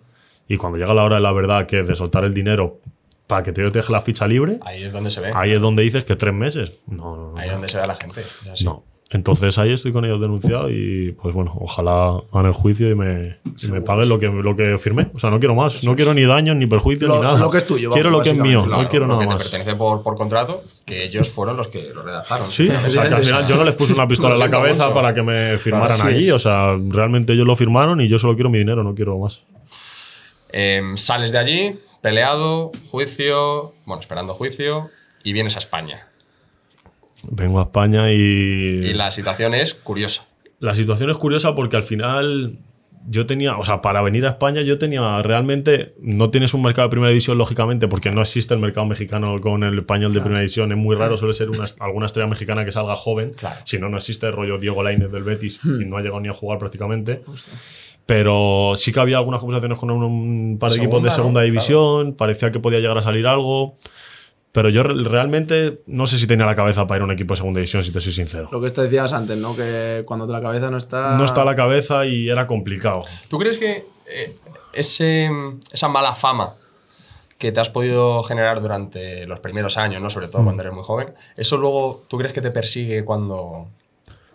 Y 0.48 0.56
cuando 0.56 0.78
llega 0.78 0.92
la 0.94 1.04
hora 1.04 1.16
de 1.16 1.22
la 1.22 1.32
verdad, 1.32 1.66
que 1.66 1.80
es 1.80 1.88
de 1.88 1.94
soltar 1.94 2.24
el 2.24 2.34
dinero 2.34 2.80
para 3.28 3.44
que 3.44 3.52
te 3.52 3.62
deje 3.62 3.92
la 3.92 4.00
ficha 4.00 4.26
libre, 4.26 4.58
Ahí 4.62 4.82
es 4.82 4.92
donde 4.92 5.08
se 5.10 5.20
ve. 5.20 5.30
ahí 5.34 5.52
es 5.52 5.60
donde 5.60 5.84
dices 5.84 6.04
que 6.04 6.16
tres 6.16 6.34
meses. 6.34 6.80
No, 6.88 7.16
no, 7.16 7.30
no. 7.32 7.38
Ahí 7.38 7.46
es 7.46 7.52
donde 7.52 7.68
se 7.68 7.76
ve 7.76 7.84
a 7.84 7.86
la 7.86 7.94
gente. 7.94 8.22
No. 8.64 8.82
Entonces 9.12 9.58
ahí 9.58 9.72
estoy 9.72 9.90
con 9.90 10.04
ellos 10.04 10.20
denunciado 10.20 10.70
y 10.70 11.10
pues 11.20 11.34
bueno, 11.34 11.52
ojalá 11.60 12.20
hagan 12.32 12.46
el 12.46 12.52
juicio 12.52 12.88
y 12.88 12.94
me, 12.94 13.38
paguen 13.84 14.08
lo 14.08 14.20
que, 14.20 14.28
lo 14.28 14.54
que 14.54 14.78
firmé. 14.78 15.08
O 15.12 15.18
sea, 15.18 15.30
no 15.30 15.40
quiero 15.40 15.56
más. 15.56 15.82
No 15.82 15.96
quiero 15.96 16.14
ni 16.14 16.24
daños, 16.24 16.54
ni 16.54 16.68
perjuicios, 16.68 17.08
Lo- 17.08 17.16
ni 17.16 17.22
nada. 17.22 17.38
lo 17.40 17.50
que 17.50 17.58
es 17.58 17.66
tuyo, 17.66 17.90
Quiero 17.90 18.10
vamos, 18.10 18.18
lo 18.20 18.22
que 18.32 18.38
es 18.38 18.42
mío, 18.42 18.62
Claro, 18.64 18.82
no 18.84 18.88
quiero 18.88 19.06
nada 19.08 19.18
que 19.20 19.26
más. 19.26 19.36
pertenece 19.38 19.74
por, 19.74 20.04
por 20.04 20.16
contrato, 20.16 20.62
que 20.86 21.02
ellos 21.06 21.28
fueron 21.28 21.56
los 21.56 21.66
que 21.66 21.90
lo 21.92 22.02
redactaron. 22.04 22.48
Sí, 22.52 22.68
o 22.68 22.88
sea, 22.88 23.08
que 23.08 23.14
al 23.16 23.22
final 23.24 23.46
yo 23.48 23.56
no 23.56 23.64
les 23.64 23.74
puse 23.74 23.94
una 23.94 24.06
pistola 24.08 24.34
en 24.34 24.40
la 24.40 24.48
cabeza 24.50 24.84
mucho. 24.84 24.94
para 24.94 25.12
que 25.12 25.22
me 25.22 25.56
firmaran 25.58 25.96
Claro, 25.96 26.10
allí. 26.16 26.30
O 26.30 26.38
sea, 26.38 26.76
realmente 26.88 27.32
ellos 27.32 27.46
lo 27.48 27.56
firmaron 27.56 28.00
y 28.00 28.06
yo 28.08 28.16
solo 28.20 28.34
quiero 28.36 28.48
mi 28.48 28.58
dinero, 28.58 28.84
no 28.84 28.94
quiero 28.94 29.18
más. 29.18 29.42
Em, 30.52 30.96
sales 30.96 31.32
de 31.32 31.38
allí, 31.38 31.74
peleado, 32.00 32.70
juicio, 32.92 33.72
bueno, 33.86 34.00
esperando 34.00 34.34
juicio, 34.34 34.88
y 35.24 35.32
vienes 35.32 35.56
a 35.56 35.58
España. 35.58 36.06
Vengo 37.30 37.60
a 37.60 37.64
España 37.64 38.10
y, 38.12 38.16
Y 38.16 38.94
la 38.94 39.10
situación 39.10 39.54
es 39.54 39.74
curiosa. 39.74 40.26
La 40.58 40.74
situación 40.74 41.10
es 41.10 41.16
curiosa 41.16 41.54
porque 41.54 41.76
al 41.76 41.82
final 41.82 42.58
yo 43.08 43.24
tenía, 43.26 43.56
o 43.56 43.64
sea, 43.64 43.80
para 43.80 44.02
venir 44.02 44.26
a 44.26 44.30
España 44.30 44.60
yo 44.60 44.78
tenía 44.78 45.22
realmente, 45.22 45.94
no 46.00 46.30
tienes 46.30 46.52
un 46.52 46.60
mercado 46.62 46.86
de 46.88 46.90
primera 46.90 47.08
división 47.10 47.38
lógicamente 47.38 47.88
porque 47.88 48.10
no 48.10 48.20
existe 48.20 48.52
el 48.52 48.60
mercado 48.60 48.86
mexicano 48.86 49.38
con 49.40 49.64
el 49.64 49.78
español 49.78 50.12
de 50.12 50.20
primera 50.20 50.40
división, 50.40 50.70
es 50.70 50.76
muy 50.78 50.96
raro, 50.96 51.16
suele 51.16 51.32
ser 51.32 51.48
una, 51.48 51.64
alguna 51.80 52.06
estrella 52.06 52.28
mexicana 52.28 52.64
que 52.64 52.72
salga 52.72 52.94
joven, 52.96 53.32
Claro. 53.36 53.56
si 53.64 53.78
no, 53.78 53.88
no 53.88 53.96
existe 53.96 54.26
el 54.26 54.32
rollo 54.34 54.58
Diego 54.58 54.82
Lainez 54.82 55.10
del 55.10 55.22
Betis 55.24 55.60
y 55.64 55.84
no 55.86 55.96
ha 55.96 56.00
llegado 56.02 56.20
ni 56.20 56.28
a 56.28 56.34
jugar 56.34 56.58
prácticamente. 56.58 57.22
Pero 58.06 58.72
sí 58.76 58.92
que 58.92 59.00
había 59.00 59.18
algunas 59.18 59.40
conversaciones 59.40 59.78
con 59.78 59.90
un, 59.90 60.02
un 60.02 60.58
par 60.58 60.70
de 60.70 60.76
Segunda, 60.76 60.84
equipos 60.98 61.02
de 61.02 61.08
¿no? 61.08 61.14
segunda 61.14 61.40
Claro. 61.40 61.46
división, 61.46 62.14
parecía 62.14 62.50
que 62.50 62.58
podía 62.60 62.80
llegar 62.80 62.98
a 62.98 63.02
salir 63.02 63.26
algo. 63.26 63.76
Pero 64.52 64.68
yo 64.68 64.82
re- 64.82 65.04
realmente 65.04 65.82
no 65.86 66.06
sé 66.06 66.18
si 66.18 66.26
tenía 66.26 66.44
la 66.46 66.56
cabeza 66.56 66.86
para 66.86 66.98
ir 66.98 67.02
a 67.02 67.04
un 67.04 67.12
equipo 67.12 67.34
de 67.34 67.38
segunda 67.38 67.58
división, 67.60 67.84
si 67.84 67.92
te 67.92 68.00
soy 68.00 68.12
sincero. 68.12 68.48
Lo 68.50 68.60
que 68.60 68.70
te 68.70 68.82
decías 68.82 69.12
antes, 69.12 69.36
¿no? 69.38 69.54
Que 69.54 70.02
cuando 70.06 70.26
la 70.26 70.40
cabeza 70.40 70.70
no 70.70 70.76
está. 70.76 71.16
No 71.16 71.24
está 71.24 71.44
la 71.44 71.54
cabeza 71.54 72.04
y 72.06 72.28
era 72.28 72.46
complicado. 72.46 73.00
¿Tú 73.28 73.38
crees 73.38 73.58
que 73.58 73.84
eh, 74.12 74.36
ese, 74.72 75.30
esa 75.72 75.88
mala 75.88 76.14
fama 76.14 76.50
que 77.38 77.52
te 77.52 77.60
has 77.60 77.70
podido 77.70 78.22
generar 78.24 78.60
durante 78.60 79.24
los 79.26 79.40
primeros 79.40 79.78
años, 79.78 80.02
¿no? 80.02 80.10
sobre 80.10 80.26
Mm. 80.26 80.30
todo 80.30 80.44
cuando 80.44 80.62
eres 80.62 80.74
muy 80.74 80.82
joven, 80.84 81.14
eso 81.36 81.56
luego, 81.56 82.04
¿tú 82.08 82.18
crees 82.18 82.32
que 82.34 82.42
te 82.42 82.50
persigue 82.50 83.04
cuando... 83.04 83.68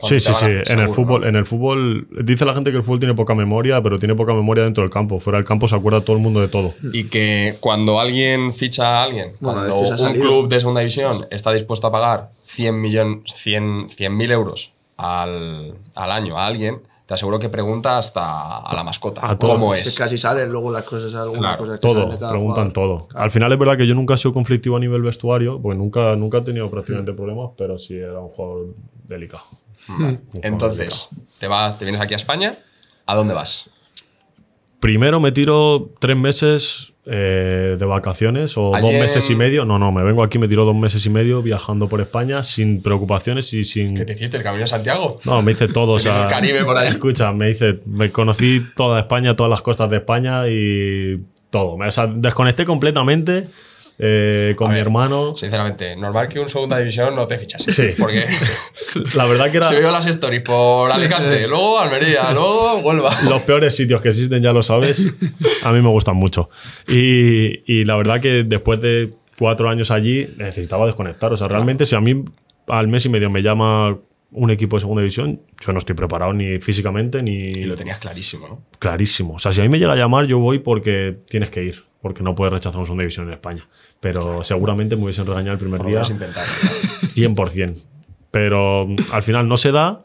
Sí, 0.05 0.19
sí, 0.19 0.33
sí. 0.33 0.45
En 0.71 0.79
el 0.79 0.89
fútbol, 0.89 1.21
¿no? 1.21 1.27
en 1.27 1.35
el 1.35 1.45
fútbol, 1.45 2.07
dice 2.23 2.45
la 2.45 2.53
gente 2.53 2.71
que 2.71 2.77
el 2.77 2.83
fútbol 2.83 2.99
tiene 2.99 3.13
poca 3.15 3.35
memoria, 3.35 3.81
pero 3.81 3.99
tiene 3.99 4.15
poca 4.15 4.33
memoria 4.33 4.63
dentro 4.63 4.81
del 4.83 4.91
campo. 4.91 5.19
Fuera 5.19 5.37
del 5.37 5.45
campo 5.45 5.67
se 5.67 5.75
acuerda 5.75 6.01
todo 6.01 6.15
el 6.15 6.21
mundo 6.21 6.39
de 6.41 6.47
todo. 6.47 6.73
Y 6.93 7.05
que 7.05 7.57
cuando 7.59 7.99
alguien 7.99 8.53
ficha 8.53 8.99
a 8.99 9.03
alguien, 9.03 9.33
Bueno, 9.39 9.59
cuando 9.61 9.79
un 9.79 9.97
salido. 9.97 10.21
club 10.23 10.47
de 10.49 10.59
segunda 10.59 10.81
división 10.81 11.25
está 11.31 11.51
dispuesto 11.51 11.87
a 11.87 11.91
pagar 11.91 12.29
100 12.43 12.81
millones, 12.81 13.33
100 13.35 13.87
100.000 13.89 14.31
euros 14.31 14.71
al, 14.97 15.75
al 15.95 16.11
año 16.11 16.37
a 16.37 16.45
alguien, 16.45 16.79
te 17.05 17.13
aseguro 17.13 17.37
que 17.37 17.49
pregunta 17.49 17.99
hasta 17.99 18.57
a 18.61 18.73
la 18.73 18.83
mascota. 18.83 19.21
A 19.29 19.37
todo. 19.37 19.51
¿Cómo 19.51 19.75
Es 19.75 19.85
es? 19.85 19.93
casi 19.95 20.17
salen 20.17 20.49
luego 20.51 20.71
las 20.71 20.83
cosas, 20.85 21.13
algunas 21.13 21.39
Claro, 21.39 21.57
cosas 21.59 21.79
que 21.79 21.87
Todo, 21.87 21.93
salen 21.95 22.09
de 22.11 22.17
cada 22.17 22.31
preguntan 22.31 22.73
jugador. 22.73 23.07
todo. 23.07 23.19
Al 23.21 23.29
final 23.29 23.51
es 23.51 23.59
verdad 23.59 23.77
que 23.77 23.85
yo 23.85 23.93
nunca 23.93 24.15
he 24.15 24.17
sido 24.17 24.33
conflictivo 24.33 24.75
a 24.77 24.79
nivel 24.79 25.03
vestuario, 25.03 25.61
porque 25.61 25.77
nunca, 25.77 26.15
nunca 26.15 26.39
he 26.39 26.41
tenido 26.41 26.67
prácticamente 26.71 27.13
problemas, 27.13 27.51
pero 27.57 27.77
sí 27.77 27.95
era 27.95 28.19
un 28.19 28.29
jugador 28.29 28.73
delicado. 29.07 29.43
Jugador 29.87 30.19
Entonces, 30.41 31.09
te, 31.39 31.47
vas, 31.47 31.77
te 31.77 31.85
vienes 31.85 32.01
aquí 32.01 32.13
a 32.13 32.17
España, 32.17 32.55
¿a 33.05 33.15
dónde 33.15 33.33
vas? 33.33 33.69
Primero 34.79 35.19
me 35.19 35.31
tiro 35.31 35.91
tres 35.99 36.17
meses 36.17 36.93
eh, 37.07 37.75
de 37.77 37.85
vacaciones 37.85 38.57
o 38.57 38.75
Allí 38.75 38.91
dos 38.91 38.99
meses 38.99 39.29
y 39.29 39.35
medio. 39.35 39.63
No, 39.63 39.77
no, 39.77 39.91
me 39.91 40.03
vengo 40.03 40.23
aquí, 40.23 40.39
me 40.39 40.47
tiro 40.47 40.65
dos 40.65 40.75
meses 40.75 41.05
y 41.05 41.09
medio 41.09 41.41
viajando 41.43 41.87
por 41.87 42.01
España 42.01 42.41
sin 42.41 42.81
preocupaciones 42.81 43.53
y 43.53 43.63
sin. 43.63 43.95
¿Qué 43.95 44.05
te 44.05 44.13
hiciste 44.13 44.37
el 44.37 44.43
camino 44.43 44.61
de 44.61 44.67
Santiago? 44.67 45.19
No, 45.23 45.41
me 45.43 45.51
hice 45.51 45.67
todo. 45.67 45.93
o 45.93 45.99
sea, 45.99 46.23
el 46.23 46.29
Caribe 46.29 46.65
por 46.65 46.77
ahí. 46.77 46.87
Escucha, 46.87 47.31
me 47.31 47.51
hice, 47.51 47.79
me 47.85 48.09
conocí 48.09 48.65
toda 48.75 48.99
España, 48.99 49.35
todas 49.35 49.51
las 49.51 49.61
costas 49.61 49.89
de 49.89 49.97
España 49.97 50.47
y 50.47 51.19
todo. 51.51 51.75
O 51.75 51.91
sea, 51.91 52.07
desconecté 52.07 52.65
completamente 52.65 53.47
eh, 53.97 54.53
con 54.57 54.67
A 54.67 54.69
mi 54.71 54.75
ver, 54.75 54.87
hermano. 54.87 55.35
Sinceramente, 55.37 55.95
normal 55.95 56.27
que 56.27 56.39
un 56.39 56.49
segunda 56.49 56.77
división 56.77 57.15
no 57.15 57.27
te 57.27 57.37
fichase. 57.37 57.71
Sí. 57.71 57.95
Porque 57.97 58.25
La 59.15 59.25
verdad 59.25 59.49
que 59.51 59.57
era 59.57 59.67
se 59.69 59.79
vio 59.79 59.91
las 59.91 60.05
stories 60.05 60.41
por 60.41 60.91
Alicante, 60.91 61.47
luego 61.47 61.79
Almería, 61.79 62.31
luego 62.31 62.79
Huelva. 62.79 63.15
los 63.29 63.41
peores 63.43 63.75
sitios 63.75 64.01
que 64.01 64.09
existen, 64.09 64.41
ya 64.43 64.51
lo 64.51 64.63
sabes. 64.63 65.13
A 65.63 65.71
mí 65.71 65.81
me 65.81 65.89
gustan 65.89 66.15
mucho. 66.15 66.49
Y, 66.87 67.61
y 67.71 67.85
la 67.85 67.95
verdad 67.95 68.19
que 68.19 68.43
después 68.43 68.81
de 68.81 69.09
cuatro 69.37 69.69
años 69.69 69.91
allí 69.91 70.27
necesitaba 70.37 70.85
desconectar. 70.85 71.31
O 71.31 71.37
sea, 71.37 71.47
realmente 71.47 71.85
si 71.85 71.95
a 71.95 72.01
mí 72.01 72.23
al 72.67 72.87
mes 72.87 73.05
y 73.05 73.09
medio 73.09 73.29
me 73.29 73.41
llama 73.41 73.97
un 74.31 74.51
equipo 74.51 74.75
de 74.75 74.81
segunda 74.81 75.01
división, 75.01 75.41
yo 75.65 75.71
no 75.71 75.79
estoy 75.79 75.95
preparado 75.95 76.33
ni 76.33 76.59
físicamente 76.59 77.21
ni... 77.23 77.49
Y 77.49 77.63
lo 77.63 77.75
tenías 77.75 77.99
clarísimo, 77.99 78.47
¿no? 78.47 78.61
Clarísimo. 78.79 79.35
O 79.35 79.39
sea, 79.39 79.53
si 79.53 79.61
a 79.61 79.63
mí 79.63 79.69
me 79.69 79.79
llega 79.79 79.93
a 79.93 79.95
llamar, 79.95 80.25
yo 80.25 80.39
voy 80.39 80.59
porque 80.59 81.15
tienes 81.29 81.49
que 81.49 81.63
ir. 81.63 81.83
Porque 82.05 82.21
no 82.21 82.35
puedes 82.35 82.53
rechazar 82.53 82.77
una 82.77 82.85
segunda 82.85 83.01
división 83.01 83.25
en 83.25 83.33
España. 83.33 83.67
Pero 83.99 84.43
seguramente 84.43 84.95
me 84.95 85.05
hubiesen 85.05 85.25
regañado 85.25 85.53
el 85.53 85.57
primer 85.57 85.79
Por 85.79 85.87
día 85.87 85.95
menos 85.95 86.11
intentar. 86.11 86.45
100%. 86.45 87.83
Pero 88.29 88.85
mm, 88.85 88.95
al 89.11 89.23
final 89.23 89.47
no 89.47 89.57
se 89.57 89.71
da. 89.71 90.03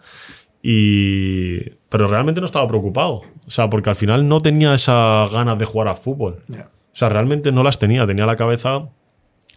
Y... 0.62 1.61
Pero 1.90 2.09
realmente 2.09 2.40
no 2.40 2.46
estaba 2.46 2.66
preocupado. 2.66 3.20
O 3.46 3.51
sea, 3.51 3.68
porque 3.68 3.90
al 3.90 3.96
final 3.96 4.26
no 4.26 4.40
tenía 4.40 4.72
esas 4.72 5.30
ganas 5.30 5.59
de 5.59 5.66
jugar 5.66 5.88
a 5.88 5.94
fútbol. 5.94 6.42
Ya. 6.48 6.70
O 6.72 6.96
sea, 6.96 7.11
realmente 7.11 7.53
no 7.53 7.62
las 7.62 7.78
tenía. 7.78 8.07
Tenía 8.07 8.24
la 8.24 8.36
cabeza 8.36 8.88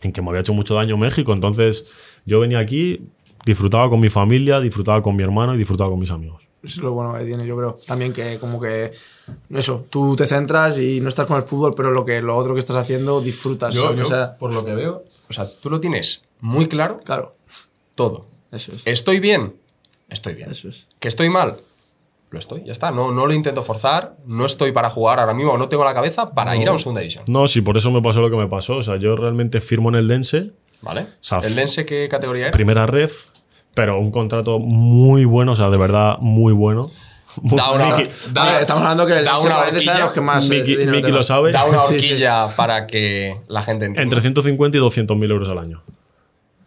en 0.02 0.12
que 0.12 0.22
me 0.22 0.28
había 0.28 0.42
hecho 0.42 0.54
mucho 0.54 0.76
daño 0.76 0.98
México. 0.98 1.32
Entonces 1.32 1.86
yo 2.26 2.42
venía 2.42 2.60
aquí, 2.60 3.08
disfrutaba 3.46 3.90
con 3.90 4.02
mi 4.02 4.10
familia, 4.10 4.60
disfrutaba 4.60 5.02
con 5.02 5.16
mi 5.16 5.24
hermano 5.24 5.56
y 5.56 5.60
disfrutaba 5.60 5.92
con 5.92 6.00
mis 6.00 6.12
amigos. 6.12 6.44
Es 6.64 6.78
lo 6.78 6.92
bueno 6.94 7.14
que 7.14 7.26
tiene, 7.26 7.46
yo 7.46 7.58
creo. 7.58 7.78
También 7.86 8.14
que 8.14 8.40
como 8.40 8.60
que 8.62 8.92
eso, 9.50 9.86
tú 9.90 10.16
te 10.16 10.26
centras 10.28 10.78
y 10.78 11.02
no 11.02 11.10
estás 11.10 11.28
con 11.28 11.38
el 11.38 11.44
fútbol, 11.44 11.74
pero 11.76 11.92
lo 11.92 12.06
que 12.06 12.22
lo 12.22 12.38
otro 12.38 12.54
que 12.54 12.60
estás 12.62 12.78
haciendo 12.78 13.20
disfrutas. 13.22 13.74
Yo, 13.76 13.94
yo, 13.94 14.04
O 14.04 14.06
sea, 14.06 14.38
por 14.38 14.54
lo 14.54 14.64
que 14.64 14.74
veo, 14.74 15.04
o 15.30 15.34
sea, 15.34 15.48
tú 15.62 15.70
lo 15.70 15.80
tienes 15.82 16.22
muy 16.40 16.68
claro 16.68 17.00
claro, 17.04 17.36
todo. 17.96 18.26
eso 18.52 18.72
es. 18.74 18.88
¿Estoy 18.88 19.20
bien? 19.20 19.56
Estoy 20.10 20.36
bien. 20.36 20.52
Eso 20.52 20.70
es. 20.70 20.88
¿Que 21.00 21.08
estoy 21.10 21.30
mal? 21.30 21.58
Lo 22.30 22.40
estoy, 22.40 22.64
ya 22.64 22.72
está. 22.72 22.92
No, 22.92 23.12
no 23.12 23.28
lo 23.28 23.34
intento 23.34 23.62
forzar, 23.62 24.16
no 24.26 24.46
estoy 24.46 24.72
para 24.72 24.90
jugar 24.90 25.20
ahora 25.20 25.34
mismo, 25.34 25.56
no 25.58 25.70
tengo 25.70 25.84
la 25.84 25.94
cabeza 25.94 26.34
para 26.34 26.56
ir 26.56 26.68
a 26.68 26.72
un 26.72 26.80
segunda 26.80 27.02
división. 27.02 27.26
No, 27.28 27.48
sí, 27.48 27.62
por 27.62 27.78
eso 27.78 27.92
me 27.92 28.02
pasó 28.02 28.22
lo 28.22 28.30
que 28.32 28.38
me 28.38 28.48
pasó. 28.48 28.78
O 28.78 28.82
sea, 28.82 28.96
yo 28.98 29.16
realmente 29.16 29.62
firmo 29.62 29.90
en 29.90 29.96
el 29.96 30.08
Dense, 30.08 30.52
¿Vale? 30.82 31.08
sea, 31.20 31.38
¿El 31.40 31.56
Dense 31.56 31.86
qué 31.86 32.08
categoría 32.10 32.44
era? 32.46 32.52
primera 32.52 32.88
ref, 32.88 33.26
pero 33.74 34.00
un 34.00 34.12
contrato 34.12 34.60
muy 34.60 35.26
bueno, 35.26 35.54
o 35.54 35.56
sea, 35.56 35.70
de 35.70 35.78
verdad 35.78 36.18
muy 36.20 36.54
bueno. 36.54 36.92
Da 37.42 37.72
una- 37.72 37.98
Miki, 37.98 38.10
da- 38.32 38.62
estamos 38.62 38.84
hablando 38.84 39.08
que 39.08 39.18
el 39.18 39.26
da 39.26 39.40
una 39.40 39.62
a 39.62 40.00
los 40.00 40.12
que 40.14 40.22
más. 40.22 40.48
eh, 40.52 40.64
Miki 40.86 41.02
te 41.02 41.10
lo 41.12 41.24
sabe. 41.24 41.52
Da 41.52 41.66
una 41.66 41.82
Sí, 41.88 42.00
sí. 42.00 42.06
horquilla 42.12 42.48
para 42.56 42.86
que 42.86 43.36
la 43.48 43.64
gente 43.64 43.86
entienda. 43.86 44.04
Entre 44.04 44.22
150 44.22 44.78
y 44.78 44.80
200 44.80 45.18
mil 45.18 45.32
euros 45.32 45.50
al 45.50 45.58
año. 45.58 45.84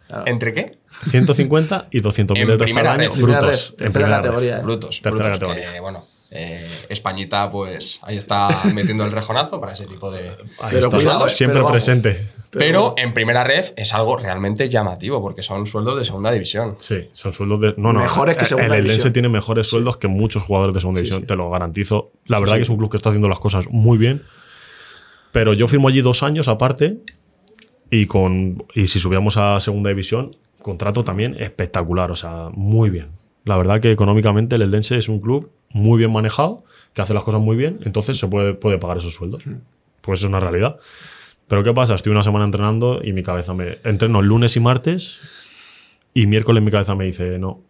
Claro. 0.07 0.23
¿Entre 0.27 0.53
qué? 0.53 0.77
150 1.09 1.87
y 1.91 1.99
200 2.01 2.35
mil 2.35 2.43
En 2.43 2.49
euros 2.51 2.61
al 2.69 2.73
primera 2.73 2.93
año. 2.93 3.11
Primera 3.11 3.39
Brutos. 3.39 3.49
ref, 3.57 3.69
en 3.71 3.77
tercera 3.77 3.93
primera 3.93 4.17
categoría. 4.21 4.57
¿eh? 4.57 4.61
Brutos, 4.61 5.01
Tercera 5.01 5.11
brutos, 5.29 5.39
categoría. 5.39 5.73
que, 5.73 5.79
bueno, 5.79 6.05
eh, 6.31 6.67
Españita, 6.89 7.49
pues 7.51 7.99
ahí 8.03 8.17
está 8.17 8.49
metiendo 8.73 9.05
el 9.05 9.11
rejonazo 9.13 9.59
para 9.61 9.71
ese 9.73 9.85
tipo 9.85 10.11
de. 10.11 10.19
Ahí 10.59 10.77
está, 10.77 10.97
eh, 10.97 11.29
siempre 11.29 11.53
pero 11.55 11.65
vamos. 11.65 11.71
presente. 11.71 12.29
Pero 12.51 12.93
en 12.97 13.13
primera 13.13 13.43
red 13.43 13.65
es 13.75 13.93
algo 13.93 14.17
realmente 14.17 14.69
llamativo 14.69 15.21
porque 15.21 15.41
son 15.43 15.67
sueldos 15.67 15.97
de 15.97 16.05
segunda 16.05 16.31
división. 16.31 16.75
Sí, 16.79 17.09
son 17.11 17.33
sueldos 17.33 17.59
de. 17.61 17.73
No, 17.77 17.91
no. 17.93 17.99
Mejores 17.99 18.35
que 18.35 18.41
el- 18.43 18.47
segunda 18.47 18.67
El 18.67 18.73
Eldense 18.73 18.91
división. 18.93 19.13
tiene 19.13 19.29
mejores 19.29 19.67
sueldos 19.67 19.97
que 19.97 20.07
muchos 20.07 20.43
jugadores 20.43 20.73
de 20.73 20.79
segunda 20.79 20.99
división, 20.99 21.25
te 21.25 21.35
lo 21.35 21.49
garantizo. 21.49 22.11
La 22.25 22.39
verdad 22.39 22.55
que 22.55 22.61
es 22.63 22.69
un 22.69 22.77
club 22.77 22.89
que 22.89 22.97
está 22.97 23.09
haciendo 23.09 23.27
las 23.29 23.39
cosas 23.39 23.67
muy 23.69 23.97
bien. 23.97 24.23
Pero 25.31 25.53
yo 25.53 25.67
firmo 25.67 25.87
allí 25.89 26.01
dos 26.01 26.23
años 26.23 26.47
aparte. 26.47 26.97
Y 27.89 28.05
con. 28.05 28.63
Y 28.73 28.87
si 28.87 28.99
subíamos 28.99 29.37
a 29.37 29.59
segunda 29.59 29.89
división, 29.89 30.31
contrato 30.61 31.03
también 31.03 31.35
espectacular. 31.39 32.11
O 32.11 32.15
sea, 32.15 32.49
muy 32.53 32.89
bien. 32.89 33.07
La 33.45 33.55
verdad 33.57 33.79
que 33.79 33.91
económicamente 33.91 34.55
el 34.55 34.61
Eldense 34.61 34.97
es 34.97 35.07
un 35.09 35.19
club 35.21 35.51
muy 35.69 35.97
bien 35.99 36.11
manejado, 36.11 36.63
que 36.93 37.01
hace 37.01 37.13
las 37.13 37.23
cosas 37.23 37.39
muy 37.39 37.55
bien, 37.55 37.79
entonces 37.85 38.17
se 38.17 38.27
puede, 38.27 38.53
puede 38.53 38.77
pagar 38.77 38.97
esos 38.97 39.13
sueldos. 39.13 39.43
Pues 40.01 40.19
es 40.19 40.25
una 40.25 40.39
realidad. 40.41 40.77
Pero 41.47 41.63
¿qué 41.63 41.73
pasa? 41.73 41.95
Estoy 41.95 42.11
una 42.11 42.23
semana 42.23 42.45
entrenando 42.45 42.99
y 43.03 43.13
mi 43.13 43.23
cabeza 43.23 43.53
me. 43.53 43.79
Entreno 43.83 44.21
lunes 44.21 44.55
y 44.55 44.59
martes 44.59 45.19
y 46.13 46.25
miércoles 46.25 46.61
mi 46.63 46.71
cabeza 46.71 46.95
me 46.95 47.05
dice, 47.05 47.37
no. 47.39 47.61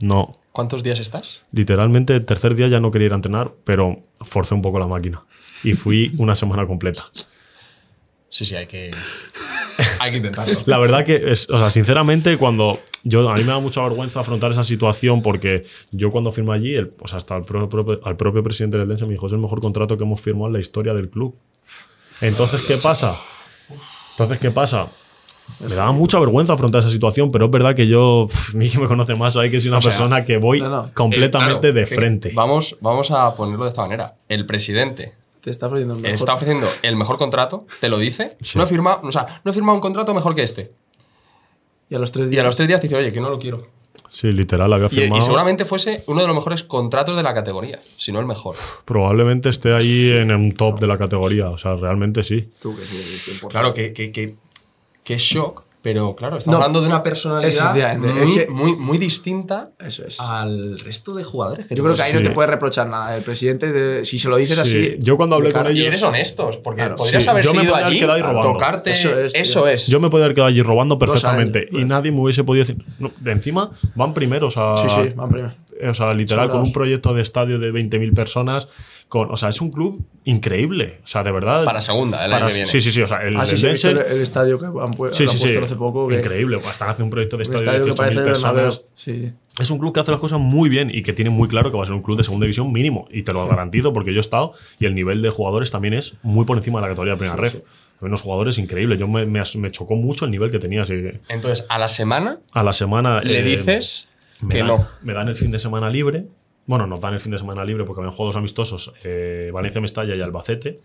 No. 0.00 0.38
¿Cuántos 0.52 0.82
días 0.82 0.98
estás? 0.98 1.44
Literalmente 1.52 2.14
el 2.14 2.24
tercer 2.24 2.54
día 2.54 2.68
ya 2.68 2.80
no 2.80 2.90
quería 2.90 3.06
ir 3.06 3.12
a 3.12 3.16
entrenar, 3.16 3.52
pero 3.64 4.02
forcé 4.20 4.54
un 4.54 4.62
poco 4.62 4.78
la 4.78 4.86
máquina. 4.86 5.22
Y 5.62 5.74
fui 5.74 6.12
una 6.18 6.34
semana 6.34 6.66
completa. 6.66 7.02
Sí, 8.30 8.44
sí, 8.46 8.54
hay 8.54 8.66
que, 8.66 8.92
hay 9.98 10.10
que 10.12 10.16
intentarlo. 10.18 10.60
La 10.66 10.78
verdad 10.78 11.04
que, 11.04 11.32
es, 11.32 11.50
o 11.50 11.58
sea, 11.58 11.68
sinceramente, 11.68 12.36
cuando 12.38 12.78
yo, 13.02 13.28
a 13.28 13.34
mí 13.34 13.40
me 13.42 13.48
da 13.48 13.58
mucha 13.58 13.82
vergüenza 13.82 14.20
afrontar 14.20 14.52
esa 14.52 14.62
situación 14.62 15.20
porque 15.20 15.64
yo 15.90 16.12
cuando 16.12 16.30
firmé 16.30 16.54
allí, 16.54 16.74
el, 16.76 16.92
o 17.00 17.08
sea, 17.08 17.16
hasta 17.18 17.36
el 17.36 17.42
propio, 17.44 17.68
propio- 17.68 18.00
al 18.04 18.16
propio 18.16 18.42
presidente 18.44 18.78
del 18.78 18.86
Dense 18.88 19.04
me 19.04 19.12
dijo, 19.12 19.26
es 19.26 19.32
el 19.32 19.40
mejor 19.40 19.60
contrato 19.60 19.98
que 19.98 20.04
hemos 20.04 20.20
firmado 20.20 20.46
en 20.46 20.52
la 20.54 20.60
historia 20.60 20.94
del 20.94 21.10
club. 21.10 21.34
Entonces, 22.20 22.62
¿qué 22.66 22.76
pasa? 22.76 23.16
Entonces, 24.12 24.38
¿qué 24.38 24.50
pasa? 24.50 24.86
Me 25.60 25.74
daba 25.74 25.92
mucha 25.92 26.18
vergüenza 26.20 26.52
afrontar 26.52 26.80
esa 26.80 26.90
situación, 26.90 27.32
pero 27.32 27.46
es 27.46 27.50
verdad 27.50 27.74
que 27.74 27.86
yo, 27.86 28.26
pf, 28.28 28.54
mí 28.56 28.68
que 28.70 28.78
me 28.78 28.86
conoce 28.86 29.14
más, 29.16 29.36
hay 29.36 29.50
que 29.50 29.60
soy 29.60 29.68
una 29.68 29.78
O 29.78 29.82
sea, 29.82 29.90
persona 29.90 30.24
que 30.24 30.36
voy 30.36 30.60
no, 30.60 30.68
no. 30.68 30.90
completamente 30.94 31.68
Eh, 31.68 31.72
claro, 31.72 31.74
de 31.80 31.86
frente. 31.86 32.30
Vamos, 32.34 32.76
vamos 32.80 33.10
a 33.10 33.34
ponerlo 33.34 33.64
de 33.64 33.70
esta 33.70 33.82
manera. 33.82 34.14
El 34.28 34.46
presidente 34.46 35.14
Te 35.40 35.50
está 35.50 35.66
ofreciendo 35.66 35.94
el 35.94 36.00
mejor. 36.00 36.14
está 36.18 36.34
ofreciendo 36.34 36.68
el 36.82 36.96
mejor 36.96 37.18
contrato, 37.18 37.66
te 37.80 37.88
lo 37.88 37.98
dice. 37.98 38.36
No, 38.54 38.62
he 38.62 38.66
firmado, 38.66 39.00
o 39.02 39.10
sea, 39.12 39.40
no 39.42 39.50
he 39.50 39.54
firmado 39.54 39.74
un 39.76 39.80
contrato 39.80 40.14
mejor 40.14 40.34
que 40.34 40.42
este. 40.44 40.70
Y 41.88 41.94
a 41.96 41.98
los 41.98 42.12
tres 42.12 42.28
Y 42.28 42.30
días. 42.30 42.42
a 42.42 42.46
los 42.46 42.54
tres 42.56 42.68
días 42.68 42.80
te 42.80 42.86
dice, 42.86 42.98
oye, 43.00 43.12
que 43.12 43.20
no 43.20 43.30
lo 43.30 43.38
quiero. 43.40 43.66
Sí, 44.12 44.32
literal, 44.32 44.72
había 44.72 44.86
Y, 44.86 44.90
firmado. 44.90 45.18
y 45.18 45.22
seguramente 45.22 45.64
fuese 45.64 46.02
uno 46.08 46.20
de 46.20 46.26
los 46.26 46.34
mejores 46.34 46.64
contratos 46.64 47.16
de 47.16 47.22
la 47.22 47.32
categoría, 47.32 47.80
si 47.84 48.10
no 48.10 48.18
el 48.18 48.26
mejor. 48.26 48.56
Probablemente 48.84 49.48
esté 49.48 49.72
ahí 49.72 50.10
en 50.10 50.32
un 50.32 50.50
top 50.52 50.80
de 50.80 50.88
la 50.88 50.98
categoría. 50.98 51.48
O 51.48 51.56
sea, 51.58 51.76
realmente 51.76 52.24
sí. 52.24 52.48
Tú 52.60 52.76
que 52.76 52.84
sí, 52.84 53.38
100%. 53.40 53.48
Claro, 53.48 53.72
que, 53.72 53.92
que, 53.92 54.10
que, 54.10 54.34
que 55.04 55.16
shock, 55.16 55.62
pero 55.82 56.14
claro, 56.14 56.36
estamos 56.38 56.58
No, 56.58 56.64
hablando 56.64 56.80
de 56.82 56.86
una 56.88 57.02
personalidad 57.02 57.96
muy, 57.98 58.08
es 58.38 58.44
que- 58.46 58.50
muy, 58.50 58.74
muy 58.76 58.98
distinta 58.98 59.70
Eso 59.78 60.04
es. 60.06 60.20
al 60.20 60.78
resto 60.80 61.14
de 61.14 61.24
jugadores. 61.24 61.66
Yo 61.70 61.82
creo 61.82 61.96
que 61.96 62.02
ahí 62.02 62.12
no 62.12 62.22
te 62.22 62.30
puedes 62.30 62.50
reprochar 62.50 62.86
nada. 62.88 63.16
El 63.16 63.22
presidente, 63.22 63.72
de- 63.72 64.04
si 64.04 64.18
se 64.18 64.28
lo 64.28 64.36
dices 64.36 64.56
Sí, 64.56 64.60
así. 64.92 64.96
yo 65.00 65.16
cuando 65.16 65.36
hablé 65.36 65.52
con 65.52 65.66
Y 65.68 65.70
ellos- 65.70 65.86
eres 65.86 66.02
honestos, 66.02 66.58
porque 66.58 66.80
Claro. 66.82 66.96
podrías 66.96 67.22
Sí, 67.24 67.28
haber 67.30 67.44
yo 67.44 67.50
me 67.52 67.58
seguido 67.60 67.72
podría 67.74 67.86
haber 67.86 68.12
allí 68.26 68.38
a 68.38 68.40
tocarte. 68.42 68.90
Eso 68.92 69.10
Eso 69.20 69.66
es. 69.68 69.86
Yo 69.86 70.00
me 70.00 70.10
podía 70.10 70.24
haber 70.26 70.34
quedado 70.34 70.48
allí 70.48 70.62
robando 70.62 70.98
perfectamente 70.98 71.68
años. 71.70 71.82
y 71.82 71.84
nadie 71.84 72.12
me 72.12 72.20
hubiese 72.20 72.44
podido 72.44 72.64
decir. 72.66 72.84
No, 72.98 73.10
de 73.18 73.32
encima 73.32 73.70
van 73.94 74.12
primeros 74.14 74.56
a. 74.56 74.76
Sí, 74.76 74.88
sí, 74.88 75.12
van 75.14 75.30
primero. 75.30 75.54
O 75.88 75.94
sea, 75.94 76.12
literal, 76.14 76.50
con 76.50 76.60
un 76.62 76.72
proyecto 76.72 77.14
de 77.14 77.22
estadio 77.22 77.58
de 77.58 77.72
20.000 77.72 78.14
personas. 78.14 78.68
Con, 79.08 79.28
o 79.32 79.36
sea, 79.36 79.48
es 79.48 79.60
un 79.60 79.70
club 79.72 80.04
increíble. 80.24 80.98
O 81.02 81.06
sea, 81.06 81.24
de 81.24 81.32
verdad. 81.32 81.64
Para 81.64 81.80
segunda, 81.80 82.24
el 82.24 82.32
año 82.32 82.46
que 82.46 82.52
viene. 82.54 82.66
Sí, 82.66 82.80
sí, 82.80 82.90
sí. 82.92 83.02
O 83.02 83.08
sea, 83.08 83.22
el, 83.22 83.36
Ah, 83.36 83.44
sí, 83.44 83.56
sí, 83.56 83.66
el, 83.88 83.98
el 83.98 84.20
estadio 84.20 84.58
que 84.58 84.66
han, 84.66 84.72
pu- 84.72 85.10
Sí, 85.12 85.24
lo 85.24 85.30
han 85.30 85.36
sí, 85.36 85.38
sí. 85.38 85.44
puesto 85.48 85.64
hace 85.64 85.76
poco. 85.76 86.06
Que, 86.08 86.18
Increíble. 86.18 86.58
Pues 86.58 86.72
Están 86.72 86.90
haciendo 86.90 87.04
un 87.06 87.10
proyecto 87.10 87.36
de 87.36 87.42
estadio 87.42 87.70
de 87.84 87.90
estadio 87.90 87.94
parece 87.96 88.18
18.000 88.20 88.26
el 88.26 88.32
Bernabéu. 88.32 88.64
personas. 88.66 89.34
Es 89.58 89.70
un 89.70 89.78
club 89.78 89.92
que 89.92 90.00
hace 90.00 90.10
las 90.12 90.20
cosas 90.20 90.38
muy 90.38 90.68
bien 90.68 90.90
y 90.94 91.02
que 91.02 91.12
tiene 91.12 91.30
muy 91.30 91.48
claro 91.48 91.70
que 91.72 91.76
va 91.76 91.82
a 91.82 91.86
ser 91.86 91.94
un 91.94 92.02
club 92.02 92.16
de 92.18 92.22
segunda 92.24 92.44
división 92.44 92.72
mínimo. 92.72 93.08
Y 93.10 93.22
te 93.24 93.32
lo 93.32 93.46
garantizo 93.48 93.92
porque 93.92 94.12
yo 94.12 94.18
he 94.18 94.20
estado 94.20 94.52
y 94.78 94.86
el 94.86 94.94
nivel 94.94 95.22
de 95.22 95.30
jugadores 95.30 95.70
también 95.72 95.94
es 95.94 96.14
muy 96.22 96.44
por 96.44 96.56
encima 96.56 96.78
de 96.78 96.82
la 96.82 96.88
categoría 96.90 97.14
de 97.14 97.18
primera 97.18 97.36
red. 97.36 97.52
Hay 97.54 98.06
unos 98.06 98.22
jugadores 98.22 98.56
increíbles. 98.58 98.98
Yo 98.98 99.08
me, 99.08 99.26
me 99.26 99.70
chocó 99.72 99.96
mucho 99.96 100.24
el 100.24 100.30
nivel 100.30 100.50
que 100.52 100.58
tenía. 100.60 100.82
Así 100.82 100.94
que 100.94 101.20
Entonces, 101.28 101.66
a 101.68 101.78
la 101.78 101.88
semana 101.88 102.38
a 102.52 102.62
la 102.62 102.72
semana. 102.72 103.20
le 103.22 103.40
eh, 103.40 103.42
dices 103.42 104.06
me 104.42 104.54
que 104.54 104.58
dan, 104.58 104.66
no. 104.68 104.88
Me 105.02 105.12
dan 105.14 105.28
el 105.28 105.34
fin 105.34 105.50
de 105.50 105.58
semana 105.58 105.90
libre. 105.90 106.26
Bueno, 106.66 106.86
nos 106.86 107.00
dan 107.00 107.14
el 107.14 107.20
fin 107.20 107.32
de 107.32 107.38
semana 107.38 107.64
libre 107.64 107.84
porque 107.84 108.00
habían 108.00 108.14
juegos 108.14 108.36
amistosos 108.36 108.92
eh, 109.02 109.50
Valencia, 109.52 109.80
Mestalla 109.80 110.14
y 110.14 110.20
Albacete. 110.20 110.78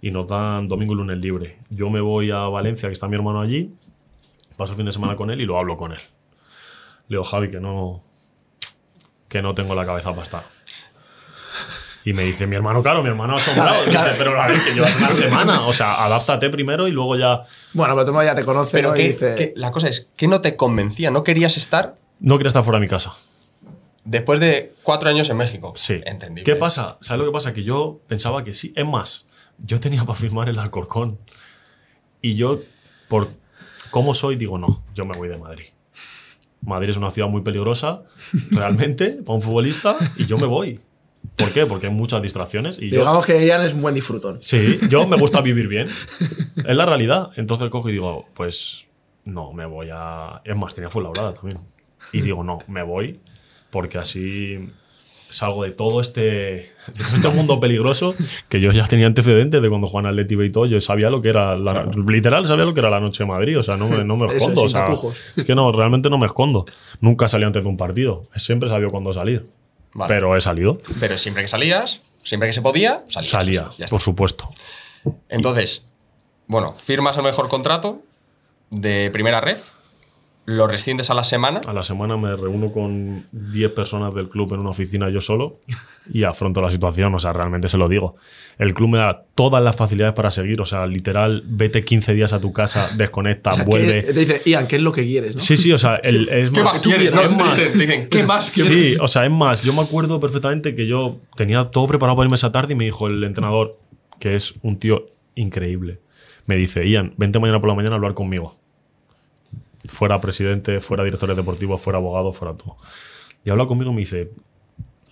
Y 0.00 0.10
nos 0.10 0.26
dan 0.26 0.66
domingo 0.68 0.94
y 0.94 0.96
lunes 0.96 1.18
libre. 1.18 1.58
Yo 1.70 1.88
me 1.90 2.00
voy 2.00 2.30
a 2.32 2.38
Valencia, 2.48 2.88
que 2.88 2.92
está 2.92 3.06
mi 3.06 3.14
hermano 3.14 3.40
allí. 3.40 3.72
Paso 4.56 4.72
el 4.72 4.76
fin 4.76 4.86
de 4.86 4.92
semana 4.92 5.14
con 5.16 5.30
él 5.30 5.40
y 5.40 5.46
lo 5.46 5.58
hablo 5.58 5.76
con 5.76 5.92
él. 5.92 5.98
Le 7.08 7.16
digo, 7.16 7.24
Javi, 7.24 7.50
que 7.50 7.60
no. 7.60 8.02
Que 9.28 9.42
no 9.42 9.54
tengo 9.54 9.74
la 9.74 9.86
cabeza 9.86 10.10
para 10.10 10.22
estar. 10.24 10.42
Y 12.04 12.14
me 12.14 12.24
dice 12.24 12.48
mi 12.48 12.56
hermano, 12.56 12.82
claro, 12.82 13.00
mi 13.02 13.08
hermano 13.10 13.36
asombrado. 13.36 13.84
Dice, 13.84 13.98
pero 14.18 14.40
a 14.40 14.48
ver, 14.48 14.58
que 14.60 14.74
llevas 14.74 14.96
una 14.96 15.12
semana. 15.12 15.60
O 15.62 15.72
sea, 15.72 16.04
adáptate 16.04 16.50
primero 16.50 16.88
y 16.88 16.90
luego 16.90 17.16
ya. 17.16 17.44
Bueno, 17.72 17.94
pero 17.94 18.06
tú 18.06 18.22
ya 18.24 18.34
te 18.34 18.44
conoce. 18.44 18.72
Pero 18.72 18.88
¿no? 18.90 18.96
Y 18.96 18.98
que, 18.98 19.08
dice- 19.08 19.34
que 19.36 19.52
la 19.54 19.70
cosa 19.70 19.88
es, 19.88 20.08
que 20.16 20.26
no 20.26 20.40
te 20.40 20.56
convencía? 20.56 21.10
¿No 21.12 21.22
querías 21.22 21.56
estar 21.56 21.94
No 22.22 22.38
quería 22.38 22.48
estar 22.48 22.62
fuera 22.62 22.78
de 22.78 22.84
mi 22.86 22.88
casa. 22.88 23.12
después 24.04 24.38
de 24.40 24.72
cuatro 24.82 25.10
años 25.10 25.28
en 25.28 25.36
México? 25.36 25.72
Sí. 25.76 26.00
Entendible. 26.06 26.44
¿Qué 26.44 26.56
pasa? 26.56 26.98
¿Sabes 27.00 27.18
lo 27.20 27.26
que 27.30 27.34
pasa? 27.34 27.52
Que 27.52 27.64
yo 27.64 28.00
pensaba 28.06 28.44
que 28.44 28.54
sí. 28.54 28.72
Es 28.76 28.86
más, 28.86 29.26
yo 29.58 29.80
tenía 29.80 30.04
para 30.04 30.18
firmar 30.18 30.48
el 30.48 30.58
Alcorcón. 30.58 31.18
Y 32.20 32.36
yo, 32.36 32.60
por 33.08 33.28
cómo 33.90 34.14
soy, 34.14 34.36
digo, 34.36 34.56
no, 34.56 34.84
yo 34.94 35.04
me 35.04 35.12
voy 35.18 35.28
de 35.28 35.36
Madrid. 35.36 35.66
Madrid 36.60 36.90
es 36.90 36.96
una 36.96 37.10
ciudad 37.10 37.28
muy 37.28 37.42
peligrosa, 37.42 38.02
realmente, 38.52 39.10
para 39.10 39.34
un 39.34 39.42
futbolista, 39.42 39.96
y 40.16 40.26
yo 40.26 40.38
me 40.38 40.46
voy. 40.46 40.78
¿Por 41.36 41.50
qué? 41.50 41.66
Porque 41.66 41.88
hay 41.88 41.92
muchas 41.92 42.22
distracciones. 42.22 42.78
Y 42.78 42.90
yo, 42.90 43.00
Digamos 43.00 43.26
que 43.26 43.44
Ian 43.44 43.64
es 43.64 43.74
un 43.74 43.82
buen 43.82 43.94
disfrutón. 43.96 44.38
Sí, 44.40 44.78
yo 44.88 45.06
me 45.08 45.16
gusta 45.16 45.40
vivir 45.50 45.66
bien. 45.66 45.88
Es 45.88 46.76
la 46.76 46.86
realidad. 46.86 47.30
Entonces 47.36 47.68
cojo 47.70 47.88
y 47.88 47.92
digo, 47.92 48.26
pues 48.34 48.86
no, 49.24 49.52
me 49.52 49.66
voy 49.66 49.88
a. 49.92 50.40
Es 50.44 50.56
más, 50.56 50.74
tenía 50.74 50.90
Fuenlabrada 50.90 51.34
también. 51.34 51.58
Y 52.12 52.20
digo, 52.22 52.42
no, 52.44 52.58
me 52.68 52.82
voy 52.82 53.20
porque 53.70 53.98
así 53.98 54.68
salgo 55.30 55.64
de 55.64 55.70
todo 55.70 56.02
este, 56.02 56.20
de 56.20 56.72
todo 56.94 57.14
este 57.16 57.28
mundo 57.30 57.58
peligroso 57.58 58.14
que 58.50 58.60
yo 58.60 58.70
ya 58.70 58.86
tenía 58.86 59.06
antecedentes 59.06 59.62
de 59.62 59.68
cuando 59.70 59.86
Juan 59.86 60.04
Atleti 60.04 60.34
y 60.34 60.50
todo. 60.52 60.66
Yo 60.66 60.78
sabía 60.82 61.08
lo 61.08 61.22
que 61.22 61.30
era, 61.30 61.56
la- 61.56 61.84
literal, 62.06 62.46
sabía 62.46 62.66
lo 62.66 62.74
que 62.74 62.80
era 62.80 62.90
la 62.90 63.00
noche 63.00 63.24
de 63.24 63.28
Madrid. 63.28 63.58
O 63.58 63.62
sea, 63.62 63.76
no 63.78 63.88
me, 63.88 64.04
no 64.04 64.16
me 64.18 64.26
escondo. 64.34 64.62
o 64.62 64.68
sea, 64.68 64.84
es 65.36 65.44
que 65.44 65.54
no, 65.54 65.72
realmente 65.72 66.10
no 66.10 66.18
me 66.18 66.26
escondo. 66.26 66.66
Nunca 67.00 67.28
salí 67.28 67.44
antes 67.44 67.62
de 67.62 67.68
un 67.68 67.78
partido. 67.78 68.28
Siempre 68.36 68.68
sabía 68.68 68.88
cuándo 68.88 69.12
salir. 69.14 69.46
Vale. 69.94 70.12
Pero 70.12 70.36
he 70.36 70.40
salido. 70.42 70.80
Pero 71.00 71.16
siempre 71.16 71.42
que 71.44 71.48
salías, 71.48 72.02
siempre 72.22 72.48
que 72.48 72.52
se 72.52 72.60
podía, 72.60 73.02
salías. 73.08 73.30
Salía, 73.30 73.70
por 73.88 74.00
supuesto. 74.00 74.50
Entonces, 75.30 75.86
bueno, 76.46 76.74
firmas 76.74 77.16
el 77.16 77.22
mejor 77.24 77.48
contrato 77.48 78.02
de 78.70 79.10
primera 79.10 79.40
red, 79.40 79.58
lo 80.44 80.66
rescindes 80.66 81.08
a 81.10 81.14
la 81.14 81.22
semana. 81.22 81.60
A 81.66 81.72
la 81.72 81.84
semana 81.84 82.16
me 82.16 82.34
reúno 82.34 82.72
con 82.72 83.26
10 83.30 83.72
personas 83.72 84.12
del 84.14 84.28
club 84.28 84.52
en 84.54 84.60
una 84.60 84.70
oficina 84.70 85.08
yo 85.08 85.20
solo 85.20 85.60
y 86.12 86.24
afronto 86.24 86.60
la 86.60 86.70
situación, 86.70 87.14
o 87.14 87.18
sea, 87.20 87.32
realmente 87.32 87.68
se 87.68 87.78
lo 87.78 87.88
digo. 87.88 88.16
El 88.58 88.74
club 88.74 88.90
me 88.90 88.98
da 88.98 89.24
todas 89.36 89.62
las 89.62 89.76
facilidades 89.76 90.14
para 90.14 90.30
seguir, 90.32 90.60
o 90.60 90.66
sea, 90.66 90.86
literal, 90.86 91.44
vete 91.46 91.84
15 91.84 92.14
días 92.14 92.32
a 92.32 92.40
tu 92.40 92.52
casa, 92.52 92.90
desconecta, 92.96 93.50
O 93.50 93.54
sea, 93.54 93.64
vuelve. 93.64 94.02
te 94.02 94.12
dice, 94.12 94.40
Ian, 94.44 94.66
¿qué 94.66 94.76
es 94.76 94.82
lo 94.82 94.90
que 94.92 95.04
quieres? 95.06 95.36
¿no? 95.36 95.40
Sí, 95.40 95.56
sí, 95.56 95.72
o 95.72 95.78
sea, 95.78 95.96
el, 95.96 96.28
es 96.28 96.50
¿Qué 96.50 96.62
más, 96.62 96.74
más 96.74 96.82
quieres? 96.82 97.12
es 97.12 97.30
más. 97.30 97.56
dicen, 97.56 97.78
dicen, 97.78 98.08
¿qué 98.08 98.24
más 98.24 98.50
quieres? 98.50 98.94
Sí, 98.94 98.98
o 99.00 99.06
sea, 99.06 99.24
es 99.24 99.30
más, 99.30 99.62
yo 99.62 99.72
me 99.72 99.82
acuerdo 99.82 100.18
perfectamente 100.18 100.74
que 100.74 100.86
yo 100.88 101.20
tenía 101.36 101.70
todo 101.70 101.86
preparado 101.86 102.16
para 102.16 102.26
irme 102.26 102.34
esa 102.34 102.50
tarde 102.50 102.72
y 102.72 102.76
me 102.76 102.84
dijo 102.84 103.06
el 103.06 103.22
entrenador, 103.22 103.78
que 104.18 104.34
es 104.34 104.54
un 104.62 104.78
tío 104.78 105.06
increíble, 105.36 106.00
me 106.46 106.56
dice, 106.56 106.88
Ian, 106.88 107.14
vente 107.16 107.38
mañana 107.38 107.60
por 107.60 107.68
la 107.68 107.76
mañana 107.76 107.94
a 107.94 107.98
hablar 107.98 108.14
conmigo. 108.14 108.60
Fuera 109.84 110.20
presidente, 110.20 110.80
fuera 110.80 111.02
directores 111.04 111.36
deportivos, 111.36 111.80
fuera 111.80 111.98
abogado, 111.98 112.32
fuera 112.32 112.54
todo. 112.56 112.76
Y 113.44 113.50
habla 113.50 113.66
conmigo 113.66 113.90
y 113.90 113.94
me 113.94 114.00
dice, 114.00 114.30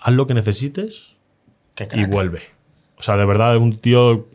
haz 0.01 0.15
lo 0.15 0.27
que 0.27 0.35
necesites 0.35 1.17
y 1.93 2.05
vuelve. 2.07 2.43
O 2.97 3.03
sea, 3.03 3.17
de 3.17 3.25
verdad 3.25 3.55
es 3.57 3.61
un 3.61 3.79
tío 3.79 4.27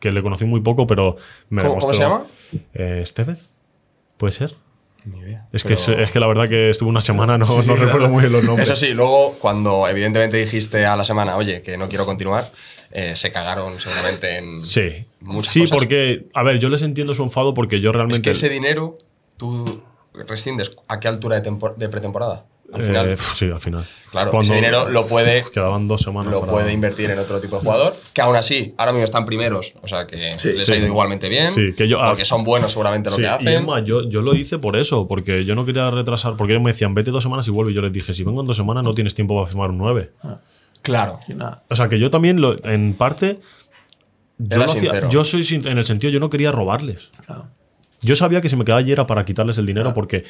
que 0.00 0.10
le 0.12 0.22
conocí 0.22 0.44
muy 0.44 0.60
poco, 0.60 0.86
pero 0.86 1.16
me 1.50 1.62
¿Cómo- 1.62 1.78
cómo 1.78 1.92
demostró- 1.92 1.94
se 1.94 2.00
llama? 2.02 2.24
Eh, 2.74 3.00
¿Estevez? 3.02 3.50
¿Puede 4.16 4.32
ser? 4.32 4.54
Ni 5.04 5.18
idea. 5.20 5.46
Es, 5.52 5.62
Pero- 5.62 5.68
que, 5.76 5.80
es, 5.80 5.88
es 5.88 6.10
que 6.12 6.18
la 6.20 6.26
verdad 6.26 6.48
que 6.48 6.70
estuve 6.70 6.88
una 6.88 7.00
semana, 7.00 7.38
no, 7.38 7.44
Sí, 7.46 7.52
sí, 7.62 7.68
no 7.68 7.74
claro. 7.74 7.84
recuerdo 7.86 8.08
muy 8.08 8.20
bien 8.22 8.32
los 8.32 8.44
nombres. 8.44 8.68
Eso 8.68 8.76
sí, 8.76 8.92
luego 8.94 9.34
cuando 9.38 9.86
evidentemente 9.88 10.36
dijiste 10.38 10.84
a 10.86 10.96
la 10.96 11.04
semana, 11.04 11.36
oye, 11.36 11.62
que 11.62 11.76
no 11.78 11.88
quiero 11.88 12.04
continuar, 12.04 12.50
eh, 12.90 13.14
se 13.16 13.30
cagaron 13.30 13.78
seguramente 13.78 14.38
en... 14.38 14.62
Sí. 14.62 15.04
muchas 15.20 15.52
Sí, 15.52 15.60
cosas. 15.60 15.76
porque, 15.78 16.26
a 16.34 16.42
ver, 16.42 16.58
yo 16.58 16.68
les 16.68 16.82
entiendo 16.82 17.14
su 17.14 17.22
enfado 17.22 17.54
porque 17.54 17.80
yo 17.80 17.90
Es 17.90 17.96
realmente. 17.96 18.22
que 18.22 18.30
ese 18.30 18.48
dinero 18.48 18.98
tú 19.38 19.82
rescindes 20.26 20.72
a 20.88 21.00
qué 21.00 21.08
altura 21.08 21.40
de, 21.40 21.50
tempor- 21.50 21.76
de 21.76 21.88
pretemporada. 21.88 22.44
al 22.70 22.82
final. 22.82 23.08
Eh, 23.08 23.16
sí, 23.16 23.46
al 23.50 23.60
final. 23.60 23.82
Claro, 24.10 24.30
Cuando- 24.30 24.44
ese 24.44 24.54
dinero 24.56 24.90
lo 24.90 25.06
puede, 25.06 25.42
Quedaban 25.42 25.88
dos 25.88 26.02
semanas. 26.02 26.30
lo 26.30 26.40
para- 26.40 26.52
puede 26.52 26.70
invertir 26.74 27.10
en 27.10 27.18
otro 27.18 27.40
tipo 27.40 27.56
de 27.56 27.62
jugador, 27.62 27.96
que 28.12 28.20
aún 28.20 28.36
así, 28.36 28.74
ahora 28.76 28.92
mismo 28.92 29.06
están 29.06 29.24
primeros, 29.24 29.72
o 29.80 29.88
sea 29.88 30.06
que 30.06 30.36
Sí, 30.38 30.52
les 30.52 30.66
sí. 30.66 30.72
ha 30.72 30.76
ido 30.76 30.86
igualmente 30.86 31.30
bien, 31.30 31.50
Sí, 31.50 31.72
que 31.74 31.88
yo- 31.88 31.98
ah, 32.02 32.08
porque 32.08 32.26
son 32.26 32.44
buenos 32.44 32.72
seguramente 32.72 33.08
lo 33.08 33.16
Sí, 33.16 33.22
que 33.22 33.28
hacen. 33.28 33.66
yo, 33.86 34.06
yo 34.06 34.20
lo 34.20 34.34
hice 34.34 34.58
por 34.58 34.76
eso, 34.76 35.08
porque 35.08 35.46
yo 35.46 35.54
no 35.54 35.64
quería 35.64 35.90
retrasar, 35.90 36.36
porque 36.36 36.52
ellos 36.52 36.62
me 36.62 36.72
decían, 36.72 36.92
vete 36.94 37.10
dos 37.10 37.22
semanas 37.22 37.48
y 37.48 37.52
vuelve. 37.52 37.72
Y 37.72 37.74
yo 37.74 37.80
les 37.80 37.90
dije, 37.92 38.12
si 38.12 38.22
vengo 38.22 38.42
en 38.42 38.46
dos 38.46 38.58
semanas 38.58 38.84
no 38.84 38.92
tienes 38.92 39.14
tiempo 39.14 39.34
para 39.34 39.46
firmar 39.46 39.70
un 39.70 39.78
9. 39.78 40.12
Claro. 40.82 41.18
Y 41.26 41.32
nada. 41.32 41.64
O 41.70 41.74
sea, 41.74 41.88
que 41.88 41.98
yo 41.98 42.10
también, 42.10 42.38
lo- 42.42 42.62
en 42.66 42.92
parte, 42.92 43.40
yo, 44.36 44.58
lo 44.58 44.64
hacía- 44.64 45.08
yo 45.08 45.24
soy 45.24 45.42
sin- 45.42 45.66
en 45.66 45.78
el 45.78 45.84
sentido, 45.84 46.12
yo 46.12 46.20
no 46.20 46.28
quería 46.28 46.52
robarles. 46.52 47.08
Claro. 47.24 47.48
Yo 48.00 48.16
sabía 48.16 48.40
que 48.40 48.48
si 48.48 48.56
me 48.56 48.64
quedaba 48.64 48.80
allí 48.80 48.92
era 48.92 49.06
para 49.06 49.24
quitarles 49.24 49.58
el 49.58 49.66
dinero, 49.66 49.92
porque 49.94 50.24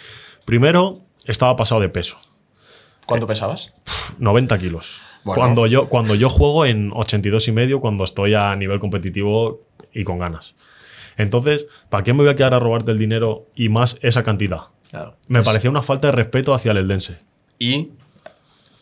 primero 0.44 1.02
estaba 1.24 1.54
pasado 1.56 1.80
de 1.80 1.88
peso, 1.88 2.18
¿Cuánto 3.06 3.26
pesabas? 3.26 3.72
90 4.18 4.58
kilos. 4.58 5.00
Bueno. 5.24 5.40
Cuando, 5.40 5.66
yo, 5.66 5.88
cuando 5.88 6.14
yo 6.14 6.28
juego 6.28 6.66
en 6.66 6.92
82 6.94 7.48
y 7.48 7.52
medio, 7.52 7.80
cuando 7.80 8.04
estoy 8.04 8.34
a 8.34 8.54
nivel 8.54 8.78
competitivo 8.80 9.62
y 9.94 10.04
con 10.04 10.18
ganas. 10.18 10.54
Entonces, 11.16 11.66
¿para 11.88 12.04
qué 12.04 12.12
me 12.12 12.20
voy 12.22 12.28
a 12.30 12.34
quedar 12.36 12.52
a 12.52 12.58
robarte 12.58 12.90
el 12.90 12.98
dinero 12.98 13.46
y 13.56 13.70
más 13.70 13.98
esa 14.02 14.22
cantidad? 14.24 14.60
Claro. 14.90 15.16
Me 15.26 15.42
parecía 15.42 15.70
una 15.70 15.82
falta 15.82 16.08
de 16.08 16.12
respeto 16.12 16.52
hacia 16.54 16.72
el 16.72 16.78
Eldense. 16.78 17.18
Y 17.58 17.92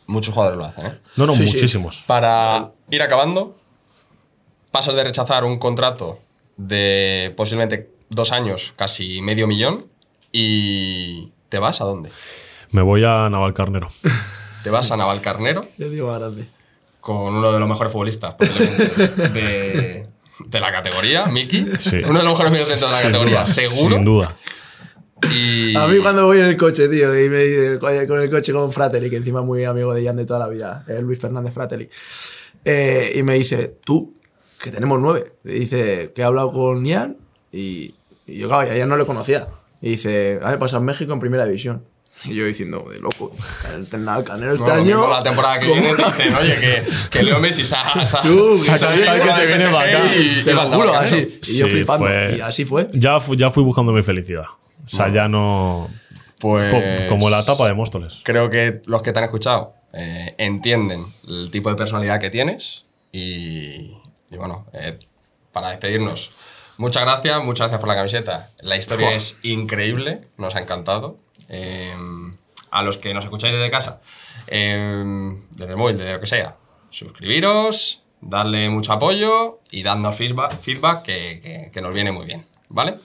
muchos 0.07 0.35
jugadores 0.35 0.59
lo 0.59 0.65
hacen, 0.65 0.87
¿eh? 0.87 0.99
No, 1.17 1.27
no, 1.27 1.33
Sí, 1.33 1.47
sí. 1.47 1.55
muchísimos. 1.55 2.03
Para 2.07 2.73
ir 2.91 3.03
acabando, 3.03 3.57
pasas 4.73 4.95
de 4.97 5.05
rechazar 5.05 5.45
un 5.45 5.59
contrato 5.59 6.19
de 6.57 7.33
posiblemente 7.37 7.91
dos 8.09 8.33
años, 8.33 8.75
casi 8.77 9.21
medio 9.23 9.47
millón, 9.47 9.87
y 10.33 11.33
te 11.49 11.59
vas 11.59 11.81
a 11.81 11.85
dónde? 11.85 12.11
Me 12.71 12.83
voy 12.83 13.05
a 13.05 13.29
Navalcarnero. 13.31 13.89
Te 14.65 14.71
vas 14.71 14.91
a 14.91 14.97
Navalcarnero 14.97 15.65
Yo 15.79 15.89
digo 15.89 16.09
más 16.09 16.19
grande. 16.19 16.45
con 17.01 17.37
uno 17.37 17.53
de 17.53 17.61
los 17.61 17.69
mejores 17.69 17.93
futbolistas 17.93 18.35
posiblemente, 18.35 19.09
de, 19.29 20.09
de 20.45 20.61
la 20.61 20.73
categoría, 20.73 21.27
Miki. 21.27 21.67
Sí. 21.79 21.99
Uno 22.05 22.19
de 22.19 22.25
los 22.25 22.33
mejores 22.33 22.51
mediocentros 22.53 22.91
de 22.91 22.97
la 22.97 23.01
Sin 23.03 23.11
categoría, 23.13 23.35
duda, 23.43 23.47
seguro. 23.47 23.95
Sin 23.95 24.05
duda. 24.05 24.35
Y 25.33 25.77
A 25.77 25.87
mí 25.87 25.99
cuando 25.99 26.27
voy 26.27 26.39
en 26.39 26.47
el 26.47 26.57
coche, 26.57 26.89
tío, 26.89 27.09
y 27.25 27.29
me 27.31 27.45
dice, 27.45 27.79
"Oye, 27.81 28.07
con 28.09 28.21
el 28.21 28.29
coche 28.29 28.53
con 28.53 28.71
Fratelli, 28.73 29.09
que 29.09 29.17
encima 29.19 29.39
es 29.41 29.47
muy 29.47 29.65
amigo 29.65 29.95
de 29.95 30.05
Jan 30.05 30.17
de 30.17 30.27
toda 30.27 30.41
la 30.41 30.49
vida, 30.49 30.85
es 30.89 31.01
Luis 31.01 31.21
Fernández 31.21 31.55
Fratelli, 31.55 31.89
eh, 32.65 33.13
y 33.15 33.23
me 33.23 33.35
dice, 33.35 33.79
tú, 33.85 34.15
que 34.61 34.71
tenemos 34.73 35.01
nueve. 35.01 35.35
Y 35.45 35.61
dice, 35.61 36.13
que 36.15 36.23
he 36.23 36.25
hablado 36.25 36.51
con 36.51 36.85
Jan, 36.87 37.17
y, 37.57 37.95
y 38.27 38.39
yo, 38.39 38.49
claro, 38.49 38.73
ya 38.75 38.87
no 38.87 38.97
le 38.97 39.07
conocía. 39.07 39.47
Y 39.81 39.91
dice, 39.91 40.41
ah, 40.43 40.57
pasa 40.59 40.79
en 40.79 40.85
México 40.85 41.13
en 41.13 41.21
primera 41.21 41.45
división. 41.45 41.85
Y 42.25 42.35
yo 42.35 42.47
diciendo, 42.47 42.87
de 42.91 42.99
loco, 42.99 43.31
el 43.75 43.87
Canero 44.25 44.55
este 44.55 44.71
año. 44.71 45.07
la 45.07 45.21
temporada 45.23 45.59
que 45.61 45.69
¿cómo? 45.69 45.81
viene 45.83 45.97
te 45.97 46.23
dicen, 46.23 46.35
oye, 46.41 46.61
que, 46.61 46.83
que 47.11 47.23
Leo 47.23 47.39
Messi 47.41 47.63
se 47.65 47.77
ha, 47.77 48.07
se 48.07 48.17
que 48.23 48.79
se 48.79 49.47
viene 49.47 49.65
para 49.71 50.03
acá. 50.03 50.15
y- 50.17 50.43
Te 50.43 50.55
lo 50.55 50.63
juro, 50.71 50.95
así. 50.95 51.17
Y 51.17 51.59
yo 51.59 51.67
Sí, 51.67 51.73
flipando. 51.73 52.07
fue- 52.07 52.37
Y 52.39 52.41
así 52.41 52.65
fue. 52.65 52.89
Ya, 52.95 53.21
fu- 53.21 53.35
ya 53.35 53.51
fui 53.51 53.63
buscando 53.63 53.93
mi 53.93 54.03
felicidad. 54.03 54.45
O 54.85 54.89
sea, 54.89 55.11
ya 55.13 55.29
no. 55.29 55.91
Pues 56.41 56.73
co- 56.73 57.09
Como 57.11 57.29
la 57.29 57.41
etapa 57.41 57.67
de 57.67 57.75
Móstoles. 57.75 58.21
creo 58.23 58.49
que 58.51 58.81
los 58.87 59.03
que 59.03 59.13
te 59.13 59.19
han 59.19 59.25
escuchado 59.27 59.75
eh, 59.93 60.35
entienden 60.39 61.05
el 61.29 61.51
tipo 61.51 61.69
de 61.71 61.77
personalidad 61.77 62.19
que 62.21 62.31
tienes 62.31 62.85
y, 63.13 63.93
y 64.31 64.37
bueno, 64.37 64.67
eh, 64.73 64.99
para 65.53 65.69
despedirnos, 65.71 66.33
muchas 66.79 67.03
gracias, 67.05 67.43
muchas 67.45 67.65
gracias 67.69 67.81
por 67.81 67.89
la 67.89 67.95
camiseta. 67.97 68.51
La 68.61 68.77
historia 68.77 69.11
es 69.17 69.39
increíble, 69.43 70.29
nos 70.37 70.55
ha 70.55 70.61
encantado. 70.61 71.19
Eh, 71.49 71.95
a 72.71 72.83
los 72.83 72.99
que 72.99 73.15
nos 73.15 73.25
escucháis 73.25 73.55
desde 73.55 73.71
casa, 73.71 74.01
eh, 74.49 75.05
desde 75.51 75.71
el 75.73 75.77
móvil, 75.79 75.97
desde 75.97 76.13
lo 76.15 76.21
que 76.21 76.27
sea, 76.27 76.57
suscribiros, 76.91 78.03
darle 78.21 78.69
mucho 78.69 78.93
apoyo 78.93 79.61
y 79.71 79.83
darnos 79.83 80.17
feedback, 80.17 80.59
feedback 80.61 81.03
que, 81.03 81.41
que- 81.41 81.71
que 81.73 81.81
nos 81.81 81.95
viene 81.95 82.13
muy 82.13 82.27
bien, 82.27 82.45
¿vale? 82.69 82.97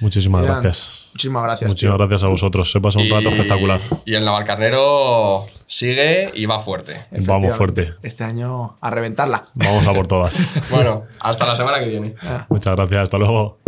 Muchísimas 0.00 0.44
Jan, 0.44 0.62
gracias. 0.62 1.08
Muchísimas 1.12 1.42
gracias. 1.42 1.68
Muchísimas 1.70 1.96
tío. 1.96 2.06
gracias 2.06 2.24
a 2.24 2.28
vosotros. 2.28 2.70
Se 2.70 2.80
pasa 2.80 3.00
un 3.00 3.10
rato 3.10 3.28
espectacular. 3.30 3.80
Y 4.04 4.14
el 4.14 4.24
Navalcarnero 4.24 5.44
sigue 5.66 6.30
y 6.34 6.46
va 6.46 6.60
fuerte. 6.60 7.06
Vamos 7.10 7.56
fuerte. 7.56 7.94
Este 8.02 8.24
año 8.24 8.76
a 8.80 8.90
reventarla. 8.90 9.44
Vamos 9.54 9.86
a 9.86 9.92
por 9.92 10.06
todas. 10.06 10.36
Bueno, 10.70 11.04
hasta 11.20 11.46
la 11.46 11.56
semana 11.56 11.80
que 11.80 11.86
viene. 11.86 12.14
Ah. 12.22 12.46
Muchas 12.48 12.76
gracias. 12.76 13.04
Hasta 13.04 13.18
luego. 13.18 13.58